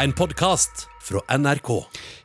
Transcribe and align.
En 0.00 0.12
podkast 0.16 0.86
fra 1.04 1.20
NRK. 1.36 1.68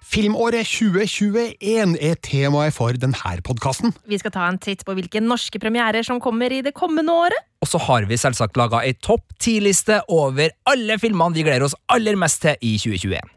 Filmåret 0.07 0.63
2021 0.69 1.97
er 1.99 2.15
temaet 2.23 2.71
for 2.71 2.95
denne 2.95 3.33
podkasten. 3.43 3.91
Vi 4.07 4.19
skal 4.21 4.31
ta 4.31 4.45
en 4.47 4.59
titt 4.61 4.85
på 4.87 4.95
hvilke 4.95 5.19
norske 5.19 5.59
premierer 5.59 6.05
som 6.07 6.21
kommer 6.23 6.53
i 6.55 6.61
det 6.63 6.71
kommende 6.77 7.11
året. 7.11 7.43
Og 7.59 7.67
så 7.67 7.81
har 7.89 8.07
vi 8.07 8.15
selvsagt 8.15 8.55
laga 8.55 8.85
ei 8.87 8.95
topp 8.95 9.35
ti-liste 9.43 9.99
over 10.07 10.55
alle 10.69 10.95
filmene 11.01 11.35
vi 11.35 11.43
gleder 11.43 11.67
oss 11.67 11.75
aller 11.91 12.15
mest 12.15 12.45
til 12.45 12.55
i 12.63 12.77
2021. 12.79 13.36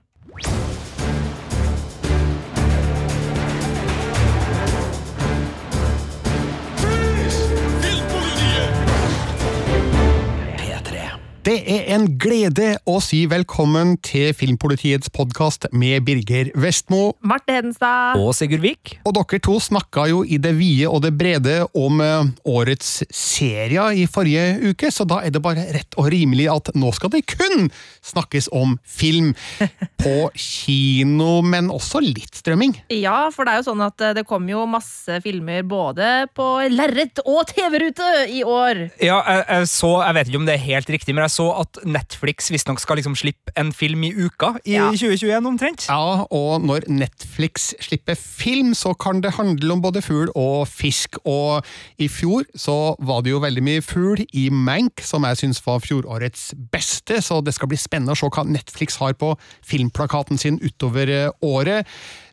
Det 11.51 11.65
er 11.67 11.89
en 11.97 12.05
glede 12.15 12.77
å 12.87 13.01
si 13.03 13.25
velkommen 13.27 13.97
til 14.07 14.29
Filmpolitiets 14.39 15.11
podkast 15.11 15.65
med 15.75 16.05
Birger 16.07 16.53
Vestmo. 16.55 17.17
Marte 17.27 17.57
Hedenstad. 17.57 18.21
Og 18.23 18.37
Sigurd 18.39 18.63
Vik. 18.63 18.93
Og 19.03 19.17
dere 19.17 19.41
to 19.43 19.57
snakka 19.59 20.05
jo 20.13 20.21
i 20.23 20.39
det 20.39 20.53
vide 20.55 20.87
og 20.87 21.03
det 21.03 21.11
brede 21.19 21.57
om 21.75 21.99
eh, 22.05 22.29
årets 22.47 23.01
serier 23.11 23.99
i 23.99 24.05
forrige 24.07 24.61
uke, 24.71 24.93
så 24.95 25.03
da 25.11 25.19
er 25.27 25.35
det 25.35 25.43
bare 25.43 25.65
rett 25.75 25.99
og 25.99 26.13
rimelig 26.15 26.47
at 26.53 26.71
nå 26.79 26.93
skal 26.95 27.11
det 27.17 27.25
kun 27.33 27.67
snakkes 27.99 28.53
om 28.55 28.79
film. 28.87 29.35
På 30.01 30.31
kino, 30.39 31.41
men 31.43 31.67
også 31.75 31.99
litt 32.05 32.39
strømming. 32.39 32.77
Ja, 32.95 33.27
for 33.35 33.45
det 33.45 33.57
er 33.57 33.65
jo 33.65 33.67
sånn 33.73 33.83
at 33.89 34.07
eh, 34.07 34.15
det 34.21 34.27
kommer 34.31 34.55
jo 34.55 34.69
masse 34.71 35.19
filmer 35.27 35.67
både 35.67 36.31
på 36.31 36.47
lerret 36.71 37.19
og 37.27 37.43
TV-rute 37.51 38.09
i 38.39 38.41
år. 38.47 38.87
Ja, 39.03 39.19
jeg, 39.19 39.45
jeg 39.51 39.69
så, 39.75 39.93
jeg 40.07 40.17
vet 40.17 40.31
ikke 40.31 40.45
om 40.45 40.49
det 40.49 40.55
er 40.55 40.67
helt 40.71 40.95
riktig, 40.95 41.19
men 41.19 41.27
jeg 41.27 41.35
så 41.35 41.40
at 41.61 41.79
Netflix 41.89 42.51
visstnok 42.53 42.81
skal 42.83 42.99
liksom 43.01 43.15
slippe 43.19 43.53
en 43.59 43.71
film 43.75 44.03
i 44.05 44.11
uka 44.13 44.53
i 44.67 44.75
Ja. 44.77 44.91
2021 44.93 45.47
omtrent. 45.49 45.87
Ja, 45.89 46.25
og 46.31 46.61
når 46.67 46.87
Netflix 46.89 47.71
slipper 47.81 48.15
film, 48.19 48.75
så 48.75 48.93
kan 48.99 49.21
det 49.25 49.33
handle 49.39 49.73
om 49.73 49.83
både 49.83 50.03
fugl 50.03 50.31
og 50.37 50.69
fisk. 50.69 51.17
Og 51.25 51.65
i 51.99 52.09
fjor 52.09 52.45
så 52.55 52.95
var 53.01 53.23
det 53.23 53.31
jo 53.33 53.41
veldig 53.43 53.63
mye 53.67 53.83
fugl 53.85 54.25
i 54.37 54.49
Mank, 54.51 55.01
som 55.05 55.25
jeg 55.25 55.41
syns 55.41 55.63
var 55.67 55.81
fjorårets 55.81 56.51
beste, 56.73 57.21
så 57.23 57.41
det 57.45 57.55
skal 57.57 57.69
bli 57.73 57.79
spennende 57.81 58.13
å 58.13 58.21
se 58.21 58.29
hva 58.31 58.45
Netflix 58.47 58.97
har 59.01 59.15
på 59.15 59.33
filmplakaten 59.67 60.39
sin 60.41 60.59
utover 60.63 61.09
eh, 61.09 61.31
året. 61.43 61.87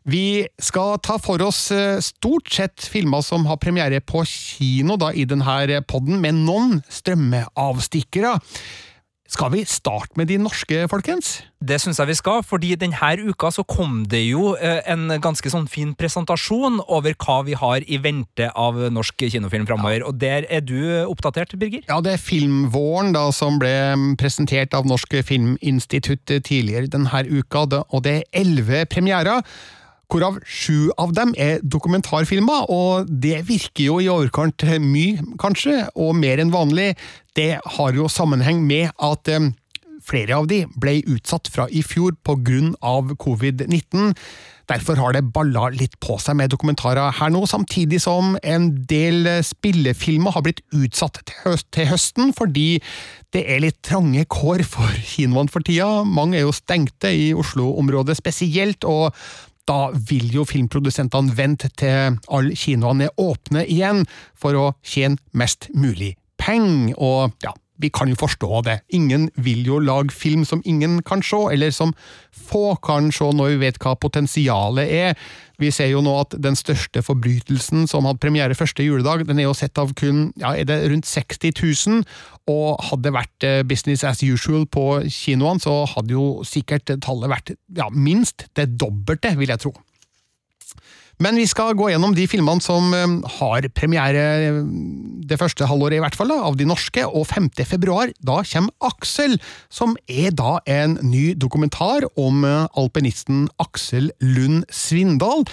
Vi 0.08 0.46
skal 0.62 0.96
ta 1.04 1.18
for 1.20 1.42
oss 1.44 1.70
eh, 1.74 1.98
stort 2.00 2.48
sett 2.50 2.80
filmer 2.88 3.20
som 3.22 3.44
har 3.46 3.58
premiere 3.60 4.00
på 4.00 4.22
kino 4.24 4.96
da, 4.96 5.10
i 5.12 5.26
denne 5.28 5.82
podden, 5.88 6.20
med 6.22 6.34
noen 6.46 6.78
strømmeavstikkere. 6.88 8.38
Skal 9.28 9.50
vi 9.52 9.60
starte 9.68 10.16
med 10.16 10.30
de 10.30 10.38
norske, 10.40 10.86
folkens? 10.88 11.42
Det 11.60 11.76
syns 11.82 11.98
jeg 12.00 12.08
vi 12.08 12.14
skal, 12.16 12.38
fordi 12.46 12.70
denne 12.80 13.10
uka 13.28 13.50
så 13.52 13.60
kom 13.68 14.06
det 14.08 14.22
jo 14.24 14.54
eh, 14.56 14.80
en 14.88 15.10
ganske 15.20 15.52
sånn 15.52 15.66
fin 15.68 15.90
presentasjon 15.98 16.78
over 16.88 17.12
hva 17.12 17.42
vi 17.44 17.52
har 17.58 17.84
i 17.84 17.98
vente 18.00 18.48
av 18.56 18.78
norsk 18.88 19.26
kinofilm 19.28 19.66
framover. 19.68 20.06
Og 20.08 20.16
der 20.16 20.46
er 20.48 20.64
du 20.64 20.78
oppdatert, 21.04 21.52
Birger? 21.60 21.84
Ja, 21.90 22.00
det 22.00 22.16
er 22.16 22.24
Filmvåren 22.24 23.12
da, 23.12 23.26
som 23.28 23.60
ble 23.60 23.74
presentert 24.16 24.72
av 24.72 24.88
Norsk 24.88 25.18
Filminstitutt 25.20 26.24
tidligere 26.32 26.88
denne 26.88 27.26
uka, 27.28 27.66
og 27.84 28.06
det 28.08 28.22
er 28.22 28.46
elleve 28.46 28.86
premierer. 28.88 29.44
Hvorav 30.08 30.38
sju 30.48 30.88
av 30.96 31.12
dem 31.12 31.34
er 31.36 31.58
dokumentarfilmer, 31.60 32.70
og 32.72 33.08
det 33.08 33.42
virker 33.48 33.84
jo 33.84 33.98
i 34.00 34.08
overkant 34.08 34.64
mye, 34.80 35.20
kanskje, 35.40 35.82
og 36.00 36.16
mer 36.16 36.40
enn 36.40 36.52
vanlig. 36.54 36.94
Det 37.36 37.58
har 37.76 37.96
jo 37.96 38.08
sammenheng 38.08 38.62
med 38.64 38.88
at 38.96 39.28
eh, 39.28 39.50
flere 40.08 40.38
av 40.38 40.48
de 40.48 40.62
ble 40.80 41.02
utsatt 41.12 41.50
fra 41.52 41.68
i 41.68 41.82
fjor 41.84 42.16
av 42.80 43.12
covid-19. 43.20 44.14
Derfor 44.68 45.00
har 45.00 45.14
det 45.16 45.28
balla 45.32 45.70
litt 45.72 45.96
på 46.04 46.18
seg 46.20 46.36
med 46.36 46.52
dokumentarer 46.52 47.14
her 47.20 47.30
nå, 47.32 47.44
samtidig 47.48 48.02
som 48.04 48.36
en 48.42 48.68
del 48.88 49.28
spillefilmer 49.44 50.34
har 50.34 50.44
blitt 50.44 50.60
utsatt 50.76 51.22
til, 51.22 51.38
høst, 51.46 51.68
til 51.72 51.88
høsten 51.88 52.34
fordi 52.36 52.82
det 53.32 53.46
er 53.48 53.62
litt 53.64 53.80
trange 53.84 54.24
kår 54.28 54.64
for 54.68 54.92
kinoene 55.04 55.52
for 55.52 55.64
tida. 55.64 56.04
Mange 56.04 56.38
er 56.38 56.46
jo 56.46 56.52
stengte 56.56 57.12
i 57.12 57.30
Oslo-området 57.36 58.16
spesielt, 58.20 58.84
og 58.88 59.16
da 59.68 59.90
vil 59.92 60.30
jo 60.32 60.46
filmprodusentene 60.48 61.36
vente 61.36 61.70
til 61.78 62.18
alle 62.32 62.56
kinoene 62.58 63.08
er 63.08 63.20
åpne 63.20 63.64
igjen, 63.68 64.04
for 64.38 64.56
å 64.56 64.66
tjene 64.86 65.20
mest 65.36 65.68
mulig 65.76 66.14
penger. 66.40 66.96
Og 66.96 67.34
ja, 67.44 67.52
vi 67.78 67.90
kan 67.94 68.10
jo 68.10 68.18
forstå 68.18 68.62
det. 68.66 68.80
Ingen 68.94 69.28
vil 69.36 69.66
jo 69.66 69.78
lage 69.78 70.14
film 70.14 70.44
som 70.44 70.62
ingen 70.64 71.00
kan 71.06 71.22
se, 71.22 71.38
eller 71.52 71.70
som 71.74 71.94
få 72.34 72.74
kan 72.84 73.12
se 73.14 73.30
når 73.34 73.54
vi 73.54 73.60
vet 73.66 73.78
hva 73.82 73.94
potensialet 74.00 74.90
er. 74.90 75.14
Vi 75.58 75.70
ser 75.74 75.90
jo 75.90 76.02
nå 76.04 76.12
at 76.20 76.36
den 76.38 76.54
største 76.58 77.02
forbrytelsen 77.02 77.88
som 77.90 78.06
hadde 78.06 78.22
premiere 78.22 78.58
første 78.58 78.84
juledag, 78.86 79.24
den 79.26 79.40
er 79.40 79.48
jo 79.48 79.56
sett 79.58 79.78
av 79.78 79.94
kun 79.98 80.28
ja, 80.38 80.54
er 80.54 80.68
det 80.68 80.80
rundt 80.90 81.08
60 81.08 81.54
000, 81.58 82.04
og 82.50 82.78
hadde 82.90 83.08
det 83.08 83.14
vært 83.16 83.46
eh, 83.46 83.64
business 83.66 84.06
as 84.06 84.22
usual 84.22 84.68
på 84.70 84.86
kinoene, 85.10 85.62
så 85.62 85.82
hadde 85.96 86.14
jo 86.14 86.46
sikkert 86.46 86.94
tallet 87.02 87.34
vært 87.34 87.54
ja, 87.74 87.90
minst 87.90 88.46
det 88.58 88.70
dobbelte, 88.78 89.34
vil 89.38 89.54
jeg 89.54 89.66
tro. 89.66 89.74
Men 91.22 91.38
vi 91.38 91.46
skal 91.50 91.74
gå 91.78 91.88
gjennom 91.90 92.14
de 92.14 92.28
filmene 92.30 92.62
som 92.62 92.92
eh, 92.94 93.16
har 93.38 93.66
premiere 93.74 94.24
eh, 94.46 94.60
det 95.28 95.38
første 95.40 95.66
halvåret, 95.68 95.98
i 95.98 96.02
hvert 96.04 96.16
fall, 96.18 96.30
da, 96.30 96.38
av 96.46 96.58
de 96.58 96.66
norske, 96.68 97.02
og 97.06 97.26
5. 97.30 97.50
februar, 97.66 98.12
da 98.22 98.40
kommer 98.46 98.88
Aksel, 98.88 99.36
som 99.70 99.96
er 100.06 100.30
da 100.38 100.58
en 100.70 100.96
ny 101.02 101.32
dokumentar 101.34 102.06
om 102.16 102.46
eh, 102.46 102.68
alpinisten 102.78 103.48
Aksel 103.62 104.12
Lund 104.22 104.64
Svindal. 104.70 105.46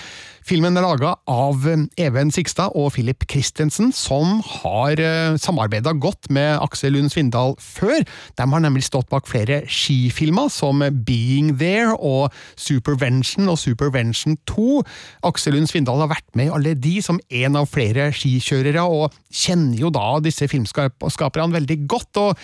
Filmen 0.46 0.78
er 0.78 0.84
laga 0.86 1.16
av 1.26 1.64
Even 1.98 2.30
Sigstad 2.30 2.76
og 2.78 2.92
Philip 2.94 3.24
Christensen, 3.26 3.88
som 3.90 4.44
har 4.46 5.00
samarbeida 5.42 5.96
godt 5.98 6.28
med 6.30 6.60
Aksel 6.62 6.94
Lund 6.94 7.10
Svindal 7.10 7.56
før. 7.58 8.04
De 8.38 8.46
har 8.52 8.62
nemlig 8.62 8.86
stått 8.86 9.10
bak 9.10 9.26
flere 9.26 9.64
skifilmer, 9.66 10.52
som 10.54 10.84
Being 11.08 11.56
There 11.58 11.96
og 11.98 12.30
Supervention 12.62 13.50
og 13.50 13.58
Supervention 13.58 14.38
2. 14.46 14.84
Aksel 15.26 15.58
Lund 15.58 15.72
Svindal 15.72 16.06
har 16.06 16.14
vært 16.14 16.30
med 16.38 16.52
i 16.52 16.56
alle 16.60 16.78
de 16.78 16.94
som 17.02 17.18
en 17.26 17.58
av 17.58 17.66
flere 17.74 18.12
skikjørere, 18.14 18.86
og 18.86 19.18
kjenner 19.34 19.82
jo 19.82 19.90
da 19.98 20.20
disse 20.22 20.46
filmskaperne 20.54 21.58
veldig 21.58 21.82
godt. 21.90 22.22
og 22.22 22.38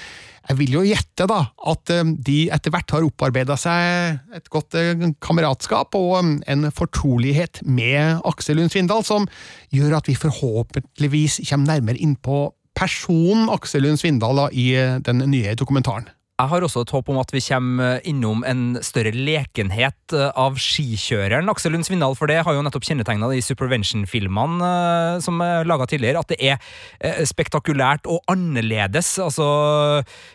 jeg 0.50 0.58
vil 0.58 0.74
jo 0.74 0.82
gjette 0.86 1.28
da, 1.30 1.42
at 1.72 1.92
eh, 1.94 2.14
de 2.28 2.38
etter 2.54 2.74
hvert 2.74 2.96
har 2.96 3.06
opparbeida 3.06 3.58
seg 3.60 4.38
et 4.38 4.50
godt 4.54 4.78
eh, 4.80 5.06
kameratskap 5.24 5.98
og 6.00 6.16
eh, 6.20 6.32
en 6.54 6.70
fortrolighet 6.74 7.62
med 7.68 8.24
Aksel 8.28 8.60
Lund 8.60 8.74
Svindal, 8.74 9.06
som 9.08 9.28
gjør 9.74 10.00
at 10.00 10.10
vi 10.10 10.18
forhåpentligvis 10.18 11.42
kommer 11.50 11.76
nærmere 11.76 12.02
inn 12.02 12.18
på 12.18 12.48
personen 12.78 13.52
Aksel 13.54 13.86
Lund 13.86 14.02
Svindal 14.02 14.40
da, 14.40 14.50
i 14.52 14.72
eh, 14.80 14.98
den 15.06 15.24
nye 15.30 15.56
dokumentaren. 15.60 16.10
Jeg 16.42 16.50
har 16.50 16.64
også 16.66 16.82
et 16.82 16.92
håp 16.96 17.10
om 17.12 17.20
at 17.22 17.30
vi 17.36 17.40
kommer 17.44 18.00
innom 18.08 18.40
en 18.48 18.80
større 18.82 19.12
lekenhet 19.14 20.16
eh, 20.16 20.30
av 20.40 20.56
skikjøreren 20.58 21.50
Aksel 21.52 21.76
Lund 21.76 21.86
Svindal, 21.86 22.16
for 22.18 22.32
det 22.32 22.40
har 22.42 22.56
jo 22.56 22.64
nettopp 22.66 22.88
kjennetegna 22.88 23.30
de 23.30 23.44
Supervention-filmene 23.46 24.70
eh, 24.70 25.20
som 25.22 25.38
er 25.46 25.70
laga 25.70 25.86
tidligere, 25.92 26.24
at 26.24 26.32
det 26.34 26.40
er 26.42 26.58
eh, 26.98 27.22
spektakulært 27.30 28.10
og 28.10 28.26
annerledes. 28.32 29.12
Altså, 29.22 29.46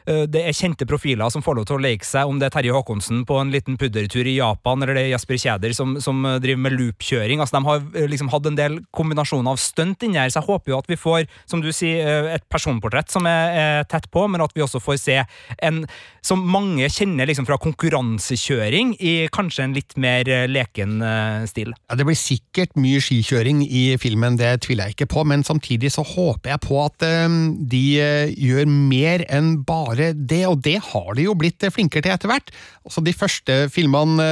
det 0.06 0.42
er 0.46 0.54
kjente 0.54 0.86
profiler 0.86 1.30
som 1.32 1.42
får 1.42 1.58
lov 1.58 1.66
til 1.66 1.78
å 1.78 1.82
leke 1.82 2.06
seg, 2.06 2.28
om 2.28 2.38
det 2.38 2.48
er 2.48 2.54
Terje 2.54 2.76
Håkonsen 2.76 3.24
på 3.26 3.40
en 3.40 3.50
liten 3.54 3.78
puddertur 3.80 4.28
i 4.28 4.36
Japan, 4.36 4.84
eller 4.84 4.94
det 4.98 5.06
er 5.06 5.12
Jasper 5.16 5.40
Kjæder 5.42 5.74
som, 5.74 5.96
som 6.04 6.22
driver 6.42 6.62
med 6.62 6.76
loopkjøring. 6.76 7.42
Altså, 7.42 7.58
de 7.58 7.66
har 7.66 8.08
liksom 8.12 8.30
hatt 8.30 8.46
en 8.52 8.60
del 8.60 8.78
kombinasjoner 8.94 9.56
av 9.56 9.62
stunt 9.62 10.06
inni 10.06 10.20
her, 10.20 10.30
så 10.30 10.42
jeg 10.42 10.50
håper 10.52 10.74
jo 10.74 10.78
at 10.78 10.92
vi 10.92 11.00
får, 11.00 11.26
som 11.50 11.64
du 11.64 11.72
sier, 11.74 12.30
et 12.36 12.46
personportrett 12.52 13.10
som 13.10 13.26
er, 13.30 13.58
er 13.58 13.90
tett 13.90 14.06
på, 14.14 14.28
men 14.30 14.44
at 14.44 14.54
vi 14.54 14.62
også 14.64 14.82
får 14.82 15.02
se 15.02 15.18
en 15.66 15.82
som 16.26 16.42
mange 16.50 16.88
kjenner 16.90 17.28
liksom 17.28 17.46
fra 17.46 17.58
konkurransekjøring 17.62 18.94
i 18.98 19.14
kanskje 19.34 19.66
en 19.66 19.74
litt 19.76 19.94
mer 20.00 20.26
eh, 20.30 20.46
leken 20.50 20.98
eh, 21.04 21.44
stil. 21.50 21.72
Ja, 21.86 21.98
Det 21.98 22.06
blir 22.08 22.18
sikkert 22.18 22.74
mye 22.80 23.02
skikjøring 23.02 23.62
i 23.64 23.84
filmen, 24.02 24.38
det 24.40 24.50
tviler 24.66 24.90
jeg 24.90 24.96
ikke 24.96 25.10
på, 25.14 25.26
men 25.28 25.44
samtidig 25.46 25.92
så 25.94 26.04
håper 26.06 26.54
jeg 26.54 26.62
på 26.66 26.80
at 26.82 27.06
eh, 27.06 27.36
de 27.70 27.84
gjør 28.32 28.66
mer 28.70 29.26
enn 29.32 29.54
bare 29.66 30.12
det, 30.16 30.42
og 30.50 30.62
det 30.66 30.78
har 30.90 31.12
de 31.16 31.28
jo 31.28 31.36
blitt 31.38 31.62
flinkere 31.72 32.06
til 32.06 32.14
etter 32.16 32.30
hvert. 32.30 32.50
Altså, 32.86 33.02
De 33.06 33.14
første 33.14 33.58
filmene 33.72 34.26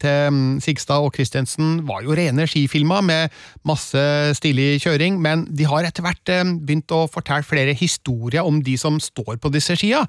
til 0.00 0.32
mm, 0.32 0.58
Sigstad 0.64 1.04
og 1.04 1.14
Christensen 1.16 1.82
var 1.88 2.04
jo 2.04 2.16
rene 2.16 2.46
skifilmer 2.48 3.04
med 3.04 3.36
masse 3.66 4.00
stilig 4.38 4.80
kjøring, 4.84 5.20
men 5.22 5.46
de 5.56 5.68
har 5.68 5.86
etter 5.86 6.04
hvert 6.04 6.34
begynt 6.64 6.92
å 6.94 7.04
fortelle 7.10 7.46
flere 7.46 7.76
historier 7.76 8.46
om 8.46 8.62
de 8.64 8.76
som 8.80 8.98
står 9.02 9.36
på 9.42 9.52
disse 9.52 9.76
skia. 9.78 10.04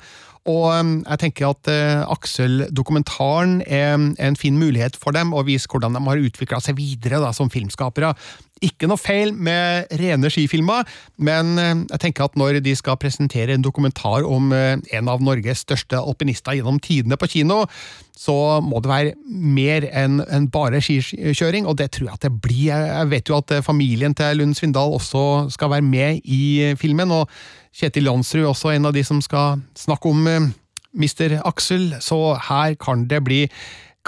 Og 0.47 0.65
um, 0.71 0.91
jeg 1.03 1.21
tenker 1.25 1.49
at 1.49 1.69
uh, 1.71 2.07
Aksel-dokumentaren 2.13 3.59
er 3.67 3.97
en 3.99 4.39
fin 4.39 4.55
mulighet 4.59 4.95
for 4.99 5.15
dem 5.15 5.33
å 5.35 5.43
vise 5.47 5.67
hvordan 5.71 5.97
de 5.97 6.03
har 6.07 6.23
utvikla 6.29 6.61
seg 6.63 6.79
videre 6.79 7.19
da, 7.23 7.33
som 7.35 7.51
filmskapere. 7.51 8.13
Ikke 8.63 8.89
noe 8.89 8.99
feil 8.99 9.33
med 9.33 9.91
rene 9.99 10.29
skifilmer, 10.33 10.87
men 11.21 11.53
eh, 11.61 11.83
jeg 11.93 12.01
tenker 12.03 12.27
at 12.27 12.37
når 12.39 12.59
de 12.65 12.73
skal 12.77 12.99
presentere 13.01 13.55
en 13.55 13.65
dokumentar 13.65 14.25
om 14.27 14.51
eh, 14.55 14.75
en 14.97 15.11
av 15.11 15.23
Norges 15.23 15.63
største 15.65 15.99
alpinister 15.99 16.57
gjennom 16.57 16.79
tidene 16.83 17.19
på 17.19 17.29
kino, 17.37 17.63
så 18.17 18.59
må 18.65 18.81
det 18.81 18.89
være 18.89 19.15
mer 19.27 19.85
enn 19.93 20.49
bare 20.53 20.81
skikjøring, 20.81 21.67
og 21.69 21.77
det 21.81 21.91
tror 21.93 22.09
jeg 22.09 22.17
at 22.17 22.25
det 22.25 22.33
blir. 22.41 22.71
Jeg 22.73 23.11
vet 23.13 23.29
jo 23.29 23.37
at 23.37 23.53
eh, 23.53 23.65
familien 23.65 24.17
til 24.17 24.41
Lund 24.41 24.57
Svindal 24.57 24.95
også 24.97 25.25
skal 25.53 25.73
være 25.75 25.85
med 25.85 26.21
i 26.25 26.73
filmen, 26.79 27.13
og 27.13 27.29
Kjetil 27.77 28.09
Jansrud 28.09 28.47
også 28.49 28.73
en 28.73 28.89
av 28.89 28.95
de 28.95 29.03
som 29.05 29.19
skal 29.21 29.61
snakke 29.77 30.09
om 30.09 30.23
Mr. 30.97 31.35
Aksel, 31.45 31.91
så 32.01 32.37
her 32.47 32.73
kan 32.81 33.05
det 33.11 33.21
bli 33.27 33.43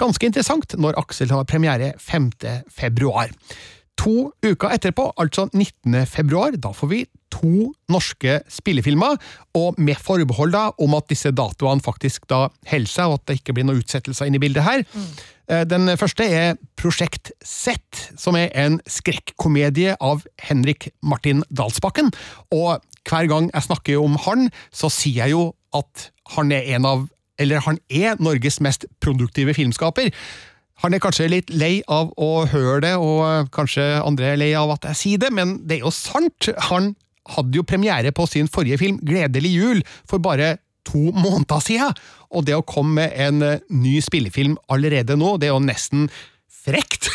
ganske 0.00 0.26
interessant 0.26 0.74
når 0.80 0.98
Aksel 1.00 1.30
har 1.34 1.46
premiere 1.48 1.92
5. 2.00 2.32
februar. 2.72 3.30
To 4.00 4.30
uker 4.46 4.72
etterpå, 4.72 5.10
altså 5.20 5.48
19. 5.52 6.06
februar, 6.08 6.54
da 6.56 6.72
får 6.72 6.88
vi 6.88 7.00
to 7.30 7.70
norske 7.92 8.38
spillefilmer, 8.50 9.18
og 9.58 9.76
med 9.78 10.00
forbehold 10.00 10.54
da 10.54 10.70
om 10.80 10.96
at 10.96 11.10
disse 11.10 11.30
datoene 11.36 11.84
faktisk 11.84 12.24
da 12.30 12.46
holder 12.70 12.90
seg, 12.90 13.10
og 13.10 13.20
at 13.20 13.26
det 13.28 13.38
ikke 13.40 13.58
blir 13.58 13.68
noen 13.68 13.82
utsettelser 13.82 14.30
inn 14.30 14.38
i 14.38 14.42
bildet 14.42 14.64
her. 14.66 14.86
Mm. 14.94 15.12
Den 15.70 15.90
første 15.98 16.24
er 16.24 16.58
Prosjekt 16.78 17.32
Z, 17.44 17.76
som 18.16 18.38
er 18.38 18.52
en 18.54 18.78
skrekkomedie 18.88 19.96
av 20.00 20.22
Henrik 20.46 20.92
Martin 21.02 21.42
Dalsbakken. 21.50 22.12
Og 22.54 22.78
hver 23.08 23.30
gang 23.30 23.50
jeg 23.50 23.66
snakker 23.66 23.98
om 24.00 24.14
han, 24.26 24.48
så 24.70 24.90
sier 24.94 25.26
jeg 25.26 25.34
jo 25.34 25.48
at 25.76 26.10
han 26.36 26.54
er 26.54 26.76
en 26.76 26.86
av 26.86 27.08
eller 27.40 27.62
han 27.64 27.78
er 27.88 28.18
Norges 28.20 28.60
mest 28.60 28.84
produktive 29.00 29.54
filmskaper. 29.56 30.10
Han 30.80 30.96
er 30.96 31.02
kanskje 31.02 31.28
litt 31.28 31.50
lei 31.52 31.82
av 31.92 32.14
å 32.16 32.46
høre 32.48 32.80
det, 32.86 32.94
og 32.96 33.50
kanskje 33.52 33.84
andre 34.00 34.32
er 34.32 34.40
lei 34.40 34.50
av 34.56 34.72
at 34.72 34.88
jeg 34.90 35.00
sier 35.00 35.20
det, 35.20 35.28
men 35.36 35.58
det 35.68 35.76
er 35.76 35.84
jo 35.84 35.92
sant. 35.92 36.48
Han 36.70 36.94
hadde 37.34 37.60
jo 37.60 37.66
premiere 37.68 38.12
på 38.16 38.24
sin 38.30 38.48
forrige 38.48 38.80
film, 38.80 39.00
Gledelig 39.04 39.52
jul, 39.52 39.82
for 40.08 40.22
bare 40.24 40.54
to 40.88 41.10
måneder 41.12 41.60
siden. 41.64 42.00
Og 42.32 42.46
det 42.48 42.56
å 42.56 42.64
komme 42.64 43.02
med 43.02 43.16
en 43.20 43.44
eh, 43.44 43.64
ny 43.74 43.98
spillefilm 44.04 44.56
allerede 44.72 45.18
nå, 45.20 45.36
det 45.36 45.50
er 45.50 45.54
jo 45.54 45.64
nesten 45.66 46.08
frekt. 46.70 47.08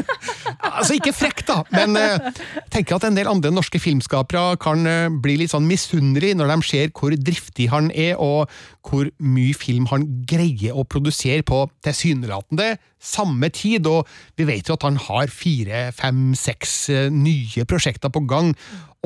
altså, 0.78 0.96
ikke 0.96 1.14
frekt, 1.16 1.46
da, 1.50 1.60
men 1.74 1.96
eh, 2.00 2.16
jeg 2.16 2.66
tenker 2.74 2.98
at 2.98 3.06
en 3.08 3.18
del 3.18 3.30
andre 3.30 3.52
norske 3.54 3.80
filmskapere 3.82 4.56
kan 4.62 4.86
uh, 4.88 5.06
bli 5.22 5.38
litt 5.40 5.52
sånn 5.52 5.68
misunnelige 5.68 6.38
når 6.38 6.52
de 6.52 6.58
ser 6.68 6.92
hvor 6.96 7.14
driftig 7.14 7.68
han 7.72 7.90
er, 7.92 8.16
og 8.22 8.50
hvor 8.86 9.10
mye 9.22 9.54
film 9.56 9.88
han 9.90 10.06
greier 10.28 10.76
å 10.76 10.86
produsere 10.88 11.44
på 11.46 11.64
tilsynelatende 11.86 12.74
samme 13.02 13.50
tid. 13.54 13.88
Og 13.90 14.06
vi 14.38 14.48
vet 14.48 14.68
jo 14.68 14.76
at 14.76 14.86
han 14.86 15.00
har 15.08 15.32
fire, 15.32 15.88
fem, 15.96 16.28
seks 16.38 16.76
uh, 16.92 17.06
nye 17.12 17.66
prosjekter 17.68 18.12
på 18.12 18.26
gang, 18.30 18.54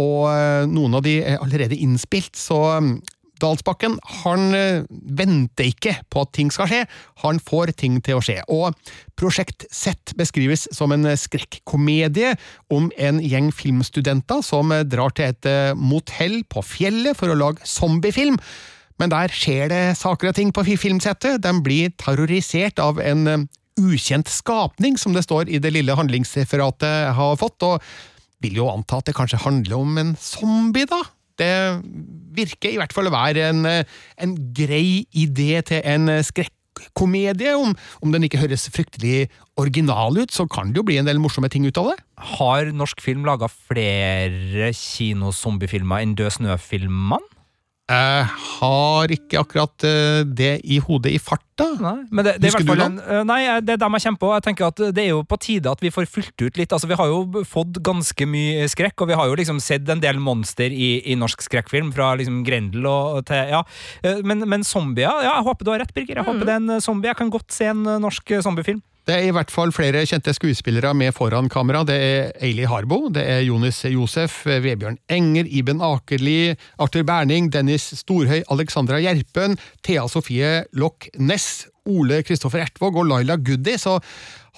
og 0.00 0.31
noen 0.70 0.94
av 0.96 1.02
de 1.04 1.19
er 1.20 1.42
allerede 1.42 1.76
innspilt, 1.76 2.32
så 2.38 2.56
mm, 2.81 2.94
Dalsbakken 3.40 3.98
han 4.22 4.54
eh, 4.56 4.87
venter 4.88 5.70
ikke 5.70 5.96
på 6.12 6.25
at 6.25 6.32
ting 6.37 6.52
skal 6.54 6.70
skje, 6.70 6.81
han 7.25 7.40
får 7.42 7.75
ting 7.81 7.98
til 8.04 8.19
å 8.19 8.25
skje. 8.25 8.40
Og 8.52 8.76
Prosjekt 9.20 9.66
Z 9.75 10.14
beskrives 10.16 10.66
som 10.72 10.94
en 10.94 11.04
skrekkomedie 11.19 12.34
om 12.72 12.88
en 12.96 13.20
gjeng 13.20 13.50
filmstudenter 13.52 14.44
som 14.46 14.72
eh, 14.72 14.84
drar 14.88 15.14
til 15.16 15.31
et 15.32 15.48
eh, 15.48 15.72
motell 15.76 16.40
på 16.48 16.64
fjellet 16.64 17.19
for 17.19 17.32
å 17.32 17.38
lage 17.38 17.66
zombiefilm. 17.69 18.38
Men 19.00 19.12
der 19.12 19.32
skjer 19.32 19.70
det 19.72 19.84
saker 19.96 20.31
og 20.31 20.37
ting 20.37 20.52
på 20.52 20.64
filmsettet. 20.76 21.40
De 21.40 21.52
blir 21.64 21.92
terrorisert 22.00 22.81
av 22.82 23.00
en 23.00 23.26
eh, 23.28 23.46
ukjent 23.81 24.28
skapning, 24.28 24.98
som 25.00 25.14
det 25.16 25.25
står 25.25 25.48
i 25.48 25.60
det 25.62 25.72
lille 25.72 25.96
handlingsreferatet 25.96 26.88
jeg 26.88 27.14
har 27.16 27.38
fått, 27.40 27.64
og 27.64 27.81
vil 28.44 28.60
jo 28.60 28.69
anta 28.72 29.00
at 29.00 29.08
det 29.08 29.16
kanskje 29.16 29.40
handler 29.44 29.81
om 29.81 30.00
en 30.00 30.12
zombie, 30.20 30.88
da? 30.88 31.00
Det 31.40 31.52
virker 32.37 32.75
i 32.75 32.81
hvert 32.81 32.94
fall 32.94 33.10
å 33.10 33.14
være 33.14 33.50
en, 33.50 33.66
eh, 33.66 33.84
en 34.20 34.37
grei 34.56 35.04
idé 35.16 35.62
til 35.66 35.82
en 35.84 36.08
eh, 36.12 36.25
skrekkomedie. 36.26 37.56
Om, 37.56 37.75
om 38.04 38.14
den 38.14 38.28
ikke 38.28 38.42
høres 38.42 38.69
fryktelig 38.72 39.31
original 39.60 40.20
ut, 40.20 40.32
så 40.32 40.46
kan 40.50 40.70
det 40.70 40.81
jo 40.81 40.87
bli 40.88 41.00
en 41.00 41.08
del 41.08 41.20
morsomme 41.22 41.50
ting 41.52 41.66
ut 41.66 41.81
av 41.81 41.92
det. 41.92 41.98
Har 42.37 42.70
norsk 42.76 43.02
film 43.04 43.26
laga 43.28 43.50
flere 43.50 44.72
kinosombiefilmer 44.76 46.04
enn 46.04 46.16
Død 46.19 46.38
snø-filmene? 46.38 47.20
Jeg 47.90 48.26
har 48.31 49.10
ikke 49.10 49.40
akkurat 49.40 49.84
eh, 49.88 50.20
det 50.22 50.60
i 50.62 50.76
hodet 50.78 51.10
i 51.10 51.19
farta. 51.19 51.66
Nei, 51.82 51.96
men 52.08 52.25
det, 52.25 52.37
det 52.40 52.48
er 52.48 52.54
Husker 52.54 52.78
du 52.78 52.82
en, 52.84 52.98
eh, 53.02 53.22
nei, 53.26 53.40
det 53.66 53.75
er 53.75 53.81
dem 53.82 53.96
jeg 53.98 54.04
kommer 54.06 54.20
på. 54.22 54.31
Jeg 54.37 54.44
tenker 54.46 54.69
at 54.69 54.82
Det 54.94 55.02
er 55.02 55.08
jo 55.10 55.25
på 55.26 55.38
tide 55.42 55.72
at 55.72 55.82
vi 55.82 55.90
får 55.92 56.06
fylt 56.08 56.44
ut 56.44 56.60
litt. 56.60 56.70
Altså, 56.72 56.87
Vi 56.90 56.98
har 57.00 57.10
jo 57.10 57.42
fått 57.48 57.81
ganske 57.82 58.28
mye 58.31 58.69
skrekk, 58.70 58.94
og 59.02 59.10
vi 59.10 59.19
har 59.19 59.26
jo 59.26 59.34
liksom 59.40 59.58
sett 59.64 59.90
en 59.90 60.02
del 60.02 60.22
monster 60.22 60.70
i, 60.70 60.92
i 61.10 61.19
norsk 61.19 61.42
skrekkfilm. 61.48 61.90
Fra 61.96 62.12
liksom 62.20 62.44
Grendel 62.46 62.87
og 62.87 63.25
til 63.28 63.50
Ja. 63.50 63.64
Eh, 64.04 64.22
Men, 64.22 64.46
men 64.48 64.62
zombier 64.62 65.10
ja, 65.10 65.34
Jeg 65.40 65.48
håper 65.50 65.66
du 65.66 65.72
har 65.75 65.82
rett, 65.82 65.94
Birger. 65.96 66.22
Jeg 66.22 66.28
håper 66.31 66.46
det 66.46 66.54
er 66.54 66.62
en 66.62 66.76
eh, 66.76 66.84
zombie. 66.84 67.10
Jeg 67.10 67.19
kan 67.19 67.34
godt 67.34 67.50
se 67.52 67.72
en 67.72 67.82
eh, 67.87 67.98
norsk 68.06 68.31
eh, 68.31 68.44
zombiefilm. 68.46 68.81
Det 69.11 69.17
er 69.19 69.27
i 69.27 69.33
hvert 69.35 69.51
fall 69.51 69.73
flere 69.75 70.05
kjente 70.07 70.31
skuespillere 70.37 70.93
med 70.95 71.11
foran 71.17 71.49
kamera. 71.51 71.81
Det 71.83 71.97
er 71.99 72.29
Eili 72.47 72.62
Harbo, 72.71 73.09
det 73.11 73.25
er 73.27 73.41
Jonis 73.43 73.81
Josef, 73.91 74.45
Vebjørn 74.47 75.01
Enger, 75.11 75.49
Iben 75.51 75.83
Akerli, 75.83 76.53
Arthur 76.79 77.03
Berning, 77.09 77.49
Dennis 77.51 77.89
Storhøy, 78.05 78.45
Alexandra 78.55 79.01
Gjerpen, 79.03 79.59
Thea 79.83 80.07
Sofie 80.07 80.61
Loch 80.79 81.09
Ness, 81.19 81.67
Ole 81.91 82.21
Kristoffer 82.23 82.62
Ertvåg 82.62 83.01
og 83.03 83.11
Laila 83.11 83.35
Goody, 83.35 83.75
så 83.83 83.97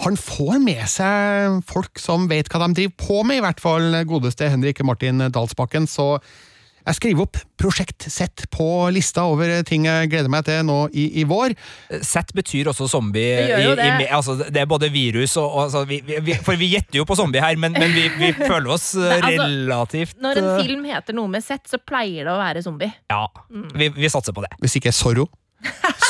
han 0.05 0.21
får 0.21 0.61
med 0.61 0.85
seg 0.91 1.63
folk 1.73 1.97
som 2.03 2.29
vet 2.29 2.53
hva 2.53 2.67
de 2.67 2.77
driver 2.83 2.99
på 3.07 3.23
med, 3.25 3.41
i 3.41 3.47
hvert 3.47 3.65
fall 3.65 4.03
godeste 4.11 4.53
Henrik 4.53 4.85
Martin 4.85 5.31
Dalsbakken. 5.33 5.89
Så 5.89 6.19
jeg 6.87 6.97
skriver 6.99 7.23
opp 7.27 7.37
Prosjekt 7.63 8.07
Sett 8.11 8.45
på 8.51 8.65
lista 8.91 9.23
over 9.31 9.53
ting 9.69 9.85
jeg 9.87 10.09
gleder 10.11 10.31
meg 10.33 10.45
til 10.49 10.65
nå 10.67 10.79
i, 10.91 11.05
i 11.23 11.25
vår. 11.31 11.55
Sett 12.03 12.33
betyr 12.35 12.71
også 12.73 12.89
zombie. 12.91 13.23
Det 13.39 13.49
gjør 13.53 13.63
jo 13.69 13.75
i, 13.77 13.91
i, 14.03 14.09
altså, 14.19 14.35
det 14.43 14.63
er 14.65 14.67
både 14.71 14.89
virus 14.95 15.37
og, 15.39 15.47
og 15.47 15.61
altså, 15.69 15.85
vi, 15.89 16.01
vi, 16.07 16.19
vi- 16.27 16.39
For 16.43 16.59
vi 16.59 16.73
gjetter 16.73 16.99
jo 16.99 17.07
på 17.09 17.15
zombie 17.19 17.43
her, 17.45 17.55
men, 17.63 17.77
men 17.79 17.95
vi, 17.95 18.09
vi 18.19 18.33
føler 18.51 18.73
oss 18.75 18.91
altså, 18.99 19.31
relativt 19.37 20.19
Når 20.23 20.41
en 20.43 20.51
eh, 20.57 20.65
film 20.65 20.85
heter 20.91 21.15
noe 21.21 21.31
med 21.31 21.45
sett, 21.47 21.63
så 21.71 21.79
pleier 21.79 22.27
det 22.27 22.35
å 22.35 22.41
være 22.41 22.65
zombie. 22.67 22.91
Ja, 23.13 23.25
vi, 23.79 23.93
vi 23.95 24.11
satser 24.13 24.35
på 24.37 24.43
det. 24.45 24.51
Hvis 24.65 24.79
ikke 24.81 24.93
Zorro. 24.97 25.29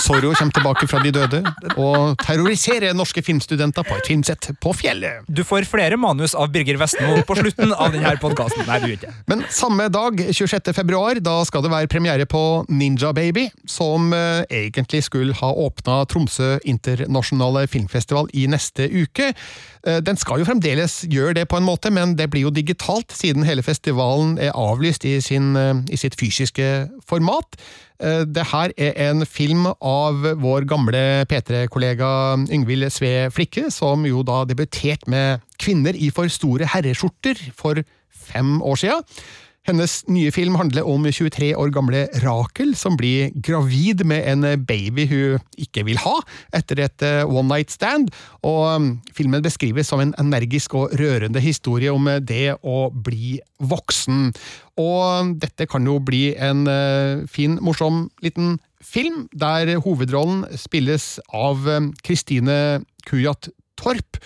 Zorro 0.02 0.32
kommer 0.34 0.52
tilbake 0.52 0.86
fra 0.90 1.00
de 1.02 1.12
døde 1.14 1.40
og 1.78 2.16
terroriserer 2.22 2.94
norske 2.96 3.22
filmstudenter 3.24 3.84
på 3.86 3.98
et 3.98 4.08
filmsett 4.10 4.48
på 4.62 4.72
fjellet. 4.76 5.22
Du 5.28 5.44
får 5.46 5.68
flere 5.70 5.98
manus 6.00 6.34
av 6.34 6.50
Birger 6.54 6.78
Vestmo 6.80 7.20
på 7.28 7.36
slutten 7.38 7.74
av 7.76 7.94
denne 7.94 8.14
podkasten. 8.22 8.66
Men 9.30 9.44
samme 9.52 9.86
dag, 9.92 10.18
26. 10.34 10.72
februar, 10.74 11.20
da 11.22 11.36
skal 11.48 11.64
det 11.64 11.72
være 11.72 11.90
premiere 11.92 12.26
på 12.26 12.64
Ninja 12.72 13.12
Baby, 13.16 13.48
som 13.68 14.10
eh, 14.16 14.42
egentlig 14.50 15.04
skulle 15.06 15.36
ha 15.38 15.52
åpna 15.66 16.02
Tromsø 16.10 16.56
internasjonale 16.68 17.66
filmfestival 17.70 18.30
i 18.34 18.48
neste 18.50 18.88
uke. 18.90 19.32
Eh, 19.86 20.00
den 20.02 20.18
skal 20.18 20.42
jo 20.42 20.48
fremdeles 20.48 21.02
gjøre 21.10 21.36
det 21.40 21.46
på 21.50 21.60
en 21.60 21.66
måte, 21.68 21.92
men 21.94 22.16
det 22.18 22.30
blir 22.32 22.48
jo 22.48 22.54
digitalt, 22.54 23.14
siden 23.14 23.46
hele 23.46 23.62
festivalen 23.62 24.36
er 24.42 24.56
avlyst 24.58 25.06
i, 25.08 25.20
sin, 25.22 25.54
eh, 25.56 25.74
i 25.90 26.00
sitt 26.00 26.18
fysiske 26.18 26.88
format. 27.06 27.58
Eh, 28.02 28.24
Det 28.26 28.44
her 28.50 28.72
er 28.76 28.92
en 29.10 29.24
film 29.26 29.66
av 29.80 30.24
vår 30.42 30.66
gamle 30.66 31.02
P3-kollega 31.30 32.08
Yngvild 32.50 32.90
Sve 32.90 33.30
Flikke, 33.30 33.70
som 33.70 34.06
jo 34.06 34.24
da 34.26 34.42
debuterte 34.48 35.10
med 35.10 35.40
Kvinner 35.62 35.94
i 35.94 36.10
for 36.10 36.26
store 36.32 36.66
herreskjorter 36.66 37.38
for 37.54 37.78
fem 38.32 38.60
år 38.62 38.76
siden. 38.82 39.06
Hennes 39.62 40.00
nye 40.10 40.32
film 40.34 40.56
handler 40.58 40.88
om 40.90 41.04
23 41.06 41.52
år 41.54 41.70
gamle 41.70 42.00
Rakel, 42.24 42.72
som 42.74 42.96
blir 42.98 43.30
gravid 43.46 44.02
med 44.10 44.24
en 44.26 44.46
baby 44.66 45.04
hun 45.06 45.44
ikke 45.54 45.84
vil 45.86 46.00
ha, 46.02 46.16
etter 46.58 46.82
et 46.82 47.04
eh, 47.06 47.22
one 47.22 47.46
night 47.46 47.70
stand. 47.70 48.10
Og 48.42 48.64
um, 48.74 48.88
filmen 49.14 49.44
beskrives 49.44 49.92
som 49.92 50.02
en 50.02 50.16
energisk 50.18 50.74
og 50.80 50.96
rørende 50.98 51.38
historie 51.42 51.94
om 51.94 52.10
eh, 52.10 52.18
det 52.18 52.56
å 52.58 52.90
bli 52.90 53.36
voksen. 53.62 54.32
Og 54.82 55.32
dette 55.38 55.70
kan 55.70 55.86
jo 55.86 56.00
bli 56.02 56.32
en 56.34 56.66
eh, 56.66 57.22
fin, 57.30 57.54
morsom 57.62 58.08
liten 58.26 58.56
film, 58.82 59.28
der 59.30 59.76
hovedrollen 59.84 60.42
spilles 60.58 61.20
av 61.30 61.62
Kristine 62.02 62.82
Kujat 63.06 63.52
Torp. 63.78 64.18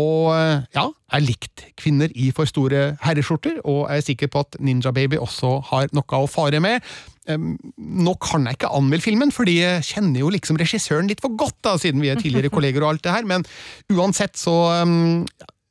Og 0.00 0.32
eh, 0.34 0.64
ja, 0.74 0.88
jeg 1.14 1.26
likte 1.28 1.68
kvinner 1.78 2.10
i 2.18 2.30
for 2.34 2.48
store 2.50 2.96
herreskjorter, 3.04 3.60
og 3.64 3.84
jeg 3.88 4.02
er 4.02 4.06
sikker 4.08 4.30
på 4.32 4.42
at 4.42 4.58
Ninja 4.58 4.90
Baby 4.94 5.20
også 5.22 5.56
har 5.70 5.90
noe 5.94 6.20
å 6.20 6.30
fare 6.30 6.58
med. 6.62 6.82
Nå 7.24 8.12
kan 8.20 8.44
jeg 8.44 8.58
ikke 8.58 8.72
anmelde 8.76 9.06
filmen, 9.06 9.30
fordi 9.32 9.54
jeg 9.62 9.84
kjenner 9.86 10.20
jo 10.24 10.32
liksom 10.34 10.58
regissøren 10.60 11.08
litt 11.08 11.22
for 11.24 11.32
godt, 11.40 11.56
da, 11.64 11.76
siden 11.80 12.02
vi 12.02 12.10
er 12.12 12.18
tidligere 12.20 12.52
kolleger 12.56 12.84
og 12.84 12.90
alt 12.94 13.04
det 13.06 13.14
her, 13.14 13.28
men 13.30 13.46
uansett 13.94 14.36
så 14.36 14.56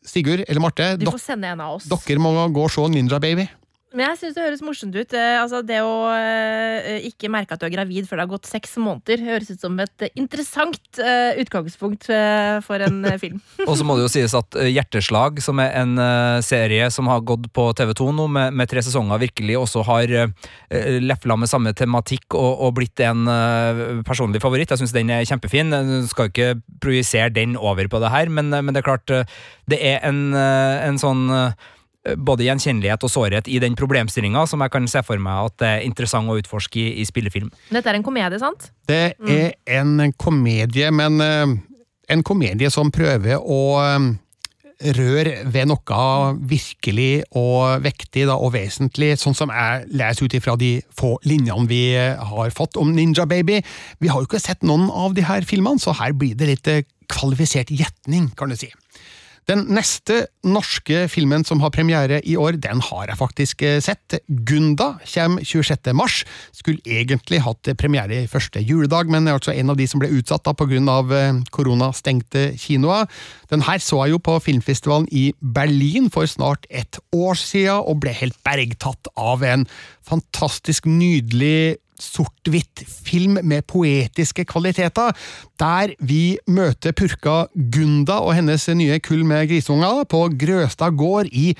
Sigurd 0.03 0.43
eller 0.47 0.59
Marte, 0.63 0.87
Du 0.99 1.05
dok 1.05 1.15
får 1.15 1.25
sende 1.29 1.51
en 1.53 1.61
av 1.63 1.77
oss. 1.77 1.85
dere 1.87 2.19
må 2.19 2.33
gå 2.51 2.65
og 2.65 2.71
se 2.73 2.87
Ninja 2.91 3.19
Baby. 3.23 3.45
Men 3.93 4.07
jeg 4.07 4.17
syns 4.19 4.37
det 4.37 4.41
høres 4.41 4.61
morsomt 4.65 4.95
ut. 4.97 5.13
Eh, 5.13 5.35
altså 5.37 5.59
det 5.65 5.77
å 5.85 6.07
eh, 6.15 7.03
ikke 7.11 7.29
merke 7.29 7.53
at 7.53 7.61
du 7.61 7.67
er 7.67 7.73
gravid 7.75 8.07
før 8.09 8.17
det 8.17 8.23
har 8.25 8.31
gått 8.31 8.49
seks 8.49 8.73
måneder, 8.81 9.21
høres 9.21 9.51
ut 9.53 9.61
som 9.61 9.75
et 9.83 10.05
interessant 10.17 11.01
eh, 11.01 11.37
utgangspunkt 11.43 12.07
for 12.65 12.85
en 12.87 12.97
film. 13.21 13.37
Og 13.69 13.75
så 13.77 13.85
må 13.85 13.97
det 13.97 14.07
jo 14.07 14.13
sies 14.15 14.33
at 14.37 14.57
Hjerteslag, 14.65 15.37
som 15.45 15.61
er 15.61 15.75
en 15.83 15.93
serie 16.45 16.87
som 16.93 17.09
har 17.11 17.21
gått 17.25 17.45
på 17.53 17.67
TV2 17.77 18.09
nå 18.17 18.25
med, 18.33 18.57
med 18.57 18.71
tre 18.71 18.81
sesonger, 18.85 19.21
virkelig 19.21 19.59
også 19.61 19.83
har 19.85 20.13
lefla 21.03 21.37
med 21.37 21.51
samme 21.51 21.73
tematikk 21.77 22.33
og, 22.39 22.65
og 22.65 22.73
blitt 22.79 23.03
en 23.05 23.27
personlig 24.07 24.41
favoritt. 24.41 24.73
Jeg 24.73 24.81
syns 24.81 24.95
den 24.95 25.11
er 25.13 25.27
kjempefin. 25.27 25.73
Jeg 25.73 26.09
skal 26.09 26.31
ikke 26.31 26.49
projisere 26.81 27.29
den 27.35 27.53
over 27.59 27.87
på 27.91 28.01
det 28.01 28.11
her, 28.13 28.33
men, 28.33 28.49
men 28.49 28.73
det 28.73 28.81
er 28.81 28.89
klart 28.89 29.13
det 29.69 29.79
er 29.79 30.01
en, 30.09 30.25
en 30.33 31.01
sånn 31.01 31.27
både 32.17 32.47
gjenkjennelighet 32.47 33.05
og 33.07 33.11
sårhet 33.11 33.47
i 33.47 33.59
den 33.63 33.77
problemstillinga 33.79 34.43
som 34.49 34.63
jeg 34.65 34.73
kan 34.73 34.87
se 34.91 35.03
for 35.07 35.21
meg 35.23 35.51
at 35.51 35.59
det 35.61 35.69
er 35.69 35.85
interessant 35.87 36.27
å 36.27 36.35
utforske 36.39 36.81
i, 36.81 36.87
i 36.99 37.05
spillefilm. 37.07 37.51
Dette 37.71 37.91
er 37.91 37.99
en 37.99 38.05
komedie, 38.05 38.41
sant? 38.41 38.71
Det 38.89 39.15
er 39.23 39.53
en 39.79 40.11
komedie, 40.19 40.91
men 40.91 41.23
eh, 41.23 41.55
en 42.11 42.25
komedie 42.27 42.69
som 42.73 42.91
prøver 42.93 43.39
å 43.39 43.61
eh, 43.79 44.11
røre 44.97 45.35
ved 45.51 45.69
noe 45.69 46.01
virkelig 46.49 47.23
og 47.39 47.83
vektig 47.85 48.25
da, 48.27 48.35
og 48.35 48.53
vesentlig, 48.55 49.13
sånn 49.19 49.37
som 49.37 49.53
jeg 49.53 49.87
leser 49.93 50.27
ut 50.27 50.37
ifra 50.37 50.57
de 50.59 50.73
få 50.95 51.15
linjene 51.27 51.69
vi 51.69 51.83
eh, 51.97 52.19
har 52.19 52.53
fått 52.55 52.79
om 52.81 52.93
Ninja 52.95 53.25
Baby. 53.29 53.61
Vi 54.03 54.11
har 54.11 54.21
jo 54.21 54.29
ikke 54.29 54.43
sett 54.43 54.65
noen 54.67 54.89
av 54.91 55.15
de 55.17 55.25
her 55.27 55.47
filmene, 55.47 55.81
så 55.81 55.95
her 55.97 56.15
blir 56.17 56.35
det 56.39 56.49
litt 56.49 56.71
eh, 56.71 56.85
kvalifisert 57.11 57.71
gjetning, 57.73 58.31
kan 58.37 58.51
du 58.51 58.57
si. 58.59 58.71
Den 59.49 59.65
neste 59.75 60.27
norske 60.47 61.05
filmen 61.11 61.43
som 61.47 61.59
har 61.63 61.73
premiere 61.75 62.21
i 62.23 62.37
år, 62.39 62.55
den 62.63 62.79
har 62.87 63.09
jeg 63.09 63.19
faktisk 63.19 63.63
eh, 63.67 63.79
sett. 63.83 64.19
Gunda 64.27 64.93
kommer 65.03 65.43
26. 65.43 65.91
mars. 65.97 66.21
Skulle 66.55 66.83
egentlig 66.85 67.41
hatt 67.43 67.73
premiere 67.79 68.23
i 68.23 68.29
første 68.31 68.63
juledag, 68.63 69.11
men 69.11 69.27
er 69.27 69.35
altså 69.35 69.55
en 69.55 69.73
av 69.73 69.79
de 69.79 69.87
som 69.89 69.99
ble 69.99 70.11
utsatt 70.15 70.47
da 70.47 70.55
av 70.93 71.11
eh, 71.11 71.41
koronastengte 71.51 72.53
kinoer. 72.59 73.09
Den 73.51 73.65
her 73.67 73.83
så 73.83 74.05
jeg 74.05 74.15
jo 74.15 74.23
på 74.23 74.39
filmfestivalen 74.47 75.09
i 75.11 75.33
Berlin 75.39 76.09
for 76.13 76.25
snart 76.29 76.65
et 76.69 76.99
år 77.11 77.35
siden, 77.35 77.83
og 77.83 77.99
ble 78.03 78.13
helt 78.15 78.39
bergtatt 78.45 79.11
av 79.19 79.43
en 79.43 79.67
fantastisk 80.07 80.87
nydelig 80.89 81.82
sort-hvitt 82.03 82.83
film 83.07 83.39
med 83.41 83.65
poetiske 83.69 84.45
kvaliteter, 84.49 85.13
der 85.59 85.95
vi 86.03 86.37
møter 86.47 86.95
purka 86.95 87.45
Gunda 87.53 88.19
og 88.21 88.35
hennes 88.37 88.67
nye 88.75 88.99
kull 89.03 89.23
med 89.27 89.47
grisunger 89.51 90.03
på 90.09 90.27
Grøstad 90.39 90.97
gård 90.99 91.31
i 91.31 91.53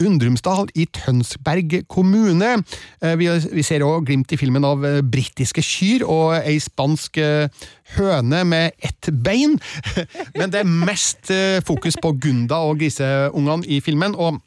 Undrumsdal 0.00 0.70
i 0.78 0.86
Tønsberg 0.96 1.82
kommune. 1.88 2.62
Eh, 3.02 3.18
Vi, 3.18 3.62
ser 3.62 3.84
også 3.84 4.04
glimt 4.06 4.32
i 4.32 4.38
filmen 4.40 4.64
av 4.64 4.84
eh, 4.84 5.00
britiske 5.02 5.62
kyr 5.64 6.04
og 6.08 6.38
ei 6.40 6.58
spansk 6.60 7.20
eh, 7.20 7.48
høne 7.96 8.44
med 8.48 8.72
ett 8.80 9.10
bein, 9.12 9.58
men 10.38 10.52
det 10.52 10.62
er 10.62 10.70
mest 10.70 11.32
fokus 11.66 11.98
på 12.00 12.14
Gunda 12.22 12.62
og 12.64 12.78
griseungene 12.80 13.66
i 13.66 13.80
filmen. 13.80 14.14
og 14.14 14.40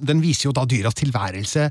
den 0.00 0.22
viser 0.22 0.48
jo 0.48 0.54
da 0.56 0.64
dyras 0.64 0.94
tilværelse 0.96 1.66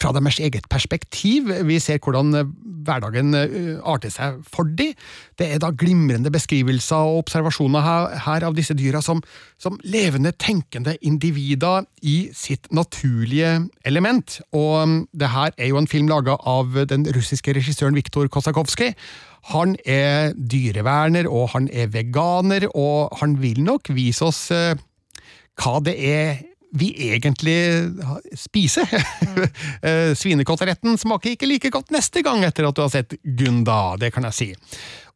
fra 0.00 0.12
deres 0.12 0.40
eget 0.42 0.68
perspektiv. 0.70 1.50
Vi 1.68 1.78
ser 1.82 2.00
hvordan 2.02 2.34
eh, 2.36 2.48
hverdagen 2.86 3.34
eh, 3.34 3.76
arter 3.86 4.12
seg 4.12 4.40
for 4.46 4.68
dem. 4.78 4.94
Det 5.38 5.48
er 5.52 5.60
da 5.62 5.72
glimrende 5.72 6.32
beskrivelser 6.32 7.08
og 7.08 7.24
observasjoner 7.24 7.84
her, 8.26 8.46
av 8.46 8.56
disse 8.56 8.76
dyra 8.76 9.02
som, 9.04 9.22
som 9.60 9.78
levende, 9.84 10.34
tenkende 10.38 10.96
individer 11.00 11.86
i 12.02 12.28
sitt 12.36 12.68
naturlige 12.74 13.56
element. 13.88 14.40
Og 14.56 14.88
mm, 14.88 14.98
det 15.12 15.32
her 15.32 15.54
er 15.56 15.72
jo 15.72 15.80
en 15.80 15.90
film 15.90 16.10
laga 16.12 16.36
av 16.46 16.76
den 16.90 17.08
russiske 17.16 17.56
regissøren 17.56 17.96
Viktor 17.96 18.28
Kosakowski. 18.32 18.92
Han 19.52 19.76
er 19.86 20.34
dyreverner, 20.34 21.28
og 21.30 21.52
han 21.54 21.70
er 21.72 21.90
veganer, 21.94 22.66
og 22.74 23.14
han 23.20 23.38
vil 23.42 23.62
nok 23.62 23.92
vise 23.94 24.26
oss 24.26 24.48
eh, 24.54 24.74
hva 25.56 25.78
det 25.84 25.94
er 25.96 26.44
vi 26.76 26.92
egentlig 27.08 27.56
spiser. 28.38 28.86
Mm. 29.26 30.14
Svinekoteletten 30.20 31.00
smaker 31.00 31.34
ikke 31.34 31.48
like 31.50 31.72
godt 31.74 31.92
neste 31.94 32.22
gang 32.26 32.44
etter 32.46 32.68
at 32.68 32.76
du 32.76 32.84
har 32.84 32.92
sett 32.92 33.18
Gunda, 33.24 33.96
det 34.00 34.12
kan 34.14 34.28
jeg 34.28 34.38
si. 34.38 34.52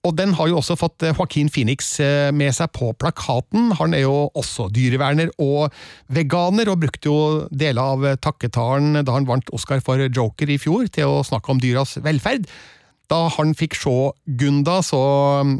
Og 0.09 0.14
den 0.17 0.33
har 0.38 0.49
jo 0.49 0.57
også 0.61 0.79
fått 0.81 1.05
eh, 1.05 1.12
Joaquin 1.12 1.50
Phoenix 1.52 1.93
eh, 2.00 2.31
med 2.33 2.55
seg 2.57 2.73
på 2.73 2.88
plakaten. 2.97 3.69
Han 3.76 3.93
er 3.97 4.07
jo 4.07 4.31
også 4.38 4.71
dyreverner 4.73 5.33
og 5.43 5.75
veganer, 6.09 6.71
og 6.73 6.81
brukte 6.87 7.11
jo 7.11 7.19
deler 7.52 7.97
av 7.97 8.07
takketalen 8.25 9.02
da 9.05 9.17
han 9.17 9.29
vant 9.29 9.52
Oscar 9.52 9.83
for 9.85 10.00
Joker 10.09 10.49
i 10.49 10.57
fjor, 10.61 10.88
til 10.88 11.19
å 11.19 11.25
snakke 11.26 11.52
om 11.52 11.61
dyras 11.61 11.99
velferd. 12.00 12.49
Da 13.11 13.25
han 13.35 13.57
fikk 13.59 13.75
se 13.75 13.93
Gunda, 14.38 14.79
så 14.87 15.00
mm, 15.43 15.55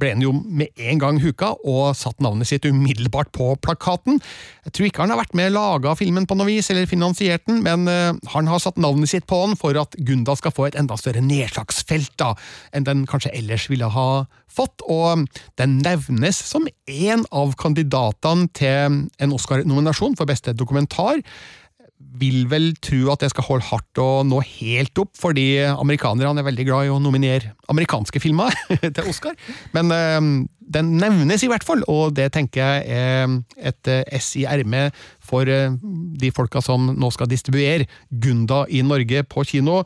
ble 0.00 0.10
han 0.12 0.24
jo 0.24 0.32
med 0.34 0.72
en 0.76 1.00
gang 1.00 1.20
huka 1.22 1.54
og 1.68 1.94
satt 1.96 2.20
navnet 2.20 2.50
sitt 2.50 2.66
umiddelbart 2.68 3.30
på 3.32 3.52
plakaten. 3.64 4.20
Jeg 4.66 4.74
tror 4.76 4.88
ikke 4.88 5.04
han 5.06 5.14
har 5.14 5.22
vært 5.22 5.36
med 5.38 5.52
og 5.52 5.56
laga 5.56 5.94
filmen 5.96 6.26
på 6.28 6.36
noe 6.36 6.50
vis, 6.50 6.68
eller 6.72 6.90
finansiert 6.90 7.46
den, 7.48 7.62
men 7.64 7.88
eh, 7.88 8.12
han 8.34 8.50
har 8.50 8.60
satt 8.62 8.80
navnet 8.82 9.12
sitt 9.12 9.26
på 9.30 9.40
den 9.46 9.56
for 9.60 9.78
at 9.80 9.96
Gunda 10.04 10.36
skal 10.38 10.54
få 10.54 10.68
et 10.68 10.76
enda 10.78 10.98
større 11.00 11.24
nedslagsfelt 11.24 12.12
da, 12.20 12.34
enn 12.76 12.88
den 12.88 13.06
kanskje 13.08 13.32
ellers 13.40 13.70
ville 13.72 13.88
ha 13.94 14.08
fått, 14.52 14.84
og 14.84 15.24
den 15.56 15.78
nevnes 15.80 16.36
som 16.44 16.68
en 16.68 17.24
av 17.32 17.56
kandidatene 17.60 18.50
til 18.52 19.00
en 19.16 19.32
Oscar-nominasjon 19.32 20.18
for 20.18 20.28
beste 20.28 20.52
dokumentar 20.52 21.22
vil 22.20 22.46
vel 22.50 22.72
tro 22.82 23.12
at 23.12 23.22
det 23.24 23.30
skal 23.32 23.46
holde 23.46 23.66
hardt 23.68 24.00
og 24.02 24.26
nå 24.28 24.40
helt 24.44 24.98
opp, 25.00 25.12
fordi 25.18 25.62
amerikanerne 25.70 26.42
er 26.42 26.48
veldig 26.48 26.66
glad 26.68 26.88
i 26.88 26.92
å 26.92 27.00
nominere 27.02 27.54
amerikanske 27.72 28.20
filmer 28.22 28.54
til 28.96 29.08
Oscar. 29.08 29.36
Men 29.76 29.92
eh, 29.96 30.18
den 30.76 30.94
nevnes 31.00 31.44
i 31.44 31.50
hvert 31.50 31.66
fall, 31.66 31.84
og 31.90 32.14
det 32.16 32.30
tenker 32.36 32.62
jeg 32.62 32.98
er 32.98 33.36
et 33.72 33.92
ess 33.92 34.32
S 34.32 34.36
i 34.40 34.46
ermet 34.48 34.96
for 35.24 35.48
eh, 35.50 35.74
de 36.20 36.32
folka 36.34 36.62
som 36.64 36.92
nå 36.94 37.12
skal 37.14 37.30
distribuere 37.30 37.88
Gunda 38.10 38.64
i 38.70 38.84
Norge 38.86 39.24
på 39.28 39.44
kino. 39.48 39.82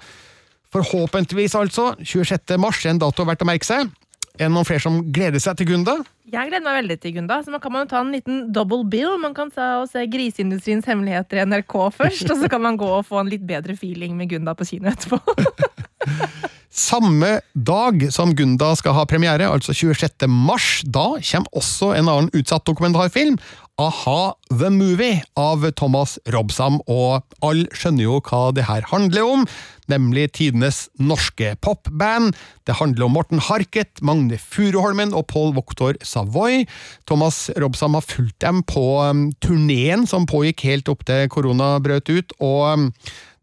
Forhåpentligvis, 0.74 1.54
altså. 1.56 1.94
26. 2.02 2.58
mars 2.60 2.84
en 2.86 3.00
dato 3.00 3.24
verdt 3.24 3.44
å 3.44 3.48
merke 3.48 3.68
seg. 3.68 3.88
Er 4.36 4.50
det 4.50 4.52
noen 4.52 4.66
flere 4.68 4.84
som 4.84 4.98
gleder 5.16 5.40
seg 5.40 5.56
til 5.56 5.70
Gunda? 5.70 5.94
Jeg 6.28 6.50
gleder 6.50 6.64
meg 6.66 6.82
veldig 6.82 6.96
til 7.00 7.14
Gunda. 7.16 7.38
Så 7.44 7.52
man 7.54 7.62
kan 7.64 7.72
man 7.72 7.88
ta 7.88 8.02
en 8.04 8.12
liten 8.12 8.42
double 8.52 8.84
bill. 8.92 9.14
Man 9.22 9.36
kan 9.36 9.48
se 9.54 10.04
Griseindustriens 10.12 10.88
hemmeligheter 10.88 11.40
i 11.40 11.46
NRK 11.48 11.76
først, 11.96 12.28
og 12.28 12.42
så 12.42 12.50
kan 12.52 12.64
man 12.64 12.76
gå 12.80 12.90
og 12.98 13.06
få 13.08 13.22
en 13.22 13.32
litt 13.32 13.46
bedre 13.48 13.78
feeling 13.80 14.16
med 14.18 14.28
Gunda 14.34 14.52
på 14.58 14.68
kino 14.68 14.92
etterpå. 14.92 15.20
Samme 16.70 17.40
dag 17.54 18.02
som 18.12 18.34
Gunda 18.36 18.74
skal 18.76 18.96
ha 18.96 19.06
premiere, 19.08 19.48
altså 19.48 19.74
26. 19.74 20.26
mars, 20.28 20.82
da 20.84 21.14
kommer 21.20 21.56
også 21.56 21.92
en 21.96 22.10
annen 22.10 22.32
utsatt 22.36 22.66
dokumentarfilm, 22.68 23.38
A-ha 23.76 24.32
The 24.48 24.70
Movie, 24.72 25.20
av 25.36 25.64
Thomas 25.76 26.16
Robsam, 26.32 26.78
og 26.88 27.20
alle 27.44 27.68
skjønner 27.76 28.06
jo 28.06 28.20
hva 28.24 28.48
det 28.56 28.64
her 28.70 28.86
handler 28.88 29.26
om, 29.26 29.44
nemlig 29.92 30.30
tidenes 30.38 30.86
norske 30.96 31.52
popband. 31.60 32.32
Det 32.64 32.78
handler 32.80 33.04
om 33.04 33.14
Morten 33.18 33.42
Harket, 33.44 34.00
Magne 34.00 34.40
Furuholmen 34.40 35.12
og 35.12 35.28
Paul 35.28 35.52
Voktor 35.58 36.00
Savoy. 36.00 36.64
Thomas 37.04 37.50
Robsam 37.60 37.98
har 37.98 38.08
fulgt 38.08 38.40
dem 38.40 38.64
på 38.64 38.86
um, 39.04 39.28
turneen 39.44 40.08
som 40.08 40.24
pågikk 40.28 40.64
helt 40.70 40.88
opp 40.92 41.04
til 41.08 41.28
korona 41.32 41.76
brøt 41.84 42.08
ut, 42.08 42.36
og 42.40 42.62
um, 42.72 42.90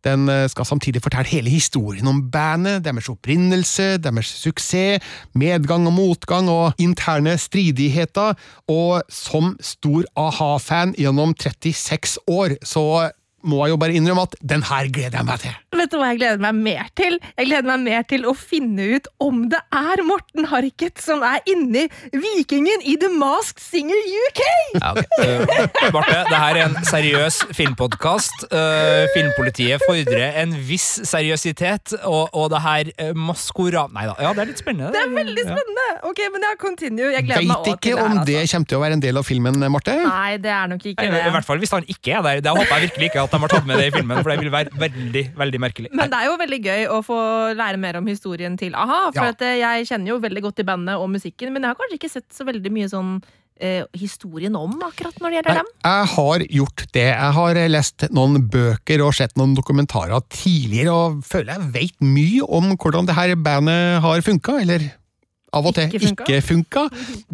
den 0.04 0.30
eh, 0.30 0.46
skal 0.52 0.68
samtidig 0.68 1.02
fortelle 1.04 1.30
hele 1.30 1.50
historien 1.54 2.08
om 2.08 2.22
bandet, 2.32 2.84
deres 2.86 3.10
opprinnelse, 3.10 3.98
deres 4.04 4.32
suksess, 4.44 5.04
medgang 5.34 5.88
og 5.88 5.96
motgang 5.96 6.50
og 6.52 6.74
interne 6.82 7.38
stridigheter, 7.38 8.34
og 8.68 9.04
som 9.10 9.56
stor 9.62 10.08
a-ha-fan 10.20 10.96
gjennom 11.00 11.36
36 11.40 12.20
år, 12.28 12.58
så 12.64 13.12
må 13.44 13.64
jeg 13.66 13.74
jo 13.74 13.80
bare 13.82 13.98
innrømme 13.98 14.26
at 14.28 14.36
den 14.54 14.64
her 14.68 14.90
gleder 14.94 15.20
jeg 15.20 15.28
meg 15.28 15.42
til. 15.44 15.56
Vet 15.74 15.92
du 15.92 15.98
hva 16.00 16.12
jeg 16.12 16.20
gleder 16.22 16.42
meg 16.44 16.60
mer 16.64 16.90
til? 16.98 17.18
Jeg 17.38 17.50
gleder 17.50 17.68
meg 17.68 17.84
mer 17.84 18.06
til 18.08 18.28
å 18.30 18.34
finne 18.38 18.86
ut 18.96 19.10
om 19.24 19.46
det 19.52 19.60
er 19.76 20.04
Morten 20.08 20.48
Harket 20.52 21.02
som 21.02 21.24
er 21.26 21.44
inni 21.50 21.86
Vikingen 22.14 22.86
i 22.88 22.96
The 23.02 23.10
Masked 23.12 23.62
Singer 23.64 24.00
UK! 24.28 24.42
Ja, 24.78 24.94
ok. 24.94 25.18
Eh, 25.24 25.90
Marte, 25.94 26.20
det 26.30 26.40
her 26.40 26.60
er 26.60 26.70
en 26.70 26.78
seriøs 26.88 27.40
filmpodkast. 27.56 28.46
Uh, 28.54 29.06
filmpolitiet 29.16 29.84
fordrer 29.88 30.40
en 30.42 30.56
viss 30.68 31.02
seriøsitet, 31.08 31.98
og, 32.04 32.32
og 32.32 32.50
det 32.54 32.62
her 32.64 32.92
uh, 33.10 33.12
maskora... 33.18 33.86
Nei 33.94 34.06
da, 34.10 34.16
ja, 34.24 34.34
det 34.36 34.46
er 34.46 34.52
litt 34.52 34.64
spennende. 34.64 34.94
Det 34.96 35.02
er 35.04 35.12
veldig 35.14 35.46
spennende! 35.50 35.88
Ok, 36.10 36.24
men 36.34 36.48
jeg 36.48 36.60
continue. 36.62 37.12
Jeg 37.14 37.28
gleder 37.28 37.48
meg 37.48 37.54
Veit 37.54 37.60
også 37.60 37.76
ikke 37.76 37.88
til 37.90 37.98
det 37.98 38.06
om 38.06 38.18
det 38.24 38.40
altså. 38.40 38.54
kommer 38.54 38.72
til 38.72 38.80
å 38.80 38.84
være 38.84 39.00
en 39.00 39.04
del 39.04 39.22
av 39.22 39.28
filmen, 39.28 39.62
Marte. 39.74 39.98
Nei, 40.04 40.38
det 40.44 40.54
er 40.54 40.72
nok 40.72 40.88
ikke 40.94 41.08
Nei, 41.10 41.24
I 41.28 41.34
hvert 41.36 41.48
fall 41.48 41.62
hvis 41.62 41.74
han 41.76 41.88
ikke 41.90 42.18
er 42.18 42.26
der. 42.28 42.44
Det 42.46 42.56
håper 42.56 42.74
jeg 42.76 42.90
virkelig 42.90 43.12
ikke 43.12 43.26
at 43.28 43.33
de 43.34 43.42
har 43.44 43.52
tatt 43.52 43.68
med 43.70 43.82
det 43.82 43.90
i 43.90 43.94
filmen, 43.98 44.22
for 44.24 44.32
det 44.34 44.40
vil 44.46 44.54
være 44.54 44.74
veldig 44.86 45.24
veldig 45.44 45.60
merkelig. 45.66 45.92
Men 45.98 46.10
det 46.14 46.20
er 46.22 46.30
jo 46.32 46.40
veldig 46.40 46.62
gøy 46.70 46.88
å 46.94 47.02
få 47.06 47.20
lære 47.60 47.80
mer 47.82 47.98
om 48.00 48.08
historien 48.10 48.58
til 48.62 48.76
a-ha. 48.78 49.04
For 49.12 49.24
Ja. 49.26 49.36
at 49.36 49.42
eh, 49.46 49.58
jeg 49.62 49.88
kjenner 49.92 50.14
jo 50.16 50.20
veldig 50.24 50.44
godt 50.48 50.62
til 50.62 50.70
bandet 50.70 50.96
og 51.02 51.10
musikken, 51.12 51.52
men 51.54 51.64
jeg 51.66 51.74
har 51.74 51.80
kanskje 51.82 52.00
ikke 52.02 52.14
sett 52.20 52.30
så 52.34 52.46
veldig 52.48 52.72
mye 52.74 52.90
sånn 52.92 53.14
eh, 53.64 53.84
historien 53.98 54.56
om 54.58 54.74
akkurat 54.86 55.18
når 55.22 55.30
det 55.30 55.38
gjelder 55.42 55.60
dem? 55.62 55.68
jeg 55.86 56.08
har 56.16 56.46
gjort 56.62 56.86
det. 56.96 57.04
Jeg 57.12 57.36
har 57.38 57.60
lest 57.70 58.08
noen 58.16 58.40
bøker 58.50 59.04
og 59.06 59.14
sett 59.18 59.36
noen 59.40 59.54
dokumentarer 59.58 60.24
tidligere, 60.34 60.92
og 60.94 61.22
føler 61.28 61.54
jeg 61.58 61.72
vet 61.76 62.02
mye 62.06 62.48
om 62.50 62.74
hvordan 62.78 63.08
det 63.10 63.16
her 63.20 63.36
bandet 63.36 64.02
har 64.06 64.22
funka, 64.26 64.60
eller 64.66 64.90
av 65.54 65.68
og 65.70 65.76
til 65.78 65.90
Ikke 65.90 66.08
funka. 66.08 66.28
ikke 66.28 66.46
funka. 66.48 66.86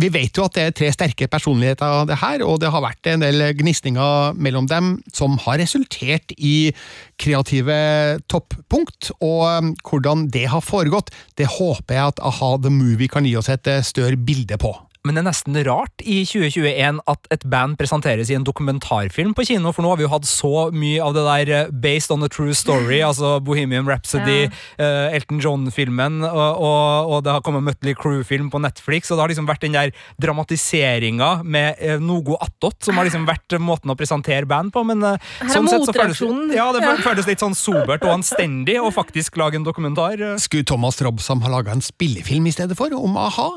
Vi 0.04 0.10
vet 0.14 0.38
jo 0.38 0.46
at 0.46 0.58
det 0.58 0.66
er 0.66 0.76
tre 0.76 0.92
sterke 0.96 1.30
personligheter, 1.32 1.86
av 1.86 2.08
det 2.10 2.20
her, 2.22 2.44
og 2.46 2.60
det 2.62 2.72
har 2.74 2.84
vært 2.84 3.12
en 3.14 3.24
del 3.24 3.46
gnisninger 3.60 4.36
mellom 4.36 4.68
dem 4.70 4.98
som 5.16 5.38
har 5.46 5.60
resultert 5.62 6.34
i 6.38 6.72
kreative 7.20 8.20
toppunkt, 8.32 9.12
og 9.20 9.42
um, 9.48 9.74
hvordan 9.84 10.28
det 10.34 10.48
har 10.52 10.64
foregått, 10.64 11.12
det 11.40 11.50
håper 11.60 11.96
jeg 11.96 12.14
at 12.14 12.22
Aha 12.24 12.56
The 12.62 12.72
Movie 12.74 13.12
kan 13.12 13.28
gi 13.28 13.36
oss 13.40 13.50
et 13.52 13.68
eh, 13.68 13.84
større 13.86 14.20
bilde 14.20 14.60
på. 14.60 14.74
Men 15.08 15.16
det 15.16 15.22
er 15.22 15.28
nesten 15.30 15.56
rart 15.64 16.02
i 16.04 16.26
2021 16.28 16.98
at 17.08 17.28
et 17.32 17.44
band 17.48 17.78
presenteres 17.80 18.28
i 18.28 18.36
en 18.36 18.44
dokumentarfilm 18.44 19.32
på 19.38 19.46
kino, 19.48 19.72
for 19.72 19.86
nå 19.86 19.94
har 19.94 20.00
vi 20.02 20.04
jo 20.04 20.12
hatt 20.12 20.28
så 20.28 20.66
mye 20.76 21.00
av 21.00 21.14
det 21.16 21.24
der 21.24 21.52
eh, 21.56 21.70
based 21.72 22.12
on 22.12 22.26
a 22.26 22.28
true 22.28 22.52
story, 22.58 23.00
altså 23.08 23.38
Bohemian 23.40 23.88
Rhapsody, 23.88 24.50
eh, 24.76 25.16
Elton 25.16 25.40
John-filmen, 25.40 26.20
og, 26.28 26.60
og, 26.60 27.14
og 27.16 27.24
det 27.24 27.32
har 27.32 27.46
kommet 27.46 27.64
Mutley 27.64 27.96
Crew-film 27.96 28.52
på 28.52 28.60
Netflix, 28.60 29.08
og 29.08 29.16
det 29.16 29.24
har 29.24 29.34
liksom 29.34 29.48
vært 29.48 29.64
den 29.64 29.80
der 29.80 29.96
dramatiseringa 30.20 31.32
med 31.48 31.80
uh, 31.80 31.96
noe 32.04 32.36
attåt, 32.44 32.82
som 32.84 33.00
har 33.00 33.08
liksom 33.08 33.24
vært 33.30 33.56
måten 33.64 33.96
å 33.96 33.98
presentere 34.00 34.50
band 34.50 34.76
på, 34.76 34.84
men 34.92 35.00
uh, 35.16 35.32
sånn 35.48 35.72
sett 35.72 35.88
så 35.88 35.96
føles 35.96 36.20
ja, 36.52 36.68
det 36.76 36.84
Ja. 36.84 36.94
føles 37.00 37.28
litt 37.30 37.40
sånn 37.40 37.56
sobert 37.56 38.04
og 38.04 38.18
anstendig 38.20 38.76
å 38.84 38.92
faktisk 39.00 39.40
lage 39.40 39.56
en 39.60 39.68
dokumentar. 39.68 40.20
Skulle 40.44 40.68
Thomas 40.68 41.00
Robsam 41.00 41.48
ha 41.48 41.56
laga 41.56 41.72
en 41.72 41.84
spillefilm 41.86 42.52
i 42.52 42.56
stedet 42.60 42.76
for, 42.76 42.92
om 43.00 43.16
a-ha? 43.16 43.52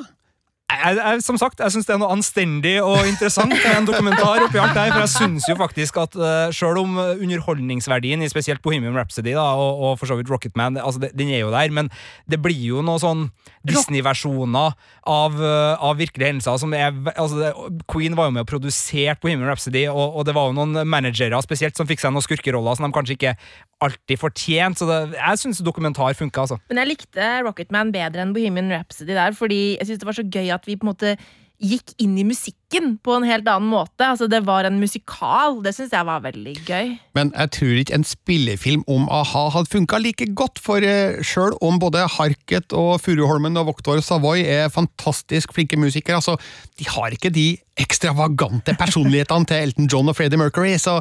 Jeg, 0.73 0.99
jeg, 0.99 1.23
som 1.25 1.39
sagt, 1.41 1.61
jeg 1.63 1.75
syns 1.75 1.89
det 1.89 1.95
er 1.95 2.01
noe 2.01 2.13
anstendig 2.15 2.75
og 2.83 3.07
interessant 3.09 3.53
med 3.53 3.69
en 3.73 3.89
dokumentar 3.89 4.45
oppi 4.47 4.61
alt 4.63 4.75
der, 4.77 4.93
for 4.93 5.05
jeg 5.05 5.13
syns 5.15 5.49
jo 5.51 5.57
faktisk 5.59 5.99
at 6.03 6.17
uh, 6.19 6.49
sjøl 6.55 6.81
om 6.83 6.99
eh, 7.03 7.23
underholdningsverdien 7.23 8.25
i 8.25 8.31
spesielt 8.33 8.63
Bohemian 8.65 8.97
Rhapsody 8.97 9.35
da, 9.37 9.45
og, 9.59 9.83
og 9.83 9.97
for 10.01 10.11
så 10.11 10.19
vidt 10.19 10.31
Rocketman, 10.33 10.79
altså 10.81 11.05
det, 11.05 11.13
den 11.19 11.33
er 11.33 11.45
jo 11.45 11.53
der, 11.55 11.73
men 11.75 11.91
det 12.31 12.41
blir 12.43 12.59
jo 12.73 12.85
noen 12.85 13.03
sånn 13.03 13.27
Disney-versjoner 13.69 14.73
av, 15.09 15.37
uh, 15.39 15.75
av 15.79 15.99
virkelige 16.01 16.33
hendelser 16.33 16.61
som 16.63 16.75
er 16.77 16.95
altså 17.15 17.41
det, 17.41 17.53
Queen 17.91 18.17
var 18.19 18.31
jo 18.31 18.37
med 18.37 18.47
og 18.47 18.51
produserte 18.51 19.21
Bohemian 19.23 19.51
Rhapsody, 19.51 19.85
og, 19.91 20.19
og 20.19 20.27
det 20.29 20.37
var 20.37 20.51
jo 20.51 20.57
noen 20.59 20.83
managere 20.89 21.41
spesielt 21.45 21.79
som 21.79 21.89
fikk 21.91 22.03
seg 22.03 22.15
noen 22.15 22.25
skurkeroller 22.25 22.79
som 22.79 22.89
de 22.89 22.95
kanskje 22.97 23.19
ikke 23.19 23.37
alltid 23.83 24.21
fortjent. 24.21 24.79
så 24.79 24.89
det, 24.89 24.99
jeg 25.17 25.41
syns 25.41 25.63
dokumentar 25.65 26.15
funka, 26.19 26.45
altså. 26.45 26.59
Men 26.71 26.83
jeg 26.83 26.93
likte 26.93 27.29
Rocketman 27.47 27.93
bedre 27.95 28.25
enn 28.25 28.35
Bohemian 28.37 28.71
Rhapsody 28.73 29.15
der, 29.17 29.35
fordi 29.37 29.61
jeg 29.79 29.89
synes 29.89 30.03
det 30.03 30.09
var 30.09 30.19
så 30.19 30.27
gøy 30.27 30.53
at 30.55 30.62
vi 30.67 30.77
på 30.77 30.87
en 30.87 30.93
måte 30.95 31.17
gikk 31.63 31.93
inn 32.03 32.17
i 32.19 32.25
musikken 32.27 32.97
på 33.05 33.15
en 33.15 33.27
helt 33.27 33.47
annen 33.47 33.71
måte. 33.71 34.03
Altså 34.07 34.27
Det 34.31 34.43
var 34.47 34.67
en 34.67 34.81
musikal. 34.83 35.61
Det 35.63 35.75
syns 35.77 35.95
jeg 35.95 36.09
var 36.09 36.25
veldig 36.25 36.55
gøy. 36.67 36.95
Men 37.15 37.33
jeg 37.37 37.53
tror 37.57 37.81
ikke 37.83 37.99
en 37.99 38.07
spillefilm 38.09 38.85
om 38.91 39.07
a-ha 39.13 39.45
hadde 39.55 39.71
funka 39.71 40.01
like 40.03 40.27
godt, 40.39 40.59
for 40.63 40.83
uh, 40.83 41.21
sjøl 41.23 41.55
om 41.63 41.79
både 41.83 42.07
Harket 42.17 42.75
og 42.75 42.97
Furuholmen 43.05 43.61
og 43.61 43.69
Voktor 43.71 44.01
Savoy 44.03 44.43
er 44.43 44.73
fantastisk 44.73 45.53
flinke 45.55 45.79
musikere, 45.79 46.19
altså, 46.19 46.39
de 46.81 46.89
har 46.89 47.15
ikke 47.15 47.31
de 47.31 47.53
ekstravagante 47.81 48.75
personlighetene 48.77 49.49
til 49.49 49.69
Elton 49.69 49.89
John 49.89 50.11
og 50.11 50.17
Freddie 50.17 50.41
Mercury, 50.41 50.75
så 50.81 50.99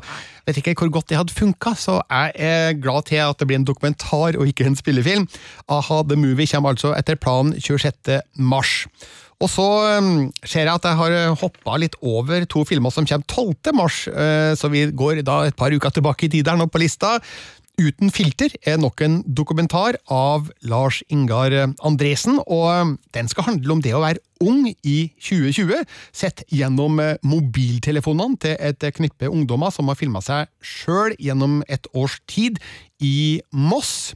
vet 0.47 0.61
ikke 0.61 0.75
hvor 0.79 0.91
godt 0.99 1.09
det 1.09 1.19
hadde 1.19 1.35
funka, 1.35 1.73
så 1.75 1.97
jeg 2.05 2.31
er 2.35 2.77
glad 2.79 3.09
til 3.09 3.23
at 3.23 3.39
det 3.39 3.49
blir 3.49 3.59
en 3.59 3.67
dokumentar 3.67 4.37
og 4.37 4.47
ikke 4.47 4.69
en 4.69 4.77
spillefilm. 4.79 5.27
A-ha 5.71 6.03
The 6.07 6.19
Movie 6.19 6.47
kommer 6.47 6.75
altså 6.75 6.93
etter 6.95 7.19
planen 7.19 7.57
26. 7.59 8.21
mars. 8.35 8.85
Og 9.41 9.49
så 9.49 9.67
um, 9.97 10.27
ser 10.45 10.67
jeg 10.67 10.73
at 10.73 10.85
jeg 10.85 10.99
har 10.99 11.39
hoppa 11.41 11.79
litt 11.81 11.97
over 12.05 12.45
to 12.49 12.61
filmer 12.67 12.93
som 12.93 13.07
kommer 13.09 13.25
12. 13.25 13.73
mars, 13.77 14.03
eh, 14.07 14.53
så 14.57 14.69
vi 14.69 14.85
går 14.93 15.23
da 15.25 15.45
et 15.47 15.57
par 15.57 15.73
uker 15.73 15.93
tilbake 15.95 16.27
i 16.27 16.31
tid 16.35 16.45
der 16.45 16.59
nå 16.59 16.69
på 16.69 16.81
lista. 16.83 17.17
Uten 17.81 18.11
filter 18.13 18.53
er 18.67 18.77
nok 18.77 19.01
en 19.01 19.21
dokumentar 19.25 19.95
av 20.11 20.51
Lars 20.69 20.99
Ingar 21.09 21.55
Andresen, 21.81 22.37
og 22.45 22.67
um, 22.69 22.91
den 23.15 23.31
skal 23.31 23.47
handle 23.47 23.73
om 23.73 23.81
det 23.81 23.95
å 23.97 24.03
være 24.03 24.21
ung 24.45 24.67
i 24.69 24.97
2020, 25.17 25.81
sett 26.13 26.45
gjennom 26.53 27.01
eh, 27.01 27.17
mobiltelefonene 27.25 28.37
til 28.41 28.55
et 28.59 28.85
knippe 28.97 29.29
ungdommer 29.31 29.73
som 29.73 29.89
har 29.89 29.97
filma 29.97 30.21
seg 30.25 30.49
sjøl 30.61 31.17
gjennom 31.17 31.61
et 31.71 31.89
års 31.97 32.19
tid 32.29 32.61
i 33.01 33.41
Moss. 33.49 34.13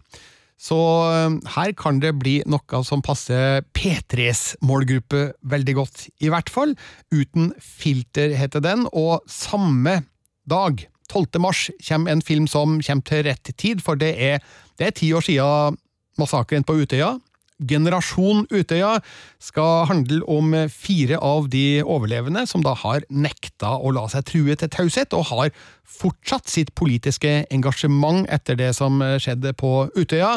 Så 0.66 0.78
eh, 1.12 1.38
her 1.56 1.76
kan 1.78 2.02
det 2.02 2.16
bli 2.18 2.40
noe 2.50 2.82
som 2.88 3.04
passer 3.06 3.62
P3s 3.78 4.56
målgruppe 4.66 5.28
veldig 5.46 5.78
godt, 5.78 6.08
i 6.26 6.32
hvert 6.34 6.50
fall. 6.50 6.74
Uten 7.14 7.52
filter, 7.62 8.34
heter 8.38 8.64
den, 8.66 8.88
og 8.92 9.26
samme 9.30 10.02
dag, 10.50 10.88
12. 11.12 11.42
mars, 11.44 11.68
kommer 11.86 12.16
en 12.16 12.26
film 12.26 12.48
som 12.50 12.80
kommer 12.82 13.06
til 13.06 13.26
rett 13.28 13.54
tid, 13.62 13.84
for 13.86 14.00
det 14.00 14.16
er, 14.18 14.42
det 14.80 14.90
er 14.90 14.98
ti 14.98 15.12
år 15.14 15.26
siden 15.28 15.78
massakren 16.20 16.66
på 16.66 16.78
Utøya. 16.82 17.16
Generasjon 17.64 18.44
Utøya 18.52 18.98
skal 19.40 19.86
handle 19.88 20.20
om 20.28 20.52
fire 20.72 21.20
av 21.24 21.48
de 21.54 21.82
overlevende 21.82 22.44
som 22.50 22.64
da 22.66 22.74
har 22.82 23.06
nekta 23.10 23.78
å 23.80 23.94
la 23.96 24.06
seg 24.12 24.28
true 24.28 24.58
til 24.60 24.72
taushet, 24.74 25.16
og 25.16 25.30
har 25.32 25.54
fortsatt 25.86 26.52
sitt 26.52 26.74
politiske 26.76 27.46
engasjement 27.54 28.28
etter 28.34 28.60
det 28.60 28.74
som 28.76 29.00
skjedde 29.00 29.56
på 29.56 29.88
Utøya. 29.96 30.36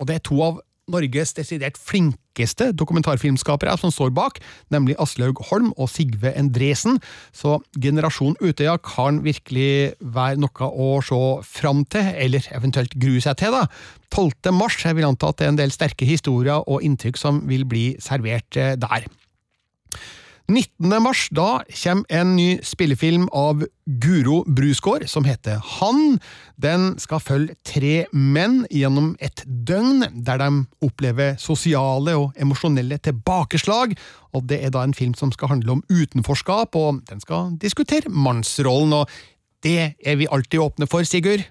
Og 0.00 0.10
det 0.10 0.18
er 0.18 0.26
to 0.26 0.40
av 0.42 0.58
Norges 0.86 1.34
desidert 1.34 1.78
flinkeste 1.80 2.70
dokumentarfilmskapere 2.78 3.74
som 3.80 3.90
står 3.90 4.12
bak, 4.14 4.38
nemlig 4.70 4.94
Aslaug 5.02 5.40
Holm 5.48 5.72
og 5.74 5.90
Sigve 5.90 6.30
Endresen, 6.38 7.00
så 7.34 7.58
Generasjon 7.82 8.38
Utøya 8.38 8.76
kan 8.84 9.22
virkelig 9.26 9.96
være 10.00 10.38
noe 10.42 10.70
å 10.70 10.90
se 11.02 11.20
fram 11.48 11.84
til, 11.90 12.12
eller 12.14 12.46
eventuelt 12.54 12.94
grue 13.02 13.22
seg 13.24 13.38
til, 13.42 13.56
da. 13.56 13.66
12. 14.14 14.54
mars, 14.54 14.78
jeg 14.84 14.96
vil 14.96 15.08
anta 15.08 15.32
at 15.32 15.40
det 15.40 15.48
er 15.48 15.54
en 15.54 15.60
del 15.60 15.74
sterke 15.74 16.06
historier 16.08 16.62
og 16.62 16.84
inntrykk 16.86 17.18
som 17.20 17.42
vil 17.50 17.66
bli 17.68 17.88
servert 18.02 18.60
eh, 18.60 18.76
der. 18.78 19.10
19. 20.46 21.02
mars, 21.02 21.26
da 21.34 21.64
kommer 21.82 22.06
en 22.14 22.36
ny 22.36 22.60
spillefilm 22.62 23.24
av 23.34 23.64
Guro 23.86 24.44
Brusgaard 24.46 25.08
som 25.10 25.26
heter 25.26 25.58
Han. 25.78 26.20
Den 26.62 26.92
skal 27.02 27.22
følge 27.22 27.56
tre 27.66 27.94
menn 28.14 28.60
gjennom 28.70 29.16
et 29.18 29.42
døgn, 29.46 30.06
der 30.22 30.38
de 30.38 30.50
opplever 30.86 31.34
sosiale 31.42 32.14
og 32.14 32.38
emosjonelle 32.38 33.00
tilbakeslag. 33.02 33.96
Og 34.38 34.46
Det 34.46 34.62
er 34.62 34.70
da 34.70 34.84
en 34.86 34.94
film 34.94 35.14
som 35.18 35.32
skal 35.34 35.56
handle 35.56 35.78
om 35.78 35.82
utenforskap, 35.90 36.76
og 36.76 37.02
den 37.10 37.20
skal 37.20 37.56
diskutere 37.58 38.08
mannsrollen. 38.08 38.92
og 38.92 39.10
Det 39.62 39.96
er 39.98 40.16
vi 40.16 40.30
alltid 40.30 40.60
åpne 40.60 40.86
for, 40.86 41.02
Sigurd. 41.02 41.42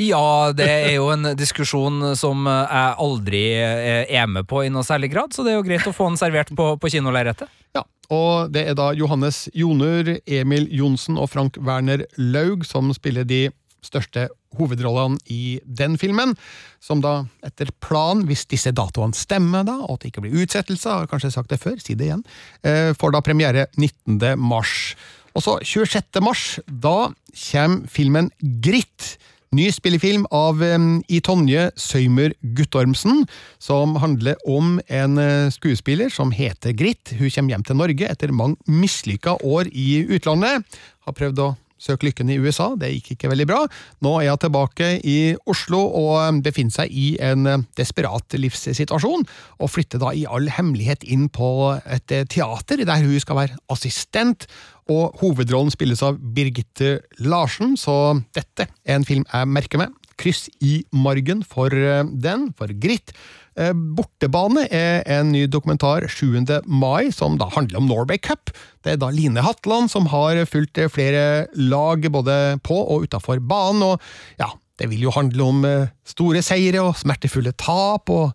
Ja, 0.00 0.50
det 0.56 0.66
er 0.70 0.94
jo 0.96 1.10
en 1.12 1.32
diskusjon 1.36 2.14
som 2.16 2.46
jeg 2.48 2.94
aldri 3.04 3.44
eh, 3.60 4.08
er 4.08 4.28
med 4.30 4.48
på 4.48 4.64
i 4.64 4.72
noe 4.72 4.86
særlig 4.86 5.12
grad, 5.12 5.34
så 5.36 5.44
det 5.44 5.52
er 5.52 5.58
jo 5.58 5.66
greit 5.66 5.88
å 5.88 5.94
få 5.94 6.08
den 6.08 6.20
servert 6.20 6.52
på, 6.56 6.72
på 6.80 6.92
kinolerretet. 6.94 7.50
Ja, 7.76 7.84
og 8.08 8.54
det 8.54 8.64
er 8.70 8.78
da 8.78 8.90
Johannes 8.96 9.44
Jonur, 9.54 10.16
Emil 10.24 10.68
Johnsen 10.72 11.20
og 11.20 11.30
Frank 11.34 11.60
Werner 11.60 12.06
Laug 12.16 12.64
som 12.68 12.88
spiller 12.96 13.28
de 13.28 13.48
største 13.84 14.28
hovedrollene 14.58 15.20
i 15.30 15.60
den 15.64 15.96
filmen, 16.00 16.34
som 16.82 17.02
da 17.04 17.24
etter 17.46 17.70
plan, 17.84 18.24
hvis 18.28 18.46
disse 18.50 18.72
datoene 18.76 19.16
stemmer, 19.16 19.64
da, 19.66 19.78
og 19.84 19.96
at 19.96 20.04
det 20.04 20.12
ikke 20.12 20.24
blir 20.26 20.42
utsettelser, 20.42 21.02
har 21.02 21.10
kanskje 21.10 21.32
sagt 21.34 21.52
det 21.52 21.60
før, 21.62 21.78
si 21.80 21.96
det 21.96 22.08
igjen, 22.08 22.24
eh, 22.66 22.90
får 22.98 23.14
da 23.14 23.22
premiere 23.24 23.66
19. 23.76 24.36
mars. 24.40 24.94
Og 25.36 25.44
så 25.44 25.58
26. 25.62 26.20
mars, 26.24 26.44
da 26.66 27.12
kommer 27.30 27.86
filmen 27.88 28.30
Gritt. 28.40 29.14
Ny 29.50 29.64
spillefilm 29.74 30.28
av 30.30 30.60
I 30.62 31.18
Tonje 31.26 31.64
Søymer 31.74 32.36
Guttormsen, 32.54 33.24
som 33.58 33.96
handler 33.98 34.38
om 34.46 34.76
en 34.86 35.18
eh, 35.18 35.48
skuespiller 35.50 36.12
som 36.14 36.30
heter 36.30 36.70
Gritt. 36.78 37.10
Hun 37.18 37.32
kommer 37.34 37.56
hjem 37.56 37.64
til 37.66 37.80
Norge 37.80 38.06
etter 38.12 38.30
mange 38.30 38.62
mislykka 38.70 39.40
år 39.42 39.66
i 39.74 40.04
utlandet. 40.06 40.62
Har 41.02 41.18
prøvd 41.18 41.42
å 41.42 41.48
søke 41.80 42.08
lykken 42.08 42.30
i 42.32 42.38
USA, 42.40 42.70
det 42.78 42.92
gikk 42.94 43.14
ikke 43.14 43.30
veldig 43.32 43.46
bra. 43.48 43.60
Nå 44.04 44.16
er 44.20 44.32
hun 44.32 44.42
tilbake 44.42 44.90
i 45.06 45.18
Oslo 45.50 45.80
og 45.86 46.12
um, 46.20 46.40
befinner 46.44 46.74
seg 46.74 46.92
i 46.92 47.14
en 47.24 47.48
eh, 47.48 47.64
desperat 47.80 48.36
livssituasjon, 48.36 49.24
og 49.60 49.72
flytter 49.72 50.02
da 50.02 50.12
i 50.16 50.26
all 50.28 50.50
hemmelighet 50.52 51.06
inn 51.08 51.28
på 51.32 51.50
et 51.80 52.14
eh, 52.14 52.26
teater 52.30 52.84
der 52.84 53.04
hun 53.04 53.16
skal 53.22 53.40
være 53.42 53.58
assistent 53.72 54.46
og 54.90 55.16
hovedrollen 55.20 55.72
spilles 55.72 56.02
av 56.02 56.18
Birgitte 56.18 56.98
Larsen, 57.22 57.76
så 57.78 58.20
dette 58.36 58.66
er 58.66 58.98
en 58.98 59.06
film 59.06 59.26
jeg 59.28 59.50
merker 59.50 59.82
meg. 59.82 59.94
Kryss 60.20 60.48
i 60.60 60.82
margen 60.92 61.44
for 61.46 61.72
eh, 61.72 62.04
den, 62.04 62.50
for 62.58 62.72
Gritt. 62.82 63.14
Eh, 63.58 63.72
Bortebane 63.74 64.66
er 64.70 65.02
en 65.10 65.32
ny 65.34 65.46
dokumentar 65.50 66.06
7. 66.10 66.62
mai, 66.66 67.10
som 67.14 67.38
da 67.40 67.50
handler 67.54 67.80
om 67.80 67.88
Norway 67.90 68.18
Cup. 68.18 68.52
Det 68.84 68.94
er 68.94 69.00
da 69.02 69.10
Line 69.10 69.42
Hatland 69.44 69.90
som 69.90 70.06
har 70.12 70.38
fulgt 70.50 70.78
eh, 70.78 70.90
flere 70.90 71.46
lag 71.56 72.06
både 72.12 72.60
på 72.66 72.78
og 72.78 73.08
utafor 73.08 73.42
banen, 73.42 73.82
og 73.82 74.40
ja, 74.40 74.52
det 74.80 74.88
vil 74.92 75.08
jo 75.08 75.12
handle 75.12 75.44
om 75.44 75.64
store 76.08 76.40
seire 76.40 76.80
og 76.80 76.96
smertefulle 76.96 77.52
tap, 77.60 78.08
og 78.08 78.32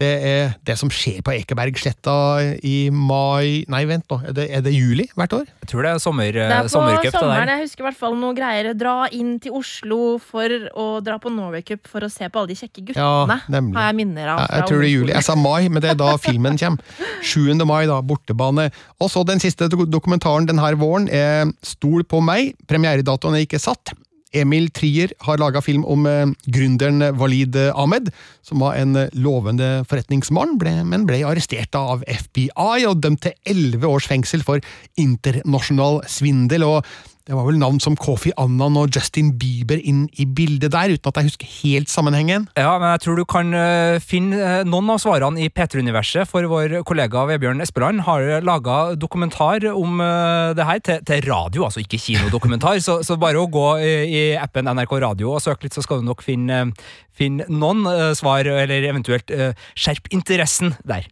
Det 0.00 0.08
er 0.24 0.54
det 0.64 0.78
som 0.80 0.88
skjer 0.88 1.18
på 1.26 1.32
Ekebergsletta 1.36 2.14
i 2.64 2.88
mai 2.88 3.66
Nei, 3.68 3.82
vent 3.84 4.06
nå, 4.08 4.16
er 4.30 4.32
det, 4.32 4.46
er 4.56 4.62
det 4.64 4.72
juli 4.72 5.04
hvert 5.12 5.34
år? 5.36 5.44
Jeg 5.60 5.68
tror 5.74 5.84
det 5.84 5.90
er 5.92 6.00
sommer, 6.00 6.30
Det 6.32 6.46
er 6.46 6.62
på 6.64 6.72
sommercup. 6.72 7.02
det 7.04 7.12
sommeren. 7.12 7.44
der. 7.44 7.52
Jeg 7.58 7.66
husker 7.66 7.84
i 7.84 7.86
hvert 7.90 7.98
fall 8.00 8.16
noe 8.16 8.34
greier. 8.38 8.70
Dra 8.80 8.94
inn 9.12 9.34
til 9.44 9.52
Oslo 9.60 9.98
for 10.24 10.48
å 10.72 10.86
dra 11.04 11.18
på 11.20 11.28
Norway 11.34 11.60
Cup 11.68 11.84
for 11.90 12.00
å 12.00 12.10
se 12.10 12.28
på 12.32 12.40
alle 12.40 12.48
de 12.54 12.58
kjekke 12.62 12.96
Ja, 12.96 13.26
guttene. 13.26 13.38
nemlig. 13.52 13.76
har 13.76 13.90
jeg 13.92 13.98
minner 14.00 14.28
av. 14.32 14.40
Ja, 14.40 14.46
fra 14.46 14.56
jeg 14.62 14.68
tror 14.72 14.80
det 14.80 14.88
er 14.88 14.94
juli. 14.96 15.12
Jeg 15.12 15.28
sa 15.28 15.34
mai, 15.36 15.68
men 15.68 15.82
det 15.84 15.90
er 15.92 16.00
da 16.00 16.16
filmen 16.28 16.56
kommer. 16.56 17.00
7. 17.22 17.54
mai, 17.68 17.84
da, 17.86 18.00
bortebane. 18.00 18.70
Og 19.00 19.10
så 19.12 19.24
den 19.28 19.38
siste 19.38 19.68
dokumentaren 19.68 20.48
denne 20.48 20.72
våren 20.80 21.08
er 21.12 21.52
Stol 21.62 22.04
på 22.08 22.22
meg. 22.24 22.54
Premieredatoen 22.66 23.36
er 23.36 23.44
ikke 23.44 23.60
satt. 23.60 23.92
Emil 24.36 24.68
Trier 24.70 25.12
har 25.26 25.40
laga 25.42 25.62
film 25.64 25.84
om 25.88 26.06
eh, 26.06 26.26
gründeren 26.52 27.02
Walid 27.18 27.56
Ahmed, 27.74 28.12
som 28.46 28.62
var 28.62 28.78
en 28.78 28.96
eh, 28.96 29.10
lovende 29.18 29.82
forretningsmann, 29.90 30.58
men 30.86 31.06
ble 31.08 31.22
arrestert 31.26 31.74
av 31.78 32.04
FBI 32.06 32.86
og 32.88 33.00
dømt 33.02 33.24
til 33.26 33.34
elleve 33.48 33.90
års 33.90 34.06
fengsel 34.10 34.44
for 34.46 34.62
internasjonal 35.00 36.02
svindel. 36.10 36.66
og 36.66 36.86
det 37.30 37.36
var 37.38 37.46
vel 37.46 37.60
navn 37.62 37.78
som 37.78 37.94
Kofi 37.94 38.32
Annan 38.42 38.74
og 38.80 38.90
Justin 38.90 39.28
Bieber 39.38 39.78
inn 39.86 40.08
i 40.18 40.24
bildet 40.26 40.72
der, 40.74 40.90
uten 40.90 41.12
at 41.12 41.20
jeg 41.20 41.28
husker 41.28 41.50
helt 41.60 41.90
sammenhengen. 41.92 42.48
Ja, 42.58 42.72
men 42.82 42.90
jeg 42.90 43.04
tror 43.04 43.20
du 43.20 43.24
kan 43.30 43.54
eh, 43.54 43.98
finne 44.02 44.40
eh, 44.42 44.64
noen 44.66 44.90
av 44.90 44.98
svarene 44.98 45.44
i 45.44 45.46
P3-universet, 45.46 46.26
for 46.26 46.48
vår 46.50 46.80
kollega 46.88 47.22
Vebjørn 47.30 47.62
Espeland 47.62 48.02
har 48.08 48.42
laga 48.42 48.80
dokumentar 48.98 49.68
om 49.70 50.02
eh, 50.02 50.56
det 50.58 50.66
her 50.66 50.82
til, 50.82 51.06
til 51.06 51.22
radio, 51.28 51.68
altså 51.68 51.84
ikke 51.84 52.02
kinodokumentar. 52.02 52.82
så, 52.88 52.98
så 53.06 53.18
bare 53.20 53.38
å 53.38 53.46
gå 53.46 53.68
i, 53.78 54.24
appen 54.34 54.66
NRK 54.66 54.98
Radio 55.06 55.36
og 55.36 55.44
søke 55.46 55.68
litt, 55.68 55.78
så 55.78 55.86
skal 55.86 56.02
du 56.02 56.10
nok 56.10 56.26
finne, 56.26 56.64
finne 57.14 57.46
noen 57.46 57.86
svar, 58.18 58.42
eller 58.42 58.90
eventuelt 58.90 59.30
skjerp 59.78 60.10
interessen 60.10 60.74
der. 60.82 61.06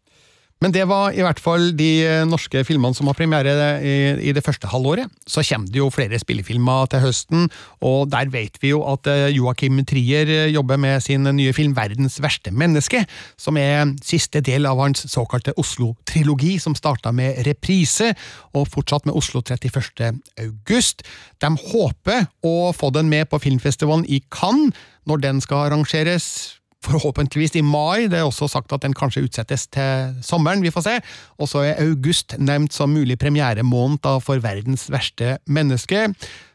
Men 0.58 0.72
det 0.74 0.88
var 0.90 1.14
i 1.14 1.22
hvert 1.22 1.38
fall 1.38 1.70
de 1.78 1.88
eh, 2.02 2.24
norske 2.26 2.64
filmene 2.66 2.96
som 2.96 3.06
har 3.06 3.14
premiere 3.14 3.52
i, 3.78 3.94
i 4.26 4.32
det 4.34 4.42
første 4.42 4.66
halvåret. 4.70 5.06
Så 5.22 5.44
kommer 5.46 5.70
det 5.70 5.78
jo 5.78 5.90
flere 5.94 6.18
spillefilmer 6.18 6.90
til 6.90 7.04
høsten, 7.04 7.46
og 7.86 8.10
der 8.10 8.32
vet 8.32 8.58
vi 8.62 8.72
jo 8.72 8.82
at 8.90 9.06
eh, 9.06 9.28
Joakim 9.36 9.78
Trier 9.86 10.26
eh, 10.26 10.50
jobber 10.50 10.80
med 10.80 10.98
sin 11.04 11.22
nye 11.22 11.54
film 11.54 11.76
'Verdens 11.78 12.18
verste 12.22 12.50
menneske', 12.50 13.04
som 13.38 13.56
er 13.56 13.94
siste 14.02 14.42
del 14.42 14.66
av 14.66 14.82
hans 14.82 15.06
såkalte 15.06 15.54
Oslo-trilogi, 15.54 16.58
som 16.58 16.74
starta 16.74 17.14
med 17.14 17.38
reprise, 17.46 18.14
og 18.52 18.66
fortsatt 18.66 19.06
med 19.06 19.14
Oslo 19.14 19.40
31. 19.40 20.18
august. 20.42 21.06
De 21.38 21.54
håper 21.70 22.26
å 22.42 22.72
få 22.74 22.90
den 22.90 23.08
med 23.08 23.30
på 23.30 23.38
filmfestivalen 23.38 24.08
i 24.08 24.24
Cannes, 24.34 24.74
når 25.06 25.22
den 25.22 25.40
skal 25.40 25.68
arrangeres 25.68 26.57
forhåpentligvis 26.84 27.56
i 27.58 27.64
mai. 27.66 28.06
Det 28.10 28.20
er 28.20 28.26
også 28.26 28.48
sagt 28.50 28.72
at 28.72 28.84
den 28.84 28.94
kanskje 28.96 29.24
utsettes 29.26 29.66
til 29.74 30.18
sommeren, 30.24 30.62
vi 30.62 30.72
får 30.74 30.86
se. 30.86 30.96
Og 31.38 31.50
så 31.50 31.64
er 31.66 31.80
august 31.82 32.36
nevnt 32.38 32.74
som 32.74 32.92
mulig 32.94 33.18
premieremåned 33.18 34.06
for 34.24 34.42
verdens 34.44 34.86
verste 34.92 35.38
menneske. 35.46 36.06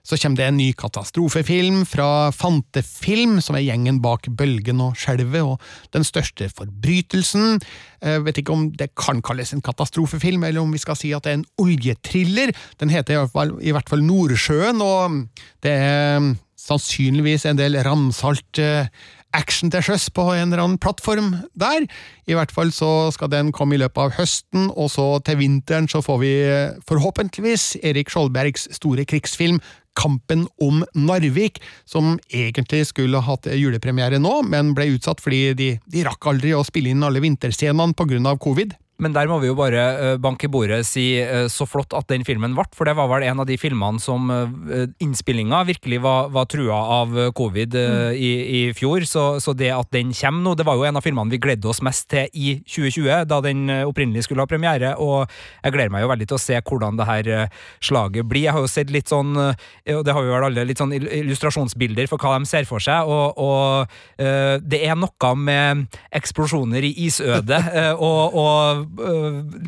Så 0.04 0.18
kommer 0.20 0.42
det 0.42 0.48
en 0.50 0.58
ny 0.60 0.70
katastrofefilm 0.76 1.84
fra 1.88 2.30
Fantefilm, 2.36 3.38
som 3.44 3.56
er 3.56 3.64
gjengen 3.64 4.02
bak 4.04 4.28
Bølgen 4.36 4.82
og 4.84 4.98
Skjelvet 5.00 5.48
og 5.48 5.62
Den 5.96 6.04
største 6.04 6.50
forbrytelsen. 6.52 7.62
Jeg 8.04 8.26
vet 8.26 8.42
ikke 8.42 8.56
om 8.56 8.66
det 8.76 8.90
kan 9.00 9.22
kalles 9.24 9.54
en 9.56 9.64
katastrofefilm, 9.64 10.44
eller 10.44 10.64
om 10.64 10.76
vi 10.76 10.82
skal 10.84 11.00
si 11.00 11.14
at 11.16 11.24
det 11.24 11.32
er 11.32 11.40
en 11.40 11.48
oljetriller. 11.64 12.52
Den 12.80 12.92
heter 12.92 13.24
i 13.62 13.72
hvert 13.72 13.90
fall, 13.90 14.04
Nordsjøen, 14.04 14.84
og 14.84 15.24
det 15.64 15.72
er 15.72 16.34
sannsynligvis 16.64 17.48
en 17.48 17.60
del 17.60 17.80
ramsalt 17.84 18.60
eh, 18.60 18.92
action 19.38 19.72
til 19.74 19.84
sjøs 19.86 20.10
på 20.14 20.26
en 20.34 20.52
eller 20.52 20.64
annen 20.64 20.82
plattform 20.82 21.34
der. 21.60 21.88
I 22.30 22.38
hvert 22.38 22.54
fall 22.54 22.72
så 22.76 23.12
skal 23.16 23.32
den 23.34 23.52
komme 23.56 23.78
i 23.78 23.82
løpet 23.82 24.02
av 24.06 24.18
høsten, 24.18 24.70
og 24.72 24.92
så 24.94 25.08
til 25.26 25.40
vinteren 25.42 25.90
så 25.92 26.04
får 26.06 26.20
vi 26.24 26.34
eh, 26.48 26.76
forhåpentligvis 26.90 27.80
Erik 27.84 28.14
Skjoldbergs 28.14 28.70
store 28.78 29.08
krigsfilm 29.10 29.62
Kampen 29.94 30.48
om 30.62 30.82
Narvik, 30.98 31.60
som 31.86 32.16
egentlig 32.34 32.88
skulle 32.90 33.22
hatt 33.22 33.46
julepremiere 33.54 34.18
nå, 34.22 34.40
men 34.50 34.74
ble 34.78 34.90
utsatt 34.96 35.22
fordi 35.22 35.44
de, 35.58 35.68
de 35.86 36.06
rakk 36.08 36.32
aldri 36.32 36.56
å 36.58 36.66
spille 36.66 36.94
inn 36.94 37.06
alle 37.06 37.22
vinterscenene 37.22 37.94
av 38.30 38.42
covid. 38.42 38.74
Men 39.02 39.16
der 39.16 39.30
må 39.30 39.40
vi 39.42 39.50
jo 39.50 39.58
bare 39.58 39.84
eh, 39.98 40.16
banke 40.22 40.48
bordet 40.52 40.84
si 40.86 41.16
eh, 41.18 41.48
så 41.52 41.66
flott 41.66 41.96
at 41.98 42.08
den 42.12 42.26
filmen 42.28 42.54
ble, 42.54 42.66
for 42.78 42.86
det 42.86 42.94
var 42.98 43.10
vel 43.10 43.26
en 43.26 43.42
av 43.42 43.48
de 43.50 43.58
filmene 43.60 44.02
som 44.02 44.30
uh, 44.30 44.86
innspillinga 45.02 45.64
virkelig 45.68 46.00
var, 46.04 46.30
var 46.34 46.46
trua 46.52 46.78
av 47.00 47.18
eh, 47.18 47.32
covid 47.36 47.74
mm. 47.74 48.14
i, 48.14 48.32
i 48.60 48.62
fjor. 48.78 49.06
Så, 49.10 49.24
så 49.44 49.56
det 49.58 49.72
at 49.74 49.90
den 49.96 50.14
kommer 50.16 50.44
nå, 50.46 50.54
det 50.60 50.68
var 50.68 50.78
jo 50.78 50.86
en 50.88 51.00
av 51.00 51.06
filmene 51.06 51.34
vi 51.34 51.42
gledde 51.42 51.70
oss 51.70 51.82
mest 51.86 52.08
til 52.14 52.30
i 52.34 52.56
2020, 52.62 53.26
da 53.30 53.40
den 53.44 53.66
eh, 53.72 53.84
opprinnelig 53.88 54.28
skulle 54.28 54.46
ha 54.46 54.50
premiere, 54.50 54.94
og 55.02 55.26
jeg 55.64 55.76
gleder 55.76 55.94
meg 55.94 56.06
jo 56.06 56.12
veldig 56.14 56.30
til 56.30 56.38
å 56.38 56.44
se 56.44 56.62
hvordan 56.62 57.00
det 57.00 57.10
her 57.10 57.32
eh, 57.34 57.60
slaget 57.84 58.30
blir. 58.30 58.46
Jeg 58.48 58.56
har 58.56 58.64
jo 58.64 58.72
sett 58.72 58.94
litt 58.94 59.12
sånn, 59.12 59.34
eh, 59.42 59.98
og 59.98 60.04
det 60.06 60.16
har 60.16 60.26
vi 60.26 60.34
vel 60.34 60.48
alle, 60.50 60.68
litt 60.70 60.82
sånn 60.82 60.94
illustrasjonsbilder 60.96 62.10
for 62.12 62.22
hva 62.22 62.38
de 62.38 62.50
ser 62.50 62.70
for 62.70 62.84
seg, 62.84 63.10
og, 63.10 63.42
og 63.42 64.22
eh, 64.22 64.62
det 64.62 64.84
er 64.86 65.00
noe 65.00 65.34
med 65.40 65.86
eksplosjoner 66.14 66.86
i 66.86 66.94
isødet 67.08 67.62
eh, 67.80 67.92
og, 67.94 68.38
og 68.38 68.83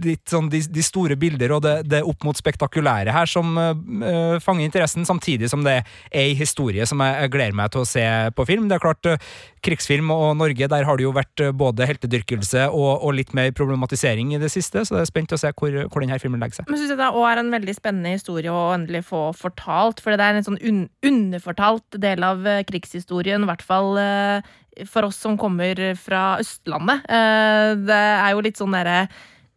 litt 0.06 0.23
sånn 0.32 0.49
de, 0.51 0.62
de 0.71 0.86
store 0.86 1.17
bilder 1.19 1.56
og 1.56 1.63
det, 1.65 1.75
det 1.91 2.04
opp 2.06 2.25
mot 2.28 2.38
spektakulære 2.38 3.13
her 3.15 3.30
som 3.30 3.56
uh, 3.58 4.38
fanger 4.43 4.67
interessen, 4.67 5.08
samtidig 5.08 5.49
som 5.51 5.65
det 5.65 5.80
er 5.80 5.97
ei 6.15 6.36
historie 6.38 6.86
som 6.89 7.01
jeg, 7.04 7.17
jeg 7.25 7.34
gleder 7.36 7.58
meg 7.58 7.73
til 7.73 7.84
å 7.84 7.89
se 7.89 8.06
på 8.36 8.47
film. 8.47 8.69
Det 8.69 8.78
er 8.78 8.86
klart, 8.86 9.10
uh, 9.10 9.36
krigsfilm 9.65 10.12
og 10.13 10.36
Norge, 10.39 10.69
der 10.71 10.86
har 10.88 10.99
det 10.99 11.08
jo 11.08 11.13
vært 11.15 11.41
både 11.58 11.88
heltedyrkelse 11.89 12.67
og, 12.69 12.91
og 13.01 13.15
litt 13.17 13.34
mer 13.38 13.49
problematisering 13.56 14.36
i 14.36 14.41
det 14.41 14.51
siste, 14.54 14.86
så 14.86 14.97
det 14.97 15.06
er 15.06 15.10
spent 15.10 15.34
å 15.34 15.39
se 15.41 15.51
hvor, 15.58 15.80
hvor 15.89 16.04
denne 16.04 16.19
filmen 16.21 16.43
legger 16.43 16.62
seg. 16.62 16.69
Men 16.69 16.82
synes 16.82 16.93
jeg 16.93 17.01
det 17.01 17.10
er 17.25 17.41
en 17.41 17.54
veldig 17.54 17.75
spennende 17.78 18.13
historie 18.15 18.54
å 18.54 18.67
endelig 18.75 19.06
få 19.10 19.30
fortalt. 19.38 20.01
For 20.04 20.13
det 20.13 20.25
er 20.25 20.39
en 20.39 20.47
sånn 20.47 20.62
un 20.62 20.86
underfortalt 21.06 21.99
del 22.01 22.25
av 22.25 22.45
eh, 22.47 22.63
krigshistorien, 22.67 23.45
i 23.45 23.49
hvert 23.49 23.65
fall 23.65 23.97
eh, 24.01 24.56
for 24.90 25.08
oss 25.08 25.22
som 25.22 25.38
kommer 25.40 25.80
fra 26.00 26.26
Østlandet. 26.42 27.06
Eh, 27.08 27.70
det 27.86 28.02
er 28.02 28.36
jo 28.36 28.44
litt 28.46 28.60
sånn 28.60 28.76
derre 28.76 29.06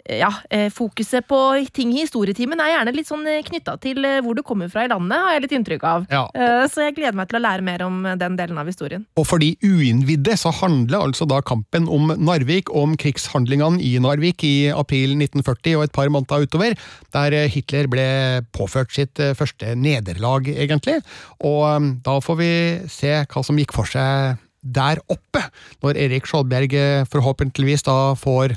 ja, 0.08 0.30
eh, 0.50 0.70
Fokuset 0.72 1.26
på 1.28 1.36
ting 1.74 1.90
i 1.92 2.00
historietimen 2.00 2.60
er 2.64 2.70
gjerne 2.72 2.94
litt 2.96 3.08
sånn 3.10 3.26
knytta 3.44 3.74
til 3.82 4.00
eh, 4.08 4.20
hvor 4.24 4.36
du 4.38 4.42
kommer 4.46 4.70
fra 4.72 4.86
i 4.86 4.88
landet, 4.90 5.20
har 5.20 5.34
jeg 5.36 5.44
litt 5.44 5.54
inntrykk 5.58 5.84
av. 5.84 6.06
Ja. 6.08 6.22
Eh, 6.32 6.64
Så 6.72 6.86
jeg 6.86 6.96
gleder 6.96 7.18
meg 7.18 7.28
til 7.28 7.36
å 7.40 7.42
lære 7.44 7.66
mer 7.66 7.84
om 7.84 8.00
eh, 8.06 8.16
den 8.16 8.38
delen 8.38 8.60
av 8.60 8.70
historien. 8.70 9.04
Og 9.20 9.26
for 9.28 9.42
de 9.42 9.50
uinnvidde 9.60 10.38
så 10.40 10.52
handler 10.62 11.10
altså 11.10 11.28
da 11.28 11.42
kampen 11.44 11.90
om 11.92 12.14
Narvik 12.16 12.72
om 12.72 12.96
krigshandlingene 12.96 13.82
i 13.84 13.98
Narvik 14.00 14.44
i 14.48 14.56
april 14.72 15.12
1940 15.18 15.76
og 15.76 15.86
et 15.88 15.96
par 16.00 16.08
måneder 16.14 16.48
utover, 16.48 16.78
der 17.12 17.38
Hitler 17.52 17.90
ble 17.92 18.08
påført 18.56 18.94
sitt 18.96 19.20
eh, 19.20 19.36
første 19.36 19.76
nederlag, 19.76 20.48
egentlig. 20.56 21.02
Og 21.44 21.64
eh, 21.68 21.92
da 22.08 22.18
får 22.24 22.40
vi 22.40 22.52
se 22.88 23.16
hva 23.28 23.44
som 23.44 23.60
gikk 23.60 23.76
for 23.76 23.88
seg 23.92 24.40
der 24.62 25.00
oppe, 25.08 25.42
når 25.82 25.98
Erik 26.04 26.28
Skjoldberg 26.28 26.74
eh, 26.74 27.06
forhåpentligvis 27.10 27.86
da 27.86 28.14
får 28.18 28.56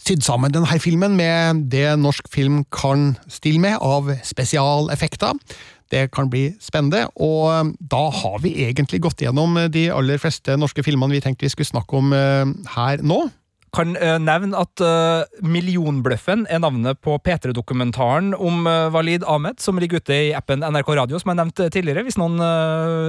sydd 0.00 0.24
sammen 0.24 0.52
denne 0.54 0.78
filmen 0.80 1.16
med 1.18 1.66
det 1.72 1.92
norsk 2.00 2.30
film 2.32 2.62
kan 2.72 3.14
stille 3.28 3.60
med 3.60 3.76
av 3.84 4.08
spesialeffekter. 4.24 5.36
Det 5.90 6.06
kan 6.14 6.30
bli 6.30 6.52
spennende, 6.62 7.08
og 7.18 7.74
da 7.82 8.04
har 8.14 8.38
vi 8.44 8.54
egentlig 8.62 9.02
gått 9.02 9.24
gjennom 9.24 9.58
de 9.74 9.88
aller 9.90 10.20
fleste 10.22 10.54
norske 10.56 10.84
filmene 10.86 11.16
vi 11.16 11.22
tenkte 11.24 11.48
vi 11.48 11.50
skulle 11.52 11.72
snakke 11.72 11.98
om 11.98 12.14
eh, 12.14 12.46
her 12.76 13.02
nå. 13.02 13.24
Kan 13.74 13.94
øh, 13.96 14.18
nevne 14.18 14.58
at 14.58 14.82
øh, 14.82 15.46
Millionbløffen 15.46 16.46
er 16.50 16.58
navnet 16.58 16.98
på 16.98 17.18
P3-dokumentaren 17.22 18.32
om 18.34 18.66
øh, 18.66 18.92
Walid 18.94 19.22
Ahmed, 19.26 19.60
som 19.62 19.78
ligger 19.78 20.00
ute 20.02 20.16
i 20.28 20.32
appen 20.34 20.64
NRK 20.64 20.88
Radio, 20.88 21.18
som 21.18 21.30
jeg 21.30 21.38
nevnte 21.38 21.68
tidligere, 21.70 22.02
hvis 22.06 22.18
noen 22.18 22.40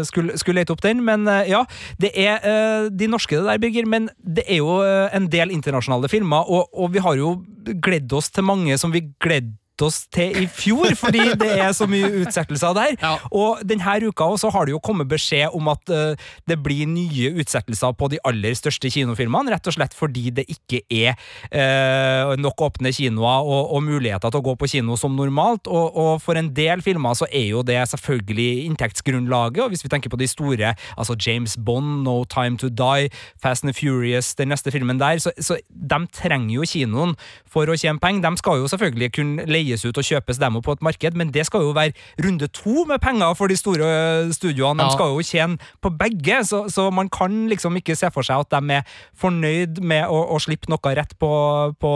skulle, 0.05 0.37
skulle 0.37 0.61
lete 0.61 0.75
opp 0.75 0.83
den. 0.83 1.01
Men 1.05 1.25
ja, 1.47 1.63
det 2.01 2.11
er 2.15 2.89
de 2.89 3.07
norske 3.09 3.37
det 3.37 3.45
der, 3.47 3.61
Birger, 3.61 3.87
men 3.89 4.09
det 4.21 4.43
er 4.47 4.61
jo 4.61 4.81
en 4.83 5.29
del 5.31 5.53
internasjonale 5.53 6.09
filmer, 6.11 6.45
og, 6.45 6.69
og 6.73 6.93
vi 6.93 7.01
har 7.03 7.17
jo 7.17 7.35
gledd 7.83 8.13
oss 8.13 8.29
til 8.33 8.45
mange 8.45 8.77
som 8.77 8.93
vi 8.93 9.05
gledde 9.21 9.55
oss 9.85 10.03
til 10.13 10.35
i 10.43 10.47
fjor, 10.51 10.93
fordi 10.99 11.23
det 11.39 11.49
er 11.57 11.71
så 11.75 11.87
mye 11.89 12.09
utsettelser 12.21 12.75
der. 12.77 12.95
Ja. 13.01 13.15
Og 13.31 13.61
denne 13.67 13.97
uka 14.07 14.27
også 14.31 14.51
har 14.53 14.67
det 14.67 14.75
jo 14.75 14.81
kommet 14.83 15.09
beskjed 15.11 15.53
om 15.57 15.69
at 15.71 15.91
uh, 15.91 16.29
det 16.47 16.57
blir 16.63 16.89
nye 16.89 17.33
utsettelser 17.41 17.95
på 17.97 18.11
de 18.11 18.19
aller 18.27 18.55
største 18.57 18.91
kinofilmene, 18.93 19.51
rett 19.53 19.67
og 19.67 19.75
slett 19.75 19.95
fordi 19.97 20.29
det 20.35 20.45
ikke 20.51 20.81
er 20.91 21.15
uh, 21.53 22.35
nok 22.39 22.61
åpne 22.67 22.93
kinoer 22.95 23.47
og, 23.47 23.73
og 23.75 23.83
muligheter 23.85 24.31
til 24.31 24.41
å 24.41 24.45
gå 24.49 24.55
på 24.59 24.69
kino 24.75 24.97
som 24.99 25.15
normalt. 25.17 25.69
Og, 25.71 25.97
og 25.97 26.11
for 26.23 26.39
en 26.39 26.51
del 26.55 26.83
filmer 26.85 27.17
så 27.17 27.27
er 27.31 27.49
jo 27.51 27.65
det 27.65 27.79
selvfølgelig 27.91 28.67
inntektsgrunnlaget, 28.69 29.63
og 29.65 29.73
hvis 29.73 29.85
vi 29.85 29.91
tenker 29.91 30.13
på 30.13 30.19
de 30.21 30.29
store, 30.29 30.73
altså 30.97 31.17
James 31.19 31.57
Bond, 31.57 32.03
No 32.05 32.21
Time 32.29 32.59
To 32.61 32.69
Die, 32.69 33.11
Fast 33.41 33.65
and 33.65 33.75
Furious, 33.77 34.33
den 34.35 34.51
neste 34.53 34.71
filmen 34.73 34.99
der, 35.01 35.19
så, 35.21 35.33
så 35.39 35.57
de 35.69 35.99
trenger 36.13 36.55
jo 36.55 36.67
kinoen 36.67 37.15
for 37.51 37.69
å 37.69 37.77
tjene 37.77 38.01
penger. 38.01 38.23
De 38.29 38.41
skal 38.41 38.61
jo 38.61 38.69
selvfølgelig 38.71 39.11
kunne 39.17 39.47
leie 39.49 39.70
leies 39.71 39.85
ut 39.87 39.97
og 39.97 40.03
kjøpes 40.05 40.39
demo 40.41 40.61
på 40.61 40.75
et 40.75 40.81
marked, 40.83 41.15
men 41.17 41.31
det 41.31 41.45
skal 41.47 41.61
jo 41.65 41.71
være 41.75 41.93
runde 42.23 42.47
to 42.51 42.85
med 42.89 42.99
penger 43.01 43.33
for 43.39 43.47
de 43.51 43.55
store 43.59 43.87
eh, 43.87 44.31
studioene. 44.35 44.81
De 44.83 44.89
Ja. 44.91 44.95
skal 44.97 45.13
jo 45.15 45.21
tjene 45.23 45.57
på 45.81 45.89
begge, 45.97 46.41
så, 46.45 46.65
så 46.69 46.89
man 46.93 47.09
kan 47.09 47.47
liksom 47.49 47.75
ikke 47.79 47.95
se 47.95 48.09
for 48.11 48.21
seg 48.27 48.43
at 48.45 48.51
de 48.51 48.77
er 48.79 48.83
fornøyd 49.17 49.79
med 49.81 50.07
å, 50.11 50.21
å 50.35 50.39
slippe 50.41 50.69
noe 50.71 50.95
rett 50.97 51.15
på, 51.21 51.31
på 51.79 51.93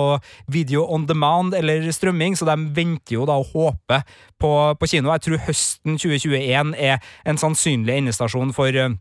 video 0.51 0.85
on 0.93 1.05
demand 1.09 1.53
eller 1.57 1.85
strømming, 1.91 2.35
så 2.37 2.45
de 2.47 2.55
venter 2.75 3.17
jo 3.19 3.25
da 3.27 3.37
og 3.41 3.51
håper 3.53 4.03
på, 4.41 4.51
på 4.79 4.87
kino. 4.91 5.11
Jeg 5.15 5.25
tror 5.27 5.43
høsten 5.47 5.97
2021 5.99 6.75
er 6.77 6.99
en 7.25 7.37
sannsynlig 7.41 7.97
endestasjon 8.01 8.53
for 8.55 8.67
eh, 8.75 8.95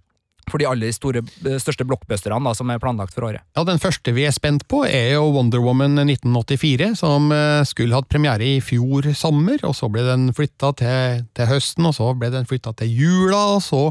for 0.51 0.61
de 0.61 0.69
aller 0.69 0.93
store, 0.95 1.23
største 1.63 1.87
blockbusterne 1.89 2.55
som 2.57 2.71
er 2.71 2.83
planlagt 2.83 3.15
for 3.17 3.29
året. 3.31 3.45
Ja, 3.57 3.65
Den 3.65 3.81
første 3.83 4.15
vi 4.17 4.27
er 4.29 4.35
spent 4.35 4.67
på, 4.69 4.85
er 4.87 5.15
jo 5.17 5.31
Wonder 5.35 5.63
Woman 5.65 5.99
1984, 6.03 6.95
som 7.01 7.33
eh, 7.35 7.63
skulle 7.69 7.97
hatt 7.97 8.11
premiere 8.13 8.57
i 8.57 8.61
fjor 8.65 9.11
sommer, 9.17 9.59
og 9.65 9.77
så 9.79 9.91
ble 9.93 10.05
den 10.07 10.29
flytta 10.37 10.75
til, 10.81 11.25
til 11.37 11.51
høsten, 11.51 11.89
og 11.89 11.97
så 11.97 12.13
ble 12.19 12.33
den 12.35 12.49
flytta 12.49 12.75
til 12.79 12.93
jula, 12.93 13.43
og 13.57 13.63
så 13.65 13.83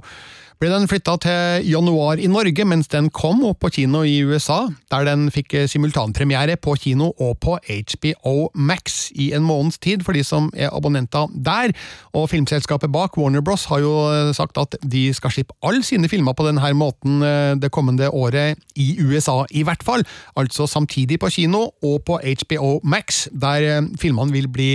ble 0.61 0.69
den 0.71 0.87
flytta 0.89 1.15
til 1.23 1.67
januar 1.67 2.19
i 2.21 2.29
Norge, 2.31 2.65
mens 2.67 2.89
den 2.91 3.09
kom 3.13 3.41
opp 3.47 3.61
på 3.63 3.71
kino 3.77 4.03
i 4.07 4.19
USA, 4.25 4.67
der 4.93 5.07
den 5.07 5.27
fikk 5.33 5.55
eh, 5.57 5.67
simultanpremiere 5.69 6.57
på 6.61 6.75
kino 6.79 7.11
og 7.21 7.37
på 7.43 7.57
HBO 7.63 8.49
Max 8.53 9.09
i 9.15 9.31
en 9.35 9.45
måneds 9.45 9.79
tid, 9.83 10.03
for 10.05 10.15
de 10.15 10.23
som 10.25 10.49
er 10.53 10.73
abonnenter 10.73 11.31
der. 11.33 11.73
Og 12.13 12.29
filmselskapet 12.31 12.91
bak, 12.93 13.17
Warner 13.17 13.43
Bros, 13.45 13.65
har 13.71 13.81
jo 13.83 13.93
eh, 14.11 14.33
sagt 14.35 14.59
at 14.61 14.77
de 14.81 15.05
skal 15.15 15.33
slippe 15.33 15.57
alle 15.65 15.83
sine 15.85 16.09
filmer 16.11 16.35
på 16.37 16.45
denne 16.47 16.73
måten 16.77 17.23
eh, 17.25 17.53
det 17.59 17.71
kommende 17.73 18.11
året, 18.11 18.59
i 18.75 18.95
USA 19.01 19.43
i 19.53 19.61
hvert 19.65 19.83
fall. 19.85 20.01
Altså 20.39 20.65
samtidig 20.69 21.19
på 21.21 21.29
kino 21.33 21.67
og 21.85 21.99
på 22.07 22.17
HBO 22.23 22.79
Max, 22.83 23.27
der 23.29 23.85
filmene 24.01 24.33
vil 24.33 24.47
bli 24.49 24.69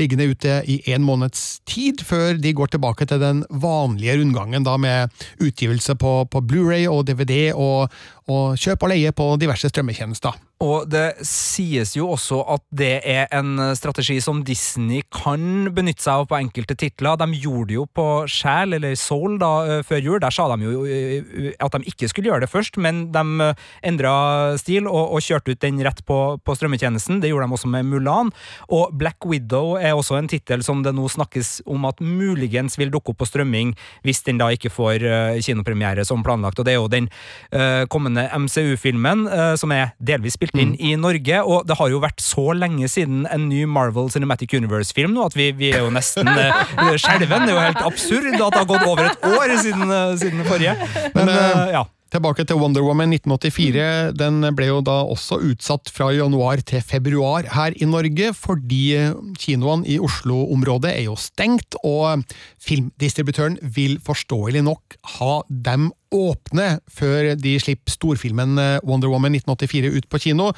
liggende 0.00 0.26
ute 0.32 0.60
i 0.70 0.80
en 0.94 1.04
måneds 1.06 1.60
tid, 1.68 2.02
før 2.02 2.34
de 2.40 2.54
går 2.56 2.74
tilbake 2.74 3.06
til 3.06 3.22
den 3.22 3.44
vanlige 3.50 4.18
rundgangen 4.20 4.66
da 4.66 4.76
med 4.80 5.14
utgivelse 5.40 5.96
på, 5.96 6.12
på 6.30 6.42
Blu-ray 6.44 6.86
og 6.90 7.06
DVD 7.08 7.52
og, 7.54 7.90
og 8.30 8.56
kjøp 8.56 8.86
og 8.86 8.92
leie 8.94 9.12
på 9.12 9.26
diverse 9.40 9.68
strømmetjenester. 9.68 10.36
Og 10.64 10.86
det 10.88 11.26
sies 11.26 11.92
jo 11.96 12.06
også 12.14 12.38
at 12.54 12.62
det 12.72 13.02
er 13.04 13.26
en 13.36 13.58
strategi 13.76 14.16
som 14.22 14.40
Disney 14.46 15.02
kan 15.12 15.68
benytte 15.74 16.06
seg 16.06 16.22
av 16.22 16.28
på 16.30 16.38
enkelte 16.38 16.76
titler. 16.78 17.18
De 17.20 17.40
gjorde 17.42 17.68
det 17.72 17.76
jo 17.76 17.84
på 17.90 18.06
Sjæl, 18.30 18.76
eller 18.78 18.94
Soul, 18.96 19.36
da, 19.42 19.50
eh, 19.66 19.82
før 19.84 20.00
jul. 20.00 20.20
Der 20.22 20.32
sa 20.32 20.46
de 20.54 20.64
jo 20.64 20.84
eh, 20.86 21.52
at 21.58 21.74
de 21.74 21.90
ikke 21.90 22.08
skulle 22.08 22.30
gjøre 22.30 22.46
det 22.46 22.52
først, 22.52 22.78
men 22.80 23.10
de 23.12 23.50
endra 23.84 24.14
stil 24.60 24.88
og, 24.88 25.16
og 25.18 25.24
kjørte 25.26 25.52
ut 25.52 25.60
den 25.60 25.82
rett 25.84 26.00
på, 26.06 26.20
på 26.40 26.56
strømmetjenesten. 26.56 27.20
Det 27.20 27.32
gjorde 27.32 27.50
de 27.50 27.58
også 27.58 27.72
med 27.74 27.90
Mulan. 27.90 28.32
Og 28.72 28.94
Black 28.96 29.26
Widow 29.28 29.74
er 29.76 29.92
også 29.92 30.16
en 30.20 30.30
tittel 30.30 30.64
som 30.64 30.80
det 30.86 30.94
nå 30.96 31.10
snakkes 31.12 31.58
om 31.68 31.84
at 31.90 32.00
muligens 32.00 32.78
vil 32.80 32.94
dukke 32.94 33.12
opp 33.12 33.20
på 33.20 33.28
strømming, 33.28 33.74
hvis 34.06 34.24
den 34.24 34.40
da 34.40 34.48
ikke 34.54 34.72
får 34.72 35.04
eh, 35.04 35.42
kinopremiere 35.44 36.06
som 36.08 36.24
planlagt. 36.24 36.62
Og 36.62 36.64
det 36.64 36.76
er 36.76 36.80
jo 36.80 36.88
den 36.88 37.10
uh, 37.52 37.84
kommende 37.90 38.13
MCU-filmen, 38.16 39.26
eh, 39.28 39.54
som 39.60 39.72
er 39.74 39.94
delvis 39.98 40.38
spilt 40.38 40.56
inn 40.58 40.74
i 40.78 40.94
Norge. 41.00 41.42
Og 41.42 41.66
det 41.68 41.78
har 41.80 41.90
jo 41.92 42.02
vært 42.02 42.22
så 42.24 42.52
lenge 42.56 42.88
siden 42.90 43.24
en 43.30 43.48
ny 43.50 43.64
Marvel 43.66 44.10
Cinematic 44.12 44.54
Universe-film 44.56 45.14
nå 45.14 45.26
at 45.26 45.36
vi, 45.38 45.50
vi 45.56 45.72
er 45.74 45.84
jo 45.84 45.92
nesten 45.94 46.28
uh, 46.28 46.94
skjelven. 47.00 47.46
Det 47.46 47.52
er 47.52 47.56
jo 47.56 47.66
helt 47.68 47.84
absurd 47.84 48.30
at 48.34 48.54
det 48.54 48.62
har 48.62 48.70
gått 48.70 48.88
over 48.88 49.08
et 49.08 49.28
år 49.28 49.56
siden, 49.62 49.90
eh, 49.90 50.14
siden 50.20 50.46
forrige. 50.48 50.76
Men, 51.14 51.26
Men, 51.26 51.28
eh, 51.28 51.50
eh, 51.50 51.72
ja. 51.78 51.84
Tilbake 52.14 52.44
til 52.46 52.60
Wonder 52.60 52.84
Woman 52.86 53.10
1984. 53.10 54.12
Den 54.14 54.44
ble 54.54 54.68
jo 54.68 54.80
da 54.86 55.00
også 55.02 55.40
utsatt 55.50 55.90
fra 55.90 56.12
januar 56.14 56.60
til 56.62 56.78
februar 56.78 57.48
her 57.56 57.74
i 57.74 57.88
Norge, 57.90 58.30
fordi 58.38 59.10
kinoene 59.34 59.82
i 59.90 59.98
Oslo-området 59.98 60.92
er 60.92 61.08
jo 61.08 61.16
stengt, 61.18 61.74
og 61.82 62.22
filmdistributøren 62.62 63.58
vil 63.62 63.98
forståelig 63.98 64.62
nok 64.62 64.94
ha 65.18 65.42
dem 65.48 65.90
åpne 66.14 66.78
før 66.90 67.34
de 67.36 67.58
slipper 67.60 67.92
storfilmen 67.92 68.56
Wonder 68.86 69.10
Woman 69.12 69.34
1984 69.36 69.94
ut 69.98 70.10
på 70.10 70.22
kino. 70.28 70.52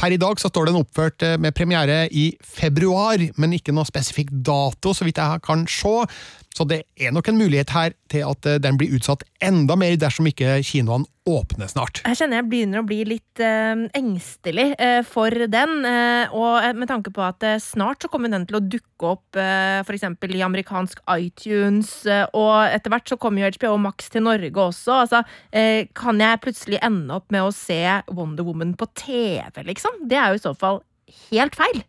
Per 0.00 0.14
i 0.14 0.20
dag 0.20 0.38
så 0.40 0.48
står 0.48 0.70
den 0.70 0.78
oppført 0.80 1.20
eh, 1.26 1.36
med 1.36 1.52
premiere 1.56 2.06
i 2.08 2.30
februar, 2.40 3.20
men 3.36 3.52
ikke 3.52 3.74
noe 3.76 3.88
spesifikk 3.88 4.30
dato, 4.32 4.94
så 4.96 5.04
vidt 5.04 5.20
jeg 5.20 5.42
kan 5.44 5.66
se. 5.68 5.92
Så 6.56 6.64
det 6.68 6.82
er 6.96 7.12
nok 7.12 7.28
en 7.28 7.40
mulighet 7.40 7.72
her 7.74 7.92
til 8.12 8.24
at 8.24 8.48
eh, 8.48 8.60
den 8.64 8.80
blir 8.80 8.94
utsatt 8.96 9.26
enda 9.44 9.76
mer 9.76 9.98
dersom 10.00 10.30
ikke 10.30 10.62
kinoene 10.64 11.04
åpner 11.30 11.70
snart. 11.70 12.02
Jeg 12.06 12.18
kjenner 12.18 12.40
jeg 12.40 12.48
begynner 12.50 12.82
å 12.82 12.86
bli 12.88 12.98
litt 13.08 13.42
eh, 13.44 13.84
engstelig 13.96 14.66
eh, 14.76 15.00
for 15.06 15.30
den. 15.52 15.84
eh, 15.86 16.34
og 16.36 16.58
eh, 16.64 16.74
med 16.76 16.90
tanke 16.90 17.12
på 17.14 17.22
at 17.24 17.46
eh, 17.46 17.60
snart 17.62 18.02
så 18.02 18.10
kommer 18.12 18.32
den 18.32 18.46
til 18.48 18.58
å 18.58 18.62
dukke 18.64 19.12
opp 19.14 19.38
eh, 19.40 19.80
eksempel 19.86 20.34
i 20.36 20.42
amerikansk 20.46 21.00
iTunes, 21.16 21.92
eh, 22.06 22.26
og 22.36 22.70
etter 22.70 22.92
hvert 22.92 23.10
så 23.10 23.18
kommer 23.20 23.42
jo 23.44 23.52
HBO 23.56 23.76
Max 23.82 24.10
til 24.12 24.24
Norge 24.26 24.50
også. 24.54 25.00
Altså, 25.04 25.22
kan 25.96 26.20
jeg 26.22 26.40
plutselig 26.44 26.78
ende 26.84 27.16
opp 27.16 27.30
med 27.34 27.44
å 27.44 27.52
se 27.54 27.80
Wonder 28.14 28.46
Woman 28.46 28.74
på 28.78 28.88
TV, 28.96 29.62
liksom? 29.66 30.04
Det 30.08 30.18
er 30.18 30.32
jo 30.32 30.40
i 30.40 30.44
så 30.44 30.54
fall 30.58 30.82
helt 31.30 31.56
feil. 31.58 31.82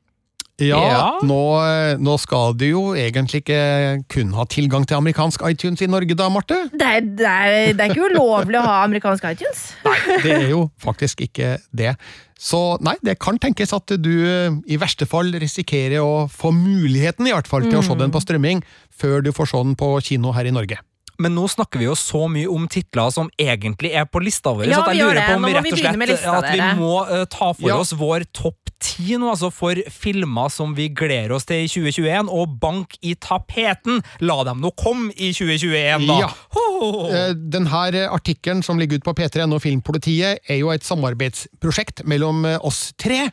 Ja, 0.61 0.79
Ja. 0.91 1.03
Nå, 1.25 1.39
eh, 1.65 1.97
nå 2.01 2.15
skal 2.21 2.53
du 2.57 2.65
jo 2.69 2.81
egentlig 2.97 3.41
ikke 3.43 4.03
kun 4.11 4.33
ha 4.37 4.45
tilgang 4.45 4.85
til 4.87 4.97
amerikansk 4.99 5.41
iTunes 5.49 5.81
i 5.81 5.87
Norge 5.89 6.15
da, 6.17 6.29
Marte? 6.29 6.57
Det 6.71 6.87
er, 6.87 7.01
det 7.01 7.27
er, 7.27 7.73
det 7.73 7.85
er 7.87 7.93
ikke 7.95 8.09
ulovlig 8.13 8.59
å 8.59 8.65
ha 8.67 8.75
amerikansk 8.85 9.25
iTunes. 9.31 9.63
Nei, 9.87 9.97
Det 10.23 10.35
er 10.37 10.49
jo 10.53 10.67
faktisk 10.81 11.21
ikke 11.27 11.55
det. 11.73 11.95
Så 12.41 12.77
nei, 12.81 12.95
det 13.05 13.19
kan 13.21 13.37
tenkes 13.41 13.73
at 13.77 13.91
du 14.01 14.13
eh, 14.25 14.53
i 14.73 14.77
verste 14.81 15.05
fall 15.09 15.29
risikerer 15.41 15.99
å 16.01 16.27
få 16.31 16.53
muligheten 16.55 17.27
i 17.29 17.33
hvert 17.35 17.49
fall 17.49 17.67
til 17.69 17.77
å 17.81 17.83
se 17.85 17.97
den 17.99 18.13
på 18.13 18.21
strømming, 18.23 18.63
før 18.89 19.21
du 19.25 19.31
får 19.35 19.51
se 19.53 19.61
den 19.65 19.75
på 19.77 19.91
kino 20.05 20.33
her 20.33 20.49
i 20.49 20.53
Norge. 20.55 20.79
Men 21.21 21.35
nå 21.37 21.43
snakker 21.51 21.77
vi 21.77 21.85
jo 21.85 21.93
så 21.93 22.23
mye 22.31 22.49
om 22.49 22.63
titler 22.71 23.11
som 23.13 23.27
egentlig 23.37 23.91
er 23.93 24.07
på 24.09 24.21
lista 24.23 24.55
vår. 24.57 24.71
Ja, 24.71 24.79
så 24.79 24.87
at 24.89 24.95
jeg 24.97 25.05
lurer 25.05 25.21
på 25.27 25.35
om 25.37 25.43
vi 25.45 25.51
rett 25.53 25.67
og 25.69 25.77
slett 25.77 26.25
at 26.31 26.47
vi 26.55 26.69
må 26.79 26.93
uh, 27.05 27.25
ta 27.29 27.51
for 27.53 27.67
Ja. 27.69 27.75
oss 27.83 27.91
vår 27.93 28.25
topp 28.33 28.57
ti 28.81 29.15
nå, 29.19 29.29
altså 29.31 29.51
for 29.53 29.77
filmer 29.93 30.51
som 30.53 30.73
vi 30.77 30.89
gleder 30.97 31.35
oss 31.35 31.47
til 31.49 31.65
i 31.65 31.69
2021, 31.71 32.31
og 32.33 32.57
bank 32.61 32.97
i 33.05 33.13
tapeten! 33.21 34.01
La 34.25 34.39
dem 34.47 34.61
nå 34.63 34.73
komme 34.79 35.11
i 35.15 35.31
2021, 35.35 36.07
da! 36.09 36.19
Ja. 36.25 36.31
Ho! 36.57 36.91
Eh, 37.09 37.33
Den 37.51 37.69
her 37.71 37.97
artikkelen 38.09 38.63
som 38.65 38.79
ligger 38.81 38.99
ute 38.99 39.07
på 39.07 39.15
P3NO 39.17 39.59
Filmpolitiet, 39.63 40.41
er 40.49 40.61
jo 40.61 40.71
et 40.73 40.85
samarbeidsprosjekt 40.87 42.03
mellom 42.09 42.45
eh, 42.49 42.57
oss 42.65 42.89
tre. 42.99 43.27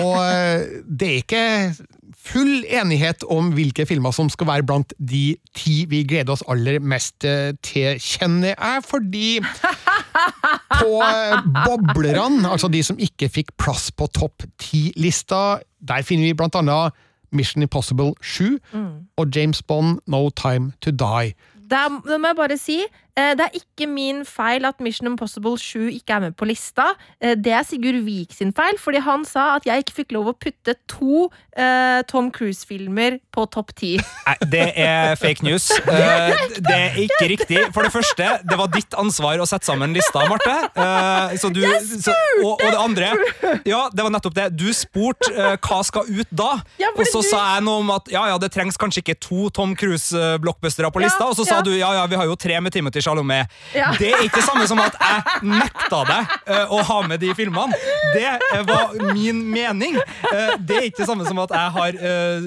Og 0.00 0.16
eh, 0.24 0.80
det 0.86 1.10
er 1.12 1.22
ikke 1.22 1.44
full 2.26 2.64
enighet 2.68 3.24
om 3.32 3.52
hvilke 3.54 3.86
filmer 3.88 4.14
som 4.14 4.28
skal 4.32 4.48
være 4.50 4.66
blant 4.66 4.94
de 4.98 5.36
ti 5.56 5.76
vi 5.90 6.02
gleder 6.08 6.34
oss 6.34 6.44
aller 6.50 6.80
mest 6.82 7.26
eh, 7.26 7.52
til, 7.64 8.00
kjenner 8.02 8.54
jeg, 8.54 8.84
fordi 8.86 9.28
på 10.80 10.92
eh, 11.06 11.50
boblerne, 11.66 12.48
altså 12.50 12.70
de 12.72 12.82
som 12.86 12.98
ikke 12.98 13.30
fikk 13.32 13.54
plass 13.60 13.90
på 13.92 14.08
topp 14.16 14.46
ti-lista, 14.62 15.60
der 15.86 16.06
finner 16.06 16.30
vi 16.30 16.38
blant 16.38 16.58
annet 16.58 16.96
Mission 17.34 17.62
Impossible 17.62 18.14
7 18.22 18.56
og 19.18 19.26
James 19.34 19.62
Bond 19.62 19.98
No 20.06 20.28
Time 20.30 20.72
To 20.80 20.90
Die. 20.94 21.34
Da 21.70 21.88
må 21.90 22.30
jeg 22.30 22.38
bare 22.38 22.58
si 22.60 22.78
det 23.16 23.46
er 23.46 23.54
ikke 23.56 23.86
min 23.88 24.18
feil 24.28 24.66
at 24.68 24.80
Mission 24.84 25.08
Impossible 25.08 25.56
7 25.58 25.86
ikke 25.96 26.12
er 26.18 26.20
med 26.26 26.34
på 26.36 26.44
lista. 26.48 26.90
Eh, 27.20 27.34
Det 27.36 27.52
er 27.52 27.62
Sigurd 27.64 28.02
Vik 28.04 28.34
sin 28.36 28.52
feil, 28.52 28.76
fordi 28.78 29.00
han 29.00 29.24
sa 29.24 29.56
at 29.56 29.64
jeg 29.64 29.84
ikke 29.84 29.94
fikk 30.02 30.12
lov 30.12 30.28
å 30.28 30.34
putte 30.36 30.74
to 30.90 31.30
eh, 31.56 32.02
Tom 32.10 32.28
Cruise-filmer 32.34 33.16
på 33.32 33.46
topp 33.54 33.72
ti. 33.78 33.94
Nei, 34.26 34.34
det 34.52 34.66
er 34.76 35.16
fake 35.20 35.42
news. 35.46 35.70
Eh, 35.96 36.32
det 36.60 36.74
er 36.76 36.96
ikke 37.00 37.26
riktig. 37.30 37.60
For 37.74 37.86
det 37.86 37.90
første, 37.94 38.26
det 38.44 38.56
var 38.58 38.68
ditt 38.74 38.92
ansvar 38.98 39.40
å 39.40 39.46
sette 39.48 39.64
sammen 39.68 39.94
lista, 39.96 40.26
Marte. 40.28 40.54
Eh, 40.76 41.36
så 41.40 41.48
du, 41.54 41.62
så, 42.02 42.12
og, 42.42 42.60
og 42.60 42.66
det 42.66 42.80
andre 42.80 43.08
Ja, 43.68 43.86
det 43.92 44.04
var 44.04 44.12
nettopp 44.12 44.34
det. 44.36 44.46
Du 44.58 44.66
spurte 44.76 45.30
eh, 45.32 45.56
hva 45.62 45.78
skal 45.86 46.10
ut 46.10 46.28
da? 46.36 46.50
Og 46.92 47.02
så 47.08 47.22
sa 47.24 47.40
jeg 47.54 47.64
noe 47.66 47.80
om 47.84 47.94
at 47.96 48.10
ja, 48.12 48.26
ja, 48.32 48.36
det 48.42 48.50
trengs 48.54 48.76
kanskje 48.80 49.02
ikke 49.04 49.16
to 49.24 49.48
Tom 49.56 49.72
Cruise-blockbustere 49.78 50.90
på 50.92 51.02
lista. 51.04 51.30
Og 51.30 51.36
så 51.38 51.46
sa 51.48 51.62
du 51.64 51.72
ja, 51.76 51.88
ja, 52.02 52.04
vi 52.10 52.18
har 52.20 52.28
jo 52.28 52.36
tre 52.38 52.58
med 52.60 52.74
Timothy 52.76 53.02
Chalamet. 53.06 53.52
Ja. 53.76 53.92
Det 53.98 54.10
er 54.12 54.24
ikke 54.26 54.40
det 54.40 54.46
samme 54.48 54.66
som 54.68 54.80
at 54.82 54.96
jeg 54.98 55.46
nekta 55.46 56.02
deg 56.08 56.34
eh, 56.50 56.72
å 56.74 56.82
ha 56.88 56.98
med 57.06 57.22
de 57.22 57.30
filmene. 57.38 57.76
Det 58.16 58.26
eh, 58.26 58.62
var 58.66 58.94
min 59.14 59.42
mening. 59.52 59.98
Eh, 59.98 60.54
det 60.58 60.78
er 60.80 60.88
ikke 60.88 61.02
det 61.04 61.08
samme 61.10 61.26
som 61.28 61.40
at 61.44 61.54
jeg 61.54 61.74
har 61.76 61.98
eh, 62.10 62.46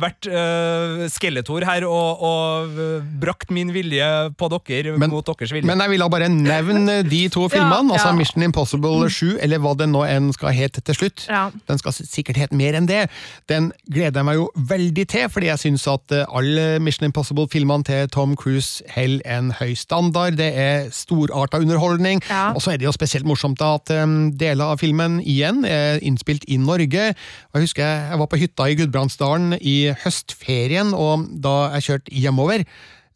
vært 0.00 0.28
uh, 0.30 1.04
skeletor 1.12 1.64
her 1.68 1.84
og, 1.88 2.22
og 2.26 2.80
brakt 3.22 3.52
min 3.54 3.70
vilje 3.74 4.08
på 4.38 4.50
dere 4.52 4.96
Men- 4.98 5.12
mot 5.12 5.26
deres 5.26 5.52
vilje. 5.54 5.68
Men 5.68 5.82
jeg 5.84 5.94
ville 5.94 6.08
bare 6.12 6.30
nevne 6.32 7.00
de 7.06 7.22
to 7.32 7.46
filmene, 7.52 7.90
Ja, 7.90 7.98
altså 7.98 8.10
ja. 8.10 8.16
Mission 8.18 8.44
Impossible 8.46 9.10
7, 9.10 9.38
eller 9.44 9.62
hva 9.62 9.74
den 9.78 9.92
nå 9.94 10.04
enn 10.08 10.30
skal 10.34 10.54
hete 10.56 10.82
til 10.84 10.96
slutt. 10.96 11.26
Ja. 11.30 11.48
Den 11.68 11.80
skal 11.80 11.94
sikkert 11.96 12.40
hete 12.40 12.58
mer 12.58 12.78
enn 12.78 12.88
det. 12.90 13.04
Den 13.50 13.70
gleder 13.90 14.22
jeg 14.22 14.28
meg 14.30 14.40
jo 14.40 14.48
veldig 14.70 15.06
til, 15.12 15.28
fordi 15.32 15.50
jeg 15.50 15.62
syns 15.64 15.86
at 15.90 16.16
alle 16.26 16.66
Mission 16.82 17.08
Impossible-filmene 17.10 17.86
til 17.86 18.10
Tom 18.14 18.36
Cruise 18.38 18.84
holder 18.94 19.24
en 19.38 19.52
høy 19.60 19.74
standard. 19.78 19.99
Standard, 20.00 20.38
det 20.38 20.50
er 20.56 20.88
storarta 20.94 21.60
underholdning. 21.60 22.20
Ja. 22.28 22.52
Og 22.54 22.62
så 22.62 22.72
er 22.72 22.80
det 22.80 22.88
jo 22.88 22.94
spesielt 22.94 23.28
morsomt 23.28 23.60
at 23.60 23.90
um, 24.00 24.32
deler 24.32 24.72
av 24.72 24.80
filmen 24.80 25.20
igjen 25.20 25.64
er 25.68 26.00
innspilt 26.02 26.46
i 26.48 26.56
Norge. 26.56 27.12
Og 27.50 27.60
Jeg 27.60 27.68
husker 27.68 27.84
jeg 27.84 28.18
var 28.20 28.30
på 28.30 28.40
hytta 28.40 28.68
i 28.68 28.78
Gudbrandsdalen 28.78 29.58
i 29.60 29.92
høstferien, 30.04 30.94
og 30.94 31.28
da 31.42 31.72
jeg 31.76 31.86
kjørte 31.88 32.14
hjemover, 32.14 32.64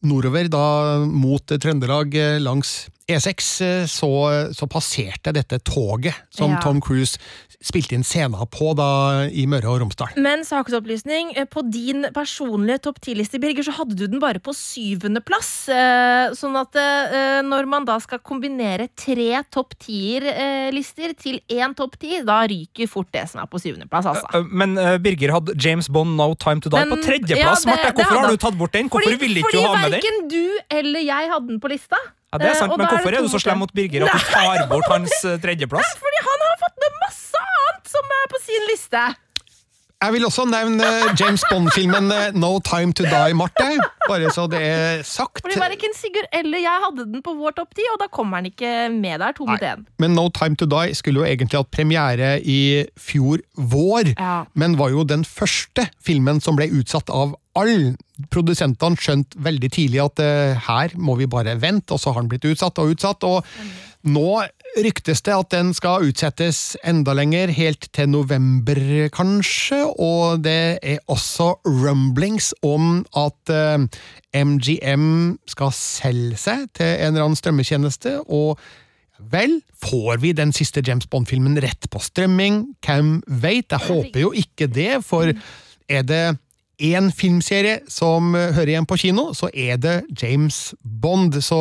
nordover 0.04 0.50
da 0.52 0.64
mot 1.08 1.48
Trøndelag 1.48 2.14
eh, 2.14 2.40
langs 2.42 2.90
E6, 3.10 3.60
eh, 3.60 3.84
så, 3.90 4.08
så 4.56 4.66
passerte 4.70 5.32
dette 5.36 5.58
toget 5.60 6.14
som 6.32 6.54
Ja. 6.54 6.60
Tom 6.64 6.80
Cruise 6.80 7.18
spilte 7.64 7.92
inn 7.96 8.04
scenen 8.04 8.46
på 8.52 8.70
da 8.76 8.86
i 9.28 9.44
Møre 9.48 9.68
og 9.72 9.80
Romsdal. 9.82 10.14
Men 10.20 10.40
saksopplysning, 10.44 11.34
eh, 11.36 11.44
på 11.48 11.60
din 11.70 12.06
personlige 12.16 12.80
topp 12.86 13.00
10-liste, 13.04 13.40
Birger, 13.40 13.64
så 13.64 13.74
hadde 13.76 13.96
du 13.96 14.06
den 14.08 14.20
bare 14.20 14.40
på 14.40 14.54
syvendeplass. 14.56 15.68
eh, 15.68 16.32
Sånn 16.34 16.56
at 16.56 16.72
når 17.44 17.66
man 17.68 17.84
da 17.84 17.98
skal 18.00 18.18
kombinere 18.24 18.88
tre 18.96 19.42
topp 19.52 19.74
10-lister 19.84 21.12
til 21.20 21.40
én 21.52 21.74
topp 21.76 21.96
10, 22.00 22.24
da 22.24 22.40
ryker 22.48 22.88
fort 22.88 23.10
det 23.12 23.28
som 23.30 23.42
er 23.44 23.46
på 23.52 23.60
syvendeplass, 23.60 24.06
altså. 24.14 24.44
Men 24.50 24.74
Birger 25.04 25.32
hadde 25.36 25.54
James 25.60 25.88
Bond 25.88 26.16
No 26.16 26.32
Time 26.34 26.60
To 26.64 26.70
Die 26.72 26.84
Men- 26.84 26.90
på 26.98 27.04
tredjeplass. 27.04 27.64
ja, 27.66 27.76
det- 27.76 27.84
Marte, 27.84 27.94
hvorfor 28.00 28.20
har 28.20 28.30
du 28.30 28.36
tatt 28.36 28.56
bort 28.58 28.72
den? 28.72 28.88
Hvorfor 28.88 29.12
Fordi, 29.12 29.20
ville 29.20 29.40
ikke 29.44 29.52
du 29.52 29.60
ha 29.60 29.76
med 29.76 29.92
den? 29.92 30.00
Fordi 30.00 30.08
verken 30.08 30.28
du 30.28 30.58
eller 30.70 31.00
jeg 31.00 31.30
hadde 31.30 31.48
den 31.48 31.60
på 31.60 31.68
lista. 31.68 31.96
Ja, 32.34 32.38
det 32.42 32.48
er 32.50 32.54
Eh, 32.56 32.60
sant, 32.64 32.72
og 32.74 32.78
Men 32.82 32.88
hvorfor 32.90 33.12
er 33.14 33.20
er 33.20 33.22
du 33.22 33.30
så 33.30 33.38
slem 33.40 33.60
mot 33.62 33.70
Birger 33.72 34.08
at 34.08 34.12
du 34.18 34.24
tar 34.34 34.66
bort 34.70 34.88
hans 34.90 35.14
tredjeplass? 35.42 35.86
Nei, 35.94 36.00
Fordi 36.02 36.22
han 36.26 36.46
har 36.48 36.56
fått 36.64 36.80
med 36.82 36.96
masse 37.04 37.44
annet 37.44 37.92
som 37.94 38.16
er 38.18 38.26
på 38.34 38.40
sin 38.42 38.66
liste. 38.72 39.04
Jeg 40.04 40.12
vil 40.12 40.24
også 40.26 40.42
nevne 40.50 40.88
James 41.16 41.40
Bond-filmen 41.48 42.10
eh, 42.12 42.32
No 42.36 42.58
Time 42.60 42.92
To 42.92 43.06
Die, 43.08 43.32
Marte. 43.38 43.68
Bare 44.08 44.28
så 44.34 44.44
det 44.52 44.58
er 44.60 45.02
sagt. 45.06 45.40
Fordi 45.40 45.56
verken 45.62 45.94
Sigurd 45.96 46.26
eller 46.34 46.58
jeg 46.60 46.82
hadde 46.82 47.06
den 47.08 47.22
på 47.24 47.32
vår 47.38 47.54
topp 47.56 47.72
ti, 47.78 47.86
og 47.94 48.02
da 48.02 48.10
kommer 48.12 48.42
den 48.42 48.50
ikke 48.50 48.72
med 48.92 49.22
der, 49.22 49.32
to 49.32 49.46
mot 49.48 49.62
Nei. 49.62 49.70
én. 49.70 49.86
Men 50.02 50.12
No 50.18 50.26
Time 50.28 50.58
To 50.60 50.66
Die 50.68 50.92
skulle 50.98 51.22
jo 51.22 51.24
egentlig 51.30 51.56
hatt 51.62 51.70
premiere 51.72 52.34
i 52.42 52.84
fjor 53.00 53.40
vår, 53.56 54.12
Ja. 54.18 54.44
men 54.54 54.76
var 54.76 54.90
jo 54.92 55.04
den 55.08 55.24
første 55.24 55.86
filmen 56.04 56.42
som 56.42 56.56
ble 56.58 56.68
utsatt 56.82 57.08
av 57.08 57.36
alle. 57.58 57.94
Produsentene 58.30 59.00
skjønte 59.00 59.40
veldig 59.42 59.70
tidlig 59.74 60.02
at 60.04 60.22
uh, 60.22 60.60
her 60.68 60.94
må 61.00 61.16
vi 61.18 61.30
bare 61.30 61.56
vente, 61.60 61.94
og 61.94 62.02
så 62.02 62.14
har 62.14 62.22
den 62.22 62.30
blitt 62.32 62.46
utsatt 62.50 62.78
og 62.82 62.94
utsatt. 62.94 63.26
og 63.26 63.42
nå 64.04 64.44
ryktes 64.84 65.22
det 65.24 65.32
at 65.32 65.48
den 65.54 65.70
skal 65.72 66.04
utsettes 66.04 66.74
enda 66.84 67.14
lenger, 67.16 67.48
helt 67.56 67.88
til 67.96 68.10
november 68.12 68.78
kanskje, 69.14 69.80
og 69.96 70.44
det 70.44 70.78
er 70.84 71.00
også 71.08 71.54
rumblings 71.64 72.52
om 72.66 73.00
at 73.16 73.54
uh, 73.54 73.86
MGM 74.36 75.38
skal 75.48 75.72
selge 75.76 76.40
seg 76.42 76.66
til 76.76 76.90
en 76.90 77.14
eller 77.14 77.28
annen 77.28 77.40
strømmetjeneste, 77.40 78.18
og 78.28 78.58
Vel, 79.30 79.60
får 79.80 80.18
vi 80.20 80.32
den 80.36 80.50
siste 80.52 80.82
James 80.84 81.06
Bond-filmen 81.08 81.54
rett 81.62 81.86
på 81.88 82.00
strømming? 82.02 82.64
Hvem 82.84 83.20
veit? 83.40 83.70
Jeg 83.70 83.86
håper 83.86 84.20
jo 84.20 84.32
ikke 84.36 84.66
det, 84.68 84.98
for 85.06 85.30
er 85.88 86.02
det 86.04 86.24
én 86.78 87.10
filmserie 87.14 87.80
som 87.90 88.34
eh, 88.34 88.52
hører 88.54 88.74
igjen 88.74 88.88
på 88.88 88.98
kino, 89.00 89.30
så 89.36 89.50
er 89.52 89.78
det 89.80 89.96
James 90.20 90.74
Bond. 90.82 91.38
Så 91.44 91.60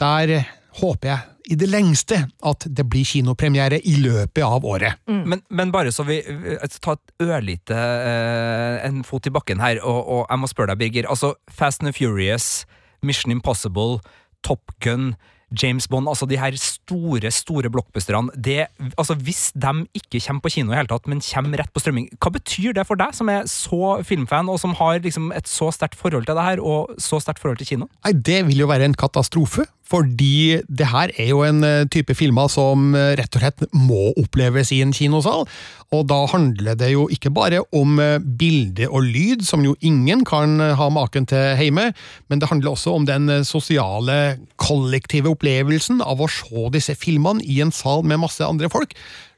der 0.00 0.38
håper 0.80 1.12
jeg 1.12 1.36
i 1.46 1.56
det 1.58 1.68
lengste 1.70 2.18
at 2.26 2.66
det 2.66 2.84
blir 2.90 3.06
kinopremiere 3.06 3.78
i 3.86 3.94
løpet 4.02 4.42
av 4.44 4.66
året. 4.66 4.98
Men, 5.06 5.42
men 5.48 5.72
bare 5.74 5.92
så 5.94 6.06
vi 6.08 6.20
tar 6.22 6.74
Ta 6.86 6.96
et 6.96 7.26
ørlite 7.26 7.76
eh, 7.76 8.82
en 8.86 9.02
fot 9.06 9.26
i 9.26 9.32
bakken 9.32 9.62
her, 9.62 9.80
og, 9.82 10.00
og 10.02 10.20
jeg 10.28 10.42
må 10.42 10.50
spørre 10.50 10.74
deg, 10.74 10.82
Birger. 10.82 11.08
Altså, 11.10 11.34
Fast 11.50 11.82
and 11.82 11.94
Furious, 11.96 12.66
Mission 13.02 13.32
Impossible, 13.34 14.00
Top 14.46 14.74
Gun, 14.82 15.14
James 15.54 15.86
Bond, 15.86 16.08
altså 16.10 16.26
de 16.26 16.38
her 16.40 16.56
store, 16.58 17.30
store 17.30 17.70
blockbusterne. 17.70 18.34
Det, 18.34 18.66
altså, 18.98 19.14
hvis 19.14 19.52
de 19.54 19.86
ikke 19.94 20.20
kommer 20.26 20.42
på 20.42 20.52
kino 20.56 20.72
i 20.72 20.78
hele 20.80 20.90
tatt, 20.90 21.06
men 21.06 21.22
kommer 21.22 21.62
rett 21.62 21.72
på 21.72 21.82
strømming, 21.82 22.08
hva 22.18 22.32
betyr 22.34 22.74
det 22.76 22.86
for 22.88 22.98
deg, 22.98 23.14
som 23.14 23.30
er 23.30 23.46
så 23.50 24.00
filmfan, 24.06 24.50
og 24.50 24.58
som 24.62 24.74
har 24.80 24.98
liksom 25.04 25.30
et 25.36 25.46
så 25.50 25.70
sterkt 25.74 25.98
forhold 26.00 26.26
til 26.26 26.34
det 26.34 26.48
her, 26.48 26.62
og 26.62 26.96
så 26.98 27.20
sterkt 27.22 27.42
forhold 27.42 27.60
til 27.62 27.70
kino? 27.74 27.90
Nei, 28.04 28.12
Det 28.26 28.42
vil 28.48 28.64
jo 28.64 28.70
være 28.70 28.88
en 28.90 28.98
katastrofe, 28.98 29.68
fordi 29.86 30.62
det 30.66 30.88
her 30.90 31.12
er 31.14 31.30
jo 31.30 31.42
en 31.46 31.62
eh, 31.66 31.86
type 31.92 32.14
filmer 32.18 32.50
som 32.50 32.94
eh, 32.96 33.14
rett 33.18 33.38
og 33.38 33.42
slett 33.42 33.66
må 33.76 34.10
oppleves 34.18 34.72
i 34.74 34.80
en 34.82 34.94
kinosal. 34.96 35.46
Og 35.94 36.02
da 36.10 36.18
handler 36.32 36.74
det 36.78 36.90
jo 36.90 37.06
ikke 37.12 37.30
bare 37.34 37.62
om 37.76 38.00
eh, 38.02 38.18
bilde 38.18 38.88
og 38.90 39.06
lyd, 39.06 39.44
som 39.46 39.62
jo 39.66 39.76
ingen 39.80 40.24
kan 40.26 40.58
ha 40.58 40.88
maken 40.90 41.28
til 41.30 41.54
hjemme, 41.60 41.92
men 42.26 42.42
det 42.42 42.50
handler 42.50 42.74
også 42.74 42.96
om 42.98 43.06
den 43.06 43.30
sosiale, 43.46 44.38
kollektive 44.58 45.30
opplevelsen 45.30 46.02
av 46.02 46.22
å 46.22 46.30
se 46.30 46.66
disse 46.74 46.96
filmene 46.98 47.44
i 47.44 47.60
en 47.62 47.74
sal 47.74 48.02
med 48.02 48.22
masse 48.24 48.42
andre 48.44 48.70
folk. 48.72 48.96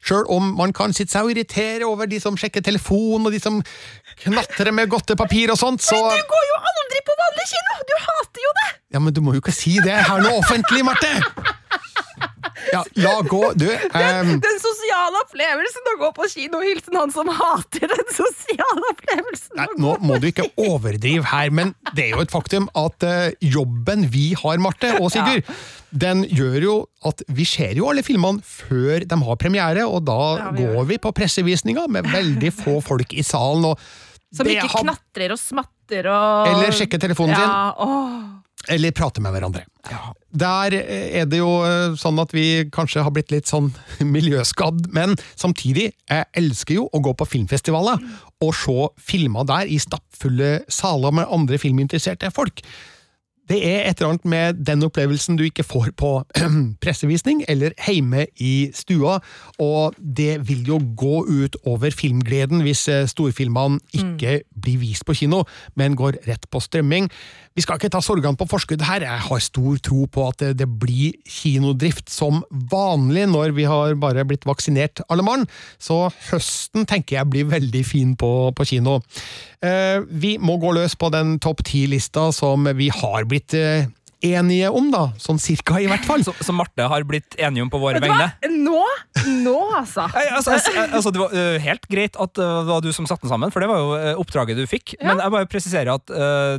Sjøl 0.08 0.24
om 0.32 0.54
man 0.56 0.72
kan 0.72 0.94
sitte 0.96 1.12
seg 1.12 1.26
og 1.26 1.34
irritere 1.34 1.84
over 1.84 2.08
de 2.08 2.16
som 2.22 2.36
sjekker 2.40 2.64
telefon, 2.64 3.26
og 3.28 3.34
de 3.34 3.40
som 3.42 3.60
knatrer 4.24 4.72
med 4.72 4.88
godtepapir 4.88 5.52
og 5.52 5.60
sånt, 5.60 5.84
så 5.84 5.98
Du 6.00 6.24
går 6.32 6.46
jo 6.52 6.58
aldri 6.72 7.02
på 7.04 7.16
vanlig 7.22 7.46
kino! 7.52 7.76
Du 7.90 7.94
hater 8.06 8.46
jo 8.46 8.54
det! 8.62 8.70
ja, 8.96 9.02
men 9.04 9.12
du 9.12 9.20
må 9.20 9.36
jo 9.36 9.42
ikke 9.44 9.52
si 9.52 9.76
det 9.84 9.98
her 10.08 10.24
nå 10.24 10.32
offentlig, 10.40 10.80
Marte! 10.88 11.12
Ja, 12.72 12.82
la 13.00 13.14
gå, 13.22 13.42
du. 13.58 13.66
Um... 13.98 14.34
Den 14.44 14.58
sosiale 14.62 15.20
opplevelsen 15.24 15.88
å 15.92 15.96
gå 16.02 16.10
på 16.16 16.26
kino, 16.32 16.60
hilsen 16.64 16.96
han 16.98 17.12
som 17.14 17.28
hater 17.32 17.86
den 17.90 18.08
sosiale 18.14 18.90
opplevelsen. 18.92 19.54
nei, 19.58 19.66
nå 19.80 19.94
må 20.04 20.18
du 20.22 20.28
ikke 20.30 20.46
overdrive 20.60 21.26
her, 21.30 21.50
men 21.54 21.74
det 21.94 22.08
er 22.08 22.14
jo 22.16 22.22
et 22.24 22.32
faktum 22.34 22.68
at 22.78 23.06
uh, 23.06 23.28
jobben 23.44 24.06
vi 24.12 24.30
har, 24.38 24.58
Marte 24.62 24.94
og 25.00 25.10
Sigurd, 25.14 25.48
den 25.90 26.24
gjør 26.28 26.58
jo 26.66 26.74
at 27.08 27.22
vi 27.32 27.46
ser 27.48 27.78
jo 27.78 27.88
alle 27.90 28.02
filmene 28.04 28.42
før 28.44 29.06
de 29.08 29.20
har 29.24 29.40
premiere, 29.40 29.86
og 29.88 30.04
da 30.08 30.18
Ja, 30.38 30.50
vi 30.56 30.66
går 30.68 30.88
vi 30.92 30.98
på 31.06 31.14
pressevisninger 31.16 31.88
med 31.88 32.10
veldig 32.12 32.52
få 32.58 32.78
folk 32.90 33.14
i 33.16 33.24
salen. 33.26 33.72
Som 34.34 34.50
ikke 34.50 34.68
har- 34.68 34.84
knatrer 34.84 35.32
og 35.32 35.40
smatter 35.40 36.10
og 36.12 36.50
Eller 36.52 36.74
sjekker 36.76 37.00
telefonen 37.00 37.38
sin. 37.38 37.48
åh. 37.48 38.18
Eller 38.68 38.92
prater 38.92 39.24
med 39.24 39.32
hverandre. 39.32 39.62
Der 40.28 40.74
er 40.76 41.24
det 41.24 41.38
jo 41.40 41.48
eh, 41.64 41.94
sånn 41.96 42.20
at 42.20 42.34
vi 42.36 42.66
kanskje 42.74 43.04
har 43.06 43.14
blitt 43.16 43.32
litt 43.32 43.48
sånn 43.48 43.70
miljøskadd, 44.16 44.90
men 44.92 45.16
samtidig, 45.32 45.90
jeg 46.10 46.28
elsker 46.36 46.80
jo 46.82 46.88
å 46.92 47.00
gå 47.04 47.14
på 47.16 47.28
filmfestivaler 47.32 48.04
og 48.44 48.52
se 48.54 48.90
filmer 49.00 49.48
der 49.48 49.70
i 49.72 49.80
stappfulle 49.82 50.60
saler 50.68 51.16
med 51.16 51.32
andre 51.32 51.58
filminteresserte 51.58 52.30
folk. 52.34 52.62
Det 53.48 53.58
er 53.64 53.86
et 53.88 53.96
eller 53.96 54.12
annet 54.12 54.26
med 54.28 54.58
den 54.68 54.84
opplevelsen 54.84 55.38
du 55.38 55.46
ikke 55.46 55.64
får 55.64 55.92
på 55.96 56.10
pressevisning 56.84 57.40
eller 57.48 57.72
hjemme 57.80 58.26
i 58.44 58.68
stua, 58.76 59.18
og 59.62 59.96
det 59.98 60.42
vil 60.48 60.68
jo 60.68 60.80
gå 60.98 61.22
ut 61.24 61.56
over 61.64 61.94
filmgleden 61.94 62.60
hvis 62.66 62.84
eh, 62.92 63.06
storfilmene 63.08 63.80
ikke 63.96 64.42
blir 64.52 64.82
vist 64.82 65.06
på 65.08 65.16
kino, 65.22 65.46
men 65.80 65.96
går 65.96 66.20
rett 66.28 66.44
på 66.52 66.60
strømming. 66.60 67.08
Vi 67.58 67.64
skal 67.64 67.74
ikke 67.80 67.88
ta 67.90 67.98
sorgene 67.98 68.38
på 68.38 68.46
forskudd 68.46 68.84
her, 68.86 69.02
jeg 69.02 69.22
har 69.24 69.40
stor 69.42 69.80
tro 69.82 70.04
på 70.06 70.28
at 70.30 70.38
det, 70.44 70.50
det 70.60 70.68
blir 70.78 71.16
kinodrift 71.26 72.06
som 72.06 72.44
vanlig 72.70 73.24
når 73.32 73.56
vi 73.56 73.64
har 73.66 73.96
bare 73.98 74.22
blitt 74.28 74.46
vaksinert 74.46 75.02
alle 75.10 75.24
mann, 75.26 75.42
så 75.82 76.04
høsten 76.28 76.86
tenker 76.86 77.16
jeg 77.16 77.30
blir 77.32 77.48
veldig 77.50 77.82
fin 77.82 78.14
på, 78.14 78.30
på 78.54 78.68
kino. 78.70 79.00
Eh, 79.58 79.98
vi 80.06 80.36
må 80.38 80.54
gå 80.62 80.70
løs 80.76 80.94
på 80.94 81.10
den 81.10 81.40
topp 81.42 81.64
ti-lista 81.66 82.28
som 82.36 82.70
vi 82.78 82.92
har 82.94 83.26
blitt 83.26 83.58
eh, 83.58 83.90
enige 84.24 84.70
om, 84.74 84.90
da. 84.92 85.08
Sånn 85.20 85.38
cirka, 85.42 85.78
i 85.80 85.86
hvert 85.90 86.04
fall. 86.06 86.24
Som 86.26 86.58
Marte 86.58 86.86
har 86.90 87.04
blitt 87.08 87.36
enige 87.38 87.64
om 87.64 87.70
på 87.72 87.80
våre 87.82 88.00
vegne. 88.02 88.30
Nå, 88.48 88.82
nå 89.44 89.56
altså. 89.78 90.08
Nei, 90.14 90.26
altså, 90.34 90.56
altså, 90.56 90.74
altså, 90.86 91.12
det 91.14 91.22
var 91.22 91.34
uh, 91.36 91.56
helt 91.62 91.88
greit 91.90 92.18
at 92.18 92.40
øh, 92.42 92.54
det 92.66 92.72
var 92.72 92.84
du 92.84 92.90
som 92.94 93.08
satte 93.08 93.26
den 93.26 93.32
sammen, 93.32 93.52
for 93.54 93.64
det 93.64 93.70
var 93.70 93.82
jo 93.82 93.94
uh, 93.94 94.20
oppdraget 94.22 94.58
du 94.58 94.66
fikk. 94.70 94.96
Ja. 94.98 95.10
Men 95.10 95.22
jeg 95.24 95.34
bare 95.36 95.50
presiserer 95.50 95.94
at 95.94 96.06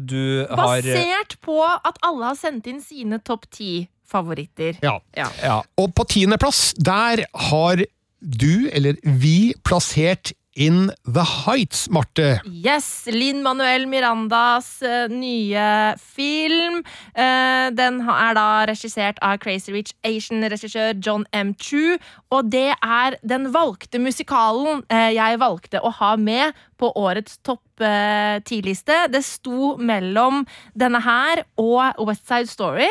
du 0.06 0.46
har 0.48 0.80
øh, 0.80 0.90
Basert 0.90 1.38
på 1.46 1.62
at 1.66 2.00
alle 2.06 2.32
har 2.32 2.38
sendt 2.40 2.68
inn 2.70 2.82
sine 2.84 3.20
topp 3.26 3.48
ti-favoritter. 3.56 4.80
Ja. 4.86 4.98
Ja. 5.18 5.30
ja. 5.44 5.62
Og 5.80 5.94
på 5.98 6.08
tiendeplass, 6.10 6.74
der 6.80 7.26
har 7.50 7.86
du, 8.20 8.54
eller 8.76 9.00
vi, 9.04 9.54
plassert 9.66 10.34
In 10.60 10.92
The 11.06 11.24
Heights, 11.24 11.88
Marte. 11.90 12.42
Yes, 12.44 13.08
Linn 13.08 13.42
Manuel 13.44 13.86
Mirandas 13.88 14.82
eh, 14.84 15.08
nye 15.08 15.96
film. 15.96 16.82
Eh, 17.16 17.70
den 17.72 18.02
er 18.04 18.36
da 18.36 18.48
regissert 18.68 19.22
av 19.24 19.38
Crazy 19.40 19.72
Rich 19.72 19.94
Asian-regissør 20.04 21.00
John 21.00 21.24
M. 21.32 21.54
Chu. 21.56 21.96
Og 22.36 22.52
det 22.52 22.74
er 22.76 23.16
den 23.24 23.48
valgte 23.56 24.02
musikalen 24.04 24.84
eh, 24.92 25.14
jeg 25.16 25.40
valgte 25.40 25.80
å 25.80 25.94
ha 26.02 26.12
med 26.20 26.60
på 26.76 26.92
årets 26.92 27.40
topp 27.40 27.64
tidliste. 28.44 29.06
Det 29.08 29.22
sto 29.24 29.78
mellom 29.80 30.42
denne 30.76 31.00
her 31.00 31.46
og 31.56 31.96
West 32.10 32.28
Side 32.28 32.52
Story. 32.52 32.90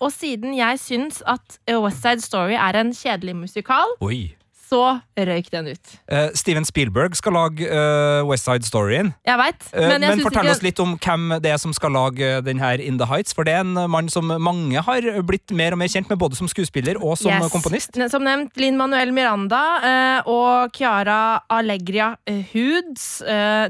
Og 0.00 0.08
siden 0.12 0.56
jeg 0.56 0.80
syns 0.80 1.20
at 1.28 1.58
West 1.68 2.00
Side 2.00 2.24
Story 2.24 2.56
er 2.56 2.80
en 2.80 2.96
kjedelig 2.96 3.36
musikal, 3.44 3.92
Oi. 4.00 4.35
Så 4.66 5.00
røyk 5.16 5.48
den 5.52 5.68
ut. 5.72 5.92
Uh, 6.10 6.28
Steven 6.34 6.64
Spielberg 6.66 7.14
skal 7.18 7.32
lage 7.36 7.66
uh, 7.70 8.26
West 8.28 8.44
Side 8.48 8.66
Storyen. 8.66 9.12
Jeg 9.26 9.38
vet, 9.40 9.62
Eh, 9.72 9.80
men 9.82 9.96
men 9.96 10.04
jeg 10.06 10.16
syns 10.18 10.26
fortell 10.26 10.46
ikke 10.46 10.54
oss 10.56 10.62
litt 10.64 10.80
om 10.82 10.92
hvem 11.02 11.22
det 11.42 11.50
er 11.52 11.58
som 11.60 11.72
skal 11.74 11.92
lage 11.94 12.28
den 12.46 12.58
her 12.62 12.80
In 12.80 12.98
The 13.00 13.06
Heights. 13.08 13.34
For 13.34 13.44
det 13.46 13.54
er 13.56 13.64
en 13.64 13.90
mann 13.90 14.08
som 14.12 14.28
mange 14.42 14.80
har 14.82 15.06
blitt 15.26 15.50
mer 15.56 15.74
og 15.74 15.80
mer 15.80 15.88
kjent 15.90 16.08
med, 16.10 16.18
både 16.20 16.36
som 16.38 16.48
skuespiller 16.48 16.96
og 17.02 17.16
som 17.18 17.32
Yes. 17.32 17.50
komponist. 17.52 17.96
Som 18.10 18.24
nevnt, 18.24 18.56
Linn 18.60 18.76
Manuel 18.78 19.12
Miranda 19.12 20.22
og 20.26 20.72
Chiara 20.76 21.40
Allegria 21.52 22.12
Hoods. 22.52 23.22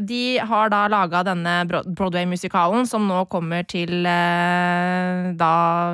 De 0.06 0.22
har 0.38 0.70
da 0.72 0.82
laga 0.92 1.22
denne 1.26 1.54
Broadway-musikalen 1.70 2.86
som 2.86 3.06
nå 3.08 3.24
kommer 3.32 3.66
til 3.66 4.04
da 5.40 5.52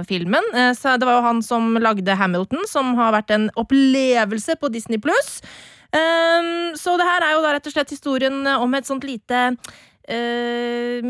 filmen. 0.09 0.45
Så 0.77 0.97
det 0.99 1.09
var 1.09 1.19
jo 1.21 1.27
han 1.27 1.43
som 1.45 1.75
lagde 1.83 2.17
Hamilton, 2.19 2.67
som 2.69 2.95
har 2.99 3.15
vært 3.17 3.33
en 3.35 3.49
opplevelse 3.59 4.57
på 4.61 4.71
Disney 4.73 4.92
pluss. 5.01 5.39
Um, 5.93 6.73
så 6.79 6.97
det 6.97 7.05
her 7.05 7.25
er 7.27 7.35
jo 7.37 7.43
da 7.45 7.53
rett 7.53 7.67
og 7.69 7.75
slett 7.75 7.93
historien 7.93 8.47
om 8.57 8.79
et 8.79 8.89
sånt 8.89 9.05
lite 9.05 9.41
uh, 9.53 11.09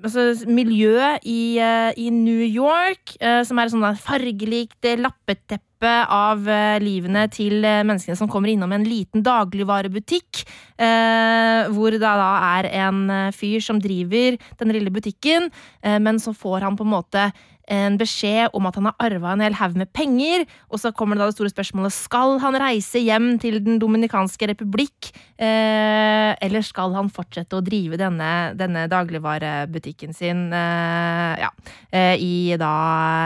altså, 0.00 0.24
miljø 0.48 0.96
i, 1.20 1.42
uh, 1.60 1.90
i 2.00 2.08
New 2.14 2.40
York, 2.46 3.12
uh, 3.20 3.42
som 3.44 3.60
er 3.60 3.68
et 3.68 3.74
sånt 3.74 4.00
fargelikt 4.00 4.88
lappeteppe 5.02 5.92
av 6.14 6.46
livene 6.78 7.24
til 7.34 7.56
menneskene 7.58 8.14
som 8.14 8.28
kommer 8.30 8.52
innom 8.52 8.70
en 8.70 8.84
liten 8.86 9.24
dagligvarebutikk, 9.26 10.44
hvor 10.78 11.90
det 11.90 11.98
da 12.04 12.12
er 12.52 12.68
en 12.84 13.00
fyr 13.34 13.58
som 13.66 13.80
driver 13.82 14.36
den 14.60 14.70
lille 14.76 14.92
butikken, 14.94 15.48
men 15.82 16.22
så 16.22 16.30
får 16.38 16.68
han 16.68 16.78
på 16.78 16.86
en 16.86 16.92
måte 16.92 17.24
en 17.70 17.98
beskjed 18.00 18.54
om 18.56 18.66
at 18.66 18.78
han 18.78 18.88
har 18.90 18.96
arva 19.06 19.34
en 19.34 19.44
hel 19.44 19.56
haug 19.58 19.76
med 19.78 19.90
penger, 19.94 20.46
og 20.72 20.80
så 20.82 20.92
kommer 20.96 21.16
det 21.16 21.22
da 21.22 21.30
det 21.30 21.36
store 21.36 21.52
spørsmålet 21.52 21.94
skal 21.94 22.38
han 22.42 22.58
reise 22.60 23.02
hjem 23.02 23.36
til 23.42 23.60
Den 23.62 23.78
dominikanske 23.82 24.48
republikk, 24.50 25.12
eh, 25.38 26.32
eller 26.42 26.64
skal 26.66 26.94
han 26.96 27.10
fortsette 27.12 27.58
å 27.58 27.64
drive 27.64 27.98
denne, 28.00 28.52
denne 28.58 28.86
dagligvarebutikken 28.90 30.16
sin 30.16 30.48
eh, 30.52 31.42
ja, 31.44 31.52
eh, 31.92 32.16
i 32.18 32.58
da 32.60 32.72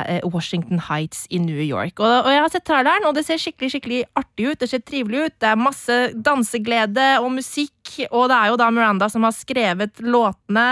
eh, 0.05 0.27
Washington 0.27 0.83
Heights 0.91 1.27
i 1.31 1.41
New 1.43 1.63
York. 1.63 2.01
Og, 2.01 2.27
og 2.27 2.33
jeg 2.33 2.45
har 2.45 2.53
sett 2.53 2.67
traileren, 2.69 3.09
og 3.09 3.17
det 3.17 3.27
ser 3.27 3.41
skikkelig 3.41 3.73
skikkelig 3.77 4.03
artig 4.19 4.51
ut. 4.51 4.61
Det 4.61 4.71
ser 4.71 4.85
trivelig 4.85 5.27
ut. 5.27 5.37
Det 5.41 5.51
er 5.51 5.61
masse 5.61 5.99
danseglede 6.15 7.09
og 7.23 7.31
musikk, 7.39 7.76
og 8.11 8.29
det 8.31 8.37
er 8.37 8.53
jo 8.53 8.59
da 8.61 8.71
Miranda 8.75 9.09
som 9.13 9.27
har 9.27 9.35
skrevet 9.37 10.03
låtene. 10.05 10.69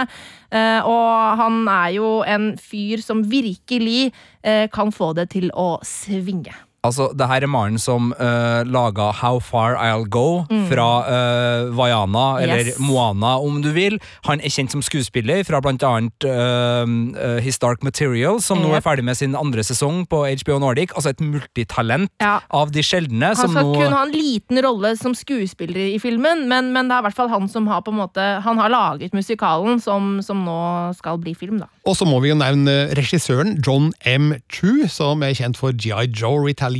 Eh, 0.51 0.79
og 0.81 1.41
han 1.41 1.63
er 1.71 1.89
jo 1.97 2.11
en 2.27 2.53
fyr 2.61 3.03
som 3.03 3.23
virkelig 3.29 4.11
eh, 4.43 4.65
kan 4.73 4.93
få 4.95 5.13
det 5.17 5.29
til 5.35 5.51
å 5.53 5.75
svinge. 5.85 6.55
Altså, 6.87 7.09
det 7.17 7.27
her 7.29 7.43
er 7.45 7.51
mannen 7.51 7.79
som 7.81 8.11
uh, 8.19 8.61
laga 8.67 9.09
How 9.21 9.39
Far 9.43 9.75
I'll 9.81 10.05
Go 10.11 10.45
fra 10.69 10.87
uh, 11.07 11.71
Vaiana, 11.77 12.25
eller 12.43 12.55
Mm. 12.55 12.67
Yes. 12.71 12.79
Moana 12.79 13.33
om 13.43 13.57
du 13.61 13.69
vil. 13.75 13.97
Han 14.25 14.39
er 14.39 14.49
kjent 14.53 14.71
som 14.71 14.81
skuespiller 14.85 15.43
fra 15.45 15.59
blant 15.61 15.83
annet 15.85 16.25
uh, 16.29 16.85
uh, 16.85 17.39
His 17.43 17.59
Dark 17.61 17.83
Material, 17.83 18.39
som 18.41 18.61
nå 18.63 18.71
er 18.77 18.81
ferdig 18.85 19.03
med 19.05 19.17
sin 19.19 19.35
andre 19.35 19.63
sesong 19.65 20.05
på 20.09 20.23
HBO 20.45 20.57
Nordic. 20.63 20.93
Altså 20.95 21.11
et 21.13 21.21
multitalent 21.21 22.09
Ja. 22.21 22.39
av 22.49 22.71
de 22.71 22.81
sjeldne. 22.85 23.33
Han 23.33 23.35
som 23.35 23.51
skal 23.55 23.65
nå 23.65 23.75
kun 23.81 23.93
ha 23.97 24.03
en 24.07 24.13
liten 24.15 24.61
rolle 24.63 24.93
som 24.97 25.13
skuespiller 25.17 25.93
i 25.95 25.99
filmen, 25.99 26.45
men, 26.49 26.71
men 26.75 26.87
det 26.89 26.95
er 26.97 27.03
i 27.03 27.07
hvert 27.09 27.17
fall 27.19 27.29
han 27.33 27.47
som 27.51 27.67
har 27.67 27.81
på 27.85 27.91
en 27.93 27.99
måte 27.99 28.23
Han 28.45 28.57
har 28.61 28.69
laget 28.71 29.13
musikalen 29.13 29.79
som, 29.83 30.19
som 30.25 30.43
nå 30.45 30.57
skal 30.97 31.17
bli 31.21 31.33
film, 31.35 31.59
da. 31.61 31.67
Og 31.85 31.95
så 31.99 32.05
må 32.07 32.19
vi 32.23 32.29
jo 32.31 32.35
nevne 32.39 32.89
regissøren 32.97 33.57
John 33.65 33.91
M. 34.05 34.31
True, 34.51 34.87
som 34.89 35.21
er 35.25 35.33
kjent 35.37 35.57
for 35.59 35.71
G.I. 35.75 36.07
Joe 36.15 36.39
Retaliation, 36.45 36.74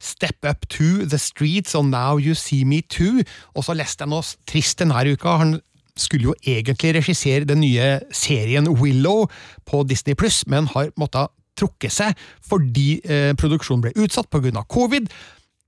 Step 0.00 0.44
Up 0.48 0.68
to 0.68 1.06
The 1.08 1.18
Streets 1.18 1.74
og 1.74 1.86
Now 1.86 2.18
You 2.18 2.34
See 2.34 2.64
Me 2.64 2.80
Too. 2.80 3.22
Og 3.54 3.64
så 3.64 3.74
leste 3.74 4.04
jeg 4.04 4.12
noe 4.12 4.22
trist 4.46 4.78
denne 4.78 5.04
uka. 5.12 5.36
Han 5.42 5.58
skulle 5.98 6.30
jo 6.30 6.34
egentlig 6.46 6.94
regissere 6.94 7.44
den 7.44 7.60
nye 7.60 8.00
serien 8.12 8.68
Willow 8.68 9.26
på 9.66 9.82
Disney 9.88 10.14
Pluss, 10.14 10.46
men 10.46 10.70
har 10.74 10.92
måttet 10.96 11.34
trukke 11.58 11.90
seg 11.90 12.14
fordi 12.46 13.00
eh, 13.02 13.32
produksjonen 13.38 13.88
ble 13.88 13.94
utsatt 13.98 14.30
pga. 14.30 14.62
covid, 14.68 15.08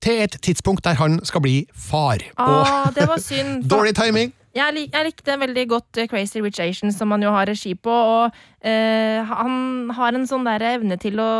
til 0.01 0.23
et 0.23 0.37
tidspunkt 0.41 0.85
der 0.85 0.97
han 0.97 1.19
skal 1.25 1.43
bli 1.43 1.67
far. 1.75 2.23
Ah, 2.37 2.89
det 2.95 3.07
var 3.07 3.19
synd. 3.21 3.63
Dårlig 3.73 3.95
timing! 3.95 4.33
Jeg, 4.55 4.73
lik, 4.75 4.89
jeg 4.91 5.07
likte 5.07 5.37
veldig 5.39 5.67
godt 5.69 5.97
eh, 6.01 6.07
Crazy 6.11 6.41
Rich 6.43 6.59
Asians, 6.59 6.97
som 6.97 7.11
han 7.11 7.23
jo 7.23 7.31
har 7.31 7.47
regi 7.47 7.75
på. 7.75 7.91
Og 7.91 8.33
eh, 8.67 9.21
han 9.23 9.91
har 9.95 10.17
en 10.17 10.27
sånn 10.27 10.47
der 10.47 10.65
evne 10.73 10.97
til 10.99 11.21
å 11.23 11.31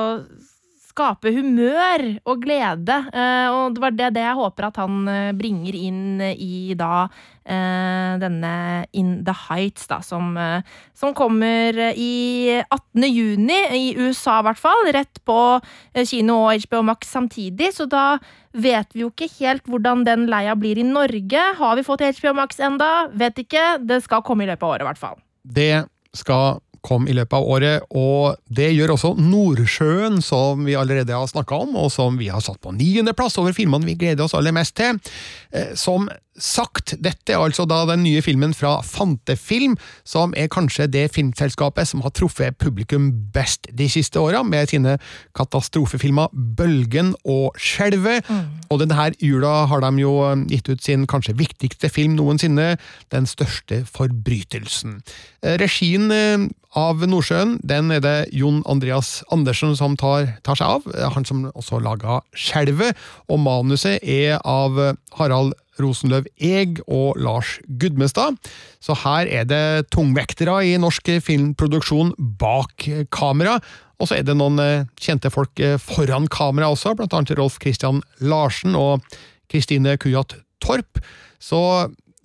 skape 0.92 1.32
humør 1.34 2.04
og 2.28 2.42
glede. 2.44 2.98
Eh, 3.12 3.48
og 3.52 3.76
det 3.76 3.84
var 3.84 3.94
det, 3.96 4.10
det 4.18 4.24
jeg 4.26 4.40
håper 4.40 4.68
at 4.68 4.80
han 4.82 5.12
eh, 5.12 5.34
bringer 5.38 5.78
inn 5.78 6.24
i 6.32 6.76
da 6.78 7.08
eh, 7.46 8.18
denne 8.22 8.54
In 8.98 9.14
The 9.28 9.36
Heights, 9.48 9.88
da, 9.90 10.02
som, 10.06 10.36
som 10.98 11.16
kommer 11.18 11.78
i 11.96 12.62
18. 12.64 13.08
juni, 13.08 13.60
i 13.78 13.92
USA 14.00 14.40
i 14.42 14.48
hvert 14.50 14.62
fall. 14.62 14.86
Rett 14.96 15.22
på 15.28 15.40
kino 16.08 16.42
og 16.48 16.66
HBO 16.66 16.84
Max 16.92 17.12
samtidig, 17.12 17.72
så 17.78 17.88
da 17.90 18.06
vet 18.52 18.92
vi 18.96 19.06
jo 19.06 19.12
ikke 19.14 19.30
helt 19.40 19.70
hvordan 19.72 20.04
den 20.08 20.28
leia 20.32 20.58
blir 20.60 20.82
i 20.82 20.88
Norge. 20.88 21.46
Har 21.60 21.78
vi 21.80 21.88
fått 21.88 22.04
HBO 22.20 22.36
Max 22.42 22.60
enda? 22.60 23.08
Vet 23.16 23.40
ikke. 23.46 23.78
Det 23.88 24.02
skal 24.06 24.26
komme 24.28 24.46
i 24.46 24.52
løpet 24.52 24.68
av 24.68 24.76
året, 24.76 24.86
i 24.86 24.92
hvert 24.92 25.02
fall. 25.02 25.22
Det 25.42 25.74
skal 26.18 26.60
komme 26.82 27.10
i 27.12 27.14
løpet 27.14 27.38
av 27.38 27.46
året, 27.46 27.84
og 27.94 28.40
det 28.50 28.72
gjør 28.74 28.96
også 28.96 29.14
Nordsjøen, 29.22 30.22
som 30.26 30.66
vi 30.66 30.74
allerede 30.78 31.14
har 31.14 31.30
snakka 31.30 31.60
om, 31.68 31.76
og 31.78 31.92
som 31.94 32.18
vi 32.18 32.32
har 32.34 32.42
satt 32.42 32.62
på 32.64 32.74
niendeplass 32.74 33.38
over 33.42 33.54
filmene 33.54 33.86
vi 33.86 33.98
gleder 34.02 34.26
oss 34.26 34.34
aller 34.38 34.56
mest 34.56 34.76
til. 34.80 34.98
Eh, 35.54 35.76
Som 35.78 36.10
sagt, 36.42 36.96
dette 37.00 37.36
er 37.36 37.42
altså 37.42 37.68
da 37.70 37.84
den 37.90 38.04
nye 38.06 38.22
filmen 38.26 38.54
fra 38.58 38.80
Fantefilm, 38.86 39.78
som 40.08 40.34
er 40.38 40.50
kanskje 40.52 40.90
det 40.92 41.08
filmselskapet 41.16 41.88
som 41.88 42.04
har 42.06 42.14
truffet 42.18 42.58
publikum 42.62 43.12
best 43.34 43.70
de 43.78 43.88
siste 43.92 44.20
åra, 44.20 44.42
med 44.44 44.72
sine 44.72 44.98
katastrofefilmer 45.38 46.32
Bølgen 46.34 47.14
og 47.24 47.58
Skjelvet. 47.62 48.28
Og 48.72 48.82
denne 48.82 49.12
jula 49.22 49.66
har 49.70 49.84
de 49.86 49.92
jo 50.02 50.16
eh, 50.26 50.46
gitt 50.52 50.72
ut 50.72 50.84
sin 50.84 51.06
kanskje 51.10 51.38
viktigste 51.40 51.92
film 51.92 52.18
noensinne, 52.18 52.78
Den 53.12 53.26
største 53.28 53.84
forbrytelsen. 53.86 55.02
Eh, 55.44 55.58
Regien 55.62 56.12
eh, 56.12 56.48
av 56.78 57.04
Nordsjøen 57.04 57.58
den 57.68 57.92
er 57.92 58.02
det 58.04 58.18
Jon 58.34 58.62
Andreas 58.70 59.22
Andersen 59.32 59.76
som 59.76 59.98
tar, 60.00 60.38
tar 60.46 60.58
seg 60.60 60.78
av, 60.78 61.14
han 61.16 61.28
som 61.28 61.44
også 61.52 61.82
laga 61.84 62.22
Skjelvet. 62.34 62.98
Og 63.30 63.42
manuset 63.44 64.00
er 64.02 64.40
av 64.48 64.80
Harald 65.20 65.54
Rosenløv 65.84 66.28
Eeg 66.38 66.82
og 66.88 67.20
Lars 67.22 67.58
Gudmestad. 67.82 68.38
Så 68.82 68.96
her 69.04 69.30
er 69.30 69.48
det 69.50 69.92
tungvektere 69.94 70.60
i 70.70 70.76
norsk 70.82 71.16
filmproduksjon 71.26 72.16
bak 72.40 72.90
kamera. 73.14 73.60
Og 74.02 74.10
så 74.10 74.18
er 74.18 74.26
det 74.26 74.36
noen 74.38 74.60
eh, 74.62 74.88
kjente 75.00 75.32
folk 75.34 75.62
eh, 75.62 75.78
foran 75.82 76.28
kamera 76.34 76.72
også, 76.74 76.96
blant 76.98 77.14
annet 77.14 77.36
Rolf 77.38 77.60
Christian 77.62 78.02
Larsen 78.26 78.78
og 78.78 79.06
Kristine 79.52 79.98
Kujat 80.02 80.40
Torp. 80.64 81.02
Så 81.42 81.62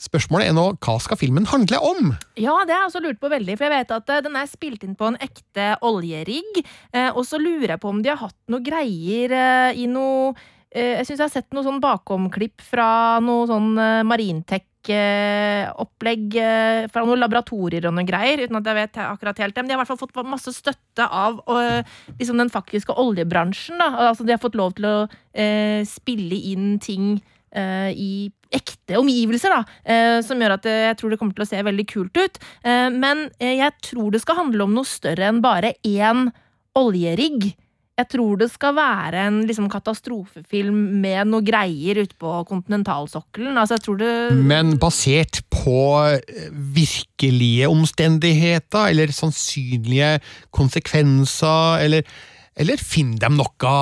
spørsmålet 0.00 0.50
er 0.50 0.56
nå, 0.56 0.66
hva 0.84 0.96
skal 1.00 1.20
filmen 1.20 1.48
handle 1.48 1.80
om? 1.84 2.14
Ja, 2.36 2.56
det 2.64 2.74
har 2.74 2.86
jeg 2.86 2.90
også 2.90 3.04
lurt 3.04 3.20
på 3.20 3.32
veldig, 3.32 3.56
for 3.56 3.68
jeg 3.68 3.74
vet 3.76 3.94
at 3.98 4.12
eh, 4.14 4.24
den 4.24 4.40
er 4.40 4.50
spilt 4.50 4.88
inn 4.88 4.96
på 4.96 5.12
en 5.12 5.20
ekte 5.20 5.74
oljerigg. 5.84 6.64
Og 7.12 7.22
så 7.28 7.40
lurer 7.40 7.74
jeg 7.74 7.82
på 7.82 7.92
om 7.92 8.02
de 8.04 8.12
har 8.12 8.22
hatt 8.24 8.38
noe 8.52 8.64
greier 8.64 9.36
i 9.76 9.88
noe 9.90 10.36
Jeg 10.76 11.06
syns 11.06 11.18
jeg 11.18 11.24
har 11.24 11.32
sett 11.32 11.54
noe 11.56 11.64
sånn 11.64 11.80
bakomklipp 11.80 12.60
fra 12.60 13.16
noe 13.24 13.46
sånn 13.48 13.78
eh, 13.80 14.02
marintech-opplegg 14.04 16.36
eh, 16.42 16.84
fra 16.92 17.04
noen 17.06 17.20
laboratorier 17.22 17.86
og 17.88 17.94
noen 17.96 18.08
greier, 18.08 18.38
uten 18.44 18.58
at 18.60 18.68
jeg 18.68 18.78
vet 18.82 18.94
akkurat 19.06 19.40
helt 19.40 19.54
det. 19.56 19.62
Men 19.62 19.68
de 19.70 19.74
har 19.74 19.80
i 19.80 19.82
hvert 19.84 19.92
fall 19.94 20.04
fått 20.04 20.28
masse 20.28 20.50
støtte 20.52 21.04
av 21.08 21.32
eh, 21.56 21.80
liksom 22.20 22.36
den 22.42 22.52
faktiske 22.52 22.92
oljebransjen. 22.92 23.80
Da. 23.80 23.88
Altså, 24.10 24.22
de 24.28 24.34
har 24.36 24.42
fått 24.42 24.60
lov 24.60 24.70
til 24.76 24.84
å 24.90 25.08
eh, 25.32 25.80
spille 25.88 26.36
inn 26.52 26.76
ting 26.82 27.04
eh, 27.56 27.90
i 27.96 28.28
ekte 28.54 28.98
omgivelser, 29.00 29.50
da, 29.50 29.64
eh, 29.82 30.18
som 30.24 30.40
gjør 30.40 30.56
at 30.58 30.68
eh, 30.70 30.84
jeg 30.90 30.98
tror 31.00 31.12
det 31.12 31.20
kommer 31.20 31.36
til 31.36 31.46
å 31.46 31.50
se 31.50 31.62
veldig 31.66 31.86
kult 31.90 32.20
ut. 32.20 32.40
Eh, 32.62 32.88
men 32.94 33.26
eh, 33.40 33.56
jeg 33.58 33.74
tror 33.88 34.12
det 34.14 34.22
skal 34.22 34.44
handle 34.44 34.68
om 34.68 34.76
noe 34.76 34.88
større 34.88 35.30
enn 35.30 35.42
bare 35.44 35.74
én 35.86 36.28
oljerigg. 36.76 37.54
Jeg 37.96 38.08
tror 38.12 38.36
det 38.36 38.50
skal 38.52 38.74
være 38.76 39.22
en 39.30 39.38
liksom, 39.48 39.70
katastrofefilm 39.72 40.76
med 41.00 41.30
noe 41.30 41.40
greier 41.46 42.02
ute 42.04 42.12
på 42.20 42.32
kontinentalsokkelen. 42.50 43.56
Altså, 43.56 43.78
jeg 43.78 43.84
tror 43.86 43.96
det 44.02 44.10
Men 44.36 44.74
basert 44.82 45.40
på 45.50 45.78
eh, 46.12 46.50
virkelige 46.76 47.70
omstendigheter, 47.72 48.90
eller 48.92 49.14
sannsynlige 49.16 50.18
konsekvenser, 50.52 51.80
eller 51.86 52.02
Eller 52.56 52.80
finn 52.80 53.16
de 53.20 53.28
noe 53.28 53.72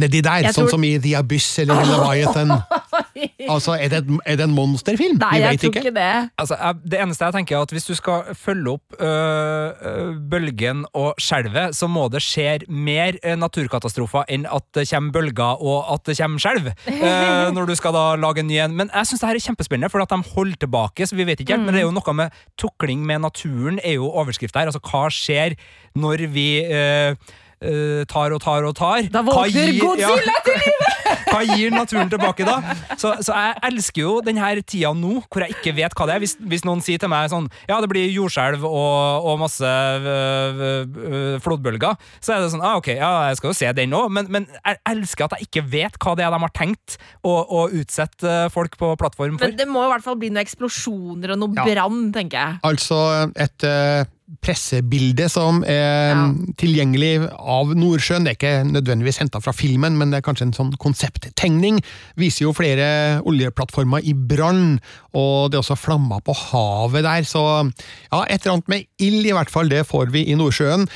nedi 0.00 0.22
der, 0.24 0.40
Jeg 0.46 0.54
sånn 0.56 0.64
tror- 0.64 0.70
som 0.78 0.84
i 0.88 0.94
The 1.04 1.10
Abyss 1.18 1.58
eller 1.60 1.82
Leviathan? 1.84 2.48
Altså, 3.52 3.74
er 3.76 3.88
det, 3.92 4.00
er 4.26 4.36
det 4.38 4.44
en 4.46 4.54
monsterfilm? 4.54 5.18
Nei, 5.20 5.30
Vi 5.36 5.42
jeg 5.42 5.56
vet 5.56 5.64
tror 5.64 5.78
ikke 5.80 5.94
det. 5.96 6.30
Altså, 6.38 6.56
jeg, 6.60 6.80
det 6.92 7.00
eneste 7.02 7.24
jeg 7.28 7.36
tenker 7.36 7.56
er 7.58 7.66
at 7.66 7.74
Hvis 7.74 7.88
du 7.88 7.94
skal 7.98 8.36
følge 8.38 8.76
opp 8.76 8.96
øh, 9.00 9.88
øh, 9.90 10.14
bølgen 10.30 10.84
og 10.94 11.14
skjelvet, 11.20 11.76
så 11.76 11.88
må 11.90 12.08
det 12.12 12.22
skje 12.24 12.58
mer 12.68 13.18
øh, 13.22 13.36
naturkatastrofer 13.40 14.28
enn 14.32 14.46
at 14.46 14.64
det 14.76 14.86
kommer 14.90 15.12
bølger 15.12 15.62
og 15.62 15.92
at 15.94 16.06
det 16.08 16.16
kommer 16.18 16.42
skjelv. 16.42 16.72
øh, 17.06 17.52
når 17.54 17.68
du 17.68 17.74
skal 17.78 17.96
da 17.96 18.06
lage 18.16 18.44
en 18.44 18.50
ny 18.50 18.58
en. 18.62 18.76
Men 18.76 18.90
jeg 18.94 19.10
syns 19.10 19.22
det 19.24 19.30
her 19.32 19.40
er 19.40 19.46
kjempespennende, 19.48 19.92
for 19.92 20.04
at 20.04 20.10
de 20.12 20.34
holder 20.34 20.56
tilbake. 20.66 21.06
så 21.06 21.16
vi 21.16 21.26
vet 21.26 21.40
ikke 21.40 21.56
helt, 21.56 21.66
Men 21.66 21.74
det 21.74 21.82
er 21.82 21.88
jo 21.88 21.94
noe 21.94 22.16
med 22.16 22.42
tukling 22.58 23.04
med 23.06 23.24
naturen, 23.26 23.80
er 23.84 23.98
jo 23.98 24.08
overskrifta 24.10 24.62
her. 24.62 24.72
Altså, 24.72 24.82
hva 24.82 25.08
skjer 25.12 25.56
når 25.94 26.26
vi 26.32 26.48
øh, 26.64 27.16
øh, 27.62 28.02
tar 28.10 28.34
og 28.34 28.42
tar 28.42 28.66
og 28.68 28.74
tar? 28.78 29.08
Da 29.12 29.22
våkner 29.26 29.72
Godzilla 29.80 30.36
til 30.46 30.60
hva 31.32 31.40
gir 31.48 31.72
naturen 31.72 32.10
tilbake 32.12 32.44
da? 32.46 32.58
Så, 33.00 33.14
så 33.24 33.32
jeg 33.36 33.56
elsker 33.70 34.02
jo 34.04 34.12
denne 34.24 34.50
tida 34.68 34.92
nå, 34.96 35.14
hvor 35.28 35.44
jeg 35.44 35.56
ikke 35.56 35.74
vet 35.76 35.96
hva 35.96 36.06
det 36.08 36.16
er. 36.16 36.22
Hvis, 36.24 36.36
hvis 36.38 36.64
noen 36.68 36.82
sier 36.84 37.00
til 37.00 37.10
meg 37.12 37.30
sånn 37.32 37.48
Ja, 37.70 37.78
det 37.82 37.88
blir 37.92 38.08
jordskjelv 38.12 38.64
og, 38.68 39.26
og 39.28 39.40
masse 39.42 39.66
øh, 39.68 40.62
øh, 40.86 41.36
flodbølger, 41.44 41.96
så 42.20 42.36
er 42.36 42.44
det 42.44 42.52
sånn 42.54 42.64
ah, 42.64 42.76
Ok, 42.80 42.92
ja, 42.96 43.10
jeg 43.30 43.40
skal 43.40 43.52
jo 43.52 43.58
se 43.58 43.72
den 43.76 43.96
òg, 43.96 44.10
men, 44.12 44.28
men 44.32 44.48
jeg 44.58 44.80
elsker 44.92 45.26
at 45.28 45.38
jeg 45.38 45.48
ikke 45.48 45.64
vet 45.72 45.98
hva 46.02 46.16
det 46.18 46.26
er 46.26 46.34
de 46.34 46.40
har 46.44 46.54
tenkt 46.56 46.98
å, 47.24 47.32
å 47.32 47.66
utsette 47.72 48.36
folk 48.54 48.76
på 48.80 48.92
plattform 49.00 49.38
for. 49.38 49.48
Men 49.48 49.58
det 49.58 49.68
må 49.70 49.84
i 49.86 49.90
hvert 49.92 50.04
fall 50.04 50.18
bli 50.20 50.32
noen 50.32 50.44
eksplosjoner 50.44 51.34
og 51.36 51.42
noe 51.44 51.56
Ja. 51.56 51.66
brann, 51.68 52.06
tenker 52.14 52.38
jeg. 52.38 52.60
Altså 52.66 52.98
et 53.36 53.66
eh, 53.68 54.04
pressebilde 54.40 55.28
som 55.30 55.62
er 55.64 56.14
Ja. 56.14 56.32
tilgjengelig 56.56 57.28
av 57.38 57.74
Nordsjøen. 57.76 58.24
Det 58.24 58.30
er 58.32 58.38
ikke 58.38 58.72
nødvendigvis 58.72 59.18
henta 59.18 59.40
fra 59.40 59.52
filmen, 59.52 59.96
men 59.98 60.10
det 60.10 60.18
er 60.18 60.32
kanskje 60.32 60.46
en 60.46 60.52
sånn 60.52 60.76
konsepttegning. 60.78 61.80
Viser 62.16 62.46
jo 62.46 62.52
flere 62.52 63.20
oljeplattformer 63.24 64.00
i 64.04 64.12
brann, 64.14 64.80
og 65.14 65.50
det 65.50 65.58
er 65.58 65.62
også 65.62 65.76
flammer 65.78 66.20
på 66.24 66.34
havet 66.34 67.02
der. 67.04 67.22
Så 67.22 67.72
ja, 68.12 68.22
et 68.28 68.42
eller 68.46 68.52
annet 68.56 68.68
med 68.68 68.84
ild, 68.98 69.26
i 69.26 69.32
hvert 69.32 69.50
fall, 69.50 69.68
det 69.68 69.86
får 69.86 70.10
vi 70.10 70.24
i 70.30 70.34
Nordsjøen. 70.34 70.88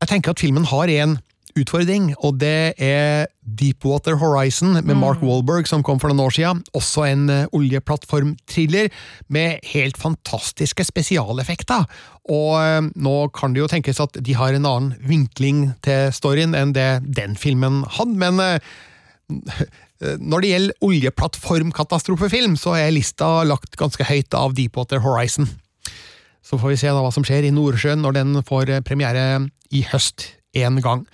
Jeg 0.00 0.08
tenker 0.08 0.30
at 0.30 0.40
filmen 0.40 0.64
har 0.64 0.88
en 0.88 1.18
utfordring, 1.60 2.10
og 2.24 2.38
det 2.40 2.74
er 2.82 3.28
Deepwater 3.46 4.18
Horizon 4.20 4.76
med 4.80 4.98
Mark 4.98 5.22
Wahlberg, 5.24 5.68
som 5.68 5.84
kom 5.86 6.00
for 6.02 6.10
noen 6.10 6.26
år 6.26 6.34
siden. 6.36 6.62
Også 6.76 7.06
en 7.06 7.28
eh, 7.32 7.46
oljeplattformthriller 7.56 8.90
med 9.32 9.64
helt 9.72 9.98
fantastiske 10.00 10.86
spesialeffekter. 10.88 11.86
Og 12.32 12.52
eh, 12.60 12.90
nå 12.94 13.16
kan 13.36 13.54
det 13.54 13.62
jo 13.62 13.70
tenkes 13.70 14.02
at 14.02 14.18
de 14.20 14.36
har 14.36 14.56
en 14.56 14.68
annen 14.68 14.94
vinkling 15.06 15.70
til 15.86 16.12
storyen 16.14 16.56
enn 16.58 16.74
det 16.76 16.90
den 17.06 17.38
filmen 17.40 17.84
hadde, 17.98 18.18
men 18.20 18.42
eh, 18.42 18.72
når 20.20 20.42
det 20.42 20.50
gjelder 20.52 20.86
oljeplattformkatastrofefilm, 20.86 22.58
så 22.60 22.76
er 22.78 22.92
lista 22.94 23.40
lagt 23.48 23.78
ganske 23.80 24.04
høyt 24.06 24.36
av 24.36 24.54
Deepwater 24.58 25.00
Horizon. 25.06 25.48
Så 26.46 26.60
får 26.60 26.74
vi 26.74 26.80
se 26.84 26.92
da 26.92 27.00
hva 27.02 27.10
som 27.14 27.24
skjer 27.26 27.48
i 27.48 27.54
Nordsjøen 27.54 28.04
når 28.04 28.20
den 28.20 28.42
får 28.46 28.76
premiere 28.86 29.46
i 29.74 29.82
høst 29.88 30.28
en 30.56 30.80
gang. 30.84 31.06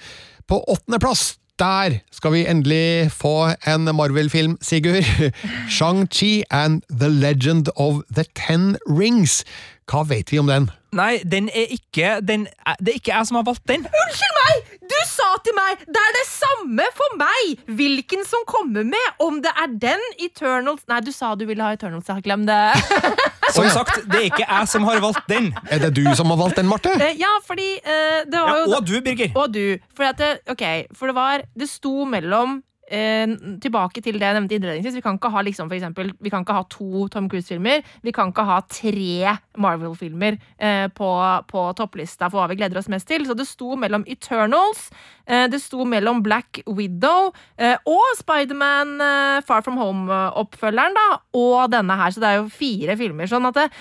På 0.49 0.65
åttendeplass 0.65 1.37
der 1.59 2.01
skal 2.11 2.33
vi 2.33 2.47
endelig 2.49 3.13
få 3.13 3.53
en 3.67 3.85
Marvel-film, 3.95 4.57
Sigurd. 4.61 5.05
Shang-Chi 5.71 6.43
and 6.51 6.83
The 6.91 7.09
Legend 7.09 7.69
of 7.77 8.03
the 8.15 8.25
Ten 8.35 8.77
Rings. 8.89 9.45
Hva 9.93 10.07
vet 10.09 10.31
vi 10.33 10.39
om 10.41 10.49
den? 10.49 10.71
Nei, 10.97 11.19
den 11.29 11.51
er 11.53 11.69
ikke 11.73 12.15
den, 12.25 12.47
Det 12.81 12.95
er 12.95 12.97
ikke 12.97 13.13
jeg 13.13 13.29
som 13.29 13.37
har 13.37 13.45
valgt 13.45 13.67
den. 13.69 13.85
Unnskyld 13.85 14.39
meg! 14.39 14.71
Du 14.89 14.97
sa 15.09 15.27
til 15.45 15.55
meg 15.57 15.83
det 15.85 16.01
er 16.01 16.15
det 16.17 16.25
samme 16.29 16.87
for 16.97 17.17
meg 17.21 17.61
hvilken 17.77 18.25
som 18.29 18.43
kommer 18.49 18.87
med, 18.89 19.05
om 19.21 19.39
det 19.45 19.53
er 19.53 19.69
den 19.85 20.03
Eternals 20.21 20.83
Nei, 20.89 21.03
du 21.05 21.13
sa 21.13 21.35
du 21.37 21.45
ville 21.49 21.65
ha 21.65 21.77
Eternals, 21.77 22.09
jeg 22.09 22.19
har 22.21 22.25
glemt 22.25 22.49
det. 22.49 23.13
Som 23.53 23.69
sagt, 23.69 24.07
det 24.09 24.17
er 24.17 24.27
ikke 24.31 24.47
jeg 24.47 24.69
som 24.73 24.85
har 24.89 25.01
valgt 25.05 25.27
den. 25.29 25.51
Er 25.69 25.83
det 25.83 25.91
du 25.99 26.07
som 26.17 26.31
har 26.33 26.39
valgt 26.41 26.57
den, 26.57 26.71
Marte? 26.71 26.95
Eh, 26.97 27.19
ja, 27.21 27.35
fordi 27.45 27.69
uh, 27.85 28.23
det 28.25 28.39
var 28.39 28.49
Ja, 28.49 28.63
jo 28.63 28.77
og 28.79 28.87
du, 28.89 28.95
Birger. 29.05 29.35
Og 29.37 29.53
du. 29.53 29.65
For 29.93 30.09
at 30.09 30.17
det, 30.23 30.31
ok, 30.49 30.65
for 30.97 31.13
det 31.13 31.17
var 31.19 31.45
Det 31.53 31.69
sto 31.69 32.07
mellom 32.09 32.63
eh, 32.63 32.63
Tilbake 32.93 34.03
til 34.05 34.19
det 34.21 34.27
jeg 34.29 34.37
nevnte 34.37 34.57
innledningsvis. 34.59 34.97
Vi 34.99 35.05
kan 35.05 35.17
ikke 35.17 35.31
ha 35.33 35.43
liksom 35.47 35.71
eksempel, 35.73 36.13
Vi 36.21 36.31
kan 36.33 36.45
ikke 36.45 36.57
ha 36.59 36.63
to 36.69 37.07
Tom 37.09 37.29
Cruise-filmer. 37.33 37.83
Vi 38.05 38.13
kan 38.13 38.29
ikke 38.33 38.45
ha 38.45 38.59
tre 38.69 39.37
Marvel-filmer 39.57 40.37
eh, 40.59 40.89
på, 40.93 41.09
på 41.49 41.65
topplista 41.79 42.29
for 42.31 42.43
hva 42.43 42.49
vi 42.53 42.59
gleder 42.61 42.79
oss 42.81 42.91
mest 42.93 43.09
til. 43.09 43.25
Så 43.29 43.37
det 43.39 43.47
sto 43.49 43.75
mellom 43.81 44.05
Eternals, 44.07 44.91
eh, 45.27 45.47
det 45.53 45.61
sto 45.65 45.85
mellom 45.89 46.23
Black 46.25 46.61
Widow 46.67 47.33
eh, 47.59 47.77
og 47.89 48.05
Spiderman 48.21 48.95
eh, 49.01 49.41
Far 49.49 49.65
From 49.65 49.81
Home-oppfølgeren, 49.81 50.97
da, 50.99 51.09
og 51.39 51.71
denne 51.73 51.97
her. 51.97 52.13
Så 52.13 52.21
det 52.23 52.29
er 52.35 52.41
jo 52.43 52.49
fire 52.53 52.97
filmer. 53.01 53.29
Sånn 53.31 53.49
at 53.49 53.55
det, 53.61 53.69
må- 53.73 53.81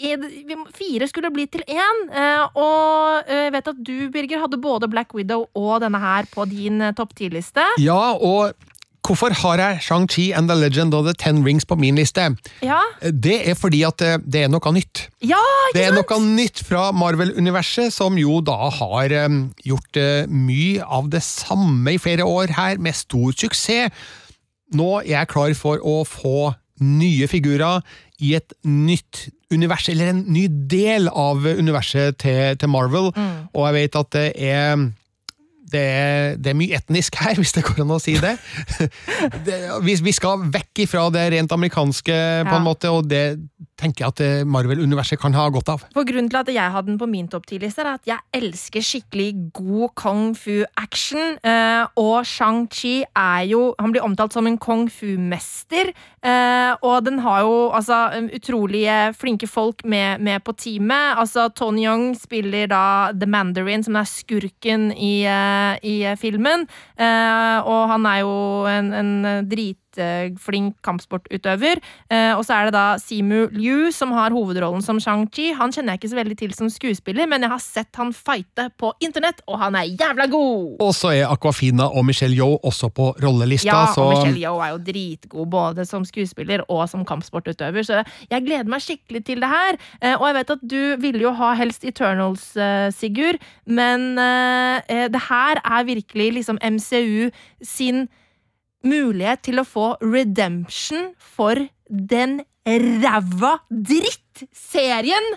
fire 0.00 1.08
skulle 1.08 1.30
bli 1.34 1.46
til 1.46 1.62
én. 1.68 2.02
eh, 2.12 2.48
Og 2.56 3.22
eh, 3.28 3.44
jeg 3.48 3.52
vet 3.52 3.68
at 3.68 3.76
du, 3.84 4.10
Birger, 4.10 4.40
hadde 4.40 4.60
både 4.60 4.88
Black 4.90 5.14
Widow 5.14 5.46
og 5.54 5.80
denne 5.82 5.98
her 6.00 6.24
på 6.32 6.46
din 6.50 6.80
eh, 6.80 6.92
topp 6.92 7.14
ti-liste. 7.14 7.62
Ja, 7.78 8.12
og 8.16 8.52
hvorfor 9.02 9.32
har 9.34 9.58
jeg 9.58 9.80
Shang-Chi 9.82 10.32
and 10.36 10.48
The 10.48 10.54
Legend 10.54 10.94
of 10.94 11.04
the 11.06 11.12
Ten 11.14 11.42
Rings 11.44 11.64
på 11.66 11.76
min 11.76 11.96
liste? 11.98 12.36
Ja, 12.62 12.80
Det 13.02 13.48
er 13.50 13.54
fordi 13.58 13.82
at 13.84 13.98
det, 13.98 14.44
er 14.44 14.48
noe 14.48 14.72
nytt. 14.72 15.08
ja 15.20 15.40
Det 15.74 15.84
er 15.88 15.92
noe 15.96 16.20
nytt 16.22 16.62
fra 16.64 16.90
Marvel-universet, 16.92 17.92
som 17.92 18.16
jo 18.18 18.40
da 18.40 18.70
har 18.70 19.10
gjort 19.64 19.96
eh, 19.96 20.26
mye 20.30 20.82
av 20.86 21.10
det 21.10 21.22
samme 21.22 21.92
i 21.94 21.98
flere 21.98 22.24
år 22.24 22.54
her, 22.56 22.78
med 22.78 22.94
stor 22.94 23.32
suksess. 23.32 23.90
Nå 24.72 25.02
er 25.02 25.10
jeg 25.18 25.28
klar 25.28 25.52
for 25.54 25.78
å 25.84 26.02
få 26.08 26.54
nye 26.80 27.26
figurer 27.28 27.82
i 28.22 28.34
et 28.38 28.54
nytt 28.64 29.28
univers, 29.52 29.88
eller 29.92 30.10
en 30.12 30.24
ny 30.32 30.46
del 30.70 31.08
av 31.08 31.44
universet 31.46 32.18
til, 32.22 32.56
til 32.58 32.68
Marvel, 32.72 33.12
og 33.52 33.62
jeg 33.68 33.78
vet 33.78 34.00
at 34.02 34.10
det 34.16 34.26
er 34.50 34.88
det 35.72 35.80
er, 35.80 36.34
det 36.36 36.50
er 36.50 36.56
mye 36.58 36.76
etnisk 36.76 37.14
her, 37.16 37.32
hvis 37.40 37.54
det 37.56 37.62
går 37.64 37.78
an 37.86 37.94
å 37.94 38.00
si 38.02 38.12
det. 38.20 38.34
det 39.46 39.56
vi, 39.86 39.94
vi 40.04 40.12
skal 40.12 40.42
vekk 40.52 40.82
ifra 40.84 41.06
det 41.14 41.22
rent 41.32 41.54
amerikanske, 41.56 42.12
på 42.44 42.50
Ja. 42.52 42.58
en 42.58 42.66
måte, 42.66 42.90
og 42.92 43.08
det 43.08 43.22
tenker 43.80 44.04
jeg 44.04 44.12
at 44.12 44.22
eh, 44.22 44.44
Marvel-universet 44.48 45.20
kan 45.20 45.34
ha 45.36 45.46
godt 45.52 45.72
av. 45.72 45.84
For 45.94 46.06
Grunnen 46.06 46.30
til 46.30 46.40
at 46.40 46.50
jeg 46.52 46.74
hadde 46.74 46.90
den 46.90 47.00
på 47.00 47.08
min 47.10 47.28
topp 47.30 47.48
10-liste, 47.48 47.82
er 47.84 47.96
at 47.96 48.08
jeg 48.08 48.20
elsker 48.36 48.84
skikkelig 48.84 49.28
god 49.56 49.94
kung 49.98 50.22
fu-action. 50.38 51.36
Eh, 51.42 51.84
og 52.00 52.26
Shang-Chi 52.28 52.94
er 53.08 53.48
jo 53.50 53.62
Han 53.82 53.94
blir 53.94 54.04
omtalt 54.04 54.34
som 54.34 54.46
en 54.46 54.58
kung 54.60 54.88
fu-mester. 54.92 55.92
Eh, 56.22 56.72
og 56.82 57.04
den 57.06 57.20
har 57.24 57.42
jo 57.42 57.70
altså 57.74 58.04
utrolig 58.34 58.86
flinke 59.18 59.48
folk 59.50 59.84
med, 59.84 60.20
med 60.20 60.42
på 60.44 60.54
teamet. 60.54 61.18
Altså 61.18 61.48
Tony 61.48 61.86
Young 61.86 62.12
spiller 62.18 62.68
da 62.70 62.84
The 63.16 63.26
Mandarin, 63.26 63.82
som 63.82 63.96
er 63.98 64.08
skurken 64.08 64.90
i, 64.92 65.24
i 65.82 65.96
filmen. 66.20 66.68
Og 66.98 67.82
han 67.90 68.06
er 68.06 68.22
jo 68.22 68.34
en, 68.70 68.92
en 68.92 69.48
dritflink 69.96 70.76
kampsportutøver. 70.84 71.80
Eh, 72.10 72.32
og 72.36 72.44
så 72.46 72.56
er 72.56 72.68
det 72.68 72.74
da 72.76 72.84
Simu 73.00 73.48
Liu 73.54 73.90
som 73.94 74.12
har 74.16 74.34
hovedrollen 74.34 74.82
som 74.84 74.98
Shang-Chi. 75.02 75.52
Han 75.58 75.72
kjenner 75.74 75.94
jeg 75.94 76.02
ikke 76.02 76.12
så 76.12 76.18
veldig 76.20 76.38
til 76.38 76.54
som 76.56 76.70
skuespiller, 76.72 77.28
men 77.30 77.42
jeg 77.42 77.52
har 77.52 77.62
sett 77.62 78.00
han 78.00 78.12
fighte 78.16 78.68
på 78.80 78.92
internett, 79.04 79.42
og 79.46 79.58
han 79.62 79.76
er 79.78 79.90
jævla 79.90 80.26
god! 80.32 80.80
Og 80.82 80.94
så 80.96 81.12
er 81.16 81.28
Aquafina 81.30 81.88
og 81.90 82.06
Michelle 82.08 82.36
Yeoh 82.36 82.58
også 82.62 82.90
på 82.94 83.10
rollelista, 83.22 83.68
Ja, 83.68 83.82
så 83.94 84.06
og 84.06 84.14
Michelle 84.16 84.40
Yeoh 84.42 84.62
er 84.64 84.74
jo 84.74 84.80
dritgod 84.86 85.50
både 85.52 85.86
som 85.88 86.04
skuespiller 86.08 86.64
og 86.68 86.84
som 86.90 87.04
kampsportutøver, 87.08 87.82
så 87.86 88.02
jeg 88.30 88.46
gleder 88.46 88.70
meg 88.70 88.82
skikkelig 88.84 89.24
til 89.26 89.42
det 89.42 89.50
her. 89.52 89.78
Eh, 90.00 90.14
Og 90.22 90.26
jeg 90.28 90.34
vet 90.38 90.50
at 90.50 90.64
du 90.70 90.96
ville 91.02 91.22
jo 91.24 91.32
ha 91.34 91.52
helst 91.58 91.84
Eternals, 91.84 92.56
eh, 92.56 92.90
Sigurd, 92.94 93.40
men 93.66 94.18
eh, 94.18 95.08
det 95.08 95.22
her 95.28 95.60
er 95.64 95.84
virkelig 95.88 96.32
liksom 96.38 96.58
MCU 96.62 97.30
sin 97.62 98.08
mulighet 98.86 99.44
til 99.48 99.62
å 99.62 99.66
få 99.66 99.92
redemption 100.02 101.12
for 101.18 101.58
den 101.88 102.40
ræva 102.66 103.56
drittserien 103.68 105.32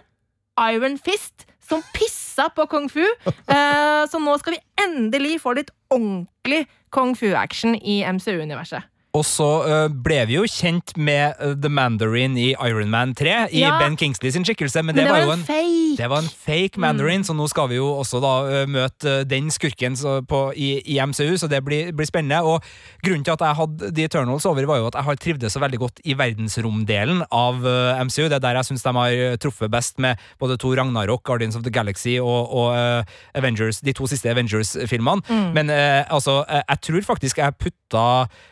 Iron 0.62 0.98
Fist 1.02 1.48
som 1.66 1.82
pissa 1.96 2.48
på 2.54 2.68
kung 2.72 2.90
fu. 2.92 3.04
Eh, 3.46 4.04
så 4.10 4.18
nå 4.22 4.34
skal 4.42 4.56
vi 4.56 4.64
endelig 4.82 5.38
få 5.44 5.54
litt 5.58 5.70
ordentlig 5.94 6.64
kung 6.94 7.14
fu-action 7.18 7.76
i 7.78 8.00
MCU-universet. 8.10 8.82
Og 9.16 9.24
så 9.24 9.48
eh, 9.64 9.86
ble 10.06 10.18
vi 10.28 10.36
jo 10.36 10.44
kjent 10.50 10.92
med 11.00 11.40
eh, 11.40 11.54
The 11.62 11.72
Mandarin 11.72 12.36
i 12.40 12.50
Iron 12.54 12.92
Man 12.92 13.14
3, 13.16 13.36
i 13.56 13.64
Ja. 13.64 13.78
Ben 13.80 13.96
Kingsley 13.98 14.34
sin 14.36 14.44
skikkelse, 14.46 14.84
men, 14.84 14.96
Men 14.96 15.06
det, 15.06 15.12
var 15.12 15.24
jo 15.24 15.32
en 15.36 15.46
fake! 15.46 15.96
det 15.96 16.10
var 16.12 16.24
en 16.24 16.28
fake 16.30 16.82
Mandarin, 16.82 17.24
så 17.24 17.36
nå 17.36 17.48
skal 17.48 17.70
vi 17.72 17.78
jo 17.80 17.88
også 18.02 18.20
da 18.24 18.34
ø, 18.44 18.66
møte 18.68 19.14
den 19.30 19.48
skurken 19.54 19.96
så, 19.96 20.18
på, 20.28 20.42
i, 20.60 20.82
i 20.92 21.00
MCU, 21.00 21.38
så 21.40 21.48
det 21.52 21.62
blir, 21.64 21.94
blir 21.96 22.10
spennende. 22.10 22.42
Og 22.44 22.66
grunnen 23.06 23.24
til 23.24 23.36
at 23.38 23.46
jeg 23.46 23.60
hadde 23.62 23.92
The 23.96 24.08
Eternals 24.10 24.48
over, 24.50 24.68
var 24.68 24.82
jo 24.82 24.90
at 24.92 25.00
jeg 25.00 25.08
har 25.08 25.22
trivdes 25.24 25.56
så 25.56 25.64
veldig 25.64 25.80
godt 25.86 26.04
i 26.04 26.18
verdensromdelen 26.20 27.24
av 27.32 27.64
MCU. 28.04 28.28
Det 28.28 28.40
er 28.40 28.44
der 28.44 28.60
jeg 28.60 28.70
syns 28.72 28.84
de 28.84 28.96
har 29.00 29.40
truffet 29.42 29.72
best 29.72 30.02
med 30.04 30.20
både 30.42 30.60
to 30.60 30.74
Ragnarok, 30.76 31.24
Guardians 31.24 31.56
of 31.56 31.64
the 31.64 31.72
Galaxy 31.72 32.18
og, 32.20 32.52
og 32.52 32.76
Avengers, 33.38 33.80
de 33.86 33.96
to 33.96 34.10
siste 34.12 34.30
Avengers-filmene. 34.34 35.24
Men 35.56 35.72
ø, 35.72 35.80
altså, 36.12 36.42
jeg, 36.50 36.68
jeg 36.68 36.84
tror 36.90 37.10
faktisk 37.14 37.40
jeg 37.40 37.60
putta 37.64 38.06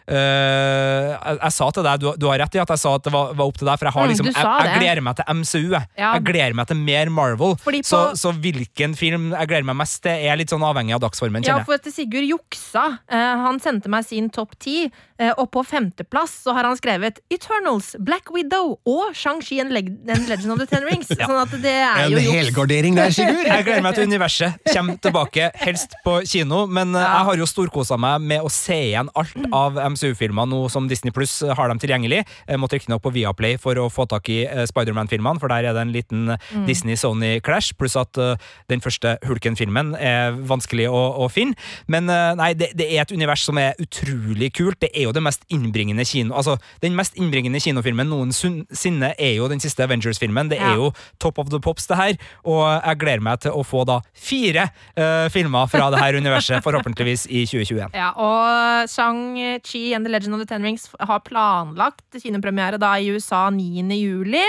ø, 0.07 0.23
jeg, 0.53 1.37
jeg 1.43 1.53
sa 1.57 1.67
til 1.75 1.85
deg, 1.87 2.01
du, 2.03 2.07
du 2.19 2.27
har 2.29 2.41
rett 2.43 2.57
i 2.57 2.61
at 2.63 2.73
jeg 2.73 2.81
sa 2.83 2.93
at 2.97 3.05
det 3.07 3.13
var, 3.13 3.33
var 3.37 3.49
opp 3.51 3.57
til 3.59 3.67
deg, 3.69 3.79
for 3.81 3.89
jeg 3.89 3.95
har 3.97 4.03
Mm, 4.03 4.11
liksom 4.11 4.27
mm, 4.27 4.35
jeg, 4.35 4.67
jeg 4.67 4.79
gleder 4.83 5.01
meg 5.05 5.15
til 5.19 5.37
MCU, 5.39 5.61
jeg. 5.73 5.87
Ja. 5.97 6.09
Jeg 6.17 6.23
gleder 6.27 6.55
meg 6.59 6.67
til 6.69 6.79
mer 6.83 7.09
Marvel. 7.13 7.55
På- 7.63 7.73
så, 7.87 8.01
så 8.19 8.33
hvilken 8.35 8.95
film 8.99 9.29
jeg 9.33 9.47
gleder 9.49 9.67
meg 9.69 9.77
mest 9.79 10.01
til, 10.03 10.11
er 10.27 10.37
litt 10.39 10.51
sånn 10.51 10.65
avhengig 10.67 10.95
av 10.97 11.01
dagsformen, 11.05 11.45
Ja, 11.47 11.59
for 11.65 11.77
at 11.79 11.87
Sigurd 11.93 12.25
juksa. 12.27 12.83
Uh, 13.07 13.45
han 13.47 13.59
sendte 13.63 13.89
meg 13.91 14.05
sin 14.07 14.27
topp 14.33 14.57
ti, 14.61 14.87
eh, 15.21 15.31
og 15.37 15.47
på 15.53 15.63
femteplass 15.65 16.33
så 16.43 16.53
har 16.57 16.67
han 16.67 16.75
skrevet 16.79 17.19
Eternals, 17.33 17.93
Black 18.03 18.31
Widow 18.33 18.75
og 18.89 19.13
Shang-Chi 19.15 19.59
and, 19.63 19.71
Leg 19.75 19.91
and 20.09 20.27
Legend 20.29 20.55
of 20.55 20.59
the 20.61 20.67
Ten 20.69 20.83
Rings. 20.87 21.07
Sånn 21.19 21.37
at 21.39 21.53
det 21.63 21.73
er 21.73 22.03
En 22.07 22.11
jo 22.15 22.19
juks. 22.23 22.33
helgardering 22.39 22.97
der, 22.99 23.13
Sigurd. 23.15 23.45
Jeg 23.53 23.67
gleder 23.69 23.85
meg 23.85 23.95
til 23.97 24.09
universet. 24.11 24.59
Kommer 24.73 24.99
tilbake, 25.03 25.49
helst 25.63 25.95
på 26.05 26.19
kino. 26.29 26.63
Men 26.67 26.95
eh, 26.97 27.03
jeg 27.03 27.27
har 27.29 27.39
jo 27.43 27.47
storkosa 27.49 27.97
meg 28.01 28.21
med 28.25 28.43
å 28.45 28.49
se 28.51 28.77
igjen 28.91 29.09
alt 29.17 29.37
av 29.53 29.77
MCU-filmer 29.93 30.42
nå 30.49 30.65
som 30.71 30.87
Disney 30.89 31.13
Pluss 31.15 31.39
har 31.43 31.71
dem 31.71 31.81
tilgjengelig. 31.81 32.23
Jeg 32.47 32.61
måtte 32.61 32.77
riktignok 32.79 33.03
på 33.03 33.13
Viaplay 33.15 33.57
for 33.61 33.77
å 33.79 33.89
få 33.93 34.05
tak 34.09 34.29
i 34.33 34.43
eh, 34.45 34.65
Spiderman-filmene, 34.69 35.41
for 35.41 35.51
der 35.51 35.69
er 35.69 35.77
det 35.77 35.83
en 35.83 35.93
liten 35.93 36.33
Disney-Sony-clash, 36.67 37.73
pluss 37.79 37.97
at 37.99 38.19
eh, 38.21 38.35
den 38.71 38.83
første 38.83 39.15
Hulken-filmen 39.27 39.93
er 39.99 40.37
vanskelig 40.49 40.89
å, 40.91 41.01
å 41.23 41.29
finne. 41.31 41.57
Men 41.91 42.09
eh, 42.11 42.33
nei, 42.39 42.51
det, 42.57 42.71
det 42.79 42.89
er 42.91 43.03
et 43.03 43.13
univers 43.13 43.45
som 43.45 43.59
er 43.61 43.77
utrolig 43.81 44.53
kult. 44.57 44.79
Det 44.83 44.91
er 44.93 45.07
jo 45.07 45.15
det 45.15 45.23
mest 45.25 45.45
innbringende 45.53 46.05
kino... 46.07 46.35
Altså, 46.39 46.57
den 46.83 46.97
mest 46.97 47.17
innbringende 47.19 47.61
kinofilmen 47.63 48.09
noensinne 48.09 49.13
er 49.17 49.35
jo 49.37 49.49
den 49.51 49.61
siste 49.63 49.85
Avengers-filmen. 49.85 50.51
Det 50.51 50.59
er 50.61 50.77
jo 50.79 50.91
top 51.23 51.39
of 51.41 51.51
the 51.53 51.61
pops, 51.63 51.87
det 51.89 51.99
her. 51.99 52.17
Og 52.49 52.63
jeg 52.65 52.99
gleder 53.01 53.23
meg 53.25 53.43
til 53.43 53.55
å 53.55 53.63
få 53.67 53.83
da 53.87 53.99
fire 54.17 54.67
uh, 54.97 55.29
filmer 55.33 55.69
fra 55.71 55.89
det 55.93 56.01
her 56.01 56.17
universet, 56.19 56.63
forhåpentligvis 56.65 57.25
i 57.29 57.45
2021. 57.49 57.95
Ja, 57.97 58.11
og 58.19 58.89
Shang-Chi 58.91 59.83
and 59.95 60.07
The 60.07 60.13
Legend 60.23 60.39
of 60.39 60.39
the 60.39 60.47
Ten 60.47 60.63
Rings 60.63 60.87
har 60.99 61.19
planlagt 61.19 62.15
kinopremiere 62.23 62.79
da 62.79 62.95
i 62.95 63.11
USA 63.11 63.49
9. 63.51 63.83
juli. 63.99 64.43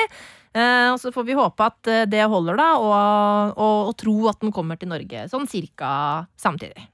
Eh, 0.54 0.88
og 0.92 1.00
så 1.02 1.10
får 1.10 1.26
vi 1.26 1.34
håpe 1.34 1.66
at 1.66 1.90
eh, 1.90 2.06
det 2.06 2.22
holder, 2.30 2.60
da, 2.60 2.68
og, 2.78 3.58
og, 3.58 3.78
og 3.90 3.96
tro 3.98 4.14
at 4.30 4.38
den 4.38 4.54
kommer 4.54 4.78
til 4.78 4.92
Norge 4.92 5.26
sånn 5.32 5.48
cirka 5.50 5.90
samtidig. 6.38 6.86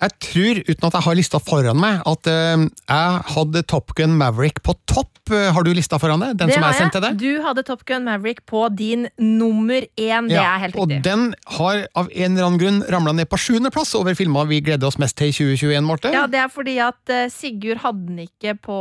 Jeg 0.00 0.14
tror, 0.24 0.58
uten 0.64 0.86
at 0.88 0.94
jeg 0.96 1.04
har 1.04 1.16
lista 1.18 1.38
foran 1.44 1.76
meg, 1.76 1.98
at 2.08 2.28
uh, 2.32 2.62
jeg 2.88 3.18
hadde 3.34 3.62
Top 3.68 3.92
Gun 3.98 4.14
Maverick 4.16 4.62
på 4.64 4.72
topp. 4.88 5.10
Eh, 5.30 5.50
har 5.54 5.62
du 5.62 5.68
lista 5.76 5.98
foran 6.00 6.22
deg? 6.24 6.32
Den 6.40 6.48
Det 6.50 6.56
som 6.56 6.64
jeg 6.64 6.78
sendte 6.80 7.02
deg? 7.04 7.18
Du 7.20 7.42
hadde 7.44 7.62
Top 7.68 7.84
Gun 7.86 8.06
Maverick 8.08 8.40
på 8.50 8.64
din 8.74 9.04
nummer 9.20 9.84
én. 10.00 10.26
Det 10.30 10.34
Ja, 10.34 10.56
er 10.56 10.64
helt 10.64 10.74
riktig. 10.74 10.96
og 10.98 11.04
den 11.04 11.34
har 11.58 11.84
av 11.94 12.08
en 12.10 12.32
eller 12.32 12.48
annen 12.48 12.58
grunn 12.58 12.80
ramla 12.90 13.12
ned 13.14 13.28
på 13.30 13.38
sjuendeplass 13.38 13.92
over 13.94 14.16
filmer 14.18 14.48
vi 14.50 14.62
gleder 14.64 14.88
oss 14.88 14.98
mest 14.98 15.16
til 15.20 15.28
i 15.30 15.36
2021, 15.36 15.84
Marte. 15.86 16.10
Ja, 16.16 16.26
Det 16.26 16.40
er 16.40 16.48
fordi 16.48 16.78
at 16.82 17.14
uh, 17.14 17.28
Sigurd 17.30 17.84
hadde 17.84 18.06
den 18.08 18.24
ikke 18.26 18.56
på 18.58 18.80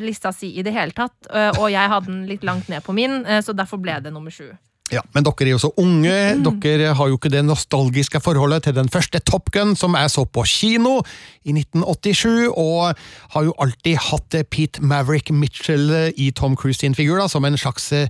lista 0.00 0.32
si 0.32 0.54
i 0.56 0.62
det 0.62 0.72
hele 0.72 0.94
tatt. 0.96 1.12
og 1.58 1.68
jeg 1.70 1.88
hadde 1.90 2.06
den 2.06 2.26
litt 2.30 2.44
langt 2.46 2.68
ned 2.70 2.80
på 2.86 2.94
min, 2.94 3.24
så 3.44 3.52
derfor 3.52 3.76
ble 3.82 3.98
det 4.00 4.12
nummer 4.14 4.30
sju. 4.30 4.54
Ja, 4.90 5.00
Men 5.14 5.22
dere 5.24 5.46
er 5.46 5.52
jo 5.54 5.58
så 5.62 5.70
unge, 5.78 6.34
Mm. 6.36 6.60
dere 6.60 6.94
har 6.94 7.08
jo 7.08 7.16
ikke 7.16 7.30
det 7.30 7.44
nostalgiske 7.44 8.20
forholdet 8.20 8.64
til 8.64 8.74
den 8.74 8.88
første 8.88 9.20
Top 9.20 9.50
Gun 9.52 9.76
som 9.76 9.94
jeg 9.94 10.10
så 10.10 10.24
på 10.26 10.42
kino 10.46 11.00
i 11.44 11.52
1987, 11.52 12.48
og 12.56 12.94
har 13.30 13.42
jo 13.44 13.54
alltid 13.58 13.96
hatt 14.10 14.36
Pete 14.50 14.82
Maverick 14.82 15.30
Mitchell 15.30 16.12
i 16.16 16.30
Tom 16.30 16.56
Cruise 16.56 16.80
sin 16.80 16.94
figur, 16.94 17.18
da, 17.18 17.28
som 17.28 17.44
en 17.44 17.56
slags 17.56 17.92
eh, 17.92 18.08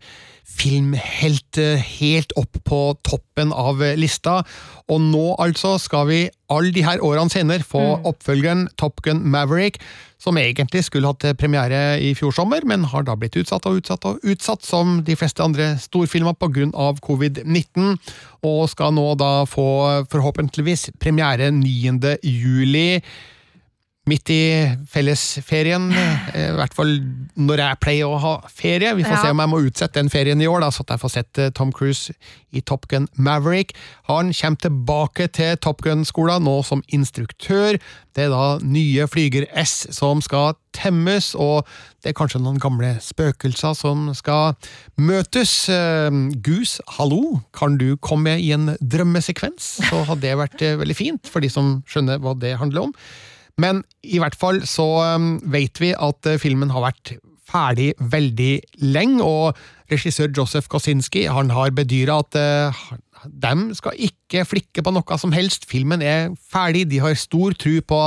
filmhelt 0.51 1.59
helt 1.87 2.35
opp 2.39 2.59
på 2.67 2.81
toppen 3.07 3.55
av 3.55 3.81
lista. 3.99 4.41
Og 4.91 5.01
nå 5.03 5.25
altså 5.41 5.77
skal 5.81 6.09
vi 6.11 6.21
alle 6.51 6.73
de 6.75 6.85
her 6.85 7.03
årene 7.07 7.33
senere 7.33 7.67
få 7.67 7.83
oppfølgeren 8.09 8.67
Top 8.81 9.01
Gun 9.07 9.23
Maverick, 9.31 9.79
som 10.21 10.37
egentlig 10.37 10.83
skulle 10.85 11.09
hatt 11.09 11.25
premiere 11.41 11.97
i 12.03 12.13
fjor 12.19 12.35
sommer, 12.37 12.67
men 12.69 12.85
har 12.91 13.07
da 13.07 13.17
blitt 13.17 13.39
utsatt 13.41 13.65
og 13.71 13.81
utsatt 13.81 14.05
og 14.11 14.21
utsatt, 14.27 14.67
som 14.67 14.99
de 15.07 15.17
fleste 15.17 15.45
andre 15.45 15.73
storfilmer 15.81 16.37
pga. 16.37 16.69
covid-19, 17.07 17.97
og 18.45 18.63
skal 18.69 18.93
nå 18.97 19.15
da 19.21 19.47
få 19.49 20.05
forhåpentligvis 20.13 20.91
premiere 21.01 21.51
9. 21.55 22.19
juli. 22.21 23.01
Midt 24.09 24.31
i 24.33 24.41
fellesferien, 24.89 25.91
eh, 26.33 26.47
i 26.49 26.55
hvert 26.57 26.73
fall 26.75 26.95
når 27.37 27.61
jeg 27.61 27.79
pleier 27.85 28.09
å 28.09 28.17
ha 28.23 28.31
ferie. 28.49 28.95
Vi 28.97 29.05
får 29.05 29.13
Ja. 29.13 29.23
se 29.27 29.31
om 29.35 29.43
jeg 29.43 29.51
må 29.53 29.59
utsette 29.61 30.01
den 30.01 30.09
ferien 30.09 30.41
i 30.41 30.47
år, 30.49 30.61
da, 30.65 30.71
så 30.73 30.87
jeg 30.89 31.03
får 31.03 31.13
sett 31.13 31.39
eh, 31.39 31.51
Tom 31.53 31.69
Cruise 31.71 32.15
i 32.57 32.63
Top 32.65 32.89
Gun 32.89 33.07
Maverick. 33.21 33.75
Han 34.09 34.33
kommer 34.33 34.57
tilbake 34.65 35.29
til 35.37 35.53
Top 35.61 35.83
Gun-skolen 35.85 36.43
nå 36.49 36.57
som 36.65 36.81
instruktør. 36.97 37.77
Det 38.17 38.25
er 38.25 38.33
da 38.33 38.59
nye 38.65 39.05
Flyger 39.07 39.45
S 39.61 39.87
som 39.95 40.23
skal 40.25 40.57
temmes, 40.75 41.35
og 41.37 41.69
det 42.01 42.11
er 42.15 42.17
kanskje 42.17 42.41
noen 42.41 42.59
gamle 42.59 42.95
spøkelser 43.05 43.77
som 43.77 44.09
skal 44.17 44.57
møtes. 44.97 45.69
Eh, 45.69 46.09
Gus, 46.41 46.79
hallo, 46.97 47.43
kan 47.53 47.77
du 47.77 47.99
komme 48.01 48.39
i 48.41 48.49
en 48.57 48.73
drømmesekvens? 48.81 49.75
Så 49.91 50.07
hadde 50.09 50.25
det 50.25 50.39
vært 50.41 50.65
veldig 50.81 50.97
fint, 50.97 51.29
for 51.29 51.45
de 51.45 51.53
som 51.53 51.83
skjønner 51.87 52.17
hva 52.25 52.33
det 52.41 52.57
handler 52.65 52.89
om. 52.89 52.97
Men 53.59 53.83
i 54.03 54.21
hvert 54.23 54.37
fall 54.39 54.63
så 54.69 54.87
um, 55.17 55.35
vet 55.51 55.81
vi 55.83 55.93
at 55.97 56.27
eh, 56.29 56.41
filmen 56.41 56.73
har 56.75 56.91
vært 56.91 57.17
ferdig 57.51 57.93
veldig 57.99 58.53
lenge, 58.95 59.27
og 59.27 59.59
regissør 59.91 60.31
Joseph 60.37 60.71
Kosinski 60.71 61.27
han 61.27 61.51
har 61.51 61.73
bedyra 61.75 62.21
at 62.23 62.39
uh, 62.39 62.83
de 63.27 63.75
skal 63.77 63.99
ikke 64.01 64.47
flikke 64.49 64.85
på 64.87 64.93
noe 64.95 65.19
som 65.21 65.35
helst. 65.35 65.67
Filmen 65.69 66.03
er 66.03 66.31
ferdig, 66.53 66.87
de 66.89 67.03
har 67.03 67.19
stor 67.19 67.57
tro 67.59 67.75
på 67.83 68.03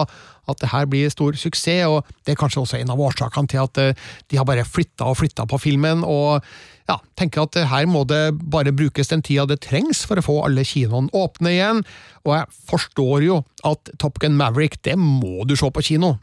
at 0.49 0.59
det 0.59 0.71
her 0.71 0.87
blir 0.89 1.11
stor 1.11 1.35
suksess, 1.39 1.87
og 1.87 2.07
det 2.23 2.33
er 2.33 2.39
kanskje 2.39 2.63
også 2.63 2.79
en 2.79 2.91
av 2.95 3.03
årsakene 3.03 3.51
til 3.51 3.63
at 3.63 3.81
uh, 3.83 4.13
de 4.31 4.39
har 4.39 4.47
bare 4.47 4.67
flytta 4.67 5.11
og 5.11 5.19
flytta 5.19 5.47
på 5.49 5.59
filmen, 5.61 6.07
og 6.07 6.43
ja, 6.89 6.97
tenker 7.15 7.45
at 7.45 7.55
her 7.71 7.85
må 7.87 8.01
det 8.09 8.33
bare 8.51 8.73
brukes 8.75 9.07
den 9.11 9.21
tida 9.23 9.45
det 9.47 9.61
trengs 9.63 10.01
for 10.07 10.19
å 10.19 10.25
få 10.25 10.39
alle 10.43 10.65
kinoene 10.67 11.11
åpne 11.15 11.53
igjen. 11.53 11.83
Og 12.23 12.33
jeg 12.37 12.45
forstår 12.69 13.23
jo 13.25 13.37
at 13.67 13.89
Top 13.99 14.19
Gun 14.23 14.35
Maverick, 14.39 14.77
det 14.87 14.95
må 14.99 15.43
du 15.47 15.55
se 15.59 15.67
på 15.71 15.83
kino. 15.83 16.13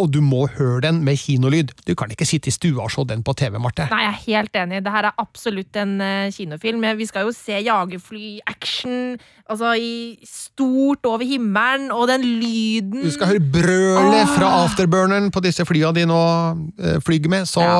Og 0.00 0.10
du 0.12 0.20
må 0.24 0.42
høre 0.58 0.82
den 0.84 1.02
med 1.04 1.16
kinolyd. 1.20 1.72
Du 1.88 1.94
kan 1.96 2.12
ikke 2.12 2.26
sitte 2.28 2.50
i 2.50 2.54
stua 2.54 2.84
og 2.84 2.92
se 2.92 3.04
den 3.08 3.24
på 3.24 3.32
TV, 3.36 3.56
Marte. 3.60 3.86
Nei, 3.92 4.02
jeg 4.04 4.12
er 4.12 4.20
helt 4.26 4.58
enig. 4.60 4.82
Det 4.84 4.92
her 4.92 5.08
er 5.08 5.20
absolutt 5.24 5.76
en 5.80 5.94
eh, 6.04 6.28
kinofilm. 6.36 6.84
Vi 7.00 7.08
skal 7.08 7.28
jo 7.28 7.32
se 7.36 7.60
jagerfly-action 7.64 9.18
altså 9.48 9.72
i 9.80 10.18
stort 10.28 11.06
over 11.08 11.24
himmelen, 11.24 11.90
og 11.92 12.08
den 12.10 12.24
lyden 12.24 13.04
Du 13.06 13.10
skal 13.14 13.32
høre 13.32 13.40
brølet 13.52 14.28
fra 14.36 14.50
afterburneren 14.66 15.30
på 15.32 15.40
disse 15.44 15.64
flya 15.68 15.92
de 15.96 16.04
nå 16.08 16.22
eh, 16.76 16.98
flyger 17.04 17.32
med, 17.32 17.48
så 17.48 17.64
Ja. 17.64 17.76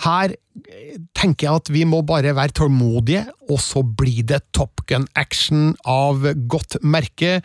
Her 0.00 0.32
eh, 0.32 0.96
tenker 1.14 1.46
jeg 1.50 1.54
at 1.60 1.68
vi 1.72 1.84
må 1.84 2.00
bare 2.08 2.32
være 2.34 2.54
tålmodige, 2.56 3.26
og 3.50 3.60
så 3.60 3.82
blir 3.84 4.22
det 4.26 4.40
Top 4.56 4.80
Gun-action 4.88 5.74
av 5.84 6.24
godt 6.48 6.78
merke. 6.82 7.42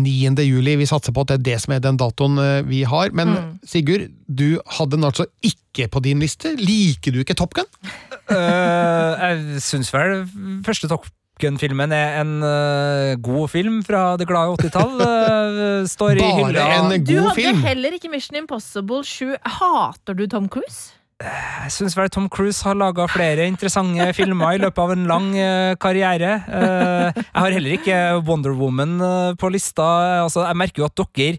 9. 0.00 0.34
juli, 0.46 0.76
vi 0.78 0.86
satser 0.86 1.12
på 1.12 1.24
at 1.24 1.32
det 1.32 1.38
er 1.40 1.46
det 1.50 1.56
som 1.64 1.72
er 1.74 1.80
den 1.82 1.96
datoen 2.00 2.38
eh, 2.38 2.60
vi 2.66 2.82
har. 2.88 3.10
Men 3.12 3.28
Mm. 3.34 3.48
Sigurd, 3.66 4.08
du 4.26 4.60
hadde 4.78 4.96
den 4.96 5.04
altså 5.04 5.26
ikke 5.44 5.88
på 5.90 6.00
din 6.02 6.20
liste. 6.22 6.54
Liker 6.58 7.12
du 7.12 7.20
ikke 7.22 7.34
Top 7.38 7.54
Gun? 7.54 7.66
uh, 8.30 9.14
jeg 9.24 9.60
syns 9.62 9.90
vel 9.94 10.24
første 10.66 10.88
Top 10.90 11.06
Gun-filmen 11.40 11.92
er 11.96 12.18
en 12.20 12.32
uh, 12.44 13.14
god 13.24 13.48
film 13.48 13.78
fra 13.86 14.14
det 14.20 14.26
glade 14.28 14.54
80-tall. 14.60 14.94
Uh, 15.00 15.86
står 15.88 16.18
i 16.18 16.24
Bare 16.24 16.38
hylla. 16.46 16.64
en 16.94 17.04
Du 17.04 17.14
hadde 17.16 17.34
film. 17.38 17.62
heller 17.64 17.96
ikke 17.96 18.10
Mission 18.12 18.36
Impossible 18.42 19.02
7. 19.04 19.34
Hater 19.58 20.14
du 20.18 20.26
Tom 20.28 20.48
Cruise? 20.52 20.92
Jeg 21.20 21.72
syns 21.74 21.96
vel 21.98 22.08
Tom 22.12 22.30
Cruise 22.32 22.64
har 22.64 22.78
laga 22.80 23.04
flere 23.12 23.44
interessante 23.50 24.06
filmer 24.18 24.56
i 24.56 24.62
løpet 24.62 24.80
av 24.80 24.94
en 24.94 25.04
lang 25.10 25.26
eh, 25.36 25.74
karriere. 25.80 26.38
Eh, 26.48 27.18
jeg 27.20 27.42
har 27.42 27.56
heller 27.56 27.76
ikke 27.76 27.98
Wonder 28.24 28.56
Woman 28.56 28.96
eh, 29.04 29.34
på 29.40 29.50
lista. 29.52 29.90
Altså, 30.24 30.46
jeg 30.48 30.60
merker 30.62 30.82
jo 30.84 30.88
at 30.88 31.04
dere 31.18 31.36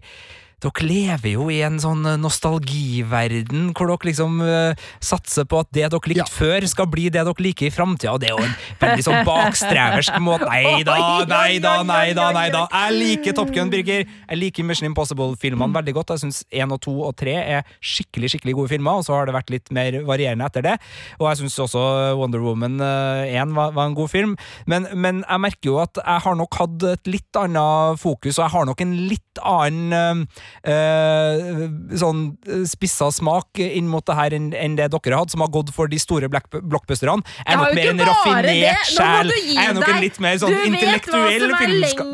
dere 0.62 0.86
lever 0.86 1.32
jo 1.34 1.48
i 1.50 1.60
en 1.66 1.78
sånn 1.82 2.04
nostalgiverden 2.22 3.70
hvor 3.74 3.90
dere 3.90 4.08
liksom 4.10 4.38
uh, 4.44 4.74
satser 5.02 5.46
på 5.48 5.60
at 5.62 5.70
det 5.74 5.88
dere 5.90 6.10
likte 6.12 6.22
Ja. 6.22 6.28
før, 6.30 6.66
skal 6.70 6.86
bli 6.90 7.08
det 7.10 7.24
dere 7.26 7.42
liker 7.42 7.66
i 7.66 7.72
framtida. 7.74 8.12
Og 8.14 8.20
det 8.22 8.30
er 8.30 8.36
jo 8.36 8.44
en 8.44 8.54
veldig 8.80 9.04
sånn 9.06 9.24
bakstreversk 9.26 10.18
måte. 10.22 10.46
Nei 10.48 10.82
da, 10.86 10.96
nei 11.26 11.58
da, 11.62 11.74
nei 11.86 12.12
da. 12.14 12.28
nei 12.34 12.46
da 12.54 12.64
Jeg 12.70 12.96
liker 12.98 13.36
Top 13.36 13.50
Gun, 13.54 13.70
Birger. 13.72 14.04
Jeg 14.06 14.38
liker 14.38 14.66
Mission 14.68 14.88
Impossible-filmene 14.90 15.74
veldig 15.74 15.94
godt. 15.98 16.14
Jeg 16.14 16.22
syns 16.26 16.42
én 16.52 16.72
og 16.74 16.80
to 16.84 16.94
og 17.08 17.16
tre 17.18 17.34
er 17.42 17.66
skikkelig 17.82 18.32
skikkelig 18.36 18.54
gode 18.60 18.72
filmer, 18.74 19.00
og 19.00 19.06
så 19.06 19.16
har 19.16 19.26
det 19.28 19.34
vært 19.36 19.50
litt 19.52 19.72
mer 19.74 19.98
varierende 20.06 20.46
etter 20.46 20.64
det. 20.66 20.76
Og 21.18 21.26
jeg 21.30 21.42
syns 21.42 21.58
også 21.66 21.82
Wonder 22.20 22.42
Woman 22.44 22.78
1 22.82 23.54
var, 23.56 23.74
var 23.76 23.90
en 23.90 23.96
god 23.98 24.12
film. 24.12 24.36
Men, 24.70 24.86
men 24.94 25.22
jeg 25.26 25.42
merker 25.42 25.72
jo 25.72 25.78
at 25.82 25.98
jeg 26.02 26.24
har 26.26 26.38
nok 26.38 26.60
hatt 26.60 26.86
et 26.92 27.10
litt 27.10 27.40
annet 27.40 27.98
fokus, 28.02 28.38
og 28.38 28.44
jeg 28.46 28.54
har 28.54 28.68
nok 28.70 28.84
en 28.86 28.94
litt 29.10 29.42
annen 29.42 30.26
eh, 30.62 31.64
sånn 31.98 32.24
spissa 32.68 33.10
smak 33.14 33.60
inn 33.62 33.88
mot 33.90 34.04
det 34.06 34.16
her 34.18 34.36
enn 34.36 34.50
en 34.56 34.76
det 34.78 34.88
dere 34.92 35.14
har 35.16 35.24
hatt, 35.24 35.32
som 35.34 35.44
har 35.44 35.50
gått 35.52 35.72
for 35.74 35.90
de 35.90 35.98
store 36.00 36.28
blockbusterne. 36.30 37.22
Jeg 37.42 37.54
er 37.54 37.60
nok 37.60 37.76
mer 37.76 37.90
en 37.92 38.04
raffinert 38.08 38.90
sjel. 38.90 39.32
Jeg 39.42 39.62
er 39.62 39.76
nok 39.76 39.88
en 39.88 40.02
litt 40.02 40.20
mer 40.22 40.38
sånn 40.42 40.56
intellektuell 40.68 41.48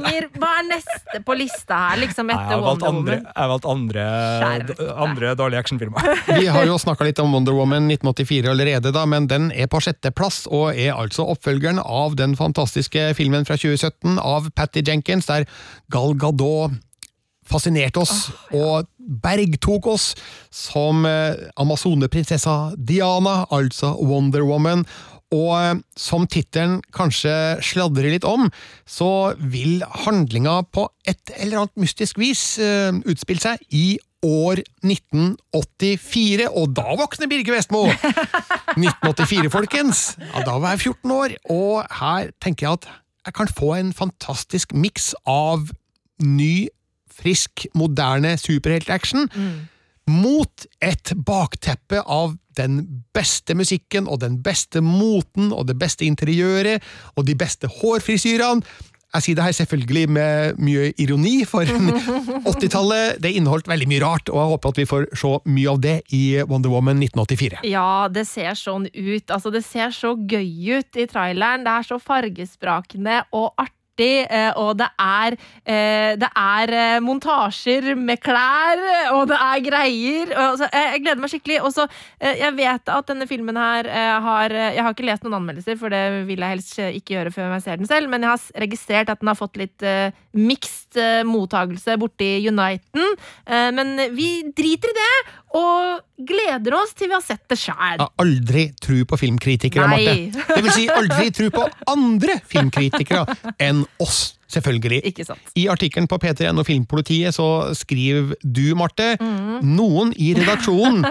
vet 0.09 0.34
hva 0.39 0.51
er 0.61 0.66
neste 0.68 1.20
på 1.26 1.36
lista 1.39 1.78
her, 1.89 2.01
liksom, 2.03 2.30
etter 2.32 2.62
Wonder 2.62 2.89
andre, 2.91 3.18
Woman? 3.18 3.26
jeg 3.26 3.43
har 3.43 3.53
valgt 3.53 3.68
andre, 3.68 4.07
andre 5.05 5.34
dårlige 5.39 5.62
actionfilmer. 5.64 6.11
Vi 6.41 6.49
har 6.53 6.66
jo 6.68 6.78
snakka 6.80 7.07
litt 7.09 7.22
om 7.22 7.34
Wonder 7.34 7.57
Woman 7.57 7.89
1984 7.91 8.53
allerede, 8.53 8.93
da, 8.95 9.05
men 9.09 9.28
den 9.30 9.51
er 9.53 9.70
på 9.70 9.80
sjetteplass, 9.84 10.45
og 10.51 10.72
er 10.74 10.95
altså 10.97 11.26
oppfølgeren 11.34 11.80
av 11.82 12.18
den 12.18 12.36
fantastiske 12.39 13.11
filmen 13.18 13.49
fra 13.49 13.59
2017 13.59 14.18
av 14.22 14.51
Patty 14.59 14.84
Jenkins, 14.86 15.28
der 15.30 15.49
Gal 15.93 16.16
Gadot 16.18 16.78
fascinerte 17.51 18.03
oss 18.03 18.28
og 18.55 18.88
bergtok 18.99 19.88
oss 19.94 20.11
som 20.55 21.07
eh, 21.09 21.49
amazoneprinsessa 21.61 22.74
Diana, 22.76 23.44
altså 23.55 23.94
Wonder 24.01 24.44
Woman. 24.49 24.84
Og 25.34 25.53
eh, 25.57 25.80
som 25.96 26.26
tittelen 26.30 26.78
kanskje 26.94 27.32
sladrer 27.64 28.12
litt 28.14 28.26
om, 28.28 28.49
så 28.88 29.34
vil 29.38 29.82
handlinga 30.05 30.61
på 30.72 30.88
et 31.09 31.34
eller 31.36 31.64
annet 31.64 31.80
mystisk 31.84 32.20
vis 32.20 32.55
eh, 32.62 32.92
utspille 33.09 33.44
seg 33.44 33.64
i 33.72 33.99
år 34.24 34.64
1984, 34.82 36.49
og 36.51 36.72
da 36.74 36.94
våkner 36.99 37.30
Birger 37.30 37.55
Vestmo! 37.55 37.84
1984, 38.78 39.51
folkens! 39.53 40.01
Ja, 40.18 40.42
da 40.46 40.57
var 40.59 40.74
jeg 40.74 40.88
14 40.88 41.14
år, 41.14 41.36
og 41.55 42.01
her 42.01 42.32
tenker 42.42 42.66
jeg 42.66 42.80
at 42.80 42.88
jeg 43.28 43.36
kan 43.36 43.53
få 43.53 43.74
en 43.76 43.92
fantastisk 43.92 44.72
miks 44.74 45.12
av 45.28 45.68
ny, 46.24 46.68
frisk, 47.18 47.66
moderne 47.78 48.36
superheltaction 48.40 49.28
mot 50.08 50.66
et 50.80 51.12
bakteppe 51.28 52.00
av 52.00 52.36
den 52.56 52.80
beste 53.14 53.54
musikken 53.54 54.08
og 54.08 54.22
den 54.24 54.38
beste 54.42 54.80
moten 54.82 55.52
og 55.52 55.66
det 55.68 55.76
beste 55.78 56.06
interiøret 56.08 56.84
og 57.14 57.26
de 57.28 57.36
beste 57.38 57.68
hårfrisyrene. 57.68 58.64
Jeg 59.08 59.24
sier 59.24 59.36
det 59.38 59.44
her 59.46 59.54
selvfølgelig 59.56 60.02
med 60.12 60.58
mye 60.60 60.90
ironi, 61.00 61.38
for 61.48 61.64
80-tallet 62.50 63.22
det 63.24 63.30
inneholdt 63.38 63.70
veldig 63.70 63.86
mye 63.88 64.02
rart, 64.04 64.28
og 64.28 64.36
jeg 64.36 64.50
håper 64.50 64.74
at 64.74 64.80
vi 64.82 64.84
får 64.90 65.06
se 65.16 65.30
mye 65.48 65.70
av 65.72 65.80
det 65.80 65.94
i 66.12 66.20
Wonder 66.44 66.74
Woman 66.74 67.00
1984. 67.00 67.62
Ja, 67.70 68.08
det 68.12 68.26
ser 68.28 68.52
sånn 68.58 68.84
ut. 68.92 69.32
Altså, 69.32 69.52
det 69.54 69.64
ser 69.64 69.96
så 69.96 70.12
gøy 70.12 70.76
ut 70.76 71.00
i 71.00 71.08
traileren. 71.08 71.64
Det 71.64 71.72
er 71.78 71.88
så 71.88 72.00
fargesprakende 72.04 73.22
og 73.32 73.52
artig. 73.56 73.77
Eh, 74.05 74.51
Og 74.57 74.76
det 74.78 74.88
er, 74.99 75.36
eh, 75.64 76.12
det 76.20 76.28
er 76.28 76.72
eh, 76.72 77.01
montasjer 77.05 77.94
med 77.96 78.20
klær, 78.22 78.80
og 79.14 79.28
det 79.30 79.38
er 79.38 79.64
greier. 79.64 80.32
Jeg 80.32 81.03
gleder 81.03 81.22
meg 81.22 81.32
skikkelig. 81.32 81.61
Og 81.64 81.72
så, 81.74 81.88
jeg 82.20 82.55
vet 82.57 82.92
at 82.92 83.09
denne 83.09 83.26
filmen 83.28 83.57
her 83.57 83.88
har 84.22 84.51
Jeg 84.51 84.82
har 84.82 84.94
ikke 84.94 85.07
lest 85.07 85.24
noen 85.24 85.38
anmeldelser, 85.40 85.76
for 85.78 85.92
det 85.92 86.26
vil 86.28 86.38
jeg 86.38 86.55
helst 86.55 86.78
ikke 86.78 87.14
gjøre 87.14 87.32
før 87.34 87.53
jeg 87.57 87.64
ser 87.64 87.80
den 87.80 87.90
selv, 87.90 88.09
men 88.11 88.22
jeg 88.22 88.30
har 88.30 88.62
registrert 88.64 89.11
at 89.11 89.20
den 89.20 89.30
har 89.30 89.38
fått 89.38 89.59
litt 89.61 89.84
uh, 89.84 90.11
mixed 90.36 90.99
mottagelse 91.28 91.96
borti 92.01 92.30
Uniten. 92.49 93.16
Men 93.49 93.96
vi 94.14 94.28
driter 94.57 94.92
i 94.92 94.96
det, 94.96 95.12
og 95.57 96.01
gleder 96.28 96.74
oss 96.76 96.92
til 96.99 97.09
vi 97.09 97.14
har 97.16 97.22
sett 97.24 97.44
det 97.49 97.57
sjæl. 97.61 98.03
Aldri 98.20 98.66
tro 98.82 99.05
på 99.09 99.16
filmkritikere, 99.20 99.86
Nei. 99.88 100.01
Marte. 100.32 100.57
Det 100.57 100.64
vil 100.66 100.74
si 100.74 100.88
aldri 100.92 101.30
tro 101.30 101.49
på 101.55 101.68
andre 101.88 102.40
filmkritikere 102.51 103.24
enn 103.62 103.84
oss, 104.03 104.34
selvfølgelig. 104.51 104.99
Ikke 105.09 105.24
sant. 105.28 105.53
I 105.57 105.66
artikkelen 105.72 106.09
på 106.11 106.18
P3N 106.20 106.59
og 106.61 106.66
Filmpolitiet 106.68 107.36
så 107.36 107.46
skriver 107.78 108.34
du, 108.42 108.74
Marte, 108.76 109.14
Mm. 109.20 109.61
noen 109.76 110.12
i 110.16 110.32
redaksjonen 110.36 111.05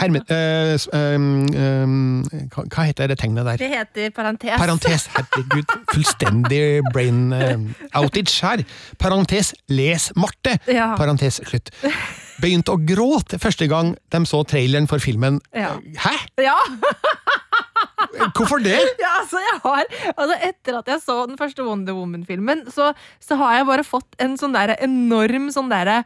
herme, 0.00 0.22
øh, 0.30 0.74
øh, 0.94 2.46
hva, 2.52 2.64
hva 2.72 2.86
heter 2.88 3.10
det 3.12 3.18
tegnet 3.22 3.44
der? 3.46 3.56
Det 3.60 3.70
heter 3.72 4.10
parentes. 4.16 4.56
Parentes, 4.58 5.06
herregud, 5.16 5.76
fullstendig 5.92 6.82
brain 6.92 7.32
eh, 7.32 7.56
outage 7.98 8.40
her. 8.46 8.64
Parentes, 8.98 9.52
les 9.68 10.10
Marte. 10.16 10.58
Ja. 10.68 10.94
Parentes, 10.96 11.40
slutt. 11.46 11.70
Begynte 12.42 12.74
å 12.74 12.80
gråte 12.82 13.38
første 13.42 13.68
gang 13.70 13.94
de 14.10 14.22
så 14.26 14.42
traileren 14.48 14.88
for 14.90 15.02
filmen. 15.02 15.38
Ja. 15.54 15.76
Hæ? 16.02 16.16
Ja, 16.42 16.58
Hvorfor 18.36 18.60
det? 18.62 18.76
ja, 19.00 19.10
altså 19.20 19.40
jeg 19.40 19.58
har 19.62 19.84
altså 20.12 20.36
Etter 20.48 20.78
at 20.80 20.90
jeg 20.90 21.02
så 21.04 21.16
den 21.28 21.38
første 21.40 21.64
Wonder 21.64 21.94
Woman-filmen, 21.96 22.64
så, 22.72 22.90
så 23.22 23.38
har 23.40 23.60
jeg 23.60 23.68
bare 23.70 23.86
fått 23.86 24.18
en 24.22 24.36
sånn 24.40 24.56
der 24.56 24.74
enorm 24.82 25.48
sånn 25.54 25.70
derre 25.72 26.02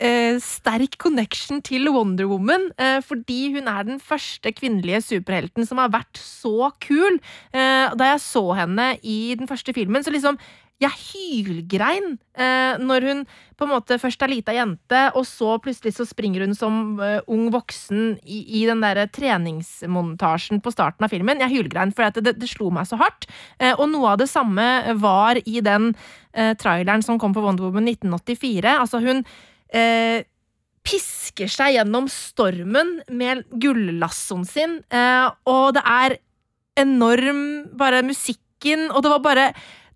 eh, 0.00 0.38
sterk 0.42 0.96
connection 1.02 1.60
til 1.66 1.90
Wonder 1.92 2.30
Woman, 2.30 2.70
eh, 2.80 2.98
fordi 3.04 3.52
hun 3.56 3.68
er 3.70 3.86
den 3.90 4.00
første 4.02 4.54
kvinnelige 4.56 5.02
superhelten 5.10 5.68
som 5.68 5.82
har 5.82 5.92
vært 5.92 6.20
så 6.22 6.70
kul. 6.82 7.20
Eh, 7.52 7.86
da 7.98 8.12
jeg 8.14 8.24
så 8.24 8.46
henne 8.62 8.92
i 9.02 9.20
den 9.38 9.50
første 9.50 9.74
filmen, 9.76 10.06
så 10.06 10.14
liksom 10.14 10.40
jeg 10.80 10.96
hylgrein 10.96 12.14
eh, 12.40 12.78
når 12.80 13.04
hun 13.04 13.18
på 13.60 13.66
en 13.66 13.72
måte 13.74 13.98
først 14.00 14.22
er 14.24 14.32
lita 14.32 14.54
jente, 14.56 15.02
og 15.18 15.26
så 15.28 15.58
plutselig 15.60 15.92
så 15.98 16.06
springer 16.08 16.46
hun 16.46 16.56
som 16.56 16.96
eh, 17.04 17.18
ung 17.28 17.50
voksen 17.52 18.14
i, 18.24 18.40
i 18.60 18.64
den 18.68 18.80
der 18.80 19.02
treningsmontasjen 19.12 20.62
på 20.64 20.72
starten 20.72 21.04
av 21.04 21.12
filmen. 21.12 21.42
Jeg 21.44 21.52
hylgrein, 21.52 21.92
for 21.92 22.08
det, 22.08 22.24
det, 22.24 22.38
det 22.40 22.48
slo 22.48 22.70
meg 22.72 22.88
så 22.88 22.96
hardt. 23.00 23.28
Eh, 23.60 23.74
og 23.74 23.90
noe 23.92 24.14
av 24.14 24.22
det 24.22 24.30
samme 24.32 24.96
var 25.02 25.40
i 25.44 25.60
den 25.64 25.92
eh, 26.32 26.54
traileren 26.60 27.04
som 27.04 27.20
kom 27.20 27.36
på 27.36 27.44
Wonder 27.44 27.68
Woman 27.68 27.90
1984. 27.92 28.72
Altså, 28.80 29.02
hun 29.04 29.20
eh, 29.76 30.24
pisker 30.86 31.50
seg 31.52 31.76
gjennom 31.76 32.08
stormen 32.08 33.02
med 33.12 33.44
gullassoen 33.60 34.48
sin, 34.48 34.78
eh, 34.88 35.28
og 35.44 35.76
det 35.76 35.84
er 35.84 36.16
enorm 36.80 37.44
bare 37.76 38.00
musikken, 38.06 38.88
og 38.94 39.04
det 39.04 39.12
var 39.12 39.22
bare 39.28 39.46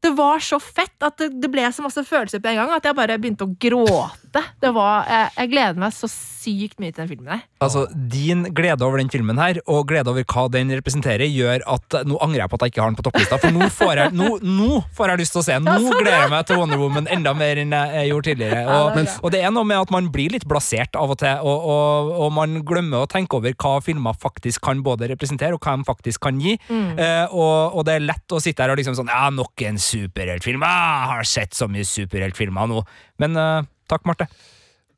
det 0.04 0.12
var 0.16 0.42
så 0.44 0.58
fett 0.60 1.06
at 1.06 1.16
det, 1.20 1.30
det 1.40 1.48
ble 1.52 1.64
så 1.72 1.84
masse 1.84 2.04
følelser 2.04 2.42
på 2.44 2.50
en 2.52 2.60
gang 2.60 2.74
at 2.76 2.84
jeg 2.84 2.96
bare 2.96 3.16
begynte 3.20 3.46
å 3.46 3.54
gråte. 3.60 4.42
Det 4.60 4.70
var, 4.74 5.06
jeg, 5.08 5.30
jeg 5.38 5.50
gleder 5.52 5.80
meg 5.80 5.94
så 5.94 6.08
sykt 6.10 6.80
mye 6.82 6.92
til 6.92 7.04
den 7.04 7.10
filmen 7.12 7.30
her. 7.32 7.42
Altså, 7.64 7.84
Din 8.12 8.42
glede 8.56 8.84
over 8.84 9.00
den 9.00 9.10
filmen 9.12 9.38
her, 9.40 9.60
og 9.70 9.86
glede 9.88 10.10
over 10.12 10.26
hva 10.28 10.44
den 10.52 10.72
representerer, 10.74 11.24
gjør 11.30 11.64
at 11.76 11.96
nå 12.04 12.18
angrer 12.24 12.42
jeg 12.42 12.52
på 12.52 12.58
at 12.58 12.66
jeg 12.66 12.74
ikke 12.74 12.82
har 12.82 12.92
den 12.92 12.98
på 12.98 13.06
topplista. 13.06 13.38
For 13.40 13.54
nå 13.54 13.68
får 13.72 14.00
jeg, 14.02 14.14
nå, 14.18 14.28
nå 14.42 14.80
får 14.98 15.12
jeg 15.12 15.22
lyst 15.22 15.36
til 15.36 15.40
å 15.40 15.44
se 15.46 15.56
den. 15.56 15.68
Nå 15.70 15.76
sånn, 15.86 15.96
gleder 16.02 16.26
jeg 16.26 16.32
meg 16.34 16.48
til 16.50 16.60
Wonder 16.60 16.82
Woman 16.82 17.08
enda 17.14 17.34
mer 17.38 17.62
enn 17.62 17.76
jeg 17.78 18.10
gjorde 18.10 18.28
tidligere. 18.30 18.64
Ja, 18.66 18.80
Og, 18.82 18.90
det 18.98 19.06
er 19.06 19.14
og 19.22 19.34
det 19.36 19.42
er 19.46 19.54
noe 19.56 19.70
med 19.70 19.86
at 19.86 19.94
man 19.94 20.10
blir 20.14 20.34
litt 20.34 20.48
blasert 20.50 20.98
av 21.00 21.14
og 21.14 21.20
til, 21.22 21.40
og, 21.40 21.68
og, 21.74 22.12
og 22.26 22.34
man 22.36 22.58
glemmer 22.66 23.06
å 23.06 23.10
tenke 23.10 23.38
over 23.38 23.56
hva 23.56 23.78
filmer 23.86 24.18
faktisk 24.20 24.66
kan 24.66 24.82
både 24.84 25.08
representere, 25.14 25.56
og 25.56 25.64
hva 25.64 25.78
de 25.78 25.88
faktisk 25.88 26.26
kan 26.26 26.42
gi. 26.42 26.58
Mm. 26.68 26.98
Eh, 26.98 27.32
og, 27.32 27.80
det 27.86 27.96
er 27.96 28.06
lett 28.10 28.34
å 28.34 28.42
sitte 28.42 28.64
her 28.64 28.72
og 28.72 28.78
liksom 28.80 28.96
sånn 28.98 29.10
Ja, 29.12 29.28
nok 29.32 29.64
en! 29.64 29.78
Jeg 29.94 31.12
har 31.12 31.28
sett 31.28 31.54
så 31.54 31.68
mye 31.70 31.86
superheltfilmer 31.86 32.68
nå. 32.70 32.82
Men 33.22 33.38
uh, 33.38 33.62
takk, 33.90 34.04
Marte. 34.08 34.28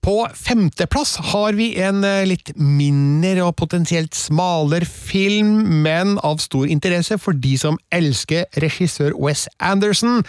På 0.06 0.28
femteplass 0.38 1.16
har 1.32 1.56
vi 1.58 1.72
en 1.82 2.04
eh, 2.06 2.22
litt 2.30 2.52
mindre 2.54 3.42
og 3.42 3.56
potensielt 3.58 4.14
smalere 4.14 4.86
film, 4.86 5.82
men 5.82 6.14
av 6.22 6.38
stor 6.38 6.70
interesse 6.70 7.18
for 7.18 7.34
de 7.34 7.56
som 7.58 7.80
elsker 7.90 8.46
regissør 8.62 9.16
Wes 9.18 9.48
Anderson. 9.58 10.22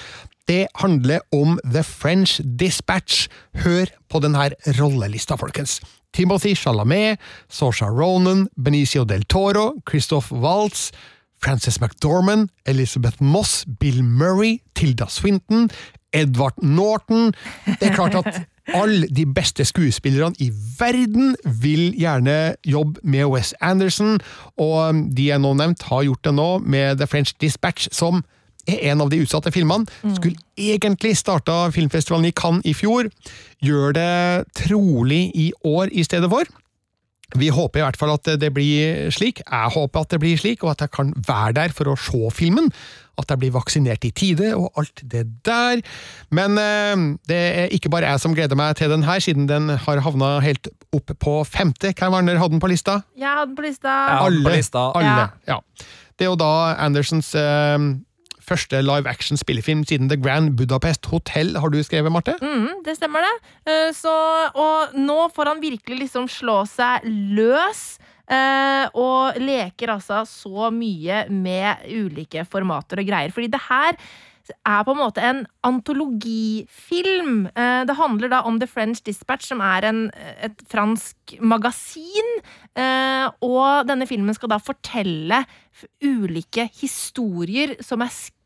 Det 0.49 0.65
handler 0.81 1.21
om 1.35 1.59
The 1.61 1.83
French 1.85 2.39
Dispatch. 2.41 3.27
Hør 3.61 3.91
på 4.09 4.23
denne 4.23 4.49
rollelista, 4.79 5.37
folkens. 5.37 5.77
Timothy 6.15 6.55
Chalamet, 6.57 7.21
Saoirse 7.45 7.85
Ronan, 7.85 8.47
Benicio 8.57 9.05
del 9.05 9.27
Toro, 9.29 9.75
Christoph 9.85 10.33
Waltz, 10.33 10.89
Frances 11.43 11.81
McDormand, 11.81 12.49
Elizabeth 12.65 13.21
Moss, 13.23 13.65
Bill 13.79 14.03
Murray, 14.03 14.59
Tilda 14.75 15.05
Swinton, 15.09 15.69
Edvard 16.13 16.53
Norton 16.63 17.33
Det 17.65 17.89
er 17.89 17.95
klart 17.95 18.15
at 18.15 18.47
alle 18.73 19.07
de 19.07 19.25
beste 19.25 19.65
skuespillerne 19.65 20.35
i 20.39 20.51
verden 20.79 21.35
vil 21.61 21.93
gjerne 21.99 22.55
jobbe 22.67 22.99
med 23.03 23.25
Wes 23.25 23.53
Anderson, 23.61 24.19
og 24.57 24.95
de 25.17 25.29
jeg 25.29 25.39
nå 25.39 25.53
nevnt, 25.53 25.83
har 25.87 26.03
gjort 26.03 26.25
det 26.27 26.33
nå 26.35 26.49
med 26.57 26.99
The 26.99 27.07
French 27.07 27.35
Dispatch, 27.41 27.87
som 27.95 28.23
er 28.67 28.91
en 28.91 29.01
av 29.01 29.11
de 29.11 29.21
utsatte 29.23 29.51
filmene. 29.55 29.87
Skulle 30.17 30.35
egentlig 30.59 31.15
starta 31.17 31.69
filmfestivalen 31.71 32.27
i 32.27 32.35
Cannes 32.35 32.67
i 32.67 32.73
fjor. 32.75 33.07
Gjør 33.63 33.95
det 33.95 34.47
trolig 34.59 35.31
i 35.35 35.51
år 35.63 35.93
i 35.95 36.03
stedet 36.03 36.29
for. 36.31 36.43
Vi 37.35 37.49
håper 37.51 37.81
i 37.81 37.83
hvert 37.83 37.97
fall 37.99 38.13
at 38.13 38.29
det 38.39 38.53
blir 38.55 39.09
slik. 39.11 39.41
Jeg 39.43 39.73
håper 39.73 40.05
at 40.05 40.13
det 40.13 40.19
blir 40.23 40.39
slik, 40.39 40.63
og 40.63 40.71
at 40.71 40.85
jeg 40.85 40.93
kan 40.95 41.11
være 41.27 41.57
der 41.57 41.75
for 41.75 41.91
å 41.91 41.97
se 41.99 42.29
filmen. 42.31 42.71
At 43.19 43.33
jeg 43.33 43.41
blir 43.41 43.51
vaksinert 43.55 44.05
i 44.07 44.13
tide, 44.15 44.53
og 44.55 44.71
alt 44.79 45.01
det 45.11 45.25
der. 45.43 45.81
Men 46.31 46.55
eh, 46.61 47.03
det 47.27 47.41
er 47.63 47.75
ikke 47.75 47.91
bare 47.91 48.13
jeg 48.13 48.23
som 48.23 48.35
gleder 48.37 48.55
meg 48.59 48.77
til 48.79 48.93
den 48.93 49.03
her, 49.03 49.19
siden 49.19 49.49
den 49.49 49.73
har 49.75 50.03
havna 50.05 50.37
helt 50.45 50.71
opp 50.95 51.11
på 51.19 51.37
femte. 51.43 51.91
Hvem 51.91 52.19
dere 52.29 52.39
hadde 52.39 52.55
den 52.55 52.63
på 52.63 52.71
lista? 52.71 53.01
Jeg 53.17 53.27
hadde 53.27 53.51
den 53.51 53.59
på 53.59 53.67
lista. 53.67 53.95
Alle. 54.21 54.43
på 54.45 54.55
lista. 54.55 54.89
Alle. 54.95 55.29
Ja. 55.49 55.57
Ja. 55.57 55.59
Det 56.17 56.25
er 56.25 56.31
jo 56.31 56.39
da 56.39 56.53
Andersens 56.81 57.33
eh, 57.37 57.75
første 58.47 58.81
live 58.81 59.09
action 59.09 59.39
spillefilm 59.39 59.83
siden 59.87 60.09
The 60.11 60.19
Grand 60.19 60.55
Budapest 60.57 61.07
Hotel, 61.11 61.55
har 61.59 61.73
du 61.73 61.81
skrevet, 61.83 62.11
Marte? 62.13 62.37
Mm, 62.41 62.83
det 62.85 62.97
stemmer 62.97 63.25
det. 63.25 63.33
Eh, 63.67 63.89
Så, 63.95 64.13
og 64.55 64.95
nå 64.97 65.27
får 65.35 65.53
han 65.53 65.63
virkelig 65.63 66.05
liksom 66.05 66.29
slå 66.31 66.61
seg 66.69 67.07
løs. 67.07 67.97
Uh, 68.27 68.91
og 68.99 69.37
leker 69.39 69.93
altså 69.93 70.25
så 70.27 70.67
mye 70.75 71.21
med 71.31 71.85
ulike 71.87 72.43
formater 72.43 72.99
og 72.99 73.07
greier. 73.07 73.31
Fordi 73.31 73.47
det 73.53 73.61
her 73.69 73.95
er 74.67 74.83
på 74.83 74.91
en 74.91 74.99
måte 74.99 75.23
en 75.23 75.39
antologifilm. 75.63 77.47
Uh, 77.55 77.87
det 77.87 77.95
handler 77.95 78.33
da 78.35 78.41
om 78.43 78.59
The 78.59 78.67
French 78.67 78.99
Dispatch, 79.07 79.47
som 79.47 79.63
er 79.63 79.87
en, 79.87 80.11
et 80.43 80.59
fransk 80.67 81.37
magasin. 81.39 82.33
Uh, 82.75 83.31
og 83.47 83.87
denne 83.87 84.07
filmen 84.11 84.35
skal 84.35 84.51
da 84.51 84.59
fortelle 84.59 85.45
ulike 86.03 86.67
historier 86.81 87.77
som 87.79 88.03
er 88.03 88.11
skrevet 88.11 88.36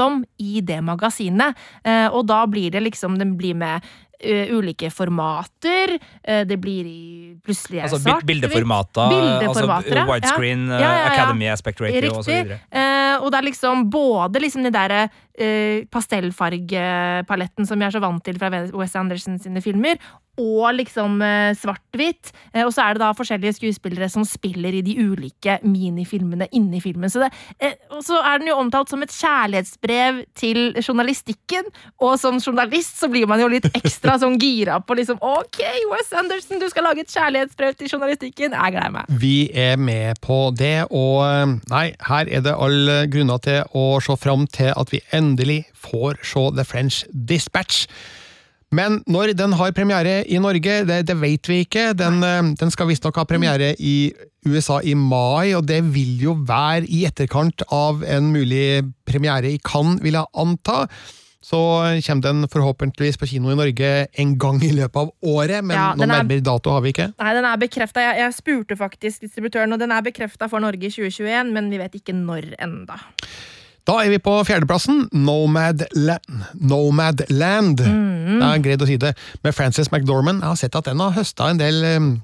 om 0.00 0.24
i 0.38 0.60
det 0.60 0.80
magasinet. 0.84 1.56
Eh, 1.84 2.06
og 2.06 2.26
da 2.26 2.44
blir 2.46 2.70
det 2.74 2.82
liksom 2.84 3.18
Den 3.18 3.36
blir 3.38 3.54
med 3.54 3.84
ulike 4.18 4.90
formater. 4.90 5.98
eh, 6.22 6.44
det 6.44 6.58
blir 6.60 6.86
i 6.86 7.36
plutselig 7.44 7.82
Altså 7.82 8.00
svart, 8.02 8.24
bildeformater, 8.26 9.12
Bildeformater, 9.12 10.00
altså 10.02 10.14
widescreen, 10.14 10.68
Ja, 10.68 10.80
ja, 10.80 10.90
ja. 10.90 11.12
Academy 11.12 11.46
aspect 11.46 11.80
ratio 11.80 12.22
videre. 12.26 12.60
Eh, 12.70 13.16
og 13.22 13.30
det 13.30 13.38
er 13.38 13.48
liksom 13.48 13.90
både 13.90 14.42
liksom 14.42 14.66
den 14.66 14.74
derre 14.74 15.08
uh, 15.38 15.84
pastellfargepaletten 15.92 17.66
som 17.66 17.78
vi 17.78 17.86
er 17.86 17.94
så 17.94 18.02
vant 18.02 18.24
til 18.24 18.38
fra 18.40 18.50
Wes 18.74 18.96
Anderson 18.98 19.38
sine 19.42 19.62
filmer, 19.64 19.98
og 20.38 20.76
liksom 20.76 21.18
uh, 21.22 21.50
svart-hvitt. 21.58 22.30
Uh, 22.54 22.64
og 22.64 22.72
så 22.74 22.84
er 22.84 22.96
det 22.96 23.02
da 23.02 23.10
forskjellige 23.16 23.56
skuespillere 23.58 24.08
som 24.12 24.26
spiller 24.28 24.76
i 24.78 24.82
de 24.86 24.94
ulike 25.02 25.58
minifilmene 25.66 26.48
inni 26.54 26.82
filmen. 26.82 27.10
Så 27.10 27.24
det, 27.24 27.32
eh, 27.58 27.74
og 27.90 28.04
så 28.06 28.20
er 28.22 28.38
den 28.38 28.52
jo 28.52 28.58
omtalt 28.60 28.92
som 28.92 29.02
et 29.02 29.14
kjærlighetsbrev 29.14 30.22
til 30.38 30.62
journalistikken, 30.78 31.66
og 31.98 32.18
som 32.22 32.38
journalist 32.38 33.02
så 33.02 33.10
blir 33.10 33.26
man 33.30 33.42
jo 33.42 33.50
litt 33.50 33.66
ekstra 33.80 34.07
sånn 34.22 34.38
gira 34.40 34.78
på 34.80 34.96
liksom 34.98 35.18
OK, 35.20 35.60
Wes 35.92 36.12
Anderson, 36.16 36.60
du 36.62 36.68
skal 36.72 36.86
lage 36.88 37.04
et 37.04 37.12
kjærlighetsbrev 37.12 37.76
til 37.76 37.90
journalistikken. 37.92 38.54
Jeg 38.56 38.74
gleder 38.74 38.94
meg. 38.94 39.10
Vi 39.20 39.50
er 39.52 39.76
med 39.76 40.20
på 40.24 40.38
det, 40.56 40.86
og 40.88 41.24
eh, 41.26 41.56
nei, 41.72 41.84
her 42.08 42.30
er 42.32 42.46
det 42.46 42.54
alle 42.56 43.02
grunner 43.12 43.42
til 43.44 43.76
å 43.76 43.84
se 44.04 44.16
fram 44.20 44.46
til 44.54 44.72
at 44.72 44.94
vi 44.94 45.02
endelig 45.12 45.64
får 45.76 46.22
se 46.26 46.46
The 46.56 46.64
French 46.64 47.04
Dispatch. 47.12 47.84
Men 48.74 48.98
når 49.08 49.32
den 49.36 49.54
har 49.56 49.72
premiere 49.72 50.22
i 50.28 50.40
Norge, 50.40 50.82
det, 50.88 50.98
det 51.08 51.16
vet 51.20 51.48
vi 51.48 51.62
ikke. 51.64 51.92
Den, 51.96 52.20
eh, 52.24 52.50
den 52.60 52.72
skal 52.72 52.90
visstnok 52.90 53.20
ha 53.20 53.28
premiere 53.28 53.74
i 53.78 54.12
USA 54.48 54.80
i 54.84 54.94
mai, 54.94 55.54
og 55.56 55.66
det 55.68 55.80
vil 55.94 56.18
jo 56.22 56.34
være 56.48 56.86
i 56.86 57.04
etterkant 57.08 57.64
av 57.74 58.04
en 58.06 58.32
mulig 58.32 58.84
premiere 59.08 59.54
i 59.54 59.62
Cannes, 59.64 60.02
vil 60.04 60.18
jeg 60.20 60.32
anta. 60.36 60.84
Så 61.40 61.58
kommer 62.06 62.22
den 62.24 62.48
forhåpentligvis 62.50 63.16
på 63.20 63.26
kino 63.30 63.52
i 63.52 63.54
Norge 63.54 64.08
en 64.18 64.32
gang 64.38 64.58
i 64.66 64.72
løpet 64.74 64.96
av 65.04 65.12
året, 65.22 65.62
men 65.64 65.76
Ja, 65.76 65.92
noen 65.94 66.10
er- 66.10 66.22
nærmere 66.24 66.42
dato 66.42 66.70
har 66.74 66.80
vi 66.82 66.90
ikke. 66.92 67.12
Nei, 67.18 67.34
den 67.34 67.44
er 67.44 67.56
bekrefta. 67.56 68.00
Jeg, 68.02 68.18
jeg 68.18 68.34
spurte 68.34 68.76
faktisk 68.76 69.20
distributøren, 69.22 69.72
og 69.72 69.78
den 69.78 69.92
er 69.94 70.02
bekrefta 70.02 70.48
for 70.50 70.58
Norge 70.58 70.82
i 70.82 70.90
2021, 70.90 71.52
men 71.54 71.70
vi 71.70 71.78
vet 71.78 71.94
ikke 71.94 72.12
når 72.16 72.54
enda. 72.58 72.98
Da 73.86 74.00
er 74.04 74.10
vi 74.10 74.18
på 74.18 74.34
fjerdeplassen, 74.44 75.06
Nomadland. 75.14 76.42
Nomadland. 76.60 77.80
Mm. 77.80 78.40
Det 78.40 78.48
er 78.50 78.64
greit 78.66 78.82
å 78.84 78.86
si 78.90 78.96
det. 79.00 79.14
Med 79.44 79.54
Frances 79.56 79.88
McDormand. 79.92 80.42
Jeg 80.42 80.48
har 80.50 80.56
sett 80.60 80.76
at 80.76 80.84
den 80.90 80.98
har 81.00 81.14
høsta 81.16 81.48
en 81.48 81.56
del 81.62 82.18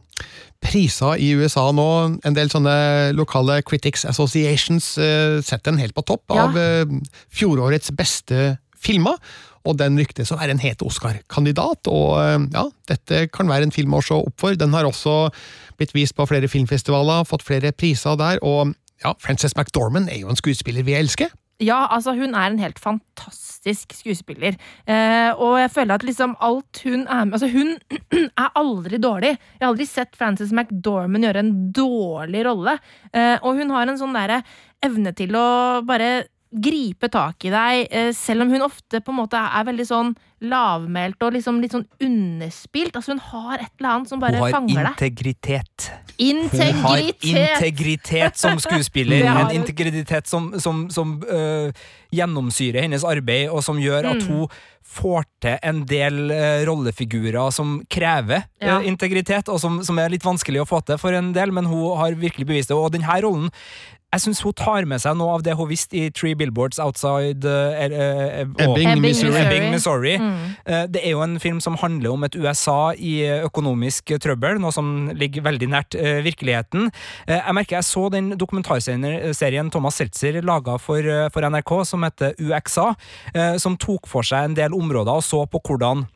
priser 0.65 1.19
i 1.21 1.31
USA 1.39 1.71
nå. 1.73 1.87
En 2.25 2.37
del 2.37 2.49
sånne 2.53 3.13
lokale 3.17 3.63
Critics 3.67 4.05
Associations 4.09 4.95
uh, 4.99 5.41
setter 5.45 5.71
den 5.73 5.81
helt 5.83 5.95
på 5.97 6.05
topp 6.09 6.23
Ja. 6.33 6.47
av 6.49 6.57
eh, 6.59 6.85
fjorårets 7.33 7.91
beste 7.97 8.59
filmer. 8.85 9.21
Og 9.65 9.79
den 9.81 9.97
ryktes 9.97 10.29
å 10.29 10.37
være 10.37 10.53
en 10.53 10.61
het 10.61 10.83
Oscar-kandidat, 10.85 11.89
og 11.89 12.19
eh, 12.21 12.49
ja, 12.53 12.65
dette 12.91 13.23
kan 13.33 13.49
være 13.49 13.71
en 13.71 13.73
film 13.73 13.97
å 13.97 14.03
se 14.05 14.17
opp 14.19 14.37
for. 14.43 14.59
Den 14.61 14.77
har 14.77 14.85
også 14.85 15.31
blitt 15.79 15.95
vist 15.97 16.17
på 16.19 16.27
flere 16.29 16.51
filmfestivaler, 16.53 17.25
fått 17.29 17.47
flere 17.47 17.73
priser 17.73 18.19
der, 18.21 18.43
og 18.45 18.75
ja, 19.01 19.15
Frances 19.25 19.57
McDormand 19.57 20.13
er 20.13 20.21
jo 20.21 20.29
en 20.33 20.39
skuespiller 20.39 20.85
vi 20.85 20.99
elsker. 20.99 21.33
Ja, 21.63 21.85
altså, 21.95 22.17
hun 22.19 22.35
er 22.35 22.49
en 22.51 22.59
helt 22.59 22.81
fantastisk 22.83 23.95
skuespiller. 23.95 24.57
Eh, 24.91 25.31
og 25.39 25.61
jeg 25.61 25.71
føler 25.71 25.95
at 25.95 26.07
liksom 26.07 26.35
alt 26.43 26.81
hun 26.83 27.07
er 27.07 27.29
med 27.29 27.37
Altså, 27.39 27.49
hun 27.53 27.77
er 28.43 28.51
aldri 28.59 28.99
dårlig. 28.99 29.37
Jeg 29.39 29.63
har 29.63 29.71
aldri 29.71 29.87
sett 29.87 30.19
Frances 30.19 30.51
McDormand 30.53 31.29
gjøre 31.29 31.45
en 31.45 31.55
dårlig 31.77 32.43
rolle. 32.49 32.75
Eh, 33.15 33.37
og 33.39 33.61
hun 33.61 33.71
har 33.71 33.87
en 33.87 34.01
sånn 34.01 34.17
derre 34.19 34.43
evne 34.85 35.15
til 35.17 35.37
å 35.39 35.47
bare 35.87 36.27
gripe 36.55 37.09
tak 37.11 37.45
i 37.45 37.51
deg, 37.51 37.89
eh, 37.91 38.13
selv 38.15 38.43
om 38.47 38.51
hun 38.55 38.63
ofte 38.63 39.01
på 39.03 39.11
en 39.13 39.19
måte 39.23 39.41
er 39.41 39.65
veldig 39.67 39.87
sånn 39.89 40.15
lavmælt 40.45 41.23
og 41.25 41.33
liksom 41.33 41.61
litt 41.63 41.73
sånn 41.73 41.87
underspilt. 42.05 42.95
Altså, 42.99 43.15
hun 43.15 43.23
har 43.31 43.63
et 43.65 43.71
eller 43.81 43.91
annet 43.95 44.11
som 44.13 44.21
bare 44.21 44.41
fanger 44.53 44.69
deg. 44.69 44.77
Hun 44.77 44.85
har 44.85 44.93
integritet. 44.93 45.87
integritet. 46.19 46.75
Hun 46.75 46.83
har 46.85 46.99
Integritet! 47.57 48.37
som 48.39 48.59
skuespiller. 48.61 49.25
ja. 49.25 49.39
En 49.49 49.57
integritet 49.57 50.27
som, 50.29 50.53
som, 50.61 50.85
som 50.91 51.17
uh, 51.25 51.73
gjennomsyrer 52.15 52.85
hennes 52.85 53.05
arbeid, 53.09 53.49
og 53.51 53.65
som 53.65 53.81
gjør 53.81 54.11
at 54.13 54.23
Mm. 54.25 54.29
hun 54.29 54.49
får 54.95 55.25
til 55.43 55.57
en 55.63 55.81
del 55.89 56.31
uh, 56.31 56.63
rollefigurer 56.69 57.51
som 57.51 57.81
krever 57.91 58.45
ja. 58.61 58.79
uh, 58.79 58.87
integritet, 58.87 59.49
og 59.49 59.59
som, 59.61 59.81
som 59.83 59.99
er 59.99 60.13
litt 60.13 60.25
vanskelig 60.25 60.61
å 60.63 60.69
få 60.69 60.83
til 60.87 60.99
for 61.01 61.13
en 61.17 61.33
del, 61.33 61.51
men 61.57 61.65
hun 61.67 61.97
har 61.99 62.15
virkelig 62.21 62.47
bevist 62.47 62.69
det. 62.69 62.77
Og 62.77 62.93
denne 62.93 63.17
rollen 63.25 63.49
jeg 64.15 64.23
syns 64.23 64.41
hun 64.47 64.55
tar 64.57 64.87
med 64.87 65.03
seg 65.03 65.17
noe 65.19 65.35
av 65.35 65.43
det 65.47 65.57
hun 65.59 65.69
visste 65.71 65.99
i 65.99 66.09
Three 66.15 66.37
Billboards 66.39 66.79
Outside 66.83 67.45
uh, 67.45 67.75
uh, 67.75 68.43
Ebbing, 68.45 68.89
Ebbing, 68.95 69.03
Missouri. 69.03 69.41
Ebbing, 69.43 69.67
Missouri. 69.75 70.15
Mm. 70.23 70.55
Eh, 70.65 70.85
Det 70.95 71.03
er 71.03 71.11
jo 71.17 71.23
en 71.25 71.39
film 71.43 71.61
som 71.61 71.77
handler 71.81 72.13
om 72.15 72.25
et 72.27 72.37
USA 72.39 72.93
i 72.95 73.17
økonomisk 73.45 74.15
trøbbel, 74.23 74.61
noe 74.63 74.73
som 74.75 75.11
ligger 75.19 75.43
veldig 75.45 75.69
nært 75.73 75.97
virkeligheten. 76.25 76.91
Eh, 77.27 77.41
Jeg 77.41 77.55
merker 77.59 77.77
jeg 77.79 77.89
så 77.91 78.09
den 78.13 78.33
dokumentarserien 78.39 79.71
Thomas 79.75 79.99
Seltzer 79.99 80.41
laga 80.43 80.79
for, 80.79 81.03
for 81.35 81.43
NRK, 81.51 81.73
som 81.85 82.03
heter 82.07 82.35
UXA, 82.39 82.95
eh, 83.35 83.57
som 83.59 83.77
tok 83.77 84.07
for 84.11 84.23
seg 84.27 84.51
en 84.51 84.55
del 84.59 84.75
områder 84.77 85.19
og 85.19 85.25
så 85.25 85.45
på 85.51 85.61
hvordan 85.65 86.07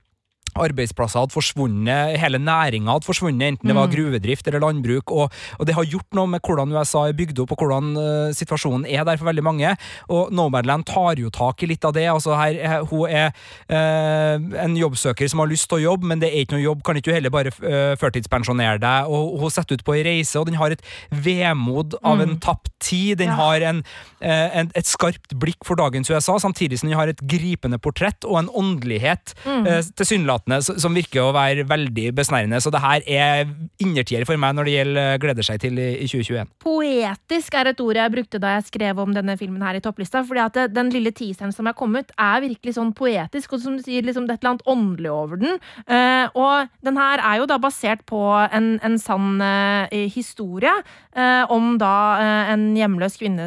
arbeidsplasser 0.64 1.20
hadde 1.22 1.34
forsvunnet, 1.34 2.16
hele 2.20 2.38
næringa 2.42 2.92
hadde 2.96 3.06
forsvunnet, 3.08 3.54
enten 3.54 3.68
det 3.68 3.76
var 3.76 3.86
Mm. 3.88 3.94
gruvedrift 3.94 4.48
eller 4.48 4.60
landbruk, 4.60 5.10
og, 5.10 5.32
og 5.58 5.66
det 5.66 5.74
har 5.74 5.84
gjort 5.84 6.14
noe 6.14 6.26
med 6.26 6.40
hvordan 6.42 6.72
USA 6.74 7.06
er 7.08 7.12
bygd 7.16 7.38
opp, 7.44 7.52
og 7.52 7.58
hvordan 7.62 7.92
uh, 7.96 8.32
situasjonen 8.34 8.84
er 8.86 9.04
der 9.04 9.16
for 9.16 9.28
veldig 9.30 9.44
mange. 9.46 9.74
Og 10.08 10.32
Nomadland 10.32 10.84
tar 10.86 11.16
jo 11.20 11.30
tak 11.30 11.62
i 11.62 11.66
litt 11.70 11.84
av 11.84 11.92
det. 11.94 12.06
altså 12.10 12.34
her, 12.36 12.58
eh, 12.58 12.84
Hun 12.90 13.08
er 13.08 13.30
uh, 13.70 14.64
en 14.64 14.76
jobbsøker 14.76 15.28
som 15.30 15.40
har 15.42 15.48
lyst 15.50 15.68
til 15.68 15.78
å 15.78 15.84
jobbe, 15.92 16.06
men 16.10 16.18
det 16.22 16.30
er 16.32 16.44
ikke 16.44 16.56
noe 16.56 16.64
jobb, 16.64 16.82
kan 16.86 16.96
ikke 16.96 17.10
du 17.10 17.14
heller 17.16 17.30
bare 17.34 17.52
uh, 17.62 17.94
førtidspensjonere 18.00 18.80
deg? 18.82 19.08
Og 19.12 19.38
hun 19.42 19.50
setter 19.54 19.78
ut 19.78 19.84
på 19.86 19.94
ei 19.96 20.02
reise, 20.06 20.38
og 20.40 20.46
den 20.48 20.58
har 20.60 20.74
et 20.74 20.82
vemod 21.12 21.96
av 22.02 22.20
en 22.24 22.36
tapt 22.42 22.70
tid. 22.80 23.18
Den 23.18 23.28
Ja. 23.28 23.34
har 23.36 23.60
en, 23.60 23.82
en, 24.20 24.70
et 24.74 24.86
skarpt 24.88 25.34
blikk 25.38 25.64
for 25.66 25.76
dagens 25.76 26.08
USA, 26.10 26.38
samtidig 26.40 26.78
som 26.80 26.88
den 26.88 26.96
har 26.98 27.08
et 27.12 27.20
gripende 27.28 27.78
portrett 27.78 28.24
og 28.24 28.38
en 28.40 28.48
åndelighet 28.48 29.34
eh, 29.46 29.82
tilsynelatende 29.98 30.47
s- 30.56 30.80
som 30.80 30.94
virker 30.94 31.20
å 31.20 31.32
være 31.32 31.64
veldig 31.68 32.14
besnærende. 32.16 32.60
Så 32.60 32.70
det 32.72 32.80
her 32.80 33.02
er 33.06 33.46
innertier 33.78 34.24
for 34.26 34.36
meg 34.36 34.54
når 34.56 34.64
det 34.64 34.72
gjelder 34.78 35.12
eh, 35.14 35.18
gleder 35.18 35.42
seg 35.44 35.60
til 35.60 35.78
i, 35.78 35.88
i 36.00 36.06
2021. 36.08 36.48
Poetisk 36.64 37.54
er 37.54 37.66
et 37.72 37.80
ord 37.80 37.96
jeg 38.00 38.12
brukte 38.14 38.40
da 38.40 38.54
jeg 38.56 38.64
skrev 38.70 38.98
om 38.98 39.12
denne 39.14 39.36
filmen 39.36 39.62
her 39.62 39.74
i 39.76 39.80
topplista. 39.84 40.24
fordi 40.24 40.40
at 40.40 40.72
den 40.74 40.90
lille 40.90 41.10
teaseren 41.12 41.52
som 41.52 41.66
er 41.66 41.72
kommet, 41.76 42.10
er 42.18 42.40
virkelig 42.40 42.74
sånn 42.74 42.94
poetisk, 42.96 43.52
og 43.52 43.60
som 43.60 43.76
du 43.76 43.82
sier, 43.82 44.02
liksom 44.02 44.26
det 44.26 44.32
er 44.32 44.38
et 44.38 44.44
eller 44.44 44.54
annet 44.56 44.66
åndelig 44.66 45.10
over 45.12 45.36
den. 45.36 45.58
Uh, 45.84 46.26
og 46.34 46.68
den 46.84 46.96
her 46.96 47.20
er 47.20 47.38
jo 47.42 47.46
da 47.46 47.58
basert 47.58 48.04
på 48.08 48.22
en, 48.52 48.78
en 48.82 48.98
sann 48.98 49.40
uh, 49.40 49.86
historie 50.08 50.72
uh, 51.16 51.44
om 51.52 51.76
da 51.78 51.94
eh, 52.18 52.52
en 52.52 52.64
hjemløs 52.76 53.16
kvinne 53.20 53.44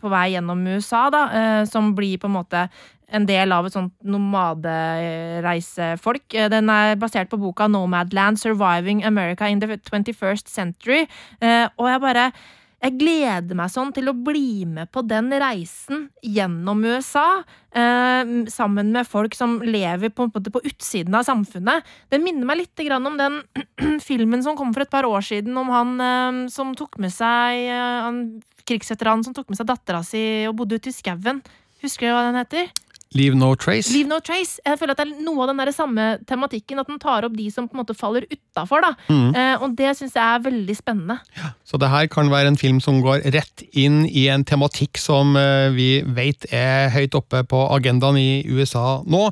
på 0.00 0.10
vei 0.12 0.30
gjennom 0.34 0.62
USA, 0.74 1.08
da, 1.12 1.22
eh, 1.34 1.64
som 1.68 1.92
blir 1.96 2.18
på 2.20 2.28
en 2.30 2.36
måte 2.38 2.64
en 3.10 3.26
del 3.28 3.52
av 3.54 3.66
et 3.66 3.72
sånt 3.74 3.92
nomadereisefolk. 4.06 6.34
Eh, 6.34 6.48
Den 6.52 6.70
er 6.70 6.96
basert 7.00 7.28
på 7.30 7.38
boka 7.40 7.68
Nomadland 7.68 8.38
Surviving 8.40 9.04
America 9.04 9.48
in 9.48 9.60
the 9.60 9.66
21st 9.66 10.48
Century. 10.48 11.06
Eh, 11.40 11.68
Og 11.78 11.88
jeg 11.88 12.00
bare 12.00 12.32
jeg 12.80 12.96
gleder 12.96 13.54
meg 13.54 13.68
sånn 13.68 13.92
til 13.92 14.08
å 14.08 14.16
bli 14.16 14.64
med 14.64 14.88
på 14.90 15.02
den 15.04 15.28
reisen 15.28 16.08
gjennom 16.24 16.80
USA. 16.88 17.44
Eh, 17.76 18.24
sammen 18.48 18.92
med 18.94 19.06
folk 19.06 19.34
som 19.36 19.60
lever 19.60 20.08
på, 20.08 20.30
på, 20.32 20.40
på, 20.40 20.60
utsiden 20.64 21.14
av 21.14 21.24
samfunnet. 21.28 21.84
Den 22.08 22.24
minner 22.24 22.46
meg 22.48 22.56
litt 22.62 22.80
om 22.96 23.16
den 23.18 23.42
filmen 24.08 24.42
som 24.42 24.56
kom 24.56 24.72
for 24.72 24.80
et 24.80 24.90
par 24.90 25.04
år 25.04 25.20
siden 25.20 25.56
om 25.60 25.68
han 25.68 26.48
som 26.48 26.74
tok 26.74 26.96
med 26.96 27.12
seg 27.12 27.68
eh, 27.68 28.40
krigsveteranen 28.70 29.26
som 29.26 29.36
tok 29.36 29.50
med 29.50 29.60
seg 29.60 29.68
dattera 29.68 30.02
si 30.06 30.22
og 30.48 30.56
bodde 30.60 30.80
ute 30.80 30.92
i 30.92 30.94
skauen. 30.94 31.42
Husker 31.84 32.08
du 32.08 32.14
hva 32.14 32.28
den 32.28 32.40
heter? 32.40 32.70
Leave 33.18 33.34
No 33.34 33.56
Trace. 33.58 33.90
Leave 33.90 34.06
no 34.06 34.20
trace. 34.22 34.60
Jeg 34.62 34.78
føler 34.78 34.94
at 34.94 35.00
det 35.00 35.08
er 35.08 35.24
noe 35.26 35.42
av 35.42 35.50
den 35.50 35.58
der 35.58 35.72
samme 35.74 36.04
tematikken. 36.30 36.78
At 36.78 36.86
den 36.86 37.00
tar 37.02 37.26
opp 37.26 37.34
de 37.34 37.48
som 37.50 37.66
på 37.66 37.74
en 37.74 37.80
måte 37.82 37.96
faller 37.98 38.22
utafor. 38.30 38.86
Mm. 39.08 39.32
Eh, 39.34 39.64
og 39.64 39.74
det 39.78 39.96
syns 39.98 40.14
jeg 40.14 40.22
er 40.22 40.44
veldig 40.44 40.76
spennende. 40.78 41.16
Så 41.66 41.80
det 41.82 41.90
her 41.90 42.06
kan 42.12 42.30
være 42.30 42.52
en 42.52 42.60
film 42.60 42.78
som 42.82 43.00
går 43.02 43.26
rett 43.34 43.64
inn 43.74 44.04
i 44.06 44.28
en 44.30 44.46
tematikk 44.46 45.00
som 45.02 45.34
eh, 45.38 45.72
vi 45.74 45.88
vet 46.06 46.46
er 46.54 46.94
høyt 46.94 47.18
oppe 47.18 47.42
på 47.50 47.64
agendaen 47.74 48.20
i 48.20 48.30
USA 48.46 49.00
nå, 49.02 49.26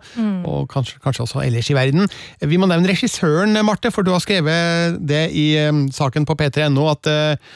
og 0.48 0.68
kanskje, 0.72 0.98
kanskje 1.04 1.28
også 1.28 1.46
ellers 1.46 1.70
i 1.70 1.78
verden. 1.78 2.10
Vi 2.42 2.58
må 2.58 2.66
nevne 2.66 2.90
regissøren, 2.90 3.54
Marte, 3.66 3.94
for 3.94 4.02
du 4.02 4.10
har 4.14 4.22
skrevet 4.24 4.98
det 4.98 5.28
i 5.38 5.52
eh, 5.60 5.84
saken 5.94 6.26
på 6.26 6.34
p3.no 6.38 6.90
at 6.90 7.10
eh, 7.14 7.50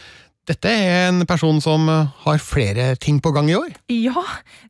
dette 0.50 0.70
er 0.70 1.08
en 1.08 1.22
person 1.28 1.60
som 1.62 1.86
eh, 1.90 2.08
har 2.24 2.42
flere 2.42 2.92
ting 3.00 3.20
på 3.22 3.30
gang 3.34 3.50
i 3.50 3.56
år. 3.58 3.70
Ja, 3.92 4.24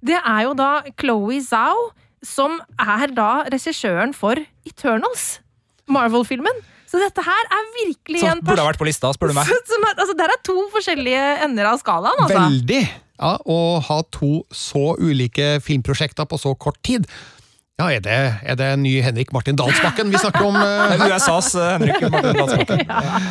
det 0.04 0.18
er 0.20 0.42
jo 0.46 0.56
da 0.58 0.72
Chloé 1.00 1.40
Zhao, 1.44 1.90
som 2.22 2.58
er 2.78 3.14
da 3.16 3.30
regissøren 3.50 4.12
for 4.16 4.38
Eternals. 4.68 5.40
Marvel-filmen. 5.90 6.60
Så 6.92 7.00
dette 7.00 7.24
her 7.24 7.46
er 7.56 7.68
virkelig 7.72 8.20
Som 8.20 8.34
en 8.34 8.42
burde 8.44 8.60
ha 8.60 8.68
vært 8.68 8.80
på 8.80 8.86
lista, 8.86 9.10
spør 9.16 9.32
du 9.32 9.38
meg. 9.38 9.48
som 9.72 9.86
er, 9.88 9.96
altså, 9.96 10.16
Der 10.18 10.34
er 10.34 10.42
to 10.44 10.58
forskjellige 10.74 11.22
ender 11.46 11.70
av 11.72 11.80
skalaen, 11.80 12.20
altså. 12.20 12.36
Veldig! 12.36 12.82
Ja, 13.22 13.36
Å 13.38 13.58
ha 13.86 13.98
to 14.12 14.42
så 14.52 14.96
ulike 14.98 15.56
filmprosjekter 15.64 16.26
på 16.28 16.38
så 16.42 16.52
kort 16.58 16.80
tid. 16.84 17.06
Ja, 17.82 17.88
er 17.98 18.02
det, 18.04 18.16
er 18.46 18.54
det 18.60 18.66
en 18.76 18.82
ny 18.84 18.92
Henrik 19.02 19.32
Martin 19.34 19.56
Dalsbakken 19.58 20.12
vi 20.12 20.18
snakker 20.22 20.44
om? 20.46 20.54
Det 20.54 21.00
er 21.02 21.14
USAs 21.16 21.48
eh, 21.58 21.70
Henrik 21.80 22.04
Martin 22.12 22.36
Dalsbakken. 22.38 22.82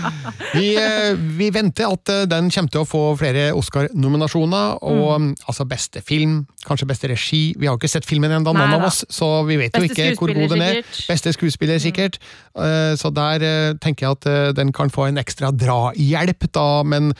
Vi, 0.51 0.73
eh, 0.75 1.13
vi 1.37 1.45
venter 1.55 1.87
at 1.87 2.09
den 2.27 2.49
kommer 2.51 2.71
til 2.73 2.81
å 2.81 2.87
få 2.89 3.01
flere 3.15 3.45
Oscar-nominasjoner, 3.55 4.81
og 4.83 5.05
Mm. 5.21 5.29
mm, 5.29 5.35
altså 5.47 5.63
beste 5.69 6.01
film, 6.03 6.33
kanskje 6.67 6.87
beste 6.89 7.07
regi. 7.07 7.39
Vi 7.57 7.69
har 7.69 7.77
jo 7.77 7.79
ikke 7.79 7.91
sett 7.93 8.05
filmen 8.09 8.31
ennå, 8.35 8.51
noen 8.51 8.75
av 8.75 8.83
oss, 8.89 9.05
så 9.07 9.29
vi 9.47 9.55
vet 9.61 9.77
jo 9.79 9.87
ikke 9.87 10.09
hvor 10.19 10.33
god 10.35 10.49
den 10.57 10.61
er. 10.65 10.81
sikkert. 10.81 11.07
Beste 11.13 11.33
skuespiller, 11.37 11.79
sikkert. 11.79 12.19
Mm. 12.57 12.97
Så 12.99 13.13
der 13.15 13.47
tenker 13.79 14.09
jeg 14.09 14.17
at 14.19 14.55
den 14.59 14.73
kan 14.75 14.91
få 14.91 15.07
en 15.07 15.21
ekstra 15.23 15.53
drahjelp, 15.55 16.51
da, 16.51 16.67
men 16.83 17.13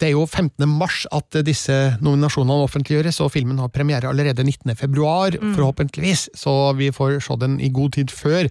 det 0.00 0.10
er 0.10 0.12
jo 0.12 0.26
15. 0.26 0.66
mars 0.68 1.04
at 1.14 1.38
disse 1.46 1.74
nominasjonene 2.04 2.66
offentliggjøres, 2.66 3.20
og 3.24 3.32
filmen 3.32 3.60
har 3.62 3.72
premiere 3.72 4.10
allerede 4.10 4.44
19. 4.44 4.76
februar, 4.76 5.36
forhåpentligvis, 5.54 6.28
så 6.36 6.72
vi 6.76 6.90
får 6.92 7.20
se 7.24 7.38
den 7.40 7.56
i 7.60 7.72
god 7.72 7.96
tid 7.96 8.12
før 8.12 8.50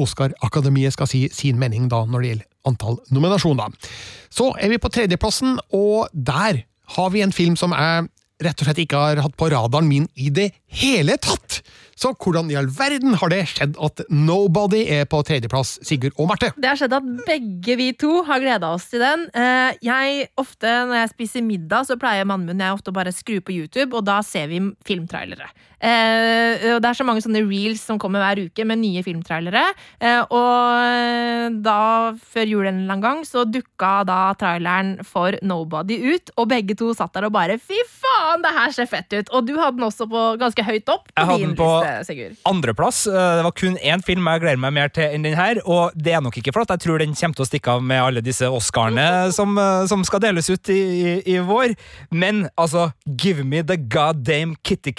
Oscar-akademiet 0.00 0.92
skal 0.92 1.08
si 1.08 1.22
sin 1.32 1.60
mening 1.60 1.88
da 1.92 2.02
når 2.08 2.22
det 2.22 2.30
gjelder 2.30 2.50
antall 2.68 2.98
nominasjoner. 3.14 3.72
Så 4.32 4.50
er 4.60 4.72
vi 4.72 4.80
på 4.82 4.90
tredjeplassen, 4.92 5.58
og 5.76 6.08
der 6.12 6.64
har 6.96 7.10
vi 7.12 7.24
en 7.24 7.34
film 7.34 7.56
som 7.60 7.74
jeg 7.76 8.08
rett 8.44 8.60
og 8.60 8.68
slett 8.68 8.82
ikke 8.84 9.00
har 9.00 9.22
hatt 9.24 9.36
på 9.38 9.48
radaren 9.52 9.88
min 9.88 10.08
i 10.20 10.30
det 10.34 10.50
hele 10.80 11.16
tatt! 11.22 11.62
Så 11.96 12.10
hvordan 12.20 12.50
i 12.52 12.56
all 12.60 12.66
verden 12.76 13.14
har 13.16 13.30
det 13.32 13.42
skjedd 13.48 13.76
at 13.80 14.02
Nobody 14.12 14.82
er 14.98 15.06
på 15.08 15.22
tredjeplass, 15.24 15.78
Sigurd 15.86 16.12
og 16.20 16.28
Marte? 16.28 16.50
Det 16.60 16.68
har 16.68 16.76
skjedd 16.76 16.92
at 16.98 17.06
begge 17.24 17.76
vi 17.80 17.86
to 17.96 18.18
har 18.28 18.42
gleda 18.42 18.68
oss 18.76 18.84
til 18.92 19.00
den. 19.00 19.26
Eh, 19.32 19.72
Jeg 19.86 20.28
ofte 20.36 20.68
Når 20.90 21.00
jeg 21.02 21.12
spiser 21.14 21.42
middag, 21.46 21.86
så 21.88 21.96
pleier 21.96 22.28
mannen 22.28 22.46
min 22.52 22.60
jeg 22.60 22.76
ofte 22.76 22.92
bare 22.92 23.12
skru 23.16 23.40
på 23.40 23.54
YouTube, 23.56 23.94
og 23.96 24.04
da 24.04 24.20
ser 24.22 24.46
vi 24.52 24.60
filmtrailere. 24.84 25.48
Eh, 25.80 26.72
og 26.74 26.82
Det 26.82 26.88
er 26.90 26.96
så 27.00 27.04
mange 27.04 27.22
sånne 27.24 27.42
reels 27.48 27.80
som 27.84 27.98
kommer 28.00 28.20
hver 28.20 28.44
uke 28.46 28.64
med 28.68 28.78
nye 28.80 29.02
filmtrailere. 29.04 29.64
Eh, 30.00 30.20
og 30.30 31.56
da, 31.64 32.12
før 32.16 32.48
jul 32.48 32.66
en 32.66 32.82
eller 32.82 32.92
annen 32.96 33.04
gang, 33.04 33.24
så 33.28 33.44
dukka 33.48 34.04
da 34.08 34.20
traileren 34.40 34.98
for 35.06 35.36
Nobody 35.42 35.98
ut, 36.14 36.30
og 36.36 36.48
begge 36.52 36.76
to 36.76 36.92
satt 36.96 37.12
der 37.16 37.28
og 37.28 37.32
bare 37.36 37.56
Fy 37.60 37.78
faen, 37.88 38.42
det 38.44 38.52
her 38.56 38.72
ser 38.76 38.88
fett 38.90 39.12
ut! 39.16 39.30
Og 39.32 39.46
du 39.48 39.54
hadde 39.56 39.78
den 39.78 39.86
også 39.88 40.06
på 40.10 40.22
ganske 40.40 40.64
høyt 40.66 40.88
opp 40.92 41.08
på 41.08 41.16
Jeg 41.16 41.26
hadde 41.30 41.40
din 41.40 41.54
den 41.54 41.56
på- 41.56 41.85
Sigurd. 42.06 42.36
Andreplass. 42.48 43.04
eh, 43.06 43.12
Det 43.38 43.44
var 43.46 43.54
kun 43.56 43.76
én 43.78 44.02
film 44.04 44.26
jeg 44.30 44.42
gleder 44.44 44.60
meg 44.62 44.72
mer 44.76 44.88
til 44.92 45.04
enn 45.16 45.24
den 45.26 45.36
her, 45.38 45.60
og 45.64 45.92
det 45.96 46.12
er 46.16 46.20
nok 46.24 46.36
ikke 46.40 46.52
for 46.54 46.66
at 46.66 46.74
jeg 46.76 46.84
tror 46.86 46.98
den 47.02 47.14
kommer 47.14 47.36
til 47.38 47.46
å 47.46 47.48
stikke 47.50 47.74
av 47.76 47.82
med 47.82 48.02
alle 48.02 48.22
disse 48.24 48.48
Oscarene 48.48 49.06
som, 49.38 49.56
eh, 49.58 49.86
som 49.90 50.04
skal 50.06 50.20
deles 50.26 50.50
ut 50.50 50.72
i, 50.72 50.80
i, 50.80 51.12
i 51.36 51.38
vår, 51.44 51.74
men 52.10 52.48
altså 52.56 52.90
Give 53.16 53.44
me 53.44 53.62
the 53.62 53.76
goddamn 53.76 54.56
kitty 54.62 54.92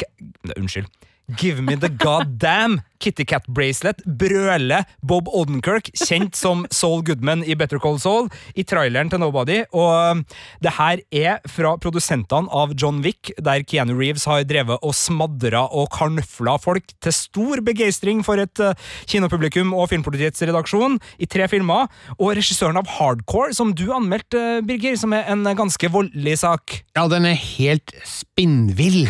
Unnskyld. 0.58 0.88
Give 1.36 1.62
me 1.62 1.76
the 1.76 1.90
goddamn 1.90 2.82
Kitty 3.04 3.26
Cat 3.28 3.46
Bracelet 3.52 4.00
brøler 4.06 4.86
Bob 5.06 5.28
Odenkirk, 5.36 5.90
kjent 5.98 6.38
som 6.38 6.64
Saul 6.74 7.04
Goodman 7.06 7.44
i 7.46 7.56
Better 7.58 7.82
Call 7.82 8.00
Saul, 8.02 8.30
i 8.58 8.66
traileren 8.68 9.12
til 9.12 9.22
Nobody. 9.22 9.60
Og 9.76 9.92
um, 10.18 10.24
det 10.64 10.74
her 10.78 11.04
er 11.14 11.42
fra 11.52 11.76
produsentene 11.82 12.50
av 12.50 12.74
John 12.80 13.04
Wick, 13.06 13.34
der 13.44 13.66
Keanu 13.68 13.94
Reeves 13.98 14.26
har 14.30 14.46
drevet 14.50 14.82
og 14.82 14.96
smadra 14.98 15.66
og 15.68 15.92
karnfla 15.94 16.58
folk 16.64 16.96
til 17.04 17.16
stor 17.16 17.62
begeistring 17.66 18.24
for 18.26 18.42
et 18.42 18.64
uh, 18.64 18.74
kinopublikum 19.10 19.76
og 19.78 19.92
Filmpolitiets 19.92 20.46
redaksjon, 20.48 20.98
i 21.22 21.30
tre 21.30 21.50
filmer. 21.52 21.92
Og 22.18 22.38
regissøren 22.40 22.80
av 22.80 22.90
Hardcore, 22.98 23.54
som 23.58 23.76
du 23.78 23.88
anmeldte, 23.94 24.42
uh, 24.58 24.64
Birger, 24.66 24.98
som 25.00 25.14
er 25.18 25.30
en 25.34 25.46
uh, 25.46 25.54
ganske 25.58 25.92
voldelig 25.94 26.40
sak. 26.42 26.80
Ja, 26.98 27.06
den 27.12 27.30
er 27.30 27.38
helt 27.38 27.94
spinnvill. 28.08 29.06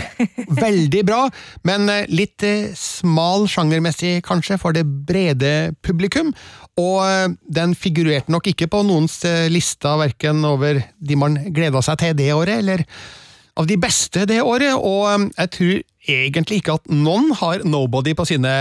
Veldig 0.58 1.06
bra, 1.08 1.24
men 1.68 1.88
eh, 1.92 2.07
litt 2.10 2.44
eh, 2.46 2.72
smal 2.78 3.48
sjangermessig, 3.52 4.22
kanskje, 4.26 4.60
for 4.62 4.76
det 4.76 4.86
brede 5.08 5.76
publikum. 5.86 6.34
Og 6.80 7.00
eh, 7.06 7.30
den 7.60 7.76
figurerte 7.78 8.34
nok 8.34 8.50
ikke 8.54 8.70
på 8.72 8.84
noens 8.88 9.20
lista, 9.24 9.48
lister, 9.58 10.02
verken 10.02 10.44
over 10.48 10.82
de 10.98 11.20
man 11.20 11.40
gleda 11.54 11.82
seg 11.86 12.02
til 12.02 12.20
det 12.20 12.34
året, 12.36 12.62
eller 12.62 12.86
av 13.58 13.68
de 13.68 13.78
beste 13.82 14.26
det 14.30 14.40
året, 14.46 14.76
og 14.78 15.06
eh, 15.10 15.28
jeg 15.42 15.54
tror 15.56 15.78
egentlig 16.08 16.62
ikke 16.62 16.78
at 16.78 16.92
noen 16.94 17.34
har 17.36 17.64
Nobody 17.68 18.14
på 18.16 18.26
sine 18.30 18.52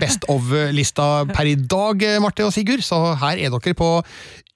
Best 0.00 0.26
of-lista 0.32 1.26
per 1.32 1.48
i 1.48 1.56
dag, 1.58 2.04
eh, 2.04 2.20
Marte 2.22 2.46
og 2.46 2.54
Sigurd, 2.54 2.84
så 2.86 3.16
her 3.22 3.40
er 3.40 3.54
dere 3.54 3.76
på 3.76 3.90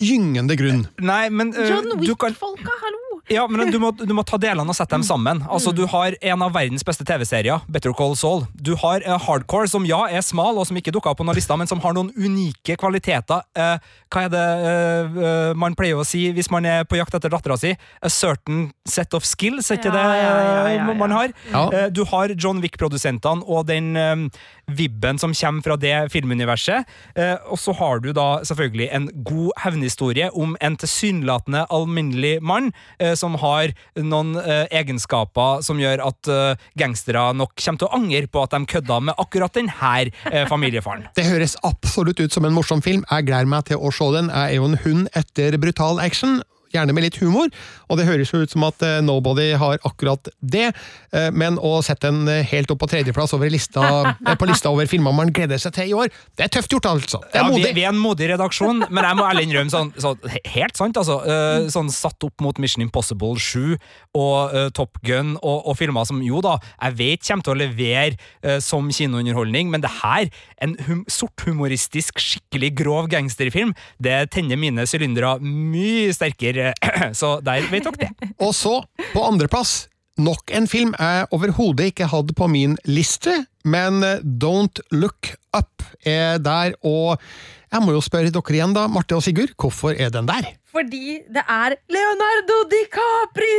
gyngende 0.01 0.57
grunn. 0.57 0.85
Nei, 1.05 1.27
men 1.33 1.55
uh, 1.57 1.65
John 1.69 1.97
Wick-folka, 2.01 2.77
hallo! 2.85 3.10
Ja, 3.31 3.47
men 3.47 3.71
du 3.71 3.79
må, 3.79 3.93
du 3.95 4.11
må 4.17 4.25
ta 4.27 4.39
delene 4.43 4.67
og 4.67 4.75
sette 4.75 4.97
dem 4.97 5.05
sammen. 5.07 5.45
Altså, 5.47 5.71
Du 5.77 5.85
har 5.91 6.17
en 6.19 6.43
av 6.43 6.55
verdens 6.55 6.83
beste 6.87 7.07
TV-serier, 7.07 7.63
Better 7.71 7.95
Call 7.97 8.17
Saul. 8.19 8.45
Du 8.55 8.73
har 8.81 9.05
uh, 9.07 9.15
Hardcore, 9.23 9.69
som 9.71 9.87
ja 9.87 10.03
er 10.11 10.25
smal, 10.27 10.59
og 10.59 10.67
som 10.67 10.79
ikke 10.79 10.93
dukka 10.95 11.13
opp 11.13 11.21
på 11.21 11.27
noen 11.29 11.39
lista, 11.39 11.55
men 11.59 11.71
som 11.71 11.81
har 11.85 11.95
noen 11.95 12.11
unike 12.19 12.75
kvaliteter. 12.81 13.45
Uh, 13.55 13.79
hva 14.11 14.25
er 14.27 14.33
det 14.35 14.47
uh, 15.15 15.53
man 15.59 15.77
pleier 15.79 16.01
å 16.01 16.07
si 16.07 16.27
hvis 16.35 16.51
man 16.51 16.67
er 16.67 16.83
på 16.91 16.99
jakt 16.99 17.15
etter 17.15 17.31
dattera 17.31 17.59
si? 17.61 17.71
A 18.03 18.11
certain 18.11 18.71
set 18.89 19.15
of 19.15 19.27
skills, 19.29 19.71
er 19.71 19.79
ikke 19.79 19.91
Ja, 19.91 19.95
det 19.95 20.03
ja, 20.03 20.17
ja, 20.19 20.35
ja, 20.51 20.75
ja. 20.81 20.95
man 20.99 21.15
har? 21.15 21.35
Ja. 21.53 21.63
Eh, 21.71 21.87
du 21.95 22.03
har 22.11 22.35
John 22.35 22.61
Wick-produsentene 22.63 23.47
og 23.47 23.67
den 23.71 23.95
vibben 24.77 25.19
som 25.21 25.35
kommer 25.35 25.65
fra 25.65 25.77
det 25.81 25.95
filmuniverset. 26.13 26.89
Eh, 27.15 27.37
og 27.51 27.59
så 27.61 27.75
har 27.79 28.03
du 28.05 28.11
da 28.17 28.43
selvfølgelig 28.47 28.89
en 28.97 29.09
god 29.27 29.51
hevnhistorie 29.65 30.31
om 30.33 30.57
en 30.61 30.79
tilsynelatende 30.81 31.67
alminnelig 31.73 32.39
mann 32.43 32.71
eh, 32.99 33.15
som 33.19 33.39
har 33.43 33.75
noen 33.99 34.37
eh, 34.41 34.67
egenskaper 34.81 35.65
som 35.67 35.81
gjør 35.81 36.03
at 36.05 36.29
gangstere 36.79 37.23
nok 37.37 37.55
kommer 37.57 37.81
til 37.81 37.89
å 37.89 37.97
angre 37.97 38.29
på 38.31 38.43
at 38.45 38.55
de 38.55 38.69
kødda 38.71 38.99
med 39.09 39.21
akkurat 39.21 39.57
denne 39.57 40.47
familiefaren. 40.49 41.07
Det 41.19 41.27
høres 41.27 41.57
absolutt 41.67 42.21
ut 42.21 42.33
som 42.33 42.47
en 42.47 42.55
morsom 42.55 42.83
film. 42.85 43.05
Jeg 43.11 43.29
gleder 43.29 43.51
meg 43.51 43.67
til 43.71 43.81
å 43.81 43.93
se 43.95 44.09
den. 44.15 44.31
Jeg 44.33 44.55
er 44.55 44.61
jo 44.61 44.69
en 44.71 44.81
hund 44.85 45.11
etter 45.19 45.59
brutal 45.61 46.01
action. 46.03 46.41
Gjerne 46.71 46.95
med 46.95 47.07
litt 47.07 47.19
humor, 47.23 47.51
og 47.91 47.99
det 47.99 48.07
høres 48.07 48.31
jo 48.31 48.43
ut 48.45 48.53
som 48.53 48.65
at 48.69 48.83
eh, 48.87 49.01
Nobody 49.03 49.49
har 49.59 49.81
akkurat 49.87 50.29
det, 50.39 50.69
eh, 51.13 51.31
men 51.35 51.59
å 51.59 51.81
sette 51.83 52.11
den 52.11 52.29
eh, 52.31 52.45
helt 52.47 52.71
opp 52.71 52.83
på 52.85 52.91
tredjeplass 52.93 53.35
over 53.35 53.51
lista, 53.51 54.15
på 54.39 54.49
lista 54.49 54.71
over 54.71 54.87
filmer 54.91 55.15
man 55.17 55.33
gleder 55.35 55.59
seg 55.59 55.75
til 55.77 55.91
i 55.91 55.97
år, 55.97 56.13
det 56.39 56.47
er 56.47 56.53
tøft 56.55 56.71
gjort, 56.73 56.87
altså. 56.93 57.23
Det 57.27 57.41
er 57.41 57.43
Ja, 57.43 57.49
vi, 57.49 57.59
modig. 57.59 57.75
vi 57.75 57.85
er 57.85 57.91
en 57.91 58.01
modig 58.01 58.31
redaksjon, 58.31 58.85
men 58.89 59.09
jeg 59.09 59.19
må 59.19 59.27
ærlig 59.27 59.49
innrømme 59.49 59.75
sånn, 59.75 59.91
sånn 59.99 60.31
helt 60.55 60.79
sant, 60.79 61.01
altså. 61.01 61.19
sånn 61.75 61.91
satt 61.93 62.27
opp 62.27 62.45
mot 62.45 62.59
Mission 62.63 62.85
Impossible 62.85 63.35
7 63.41 63.77
og 64.19 64.55
uh, 64.55 64.69
Top 64.75 64.99
Gun 65.07 65.37
og, 65.39 65.67
og 65.71 65.77
filmer 65.79 66.07
som 66.09 66.21
jo 66.25 66.41
da, 66.45 66.57
jeg 66.81 66.97
vet 66.99 67.27
kommer 67.27 67.47
til 67.47 67.55
å 67.55 67.59
levere 67.61 68.17
uh, 68.47 68.59
som 68.63 68.89
kinounderholdning, 68.95 69.71
men 69.73 69.85
det 69.85 69.93
her, 70.01 70.31
en 70.65 70.77
hum 70.87 71.03
sorthumoristisk, 71.11 72.21
skikkelig 72.21 72.73
grov 72.81 73.11
gangsterfilm, 73.13 73.75
det 74.03 74.17
tenner 74.35 74.59
mine 74.61 74.87
sylindere 74.89 75.37
mye 75.41 76.11
sterkere, 76.17 76.60
så 77.21 77.39
der 77.45 77.67
vi 77.71 77.83
tok 77.85 77.99
det. 78.01 78.11
Og 78.45 78.53
så, 78.57 78.81
på 79.13 79.25
andreplass, 79.27 79.87
nok 80.21 80.53
en 80.57 80.69
film 80.71 80.93
jeg 80.99 81.29
overhodet 81.35 81.93
ikke 81.93 82.11
hadde 82.11 82.37
på 82.37 82.49
min 82.51 82.77
liste, 82.89 83.35
men 83.65 84.03
eh, 84.07 84.21
Don't 84.25 84.83
Look 84.93 85.33
Up 85.57 85.85
er 86.07 86.39
der, 86.43 86.77
og 86.87 87.21
jeg 87.71 87.85
må 87.85 87.95
jo 87.95 88.03
spørre 88.03 88.33
dere 88.35 88.57
igjen 88.57 88.75
da, 88.75 88.87
Marte 88.91 89.15
og 89.19 89.23
Sigurd, 89.25 89.53
hvorfor 89.61 89.95
er 89.95 90.11
den 90.15 90.29
der? 90.31 90.53
Fordi 90.71 91.21
det 91.31 91.45
er 91.47 91.77
Leonardo 91.91 92.63
DiCaprio! 92.71 93.50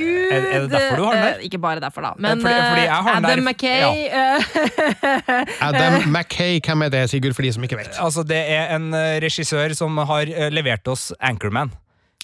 Herregud! 0.00 0.32
Er- 0.32 0.56
er 0.56 0.60
det 0.64 0.70
derfor 0.72 0.96
du 0.96 1.04
har 1.04 1.12
den 1.14 1.22
der? 1.24 1.34
Eh, 1.38 1.44
Ikke 1.48 1.58
bare 1.62 1.80
derfor, 1.80 2.00
da. 2.06 2.12
Men 2.18 2.40
Fordi- 2.40 2.54
fordi 2.70 2.86
den 2.86 3.24
Adam 3.24 3.44
McKay 3.44 3.82
Mackay 3.82 4.08
eh, 4.08 5.60
Adam 5.68 6.08
Mackay, 6.08 6.60
hvem 6.64 6.82
er 6.82 6.88
det, 6.88 7.04
Sigurd, 7.10 7.34
for 7.34 7.42
de 7.42 7.52
som 7.52 7.62
ikke 7.64 7.76
vet? 7.78 7.92
Altså, 8.00 8.22
det 8.26 8.40
er 8.48 8.74
en 8.76 8.92
eh, 8.94 9.20
regissør 9.22 9.74
som 9.76 9.96
har 9.98 10.26
eh, 10.30 10.50
levert 10.50 10.88
oss 10.88 11.12
Anchorman. 11.20 11.72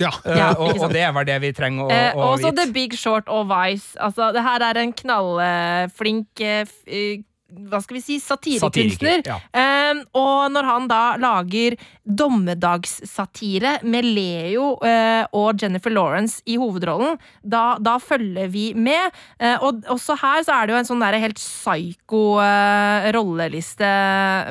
Ja. 0.00 0.10
Eh, 0.26 0.36
Ja, 0.36 0.50
og, 0.58 0.76
og 0.80 0.90
det 0.92 1.00
er 1.06 1.12
vel 1.16 1.24
det 1.26 1.38
vi 1.40 1.52
trenger 1.56 1.86
å, 1.86 1.88
vite 1.88 2.16
å 2.16 2.26
også 2.34 2.50
vite. 2.50 2.64
The 2.66 2.72
Big 2.72 2.96
Short 2.98 3.28
og 3.32 3.46
Vice. 3.48 3.96
Altså, 4.00 4.32
det 4.36 4.42
her 4.44 4.60
er 4.70 4.82
en 4.82 4.92
knallflink 4.92 6.42
uh, 6.44 6.74
eh, 6.86 7.22
hva 7.70 7.78
skal 7.80 7.94
vi 7.96 8.00
si, 8.02 8.16
satirekunstner. 8.20 9.22
Satiriker, 9.22 9.22
ja. 9.30 9.38
Eh, 9.86 10.02
og 10.18 10.52
når 10.54 10.70
han 10.70 10.90
da 10.90 11.02
lager 11.20 11.76
dommedagssatire 12.06 13.80
med 13.82 14.06
Leo 14.06 14.76
eh, 14.86 15.26
og 15.34 15.58
Jennifer 15.62 15.90
Lawrence 15.90 16.42
i 16.46 16.56
hovedrollen, 16.60 17.18
da, 17.42 17.76
da 17.82 17.96
følger 18.02 18.50
vi 18.52 18.68
med. 18.78 19.14
Eh, 19.40 19.58
og 19.58 19.82
også 19.90 20.16
her 20.20 20.46
så 20.46 20.54
er 20.54 20.66
det 20.66 20.76
jo 20.76 20.80
en 20.80 20.88
sånn 20.88 21.02
der 21.02 21.18
helt 21.22 21.40
psyko 21.40 22.38
eh, 22.42 23.10
rolleliste. 23.16 23.90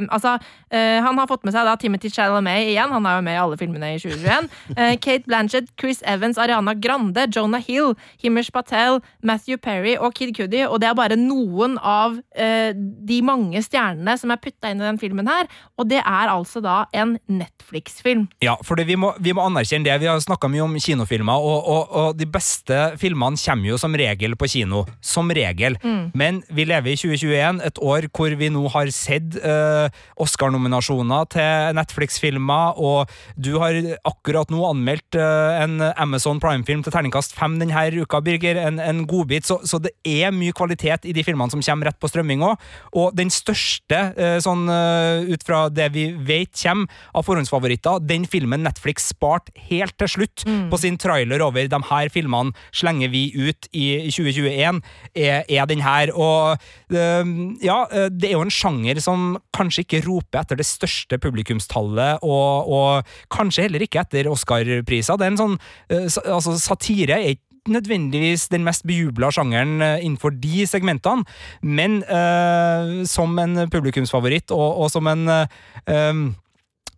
Altså, 0.10 0.38
han 0.76 1.16
har 1.16 1.28
fått 1.30 1.46
med 1.48 1.54
seg 1.56 1.64
da 1.64 1.78
Timothy 1.80 2.10
Chalamet 2.12 2.66
igjen, 2.74 2.92
han 2.92 3.06
er 3.08 3.16
jo 3.16 3.24
med 3.24 3.36
i 3.38 3.40
alle 3.40 3.56
filmene 3.60 3.94
i 3.96 4.00
2021. 4.02 4.50
Eh, 4.76 4.96
Kate 5.00 5.24
Blanchett, 5.30 5.70
Chris 5.80 6.02
Evans, 6.04 6.40
Ariana 6.42 6.74
Grande, 6.76 7.24
Jonah 7.32 7.64
Hill, 7.64 7.94
Himish 8.20 8.52
Patel, 8.52 9.00
Matthew 9.24 9.62
Perry 9.62 9.94
og 9.96 10.12
Kid 10.18 10.34
Cudi, 10.36 10.66
og 10.68 10.82
det 10.84 10.90
er 10.90 10.98
bare 10.98 11.16
noen 11.20 11.78
av 11.80 12.18
de 12.36 13.22
mange 13.24 13.62
stjernene 13.64 14.18
som 14.20 14.34
er 14.34 14.42
putta 14.42 14.74
inn 14.74 14.82
i 14.82 14.88
den 14.90 15.00
filmen 15.00 15.25
her, 15.30 15.50
og 15.78 15.90
det 15.90 16.02
er 16.02 16.32
altså 16.32 16.62
da 16.64 16.84
en 16.96 17.16
Netflix-film. 17.28 18.28
Ja, 18.44 18.56
for 18.66 18.80
vi, 18.82 18.98
må, 19.00 19.14
vi 19.24 19.34
må 19.36 19.46
anerkjenne 19.46 19.88
det. 19.88 20.00
Vi 20.04 20.10
har 20.10 20.22
snakka 20.24 20.50
mye 20.52 20.64
om 20.66 20.76
kinofilmer, 20.82 21.46
og, 21.46 21.70
og, 21.72 21.96
og 21.96 22.20
de 22.20 22.28
beste 22.30 22.80
filmene 23.02 23.40
kommer 23.42 23.72
jo 23.72 23.80
som 23.82 23.96
regel 23.98 24.38
på 24.40 24.50
kino. 24.52 24.84
Som 25.02 25.32
regel. 25.36 25.78
Men 26.18 26.42
vi 26.54 26.68
lever 26.68 26.94
i 26.94 26.98
2021, 27.00 27.62
et 27.66 27.82
år 27.82 28.10
hvor 28.16 28.36
vi 28.40 28.50
nå 28.54 28.66
har 28.74 28.92
sett 28.96 29.38
uh, 29.44 29.88
Oscar-nominasjoner 30.22 31.30
til 31.34 31.76
Netflix-filmer, 31.78 32.80
og 32.80 33.12
du 33.36 33.56
har 33.62 33.78
akkurat 34.08 34.52
nå 34.54 34.64
anmeldt 34.70 35.18
uh, 35.20 35.58
en 35.64 35.80
Amazon 35.92 36.40
Prime-film 36.44 36.84
til 36.86 36.94
terningkast 36.96 37.36
fem 37.36 37.58
denne 37.62 37.86
uka, 38.02 38.22
Birger. 38.24 38.60
En, 38.68 38.80
en 38.80 39.04
godbit. 39.08 39.46
Så, 39.48 39.60
så 39.68 39.80
det 39.82 39.94
er 40.06 40.34
mye 40.36 40.56
kvalitet 40.56 41.06
i 41.06 41.14
de 41.16 41.24
filmene 41.26 41.52
som 41.54 41.64
kommer 41.64 41.92
rett 41.92 42.00
på 42.02 42.10
strømming 42.12 42.44
òg. 42.46 42.62
Og 42.98 43.16
den 43.18 43.32
største, 43.34 44.02
uh, 44.16 44.38
sånn 44.44 44.66
eh, 44.72 45.15
ut 45.30 45.46
fra 45.46 45.66
det 45.74 45.90
vi 45.96 46.08
vet 46.28 46.52
kommer 46.56 46.92
av 47.16 47.26
forhåndsfavoritter, 47.28 48.04
den 48.08 48.26
filmen 48.30 48.64
Netflix 48.66 49.10
sparte 49.12 49.54
helt 49.70 49.96
til 50.02 50.12
slutt 50.12 50.46
på 50.72 50.80
sin 50.82 50.98
trailer 51.02 51.44
over 51.46 51.68
de 51.70 51.80
her 51.90 52.12
filmene 52.14 52.54
slenger 52.76 53.12
vi 53.14 53.28
ut 53.36 53.70
i 53.76 53.86
2021, 54.10 54.82
er, 55.16 55.44
er 55.48 55.70
den 55.70 55.84
her. 55.86 56.12
Og 56.16 56.58
eh, 56.94 57.34
ja, 57.66 57.80
eh, 57.92 58.10
det 58.12 58.32
er 58.32 58.38
jo 58.38 58.46
en 58.46 58.54
sjanger 58.54 59.02
som 59.04 59.36
kanskje 59.56 59.86
ikke 59.86 60.04
roper 60.08 60.44
etter 60.44 60.60
det 60.60 60.68
største 60.68 61.20
publikumstallet, 61.22 62.24
og, 62.26 62.72
og 62.72 63.18
kanskje 63.34 63.68
heller 63.68 63.86
ikke 63.86 64.04
etter 64.06 64.30
Oscar-priser. 64.32 65.20
Det 65.20 65.28
er 65.28 65.36
en 65.36 65.44
sånn 65.44 65.60
eh, 65.90 66.08
altså 66.26 66.56
Satire 66.62 67.20
er 67.20 67.36
ikke 67.36 67.55
nødvendigvis 67.72 68.48
den 68.54 68.66
mest 68.68 68.86
bejubla 68.88 69.32
sjangeren 69.34 69.82
eh, 69.82 70.00
innenfor 70.06 70.36
de 70.42 70.66
segmentene, 70.70 71.26
men 71.62 72.02
eh, 72.04 73.04
som 73.10 73.38
en 73.42 73.66
publikumsfavoritt 73.72 74.54
og, 74.56 74.86
og 74.86 74.92
som 74.94 75.08
en 75.12 75.28
eh, 75.30 75.48
um, 75.92 76.28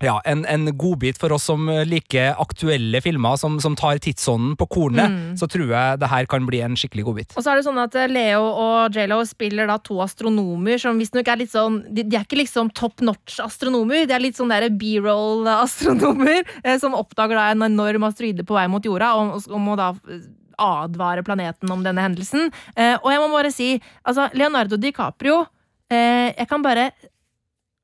ja, 0.03 0.19
en, 0.29 0.43
en 0.45 0.69
godbit 0.77 1.17
for 1.17 1.33
oss 1.33 1.47
som 1.49 1.69
liker 1.89 2.35
aktuelle 2.37 2.99
filmer 3.01 3.37
som, 3.41 3.55
som 3.61 3.75
tar 3.77 3.97
tidsånden 4.03 4.53
på 4.59 4.67
kornet, 4.75 5.15
så 5.39 5.49
tror 5.49 5.71
jeg 5.71 6.01
det 6.01 6.09
her 6.11 6.27
kan 6.29 6.45
bli 6.45 6.61
en 6.65 6.77
skikkelig 6.77 7.07
godbit. 7.07 7.33
Og 7.33 7.45
så 7.45 7.51
er 7.51 7.59
det 7.59 7.65
sånn 7.65 7.81
at 7.81 7.97
eh, 7.97 8.09
Leo 8.11 8.43
og 8.45 8.93
J.Lo 8.93 9.19
spiller 9.25 9.69
da 9.69 9.79
to 9.81 9.97
astronomer 10.05 10.77
som 10.81 11.01
visstnok 11.01 11.31
er 11.33 11.41
litt 11.41 11.53
sånn 11.53 11.81
De, 11.89 12.05
de 12.05 12.17
er 12.19 12.27
ikke 12.27 12.41
liksom 12.43 12.69
top 12.77 13.01
notch-astronomer, 13.05 14.05
de 14.05 14.13
er 14.13 14.23
litt 14.23 14.37
sånn 14.37 14.53
B-roll-astronomer 14.77 16.43
eh, 16.63 16.77
som 16.81 16.97
oppdager 16.97 17.39
da 17.39 17.49
en 17.53 17.65
enorm 17.71 18.05
asteroide 18.07 18.45
på 18.45 18.57
vei 18.57 18.67
mot 18.71 18.85
jorda, 18.85 19.15
og, 19.17 19.49
og 19.49 19.63
må 19.63 19.77
da 19.79 19.93
eh, 20.11 20.27
advare 20.57 21.23
planeten 21.23 21.71
om 21.71 21.83
denne 21.85 22.03
hendelsen. 22.03 22.49
Eh, 22.75 22.95
og 22.97 23.11
jeg 23.11 23.21
må 23.21 23.29
bare 23.33 23.53
si, 23.53 23.69
altså 24.07 24.27
Leonardo 24.37 24.79
DiCaprio 24.81 25.43
eh, 25.91 26.33
Jeg 26.33 26.47
kan 26.49 26.65
bare 26.65 26.91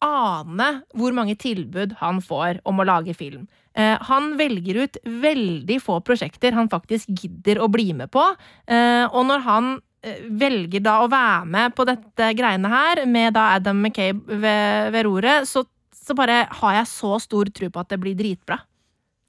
ane 0.04 0.70
hvor 0.98 1.16
mange 1.16 1.38
tilbud 1.40 1.96
han 2.02 2.20
får 2.24 2.60
om 2.68 2.82
å 2.82 2.88
lage 2.88 3.16
film. 3.16 3.46
Eh, 3.74 3.96
han 4.10 4.34
velger 4.40 4.84
ut 4.84 5.00
veldig 5.06 5.80
få 5.82 6.02
prosjekter 6.06 6.58
han 6.58 6.70
faktisk 6.72 7.10
gidder 7.10 7.62
å 7.64 7.72
bli 7.72 7.94
med 7.96 8.12
på. 8.12 8.26
Og 9.14 9.24
når 9.30 9.46
han 9.48 9.74
velger 10.04 10.84
da 10.84 10.98
å 11.00 11.08
være 11.08 11.48
med 11.48 11.76
på 11.78 11.86
dette 11.88 12.34
greiene 12.36 12.68
her, 12.68 13.06
med 13.08 13.38
da 13.38 13.54
Adam 13.56 13.80
McCabe 13.80 14.36
ved, 14.44 14.92
ved 14.92 15.06
roret, 15.08 15.48
så, 15.48 15.64
så 15.96 16.12
bare 16.18 16.42
har 16.60 16.76
jeg 16.82 16.90
så 16.92 17.16
stor 17.24 17.48
tro 17.56 17.72
på 17.72 17.80
at 17.80 17.94
det 17.96 18.02
blir 18.04 18.18
dritbra. 18.20 18.60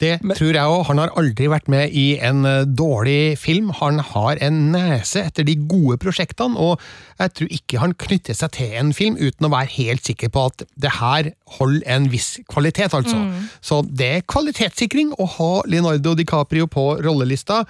Det 0.03 0.17
tror 0.35 0.57
jeg 0.57 0.67
òg. 0.67 0.81
Han 0.89 0.99
har 0.99 1.13
aldri 1.19 1.47
vært 1.51 1.69
med 1.71 1.93
i 1.95 2.17
en 2.19 2.43
eh, 2.49 2.65
dårlig 2.67 3.37
film. 3.39 3.71
Han 3.79 4.01
har 4.03 4.41
en 4.43 4.57
nese 4.73 5.23
etter 5.29 5.47
de 5.47 5.55
gode 5.71 6.01
prosjektene, 6.03 6.59
og 6.59 6.83
jeg 7.21 7.35
tror 7.39 7.55
ikke 7.59 7.83
han 7.83 7.95
knytter 8.03 8.35
seg 8.35 8.57
til 8.57 8.75
en 8.81 8.91
film 8.97 9.15
uten 9.21 9.47
å 9.47 9.53
være 9.55 9.71
helt 9.77 10.03
sikker 10.07 10.33
på 10.35 10.49
at 10.51 10.67
det 10.75 10.97
her 10.99 11.31
holder 11.61 11.87
en 11.95 12.09
viss 12.11 12.35
kvalitet, 12.51 12.91
altså. 12.97 13.21
Så 13.63 13.83
det 13.87 14.11
er 14.17 14.27
kvalitetssikring 14.27 15.15
å 15.23 15.29
ha 15.37 15.53
Leonardo 15.71 16.17
DiCaprio 16.19 16.67
på 16.67 16.89
rollelista. 17.05 17.63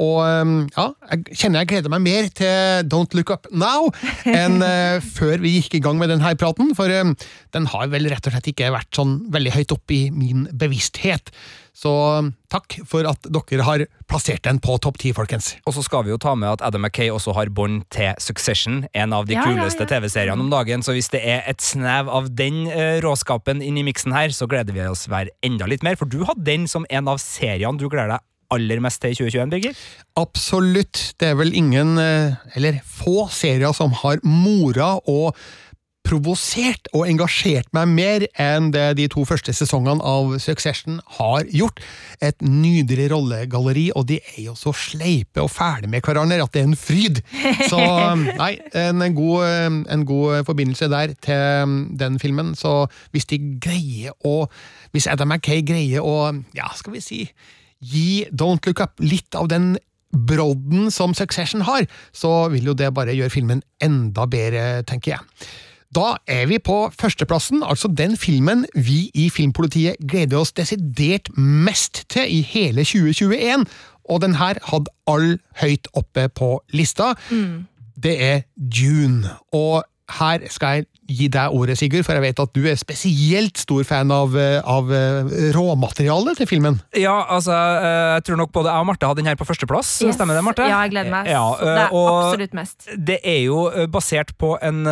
Og 0.00 0.20
um, 0.24 0.54
ja, 0.72 0.86
jeg 1.10 1.38
kjenner 1.42 1.62
jeg 1.62 1.72
gleder 1.74 1.92
meg 1.92 2.04
mer 2.04 2.28
til 2.32 2.86
Don't 2.88 3.16
Look 3.16 3.32
Up 3.34 3.48
Now 3.52 3.90
enn 4.28 4.62
eh, 4.66 5.02
før 5.04 5.42
vi 5.42 5.56
gikk 5.58 5.76
i 5.76 5.82
gang 5.84 5.98
med 6.00 6.12
denne 6.12 6.34
praten, 6.40 6.72
for 6.78 6.92
um, 7.02 7.16
den 7.52 7.68
har 7.72 7.90
vel 7.92 8.08
rett 8.12 8.28
og 8.28 8.34
slett 8.34 8.52
ikke 8.54 8.72
vært 8.72 8.92
sånn 8.96 9.18
veldig 9.32 9.56
høyt 9.58 9.74
oppe 9.76 9.98
i 9.98 10.04
min 10.14 10.46
bevissthet. 10.56 11.32
Så 11.76 11.90
um, 12.20 12.32
takk 12.52 12.76
for 12.88 13.06
at 13.08 13.24
dere 13.32 13.64
har 13.64 13.84
plassert 14.10 14.44
den 14.44 14.60
på 14.62 14.76
topp 14.84 14.98
ti, 15.00 15.12
folkens. 15.16 15.54
Og 15.64 15.76
så 15.76 15.84
skal 15.84 16.04
vi 16.04 16.12
jo 16.12 16.20
ta 16.20 16.34
med 16.36 16.50
at 16.50 16.64
Adam 16.68 16.84
Mackay 16.84 17.08
også 17.12 17.32
har 17.36 17.52
bånd 17.52 17.86
til 17.92 18.12
Succession, 18.20 18.82
en 18.92 19.16
av 19.16 19.28
de 19.28 19.36
Ja, 19.36 19.44
ja, 19.44 19.56
kuleste 19.56 19.86
ja. 19.86 19.94
TV-seriene 19.94 20.44
om 20.44 20.52
dagen, 20.52 20.84
så 20.84 20.96
hvis 20.96 21.12
det 21.12 21.22
er 21.24 21.44
et 21.48 21.64
snev 21.64 22.12
av 22.12 22.28
den 22.36 22.66
uh, 22.68 23.00
råskapen 23.04 23.64
inn 23.64 23.80
i 23.80 23.86
miksen 23.88 24.12
her, 24.16 24.32
så 24.36 24.48
gleder 24.48 24.76
vi 24.76 24.84
oss 24.88 25.08
hver 25.08 25.32
enda 25.44 25.68
litt 25.68 25.84
mer, 25.84 25.96
for 26.00 26.08
du 26.08 26.22
hadde 26.28 26.44
den 26.48 26.68
som 26.70 26.88
en 26.92 27.08
av 27.08 27.20
seriene 27.22 27.80
du 27.80 27.88
gleder 27.88 28.16
deg 28.18 28.28
aller 28.52 28.82
til 29.00 29.12
i 29.12 29.18
2021, 29.18 29.50
Birger? 29.50 29.82
Absolutt. 30.20 31.02
Det 31.20 31.32
er 31.32 31.34
vel 31.40 31.54
ingen, 31.54 31.98
eh, 31.98 32.34
eller 32.56 32.80
få 32.84 33.28
serier 33.30 33.72
som 33.72 33.92
har 34.02 34.22
mora 34.24 34.98
og 35.08 35.36
provosert 36.02 36.88
og 36.96 37.06
engasjert 37.08 37.68
meg 37.76 37.90
mer 37.94 38.24
enn 38.40 38.70
det 38.74 38.84
de 38.98 39.06
to 39.12 39.24
første 39.28 39.54
sesongene 39.54 40.02
av 40.04 40.34
Succession 40.42 40.98
har 41.18 41.46
gjort. 41.54 41.80
Et 42.20 42.36
nydelig 42.42 43.08
rollegalleri, 43.12 43.88
og 43.96 44.08
de 44.10 44.18
er 44.20 44.40
jo 44.48 44.56
så 44.58 44.74
sleipe 44.76 45.42
og 45.42 45.50
fæle 45.54 45.90
med 45.90 46.02
hverandre 46.04 46.42
at 46.42 46.52
det 46.54 46.64
er 46.64 46.70
en 46.70 46.78
fryd! 46.78 47.22
Så 47.70 47.80
nei, 48.42 48.52
en 48.78 49.06
god, 49.16 49.86
en 49.94 50.06
god 50.08 50.44
forbindelse 50.48 50.90
der 50.92 51.14
til 51.22 51.78
den 52.02 52.18
filmen. 52.22 52.54
Så 52.58 52.86
hvis 53.14 53.28
de 53.30 53.40
greier 53.62 54.16
å 54.26 54.46
Hvis 54.92 55.06
Adam 55.08 55.30
Mackay 55.30 55.62
greier 55.64 56.04
å, 56.04 56.34
ja, 56.52 56.66
skal 56.76 56.92
vi 56.92 57.00
si 57.00 57.20
gi 57.82 58.26
Don't 58.30 58.64
Look 58.66 58.80
Up 58.80 59.02
litt 59.02 59.34
av 59.38 59.50
den 59.52 59.74
brodden 60.12 60.90
som 60.92 61.14
Succession 61.16 61.64
har, 61.66 61.86
så 62.12 62.48
vil 62.52 62.70
jo 62.70 62.76
det 62.76 62.92
bare 62.94 63.14
gjøre 63.16 63.32
filmen 63.32 63.62
enda 63.82 64.26
bedre, 64.28 64.82
tenker 64.88 65.16
jeg. 65.16 65.48
Da 65.92 66.16
er 66.30 66.46
vi 66.48 66.56
på 66.56 66.86
førsteplassen, 66.96 67.60
altså 67.62 67.88
den 67.88 68.16
filmen 68.16 68.64
vi 68.72 69.10
i 69.14 69.28
Filmpolitiet 69.32 70.00
gleder 70.08 70.40
oss 70.40 70.54
desidert 70.56 71.28
mest 71.36 72.06
til 72.12 72.28
i 72.32 72.40
hele 72.48 72.84
2021, 72.84 73.66
og 74.08 74.22
den 74.24 74.36
her 74.40 74.60
hadde 74.70 74.92
all 75.06 75.36
høyt 75.60 75.88
oppe 75.92 76.28
på 76.32 76.54
lista. 76.72 77.12
Det 78.02 78.14
er 78.24 78.40
Dune, 78.56 79.36
og 79.52 79.84
her 80.18 80.48
skal 80.50 80.80
jeg 80.80 80.86
gi 81.12 81.28
deg 81.32 81.54
ordet, 81.54 81.76
Sigurd, 81.78 82.04
for 82.06 82.16
jeg 82.16 82.24
vet 82.24 82.42
at 82.42 82.52
du 82.56 82.66
er 82.68 82.78
spesielt 82.80 83.60
stor 83.60 83.84
fan 83.86 84.12
av, 84.14 84.34
eh, 84.38 84.58
av 84.60 84.90
eh, 84.92 85.32
råmaterialet 85.54 86.40
til 86.40 86.48
filmen. 86.50 86.78
Ja, 86.98 87.14
altså, 87.36 87.54
eh, 87.54 88.16
jeg 88.16 88.26
tror 88.28 88.40
nok 88.42 88.52
både 88.54 88.72
jeg 88.72 88.84
og 88.84 88.88
Marte 88.88 89.08
hadde 89.08 89.22
den 89.22 89.30
her 89.30 89.38
på 89.38 89.46
førsteplass. 89.48 89.90
Yes. 90.06 90.16
Stemmer 90.18 90.38
det, 90.38 90.44
Marte? 90.46 90.66
Ja, 90.68 90.82
jeg 90.86 90.94
gleder 90.94 91.12
meg. 91.12 91.30
Ja, 91.30 91.44
det 91.60 91.74
er 91.86 91.92
absolutt 91.92 92.56
mest. 92.56 92.88
Det 92.96 93.18
er 93.22 93.40
jo 93.46 93.66
basert 93.92 94.34
på 94.40 94.54
en 94.62 94.82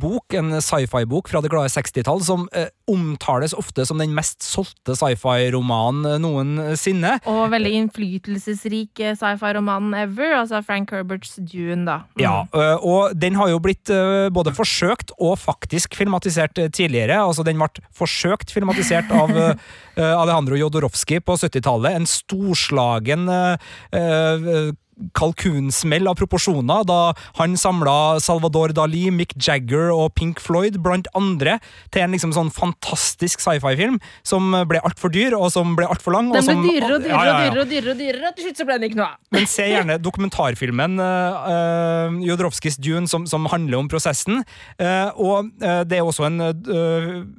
bok, 0.00 0.36
en 0.36 0.58
sci-fi-bok 0.62 1.30
fra 1.32 1.42
det 1.44 1.52
glade 1.52 1.72
60-tall, 1.72 2.22
som 2.26 2.46
omtales 2.86 3.54
ofte 3.56 3.82
som 3.86 3.98
den 3.98 4.14
mest 4.14 4.44
solgte 4.46 4.94
sci-fi-romanen 4.98 6.20
noensinne. 6.22 7.16
Og 7.28 7.48
veldig 7.52 7.72
innflytelsesrik 7.80 9.02
sci-fi-romanen 9.18 9.96
ever, 10.06 10.36
altså 10.42 10.62
Frank 10.66 10.94
Herberts 10.94 11.36
Dune, 11.40 11.84
da. 11.88 11.98
Mm. 12.14 12.22
Ja, 12.22 12.36
og 12.78 13.16
den 13.18 13.38
har 13.40 13.50
jo 13.50 13.60
blitt 13.62 13.90
både 14.32 14.54
forsøkt 14.56 15.12
og 15.18 15.36
faktisk 15.42 15.65
faktisk 15.66 15.98
filmatisert 15.98 16.58
eh, 16.58 16.70
tidligere. 16.70 17.18
altså 17.20 17.42
Den 17.42 17.58
ble 17.58 17.82
forsøkt 17.94 18.54
filmatisert 18.54 19.10
av 19.10 19.30
eh, 19.42 19.54
Alejandro 19.98 20.56
Jodorowsky 20.56 21.20
på 21.20 21.36
70-tallet. 21.36 21.96
En 21.98 22.06
storslagen 22.06 23.28
eh, 23.28 24.72
kalkunsmell 25.16 26.08
av 26.08 26.16
proporsjoner 26.18 26.84
da 26.88 27.00
han 27.38 27.56
samla 27.60 28.18
Salvador 28.22 28.72
Dali, 28.76 29.06
Mick 29.14 29.34
Jagger 29.36 29.90
og 29.94 30.14
Pink 30.16 30.40
Floyd, 30.42 30.78
blant 30.84 31.08
andre, 31.18 31.58
til 31.94 32.04
en 32.04 32.14
liksom 32.16 32.32
sånn 32.36 32.52
fantastisk 32.54 33.42
sci-fi-film 33.44 33.98
som 34.26 34.54
ble 34.68 34.80
altfor 34.86 35.12
dyr, 35.12 35.36
og 35.36 35.50
som 35.54 35.74
ble 35.78 35.88
altfor 35.88 36.16
lang. 36.16 36.30
Den 36.32 36.40
ble 36.40 36.42
som- 36.46 36.62
dyrere 36.64 36.94
og 36.96 37.02
dyrere 37.04 37.16
Ja, 37.16 37.24
ja, 37.24 37.44
ja. 37.44 37.50
og 37.50 37.52
dyrere, 37.52 37.62
og 37.62 37.68
dyrere, 37.68 37.90
og 37.90 37.98
dyrere, 37.98 38.28
og 38.28 38.36
til 38.36 38.44
slutt 38.46 38.56
så 38.62 38.66
ble 38.68 38.78
den 38.78 38.90
ikke 38.90 39.00
noe 39.00 39.10
av. 39.10 39.18
Men 39.32 39.46
se 39.46 39.66
gjerne 39.68 39.98
dokumentarfilmen 40.02 41.00
uh, 41.00 41.50
uh, 41.50 42.20
Jodorowskys 42.26 42.78
Dune 42.80 43.08
som, 43.08 43.26
som 43.26 43.46
handler 43.52 43.78
om 43.78 43.88
prosessen. 43.88 44.44
Uh, 44.80 45.10
og 45.16 45.50
det 45.60 45.98
er 45.98 46.04
også 46.04 46.26
en 46.26 46.40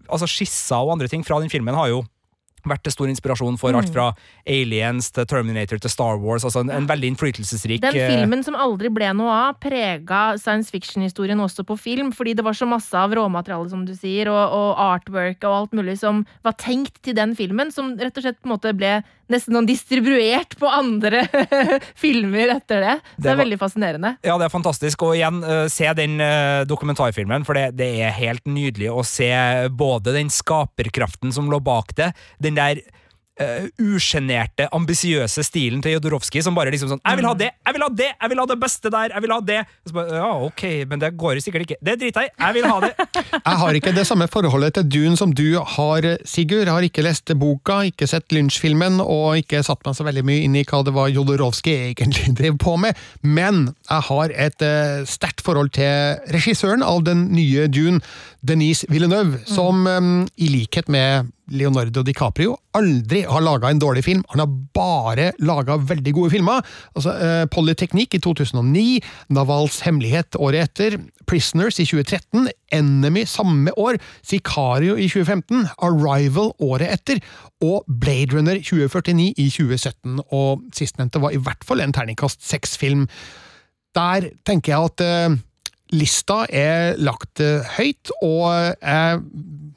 Altså 0.08 0.28
Skisser 0.30 0.78
og 0.78 0.94
andre 0.96 1.08
ting 1.08 1.24
fra 1.26 1.40
den 1.40 1.50
filmen 1.52 1.76
har 1.76 1.90
jo 1.92 2.04
vært 2.66 2.84
til 2.84 2.92
stor 2.96 3.08
inspirasjon 3.12 3.58
for 3.60 3.72
Mm. 3.72 3.78
alt 3.82 3.90
fra 3.94 4.14
Aliens 4.48 5.12
til 5.12 5.26
Terminator 5.26 5.78
til 5.80 5.90
Star 5.90 6.18
Wars. 6.20 6.44
altså 6.44 6.62
En, 6.62 6.70
en 6.72 6.88
veldig 6.88 7.12
innflytelsesrik 7.14 7.82
Den 7.82 7.96
eh, 7.96 8.10
filmen 8.10 8.44
som 8.44 8.56
aldri 8.56 8.90
ble 8.90 9.12
noe 9.14 9.30
av, 9.32 9.60
prega 9.60 10.38
science 10.40 10.72
fiction-historien 10.72 11.38
også 11.40 11.64
på 11.68 11.78
film, 11.78 12.12
fordi 12.12 12.34
det 12.36 12.44
var 12.44 12.54
så 12.58 12.66
masse 12.68 12.94
av 12.98 13.12
råmateriale, 13.14 13.70
som 13.70 13.86
du 13.86 13.94
sier, 13.96 14.28
og, 14.32 14.52
og 14.52 14.78
artwork 14.78 15.44
og 15.44 15.54
alt 15.62 15.72
mulig 15.78 15.98
som 16.00 16.26
var 16.44 16.54
tenkt 16.54 17.02
til 17.04 17.14
den 17.16 17.36
filmen, 17.36 17.72
som 17.72 17.96
rett 17.98 18.18
og 18.18 18.24
slett 18.24 18.42
på 18.42 18.48
en 18.50 18.56
måte 18.56 18.74
ble 18.78 19.04
nesten 19.28 19.52
sånn 19.58 19.68
distribuert 19.68 20.56
på 20.58 20.70
andre 20.72 21.26
filmer 22.00 22.54
etter 22.56 22.80
det. 22.84 22.94
Så 23.04 23.16
det, 23.18 23.24
Det 23.24 23.30
er 23.32 23.36
var- 23.36 23.44
veldig 23.44 23.60
fascinerende. 23.60 24.12
Ja, 24.24 24.38
det 24.40 24.46
er 24.48 24.54
fantastisk. 24.54 25.04
Og 25.04 25.16
igjen, 25.18 25.44
eh, 25.44 25.68
se 25.68 25.92
den 25.94 26.20
eh, 26.24 26.64
dokumentarfilmen, 26.66 27.44
for 27.46 27.54
det, 27.54 27.76
det 27.76 27.90
er 28.08 28.12
helt 28.16 28.46
nydelig 28.48 28.88
å 28.94 29.04
se 29.06 29.28
både 29.70 30.14
den 30.16 30.30
skaperkraften 30.32 31.34
som 31.36 31.50
lå 31.52 31.60
bak 31.64 31.94
det, 32.00 32.14
den 32.40 32.56
der 32.58 32.82
uh, 33.42 33.68
usjenerte, 33.94 34.68
ambisiøse 34.74 35.44
stilen 35.46 35.82
til 35.84 35.98
Jodorowsky, 35.98 36.42
som 36.44 36.56
bare 36.58 36.72
liksom 36.74 36.92
sånn 36.92 37.04
'Jeg 37.04 37.20
vil 37.20 37.30
ha 37.30 37.34
det! 37.38 37.52
Jeg 37.66 37.76
vil 37.76 37.86
ha 37.86 37.90
det! 37.90 38.12
Jeg 38.22 38.30
vil 38.32 38.42
ha 38.42 38.46
det 38.50 38.60
beste 38.60 38.92
der! 38.94 39.14
Jeg 39.14 39.22
vil 39.22 39.34
ha 39.34 39.40
det!' 39.40 39.64
Bare, 39.94 40.20
ja, 40.20 40.32
ok, 40.46 40.64
men 40.90 41.00
det 41.00 41.12
går 41.18 41.42
sikkert 41.42 41.66
ikke. 41.68 41.78
Det 41.82 41.98
driter 42.00 42.22
jeg 42.22 42.32
i! 42.32 42.44
Jeg 42.44 42.54
vil 42.58 42.68
ha 42.70 42.80
det! 42.82 42.94
Jeg 43.48 43.58
har 43.62 43.74
ikke 43.74 43.94
det 43.96 44.06
samme 44.08 44.28
forholdet 44.28 44.74
til 44.76 44.88
Dune 44.92 45.18
som 45.18 45.32
du 45.34 45.60
har, 45.60 46.06
Sigurd. 46.26 46.68
Jeg 46.68 46.74
har 46.74 46.86
ikke 46.86 47.04
lest 47.06 47.32
boka, 47.40 47.82
ikke 47.88 48.08
sett 48.08 48.34
Lynch-filmen, 48.34 49.00
og 49.02 49.38
ikke 49.42 49.64
satt 49.64 49.84
meg 49.86 49.96
så 49.96 50.06
veldig 50.08 50.24
mye 50.28 50.44
inn 50.46 50.56
i 50.58 50.66
hva 50.68 50.84
det 50.84 50.94
var 50.96 51.12
Jodorowsky 51.12 51.74
egentlig 51.92 52.34
drev 52.40 52.58
på 52.58 52.76
med. 52.78 52.98
Men 53.24 53.74
jeg 53.90 54.08
har 54.10 54.34
et 54.36 54.66
uh, 54.66 55.06
sterkt 55.08 55.44
forhold 55.46 55.72
til 55.78 56.20
regissøren 56.34 56.84
av 56.84 57.04
den 57.08 57.30
nye 57.36 57.68
Dune, 57.72 58.02
Denise 58.48 58.88
Villeneuve, 58.90 59.42
som 59.50 59.84
mm. 59.84 60.28
i 60.38 60.48
likhet 60.52 60.88
med 60.92 61.34
Leonardo 61.52 62.04
DiCaprio 62.04 62.58
aldri 62.78 63.24
har 63.28 63.44
laga 63.44 63.70
en 63.72 63.80
dårlig 63.80 64.04
film. 64.06 64.24
Han 64.34 64.44
har 64.44 64.52
bare 64.76 65.32
laga 65.40 65.78
veldig 65.80 66.14
gode 66.16 66.34
filmer. 66.34 66.66
Altså, 66.96 67.14
uh, 67.16 67.46
Polyteknikk 67.52 68.18
i 68.18 68.22
2009, 68.24 69.00
Navals 69.34 69.80
hemmelighet 69.86 70.38
året 70.40 70.68
etter, 70.68 71.00
Prisoners 71.28 71.80
i 71.82 71.88
2013, 71.88 72.48
Enemy 72.76 73.26
samme 73.28 73.74
år, 73.80 74.00
Sicario 74.24 74.96
i 74.96 75.08
2015, 75.12 75.66
Arrival 75.84 76.54
året 76.64 76.94
etter, 77.00 77.24
og 77.64 77.88
Blade 77.88 78.36
Runner 78.36 78.60
2049 78.62 79.34
i 79.36 79.50
2017. 79.50 80.22
Og 80.36 80.64
sistnevnte 80.76 81.24
var 81.24 81.36
i 81.36 81.42
hvert 81.42 81.68
fall 81.68 81.84
en 81.84 81.96
terningkast 81.96 82.46
seks-film. 82.48 83.08
Der 83.98 84.32
tenker 84.46 84.76
jeg 84.76 84.92
at 84.92 85.04
eh, 85.04 85.38
lista 85.96 86.44
er 86.50 86.98
lagt 87.00 87.42
eh, 87.44 87.66
høyt, 87.78 88.12
og 88.22 88.74
jeg 88.82 89.20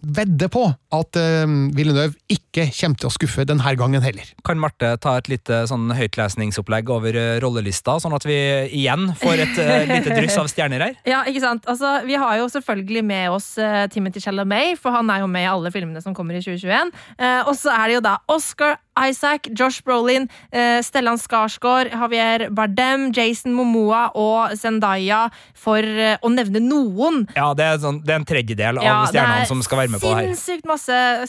vedder 0.03 0.53
på 0.53 0.67
at 0.95 1.19
eh, 1.19 1.47
Villeneuve 1.77 2.17
ikke 2.31 2.67
kommer 2.75 2.99
til 3.01 3.09
å 3.09 3.13
skuffe 3.15 3.47
denne 3.49 3.75
gangen 3.79 4.03
heller. 4.03 4.27
Kan 4.47 4.61
Marte 4.63 4.93
ta 5.03 5.17
et 5.21 5.31
lite 5.31 5.63
sånn 5.71 5.91
høytlesningsopplegg 5.95 6.91
over 6.91 7.17
eh, 7.17 7.39
rollelista, 7.43 7.99
sånn 8.03 8.17
at 8.17 8.27
vi 8.27 8.39
igjen 8.81 9.13
får 9.21 9.45
et 9.47 9.63
eh, 9.63 9.87
lite 9.95 10.17
dryss 10.17 10.39
av 10.41 10.51
stjerner 10.51 10.87
her? 10.89 10.99
Ja, 11.09 11.23
ikke 11.31 11.45
sant? 11.45 11.69
Altså, 11.71 12.01
vi 12.09 12.19
har 12.21 12.37
jo 12.41 12.51
selvfølgelig 12.53 13.05
med 13.07 13.31
oss 13.37 13.53
uh, 13.61 13.87
Timothy 13.93 14.23
Chalamet, 14.25 14.79
for 14.81 14.95
han 14.95 15.11
er 15.13 15.23
jo 15.23 15.31
med 15.31 15.47
i 15.47 15.51
alle 15.51 15.73
filmene 15.75 16.03
som 16.03 16.17
kommer 16.17 16.39
i 16.39 16.43
2021. 16.43 16.95
Eh, 17.19 17.41
og 17.47 17.55
så 17.59 17.75
er 17.77 17.91
det 17.91 18.01
jo 18.01 18.07
da 18.11 18.19
Oscar 18.31 18.79
Isaac, 19.09 19.49
Josh 19.59 19.83
Brolin, 19.85 20.29
eh, 20.53 20.83
Stellan 20.83 21.19
Skarsgård, 21.19 21.91
Javier 21.93 22.51
Bardem, 22.51 23.11
Jason 23.17 23.55
Momoa 23.55 24.11
og 24.15 24.57
Zendaya, 24.59 25.29
for 25.55 25.79
eh, 25.81 26.19
å 26.21 26.31
nevne 26.33 26.63
noen. 26.65 27.25
Ja, 27.37 27.53
det 27.57 27.67
er, 27.67 27.79
sånn, 27.83 28.03
det 28.05 28.15
er 28.15 28.21
en 28.21 28.29
tredjedel 28.29 28.81
av 28.81 28.87
Ja, 28.87 28.97
stjernene 29.09 29.47
er 29.47 29.51
som 29.51 29.63
skal 29.65 29.85
være 29.85 29.95
med 29.95 30.03
på 30.03 30.11
det 30.11 30.19
her. 30.19 30.29
Sinnssykt 30.35 30.69
masse 30.69 30.80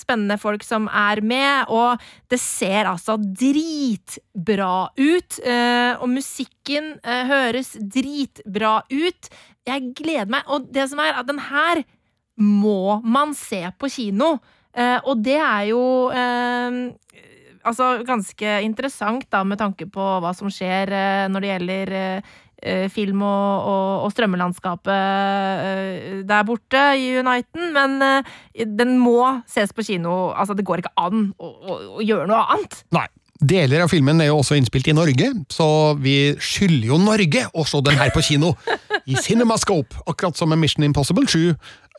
spennende 0.01 0.37
folk 0.39 0.63
som 0.63 0.87
er 0.87 1.21
med, 1.21 1.65
og 1.69 1.99
det 2.31 2.39
ser 2.39 2.85
altså 2.89 3.17
dritbra 3.19 4.89
ut. 4.97 5.39
eh, 5.43 5.93
Og 6.01 6.09
musikken 6.09 6.93
eh, 7.03 7.25
høres 7.27 7.73
dritbra 7.79 8.81
ut. 8.91 9.29
Jeg 9.67 9.93
gleder 9.95 10.29
meg. 10.31 10.43
Og 10.47 10.69
det 10.73 10.89
som 10.89 10.99
er, 10.99 11.13
at 11.19 11.27
den 11.27 11.39
her 11.39 11.83
må 12.37 13.01
man 13.03 13.33
se 13.37 13.65
på 13.77 13.89
kino. 13.91 14.39
Eh, 14.73 14.99
Og 15.03 15.23
det 15.23 15.37
er 15.37 15.65
jo 15.69 15.81
altså 17.61 18.03
ganske 18.07 18.61
interessant 18.65 19.27
da, 19.29 19.43
med 19.45 19.59
tanke 19.59 19.85
på 19.85 20.01
hva 20.21 20.31
som 20.33 20.49
skjer 20.49 20.89
når 21.29 21.43
det 21.43 21.51
gjelder 21.51 21.91
film 22.93 23.23
og, 23.25 23.69
og, 23.71 24.05
og 24.05 24.11
strømmelandskapet 24.13 24.91
eh, 24.91 26.19
der 26.27 26.45
borte 26.47 26.83
i 26.99 27.07
Uniten, 27.21 27.71
men 27.75 27.97
eh, 28.05 28.67
den 28.67 28.97
må 29.01 29.41
ses 29.49 29.73
på 29.73 29.85
kino. 29.87 30.31
Altså, 30.35 30.57
det 30.57 30.65
går 30.67 30.83
ikke 30.83 30.93
an 31.01 31.31
å, 31.37 31.49
å, 31.49 31.79
å 31.97 32.05
gjøre 32.05 32.29
noe 32.29 32.45
annet. 32.55 32.83
Nei. 32.95 33.07
Deler 33.41 33.81
av 33.81 33.89
filmen 33.89 34.21
er 34.21 34.29
jo 34.29 34.37
også 34.37 34.53
innspilt 34.53 34.91
i 34.91 34.93
Norge, 34.93 35.31
så 35.49 35.65
vi 35.97 36.35
skylder 36.37 36.91
jo 36.91 36.99
Norge 37.01 37.47
å 37.57 37.65
se 37.65 37.79
den 37.87 37.97
her 37.97 38.11
på 38.13 38.21
kino. 38.21 38.51
I 39.09 39.17
Cinemascope, 39.17 39.97
akkurat 40.05 40.37
som 40.37 40.51
med 40.53 40.61
Mission 40.61 40.85
Impossible 40.85 41.25
7, 41.25 41.55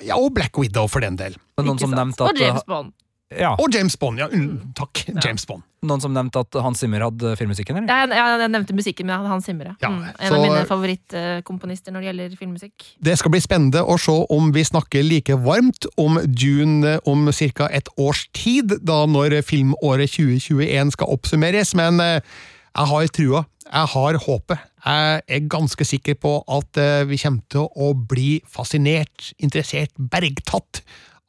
ja, 0.06 0.14
og 0.14 0.30
Black 0.36 0.55
Widow 0.59 0.86
for 0.90 1.02
den 1.02 1.18
del. 1.18 1.34
Og 1.59 1.66
noen 1.66 1.82
som 1.82 1.90
nevnte 1.90 2.28
at, 2.28 2.30
og 2.30 2.39
James 2.39 2.66
Bond. 2.68 2.94
Ja, 3.39 3.53
Og 3.59 3.73
James 3.75 3.97
Bond, 3.97 4.19
ja. 4.19 4.27
mm, 4.33 4.73
Takk, 4.79 5.05
James 5.25 5.45
Bond. 5.49 5.63
noen 5.83 6.01
som 6.01 6.13
nevnte 6.15 6.39
at 6.45 6.55
Hans 6.63 6.79
Zimmer 6.79 7.03
hadde 7.03 7.33
filmmusikken, 7.37 7.77
eller? 7.81 7.89
Jeg, 7.91 8.13
jeg, 8.15 8.39
jeg 8.43 8.51
nevnte 8.55 8.77
musikken 8.79 9.07
med 9.09 9.27
Hans 9.27 9.45
Zimmer. 9.49 9.73
Ja, 9.83 9.89
mm, 9.91 10.03
en 10.19 10.29
så- 10.29 10.37
av 10.39 10.45
mine 10.47 10.65
favorittkomponister 10.69 11.93
når 11.95 12.01
det 12.05 12.09
gjelder 12.11 12.37
filmmusikk. 12.39 12.87
Det 13.03 13.17
skal 13.19 13.35
bli 13.35 13.41
spennende 13.43 13.83
å 13.83 13.97
se 13.99 14.15
om 14.31 14.53
vi 14.55 14.63
snakker 14.65 15.03
like 15.07 15.37
varmt 15.43 15.87
om 15.99 16.19
Dune 16.27 16.99
om 17.07 17.27
ca. 17.33 17.69
et 17.73 17.89
års 17.99 18.29
tid, 18.33 18.77
da 18.85 19.05
når 19.07 19.41
filmåret 19.43 20.11
2021 20.11 20.93
skal 20.93 21.07
oppsummeres, 21.17 21.75
men 21.75 22.01
eh, 22.01 22.21
jeg 22.77 22.87
har 22.89 23.07
trua. 23.13 23.45
Jeg 23.73 23.89
har 23.95 24.17
håpet. 24.19 24.59
Jeg 24.85 25.23
er 25.29 25.41
ganske 25.49 25.85
sikker 25.87 26.15
på 26.19 26.33
at 26.51 26.77
eh, 26.83 27.05
vi 27.09 27.17
kommer 27.17 27.43
til 27.53 27.69
å 27.79 27.93
bli 27.95 28.41
fascinert, 28.51 29.33
interessert, 29.39 29.91
bergtatt 29.97 30.83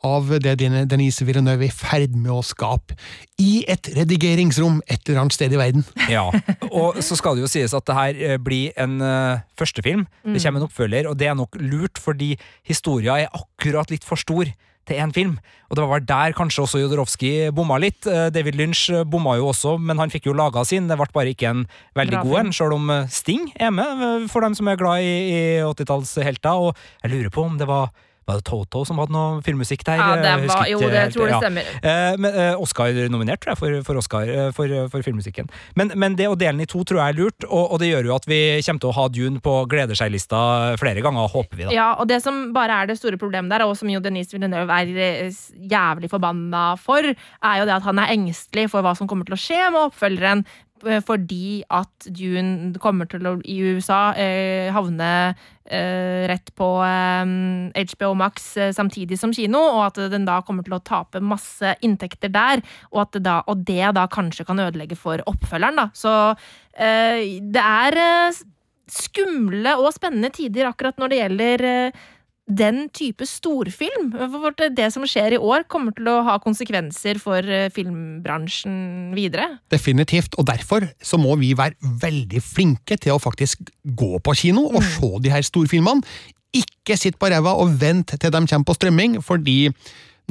av 0.04 0.32
det 0.44 0.56
Denise 0.60 1.26
Villeneuve 1.28 1.68
er 1.68 1.72
i 1.72 1.74
ferd 1.74 2.18
med 2.18 2.32
å 2.34 2.42
skape 2.46 2.98
i 3.42 3.64
et 3.72 3.88
redigeringsrom 3.96 4.82
et 4.88 5.00
eller 5.08 5.24
annet 5.24 5.38
sted 5.38 5.56
i 5.56 5.60
verden. 5.60 5.88
Ja, 6.14 6.28
og 6.70 7.00
så 7.02 7.16
skal 7.18 7.38
det 7.38 7.46
jo 7.46 7.52
sies 7.52 7.74
at 7.74 7.88
det 7.88 7.96
her 7.98 8.20
eh, 8.20 8.36
blir 8.42 8.76
en 8.80 9.00
uh, 9.02 9.42
førstefilm. 9.58 10.04
Det 10.28 10.44
kommer 10.44 10.62
en 10.62 10.68
oppfølger, 10.68 11.08
og 11.10 11.18
det 11.18 11.32
er 11.32 11.40
nok 11.40 11.58
lurt, 11.62 12.02
fordi 12.02 12.36
historia 12.68 13.24
er 13.24 13.34
akkurat 13.34 13.90
litt 13.94 14.06
for 14.06 14.20
stor 14.20 14.52
til 14.88 15.00
én 15.00 15.14
film. 15.16 15.38
Og 15.72 15.78
det 15.78 15.86
var 15.88 16.04
der 16.06 16.36
kanskje 16.36 16.64
også 16.66 16.82
Jodorowsky 16.82 17.50
bomma 17.56 17.80
litt. 17.82 18.06
Eh, 18.08 18.30
David 18.34 18.58
Lynch 18.60 18.90
eh, 18.92 19.06
bomma 19.08 19.38
jo 19.40 19.50
også, 19.52 19.78
men 19.80 20.00
han 20.02 20.12
fikk 20.14 20.28
jo 20.30 20.38
laga 20.38 20.66
sin. 20.68 20.90
Det 20.90 20.98
ble 21.00 21.10
bare 21.16 21.34
ikke 21.34 21.52
en 21.54 21.66
veldig 21.98 22.20
Bra 22.20 22.24
god 22.28 22.40
en, 22.42 22.56
sjøl 22.56 22.76
om 22.78 22.92
eh, 22.94 23.12
Sting 23.12 23.50
er 23.56 23.72
med, 23.76 24.04
eh, 24.08 24.28
for 24.32 24.46
dem 24.46 24.58
som 24.58 24.70
er 24.70 24.80
glad 24.80 25.06
i, 25.06 25.14
i 25.32 25.44
80-tallshelter. 25.64 26.68
Og 26.68 26.76
jeg 27.04 27.16
lurer 27.16 27.34
på 27.34 27.48
om 27.48 27.58
det 27.62 27.70
var 27.70 27.94
var 28.28 28.40
det 28.40 28.46
Toto 28.48 28.84
som 28.88 29.00
hadde 29.02 29.12
noe 29.16 29.42
filmmusikk 29.46 29.84
der? 29.88 30.00
Ja, 30.00 30.16
det 30.22 30.48
var, 30.50 30.66
jo, 30.72 30.80
det 30.80 31.04
tror 31.14 31.28
jeg 31.28 31.34
Ja. 31.36 31.40
stemmer. 31.42 31.70
Eh, 31.84 32.16
men, 32.18 32.30
eh, 32.34 32.56
Oscar-nominert, 32.62 33.42
tror 33.44 33.54
jeg, 33.54 33.60
for, 33.60 33.78
for 33.90 34.00
Oscar 34.02 34.30
eh, 34.30 34.52
for, 34.56 34.68
for 34.94 35.04
filmmusikken. 35.06 35.50
Men, 35.76 35.92
men 35.96 36.16
det 36.20 36.28
å 36.32 36.36
dele 36.40 36.54
den 36.58 36.66
i 36.66 36.70
to 36.70 36.84
tror 36.88 37.02
jeg 37.02 37.14
er 37.16 37.20
lurt, 37.20 37.48
og, 37.50 37.74
og 37.74 37.80
det 37.84 37.90
gjør 37.92 38.10
jo 38.12 38.16
at 38.16 38.28
vi 38.30 38.40
kommer 38.66 38.84
til 38.86 38.92
å 38.92 38.96
ha 38.98 39.08
Dune 39.14 39.42
på 39.44 39.56
gleder 39.72 39.98
seg-lista 40.00 40.42
flere 40.80 41.04
ganger, 41.04 41.28
håper 41.34 41.58
vi 41.60 41.68
da. 41.68 41.74
Ja, 41.76 41.90
og 42.00 42.08
det 42.12 42.22
som 42.24 42.54
bare 42.56 42.82
er 42.84 42.92
det 42.92 42.98
store 43.00 43.18
problemet 43.22 43.52
der, 43.54 43.66
og 43.68 43.76
som 43.80 43.90
jo 43.92 44.00
Denise 44.04 44.32
Villeneuve 44.36 44.72
er 44.84 44.94
eh, 45.28 45.40
jævlig 45.72 46.10
forbanna 46.12 46.64
for, 46.80 47.04
er 47.04 47.60
jo 47.62 47.68
det 47.70 47.76
at 47.80 47.88
han 47.88 48.00
er 48.04 48.14
engstelig 48.16 48.70
for 48.74 48.86
hva 48.86 48.96
som 48.98 49.10
kommer 49.10 49.28
til 49.28 49.36
å 49.38 49.42
skje 49.42 49.62
med 49.74 49.82
oppfølgeren. 49.90 50.46
Eh, 50.86 51.02
Fordi 51.06 51.64
at 51.74 52.08
Dune 52.08 52.74
kommer 52.82 53.10
til 53.10 53.28
å 53.28 53.36
i 53.44 53.58
USA 53.74 54.14
eh, 54.20 54.70
havne 54.74 55.10
eh, 55.66 56.24
rett 56.30 56.54
på 56.58 56.70
HBO 56.84 58.14
Max 58.20 58.54
samtidig 58.76 59.20
som 59.20 59.34
kino, 59.36 59.62
og 59.78 59.84
at 59.88 60.02
den 60.14 60.28
da 60.28 60.42
kommer 60.46 60.66
til 60.66 60.78
å 60.78 60.84
tape 60.86 61.24
masse 61.24 61.76
inntekter 61.86 62.32
der, 62.34 62.64
og, 62.92 63.06
at 63.06 63.18
det, 63.18 63.24
da, 63.28 63.38
og 63.48 63.64
det 63.68 63.94
da 63.98 64.08
kanskje 64.12 64.48
kan 64.48 64.62
ødelegge 64.64 65.00
for 65.00 65.24
oppfølgeren. 65.30 65.80
da. 65.80 65.88
Så 65.96 66.16
det 66.74 67.64
er 67.64 68.34
skumle 68.90 69.76
og 69.80 69.94
spennende 69.96 70.32
tider 70.34 70.68
akkurat 70.68 70.98
når 71.00 71.12
det 71.12 71.20
gjelder 71.20 71.66
den 72.48 72.88
type 72.92 73.26
storfilm. 73.28 74.12
For 74.12 74.70
det 74.76 74.90
som 74.94 75.06
skjer 75.08 75.38
i 75.38 75.42
år, 75.42 75.66
kommer 75.72 75.96
til 75.96 76.10
å 76.12 76.20
ha 76.28 76.38
konsekvenser 76.44 77.20
for 77.24 77.40
eh, 77.40 77.70
filmbransjen 77.74 79.14
videre. 79.16 79.48
Definitivt, 79.72 80.36
og 80.38 80.48
derfor 80.52 80.90
så 81.04 81.20
må 81.22 81.38
vi 81.40 81.54
være 81.58 81.80
veldig 82.04 82.44
flinke 82.44 83.00
til 83.00 83.16
å 83.16 83.24
faktisk 83.24 83.64
gå 83.84 84.18
på 84.24 84.38
kino 84.44 84.68
og 84.70 84.82
se 84.84 85.12
de 85.24 85.34
her 85.34 85.46
storfilmene. 85.46 86.04
Ikke 86.54 86.98
sitt 87.00 87.18
på 87.18 87.32
ræva 87.32 87.56
og 87.58 87.78
vent 87.82 88.14
til 88.14 88.34
de 88.34 88.44
kommer 88.44 88.68
på 88.68 88.76
strømming, 88.78 89.22
fordi 89.26 89.72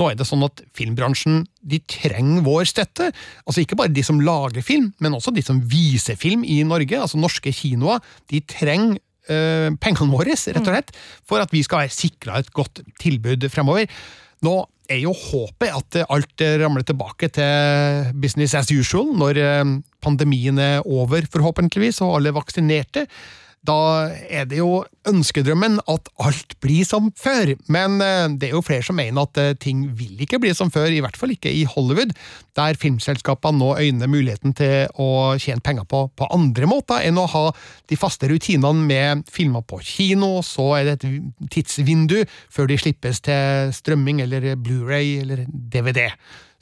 nå 0.01 0.09
er 0.09 0.16
det 0.16 0.24
sånn 0.24 0.44
at 0.47 0.62
filmbransjen 0.76 1.43
de 1.68 1.80
trenger 1.90 2.44
vår 2.47 2.68
støtte. 2.70 3.10
Altså 3.44 3.64
Ikke 3.64 3.76
bare 3.76 3.93
de 3.93 4.05
som 4.06 4.20
lager 4.24 4.64
film, 4.64 4.93
men 5.05 5.16
også 5.16 5.34
de 5.34 5.44
som 5.44 5.60
viser 5.68 6.16
film 6.16 6.47
i 6.48 6.62
Norge. 6.64 6.97
Altså 6.97 7.20
Norske 7.20 7.52
kinoer. 7.52 8.01
De 8.32 8.40
trenger 8.40 9.01
øh, 9.31 9.70
pengene 9.82 10.12
våre, 10.12 10.35
rett 10.35 10.62
og 10.62 10.70
slett, 10.73 10.93
for 11.28 11.43
at 11.43 11.53
vi 11.55 11.62
skal 11.66 11.85
være 11.85 11.94
sikra 11.94 12.40
et 12.43 12.53
godt 12.55 12.82
tilbud 13.03 13.49
fremover. 13.53 13.90
Nå 14.43 14.57
er 14.90 15.03
jo 15.05 15.12
håpet 15.15 15.70
at 15.70 16.01
alt 16.11 16.43
ramler 16.62 16.85
tilbake 16.86 17.31
til 17.32 18.11
business 18.20 18.57
as 18.59 18.73
usual 18.74 19.12
når 19.16 19.39
øh, 19.39 19.77
pandemien 20.03 20.59
er 20.59 20.82
over, 20.86 21.23
forhåpentligvis, 21.32 22.03
og 22.03 22.16
alle 22.19 22.32
er 22.32 22.40
vaksinerte 22.40 23.07
da 23.66 24.10
er 24.26 24.47
det 24.51 24.59
jo 24.59 24.82
ønskedrømmen 25.06 25.78
at 25.90 26.09
alt 26.22 26.56
blir 26.62 26.86
som 26.86 27.10
før. 27.18 27.52
Men 27.70 28.01
eh, 28.02 28.26
det 28.34 28.48
er 28.48 28.56
jo 28.56 28.64
flere 28.66 28.82
som 28.86 28.98
mener 28.98 29.22
at 29.22 29.39
eh, 29.39 29.55
ting 29.62 29.84
vil 29.98 30.18
ikke 30.24 30.40
bli 30.43 30.51
som 30.56 30.70
før, 30.74 30.90
i 30.90 30.98
hvert 31.02 31.18
fall 31.18 31.34
ikke 31.34 31.52
i 31.52 31.62
Hollywood, 31.70 32.14
der 32.59 32.78
filmselskapene 32.78 33.62
nå 33.62 33.70
øyner 33.78 34.10
muligheten 34.10 34.55
til 34.59 34.90
å 34.98 35.39
tjene 35.43 35.62
penger 35.62 35.86
på, 35.89 36.05
på 36.18 36.28
andre 36.34 36.68
måter 36.70 37.06
enn 37.06 37.20
å 37.22 37.28
ha 37.30 37.44
de 37.90 37.98
faste 37.98 38.30
rutinene 38.30 38.86
med 38.89 39.26
filmer 39.30 39.62
på 39.66 39.78
kino, 39.86 40.40
så 40.47 40.72
er 40.80 40.90
det 40.90 40.97
et 40.98 41.52
tidsvindu 41.55 42.18
før 42.52 42.70
de 42.70 42.80
slippes 42.82 43.22
til 43.22 43.74
strømming 43.78 44.24
eller 44.26 44.56
Blu-ray 44.59 45.20
eller 45.22 45.47
DVD. 45.47 46.09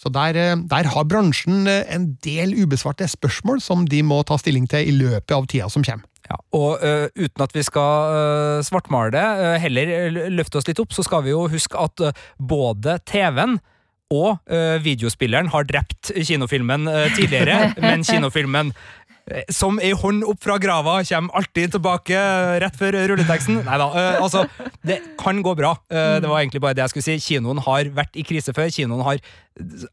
Så 0.01 0.13
der, 0.13 0.37
eh, 0.37 0.57
der, 0.69 0.93
har 0.93 1.09
bransjen 1.09 1.65
en 1.69 2.13
del 2.25 2.55
ubesvarte 2.61 3.09
spørsmål 3.09 3.65
som 3.65 3.89
de 3.89 4.05
må 4.05 4.21
ta 4.29 4.37
stilling 4.41 4.69
til 4.69 4.85
i 4.85 4.97
løpet 5.01 5.37
av 5.37 5.49
tida 5.49 5.73
som 5.73 5.85
kommer. 5.85 6.10
Ja, 6.31 6.39
og 6.55 6.85
uh, 6.85 7.09
uten 7.19 7.43
at 7.43 7.57
vi 7.57 7.65
skal 7.67 8.15
uh, 8.15 8.63
svartmale 8.67 9.11
det, 9.17 9.27
uh, 9.41 9.57
heller 9.63 10.31
løfte 10.31 10.61
oss 10.61 10.69
litt 10.69 10.79
opp, 10.83 10.95
så 10.95 11.03
skal 11.07 11.25
vi 11.27 11.35
jo 11.35 11.49
huske 11.51 11.79
at 11.81 12.05
både 12.39 13.01
TV-en 13.09 13.59
og 14.11 14.41
videospilleren 14.83 15.53
har 15.53 15.69
drept 15.69 16.09
kinofilmen 16.11 16.89
tidligere, 17.15 17.69
men 17.85 18.03
kinofilmen 18.03 18.73
som 19.53 19.79
ei 19.83 19.93
hånd 19.97 20.25
opp 20.29 20.41
fra 20.43 20.57
grava, 20.63 21.01
kommer 21.07 21.41
alltid 21.41 21.77
tilbake 21.77 22.23
rett 22.63 22.79
før 22.79 22.99
rulleteksten. 23.13 23.61
Nei 23.67 23.79
da, 23.83 23.91
altså, 24.21 24.47
det 24.87 25.01
kan 25.21 25.43
gå 25.45 25.55
bra. 25.59 25.77
det 25.91 26.27
var 26.27 26.41
egentlig 26.41 26.63
bare 26.65 26.77
det 26.79 26.87
jeg 26.87 26.95
skulle 26.95 27.09
si. 27.09 27.21
Kinoen 27.31 27.63
har 27.65 27.93
vært 27.95 28.19
i 28.19 28.27
krise 28.27 28.55
før. 28.57 28.73
Kinoen 28.75 29.05
har 29.07 29.23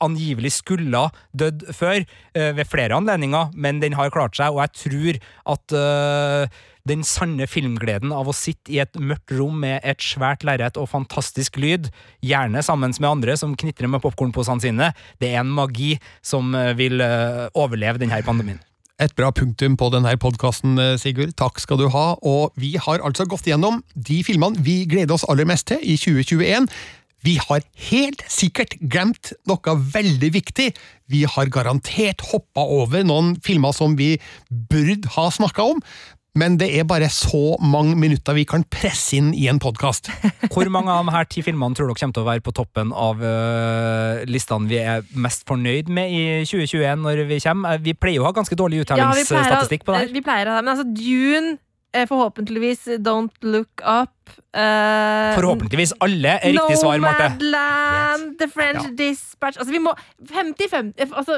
angivelig 0.03 0.53
skulle 0.59 1.03
dødd 1.37 1.67
før, 1.75 2.01
uh, 2.37 2.51
ved 2.57 2.65
flere 2.69 2.97
anledninger, 2.97 3.53
men 3.55 3.81
den 3.83 3.97
har 3.97 4.13
klart 4.13 4.37
seg, 4.37 4.53
og 4.53 4.63
jeg 4.63 4.73
tror 4.83 5.19
at 5.53 5.75
uh, 5.75 6.59
den 6.87 7.03
sanne 7.03 7.47
filmgleden 7.51 8.13
av 8.15 8.29
å 8.29 8.35
sitte 8.35 8.71
i 8.71 8.79
et 8.83 8.95
mørkt 8.95 9.33
rom 9.35 9.57
med 9.63 9.81
et 9.83 10.03
svært 10.03 10.45
lerret 10.47 10.79
og 10.79 10.89
fantastisk 10.93 11.59
lyd, 11.59 11.89
gjerne 12.23 12.63
sammen 12.63 12.95
med 12.95 13.09
andre 13.09 13.35
som 13.39 13.57
knitrer 13.59 13.91
med 13.91 14.03
popkornposene 14.05 14.63
sine, 14.63 14.93
det 15.19 15.33
er 15.33 15.41
en 15.41 15.51
magi 15.51 15.97
som 16.23 16.55
eh, 16.55 16.71
vil 16.79 17.03
overleve 17.57 17.99
denne 17.99 18.21
pandemien. 18.23 18.61
Et 18.97 19.11
bra 19.13 19.27
punktum 19.29 19.75
på 19.77 19.91
denne 19.93 20.09
podkasten, 20.17 20.79
Sigurd. 20.97 21.35
Takk 21.37 21.59
skal 21.61 21.77
du 21.77 21.85
ha. 21.93 22.15
Og 22.25 22.55
vi 22.57 22.71
har 22.81 23.03
altså 23.05 23.27
gått 23.29 23.45
gjennom 23.45 23.83
de 23.93 24.23
filmene 24.25 24.57
vi 24.65 24.87
gleder 24.89 25.13
oss 25.13 25.25
aller 25.29 25.45
mest 25.45 25.67
til 25.69 25.83
i 25.85 25.93
2021. 26.01 26.65
Vi 27.21 27.35
har 27.37 27.61
helt 27.91 28.23
sikkert 28.25 28.73
glemt 28.81 29.35
noe 29.45 29.75
veldig 29.93 30.31
viktig. 30.33 30.71
Vi 31.13 31.21
har 31.29 31.53
garantert 31.53 32.25
hoppa 32.31 32.65
over 32.65 33.05
noen 33.05 33.35
filmer 33.45 33.77
som 33.77 33.93
vi 34.01 34.15
burde 34.49 35.13
ha 35.13 35.27
snakka 35.29 35.69
om. 35.75 35.83
Men 36.37 36.57
det 36.61 36.69
er 36.77 36.85
bare 36.87 37.09
så 37.13 37.57
mange 37.63 37.95
minutter 37.97 38.35
vi 38.37 38.45
kan 38.49 38.65
presse 38.69 39.17
inn 39.17 39.31
i 39.33 39.47
en 39.49 39.61
podkast. 39.63 40.11
Hvor 40.53 40.69
mange 40.73 40.93
av 40.93 41.05
de 41.07 41.15
her 41.15 41.29
ti 41.31 41.43
filmene 41.45 41.77
tror 41.77 41.89
dere 41.89 41.99
kommer 41.99 42.17
til 42.17 42.25
å 42.25 42.29
være 42.29 42.45
på 42.45 42.53
toppen 42.57 42.93
av 42.93 43.23
uh, 43.23 44.25
listene 44.29 44.69
vi 44.69 44.81
er 44.81 45.05
mest 45.17 45.47
fornøyd 45.49 45.89
med 45.93 46.13
i 46.13 46.25
2021 46.45 47.05
når 47.05 47.23
vi 47.31 47.39
kommer? 47.43 47.81
Vi 47.81 47.95
pleier 47.97 48.21
jo 48.21 48.27
å 48.27 48.29
ha 48.29 48.35
ganske 48.37 48.57
dårlig 48.59 48.83
uttellingsstatistikk 48.85 49.81
ja, 49.81 49.85
på 49.87 49.95
det 49.95 50.03
her. 50.03 50.13
Vi 50.13 50.25
pleier 50.25 50.51
å 50.51 50.57
ha 50.57 50.61
det, 50.61 50.67
men 50.67 50.75
altså 50.75 50.91
Dune 50.91 51.57
Eh, 51.95 52.07
forhåpentligvis 52.07 52.87
Don't 52.99 53.33
Look 53.41 53.81
Up. 53.81 54.11
Uh, 54.57 55.35
Forhåpentligvis 55.37 55.93
alle 56.01 56.37
er 56.39 56.55
riktig 56.55 56.79
svar, 56.79 56.97
Marte. 57.03 57.29
Nomadland. 57.35 58.37
The 58.39 58.47
French 58.49 58.87
ja. 58.87 58.93
Dispatch 58.97 59.59
Altså, 59.59 59.71
vi 59.73 59.81
må 59.83 59.93
50-50 60.31 61.13
altså, 61.13 61.35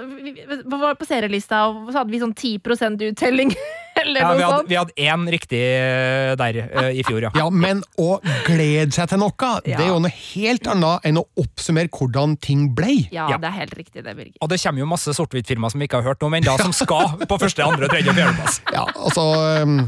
På 0.99 1.07
serielista 1.07 1.65
så 1.89 1.97
hadde 1.97 2.13
vi 2.13 2.21
sånn 2.21 2.35
10% 2.37 3.05
uttelling. 3.09 3.51
Eller 3.99 4.21
ja, 4.21 4.27
noe 4.29 4.37
vi 4.37 4.43
hadde, 4.43 4.57
sånt. 4.57 4.69
Vi 4.69 4.77
hadde 4.77 5.07
én 5.09 5.25
riktig 5.33 5.59
eh, 5.59 6.33
der 6.39 6.59
uh, 6.71 6.89
i 6.93 7.03
fjor, 7.03 7.25
ja. 7.25 7.31
ja. 7.35 7.47
Men 7.51 7.81
å 7.99 8.19
glede 8.47 8.93
seg 8.95 9.09
til 9.11 9.19
noe, 9.19 9.33
ja. 9.67 9.75
det 9.75 9.83
er 9.83 9.91
jo 9.91 9.99
noe 10.03 10.13
helt 10.13 10.69
annet 10.71 11.09
enn 11.09 11.19
å 11.19 11.25
oppsummere 11.41 11.91
hvordan 11.91 12.37
ting 12.39 12.69
ble. 12.77 13.09
Ja, 13.15 13.27
det 13.35 13.49
er 13.49 13.57
helt 13.57 13.75
riktig 13.77 14.05
det, 14.05 14.15
Birgit. 14.15 14.37
Og 14.39 14.51
det 14.51 14.61
kommer 14.63 14.85
jo 14.85 14.89
masse 14.89 15.15
sort-hvitt-firmaer 15.17 15.73
som 15.73 15.83
vi 15.83 15.89
ikke 15.89 15.99
har 15.99 16.13
hørt 16.13 16.23
om 16.23 16.37
ennå, 16.37 16.55
som 16.61 16.75
skal 16.75 17.17
på 17.31 17.39
første, 17.41 17.65
andre, 17.65 17.89
tredje 17.91 18.13
og 18.13 18.21
fjerdeplass. 18.21 18.61
Ja, 18.71 18.85
altså, 18.95 19.25
um, 19.65 19.81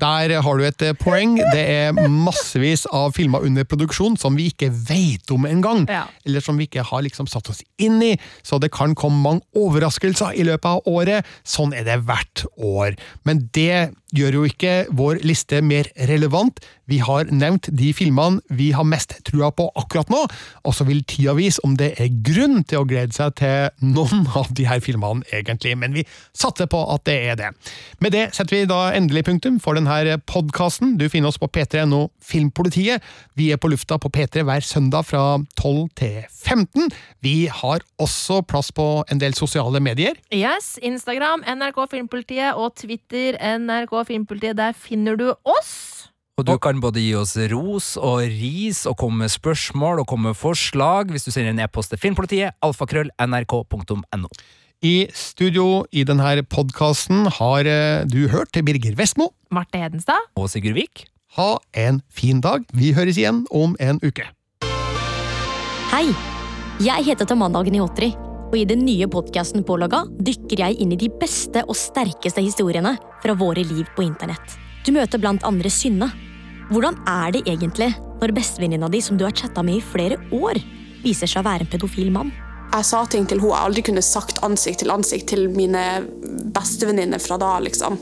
der 0.00 0.38
har 0.44 0.60
du 0.60 0.64
et 0.68 0.84
eh, 0.84 0.96
poeng. 0.96 1.38
Det 1.52 1.64
er 1.64 2.00
massevis 2.48 2.86
av 2.86 3.12
filmer 3.12 3.44
under 3.44 3.64
produksjon 3.68 4.16
som 4.16 4.36
vi 4.36 4.48
ikke 4.48 4.70
vet 4.72 5.30
om 5.34 5.44
engang, 5.46 5.84
ja. 5.88 6.06
eller 6.24 6.40
som 6.40 6.56
vi 6.56 6.64
ikke 6.68 6.86
har 6.86 7.04
liksom 7.04 7.28
satt 7.28 7.48
oss 7.52 7.62
inn 7.78 8.00
i, 8.02 8.16
så 8.42 8.58
det 8.58 8.72
kan 8.72 8.94
komme 8.96 9.20
mange 9.20 9.44
overraskelser 9.54 10.32
i 10.38 10.46
løpet 10.48 10.68
av 10.68 10.88
året. 10.88 11.26
Sånn 11.44 11.74
er 11.76 11.84
det 11.84 12.00
hvert 12.08 12.46
år. 12.56 12.96
Men 13.24 13.48
det 13.52 13.92
gjør 14.16 14.38
jo 14.38 14.44
ikke 14.48 14.74
vår 14.96 15.20
liste 15.26 15.60
mer 15.64 15.88
relevant. 16.08 16.60
Vi 16.88 17.00
har 17.04 17.28
nevnt 17.28 17.68
de 17.76 17.90
filmene 17.92 18.40
vi 18.48 18.70
har 18.72 18.86
mest 18.88 19.12
trua 19.28 19.50
på 19.52 19.66
akkurat 19.76 20.08
nå, 20.12 20.22
og 20.64 20.74
så 20.74 20.86
vil 20.88 21.02
tida 21.08 21.34
vise 21.36 21.60
om 21.66 21.74
det 21.76 21.90
er 22.00 22.14
grunn 22.24 22.62
til 22.64 22.80
å 22.80 22.86
glede 22.88 23.12
seg 23.16 23.34
til 23.40 23.90
noen 23.92 24.24
av 24.40 24.48
de 24.56 24.64
her 24.68 24.80
filmene, 24.84 25.26
egentlig. 25.32 25.74
Men 25.76 25.96
vi 25.96 26.06
satser 26.32 26.70
på 26.70 26.80
at 26.94 27.04
det 27.08 27.18
er 27.28 27.38
det. 27.40 27.52
Med 28.00 28.16
det 28.16 28.28
setter 28.36 28.56
vi 28.56 28.70
da 28.70 28.80
endelig 28.96 29.26
punktum 29.28 29.58
for 29.60 29.76
denne 29.76 30.16
podkasten. 30.28 30.96
Du 31.00 31.08
finner 31.12 31.32
oss 31.32 31.40
på 31.40 31.50
p3.no 31.52 32.06
Filmpolitiet. 32.24 33.04
Vi 33.36 33.50
er 33.52 33.60
på 33.60 33.70
lufta 33.70 33.98
på 34.00 34.10
P3 34.12 34.44
hver 34.48 34.64
søndag 34.64 35.06
fra 35.08 35.38
12 35.60 35.88
til 35.98 36.18
15. 36.32 36.88
Vi 37.24 37.36
har 37.52 37.84
også 38.00 38.40
plass 38.48 38.70
på 38.72 38.86
en 39.10 39.20
del 39.20 39.36
sosiale 39.36 39.80
medier. 39.84 40.16
Yes, 40.34 40.76
Instagram, 40.82 41.44
NRK 41.44 41.82
Filmpolitiet 41.92 42.56
og 42.56 42.72
Twitter, 42.78 43.36
NRK 43.58 43.97
Filmpolitiet. 44.06 44.56
Der 44.58 44.76
finner 44.76 45.16
du 45.18 45.32
oss. 45.44 46.10
Og 46.38 46.46
du 46.46 46.54
kan 46.62 46.78
både 46.78 47.02
gi 47.02 47.16
oss 47.18 47.34
ros 47.50 47.96
og 47.98 48.20
ris 48.30 48.84
og 48.86 48.94
komme 49.00 49.24
med 49.24 49.32
spørsmål 49.34 50.04
og 50.04 50.06
komme 50.06 50.30
med 50.30 50.38
forslag 50.38 51.10
hvis 51.10 51.26
du 51.26 51.32
sender 51.34 51.50
en 51.50 51.64
e-post 51.64 51.90
til 51.90 51.98
filmpolitiet, 51.98 52.54
alfakrøll, 52.62 53.10
nrk.no. 53.18 54.30
I 54.86 55.08
studio 55.10 55.82
i 55.90 56.04
denne 56.06 56.44
podkasten 56.46 57.26
har 57.40 57.66
eh, 57.66 58.06
du 58.06 58.28
hørt 58.30 58.52
til 58.54 58.62
Birger 58.62 58.94
Vestmo. 58.94 59.32
Marte 59.50 59.82
Hedenstad. 59.82 60.30
Og 60.38 60.46
Sigurd 60.52 60.78
Vik. 60.78 61.08
Ha 61.34 61.56
en 61.74 61.98
fin 62.06 62.38
dag. 62.40 62.62
Vi 62.70 62.94
høres 62.94 63.18
igjen 63.18 63.42
om 63.50 63.74
en 63.82 63.98
uke. 64.06 64.30
Hei! 65.90 66.06
Jeg 66.78 67.10
heter 67.10 67.26
Tamanna 67.26 67.64
Gniotri 67.66 68.12
og 68.48 68.56
i 68.56 68.64
den 68.68 68.80
nye 68.86 69.06
podkasten 69.10 69.64
Pålogga 69.66 70.04
dykker 70.24 70.62
jeg 70.62 70.78
inn 70.80 70.94
i 70.94 71.00
de 71.00 71.10
beste 71.20 71.60
og 71.68 71.76
sterkeste 71.76 72.42
historiene 72.44 72.94
fra 73.22 73.36
våre 73.36 73.64
liv 73.66 73.84
på 73.96 74.06
internett. 74.06 74.56
Du 74.86 74.92
møter 74.96 75.20
blant 75.20 75.44
andre 75.44 75.70
Synne. 75.72 76.08
Hvordan 76.72 76.96
er 77.08 77.34
det 77.36 77.44
egentlig 77.46 77.90
når 78.20 78.34
bestevenninna 78.36 78.88
di 78.92 79.02
som 79.04 79.20
du 79.20 79.26
har 79.26 79.36
chatta 79.36 79.62
med 79.64 79.78
i 79.78 79.84
flere 79.84 80.18
år, 80.34 80.60
viser 81.04 81.28
seg 81.28 81.42
å 81.42 81.48
være 81.48 81.66
en 81.66 81.72
pedofil 81.74 82.10
mann? 82.14 82.32
Jeg 82.68 82.84
sa 82.84 83.04
ting 83.08 83.24
til 83.28 83.40
henne 83.40 83.54
jeg 83.54 83.68
aldri 83.68 83.84
kunne 83.86 84.04
sagt 84.04 84.42
ansikt 84.44 84.82
til 84.82 84.92
ansikt 84.92 85.30
til 85.30 85.46
mine 85.52 85.84
bestevenninner 86.56 87.20
fra 87.20 87.38
da. 87.40 87.54
liksom. 87.64 87.96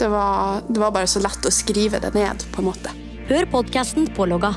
Det 0.00 0.08
var, 0.12 0.64
det 0.68 0.80
var 0.80 0.92
bare 0.92 1.08
så 1.08 1.20
lett 1.24 1.48
å 1.48 1.52
skrive 1.52 2.00
det 2.00 2.12
ned, 2.16 2.44
på 2.52 2.60
en 2.60 2.70
måte. 2.72 2.92
Hør 3.28 3.48
podkasten 3.52 4.08
Pålogga 4.16 4.52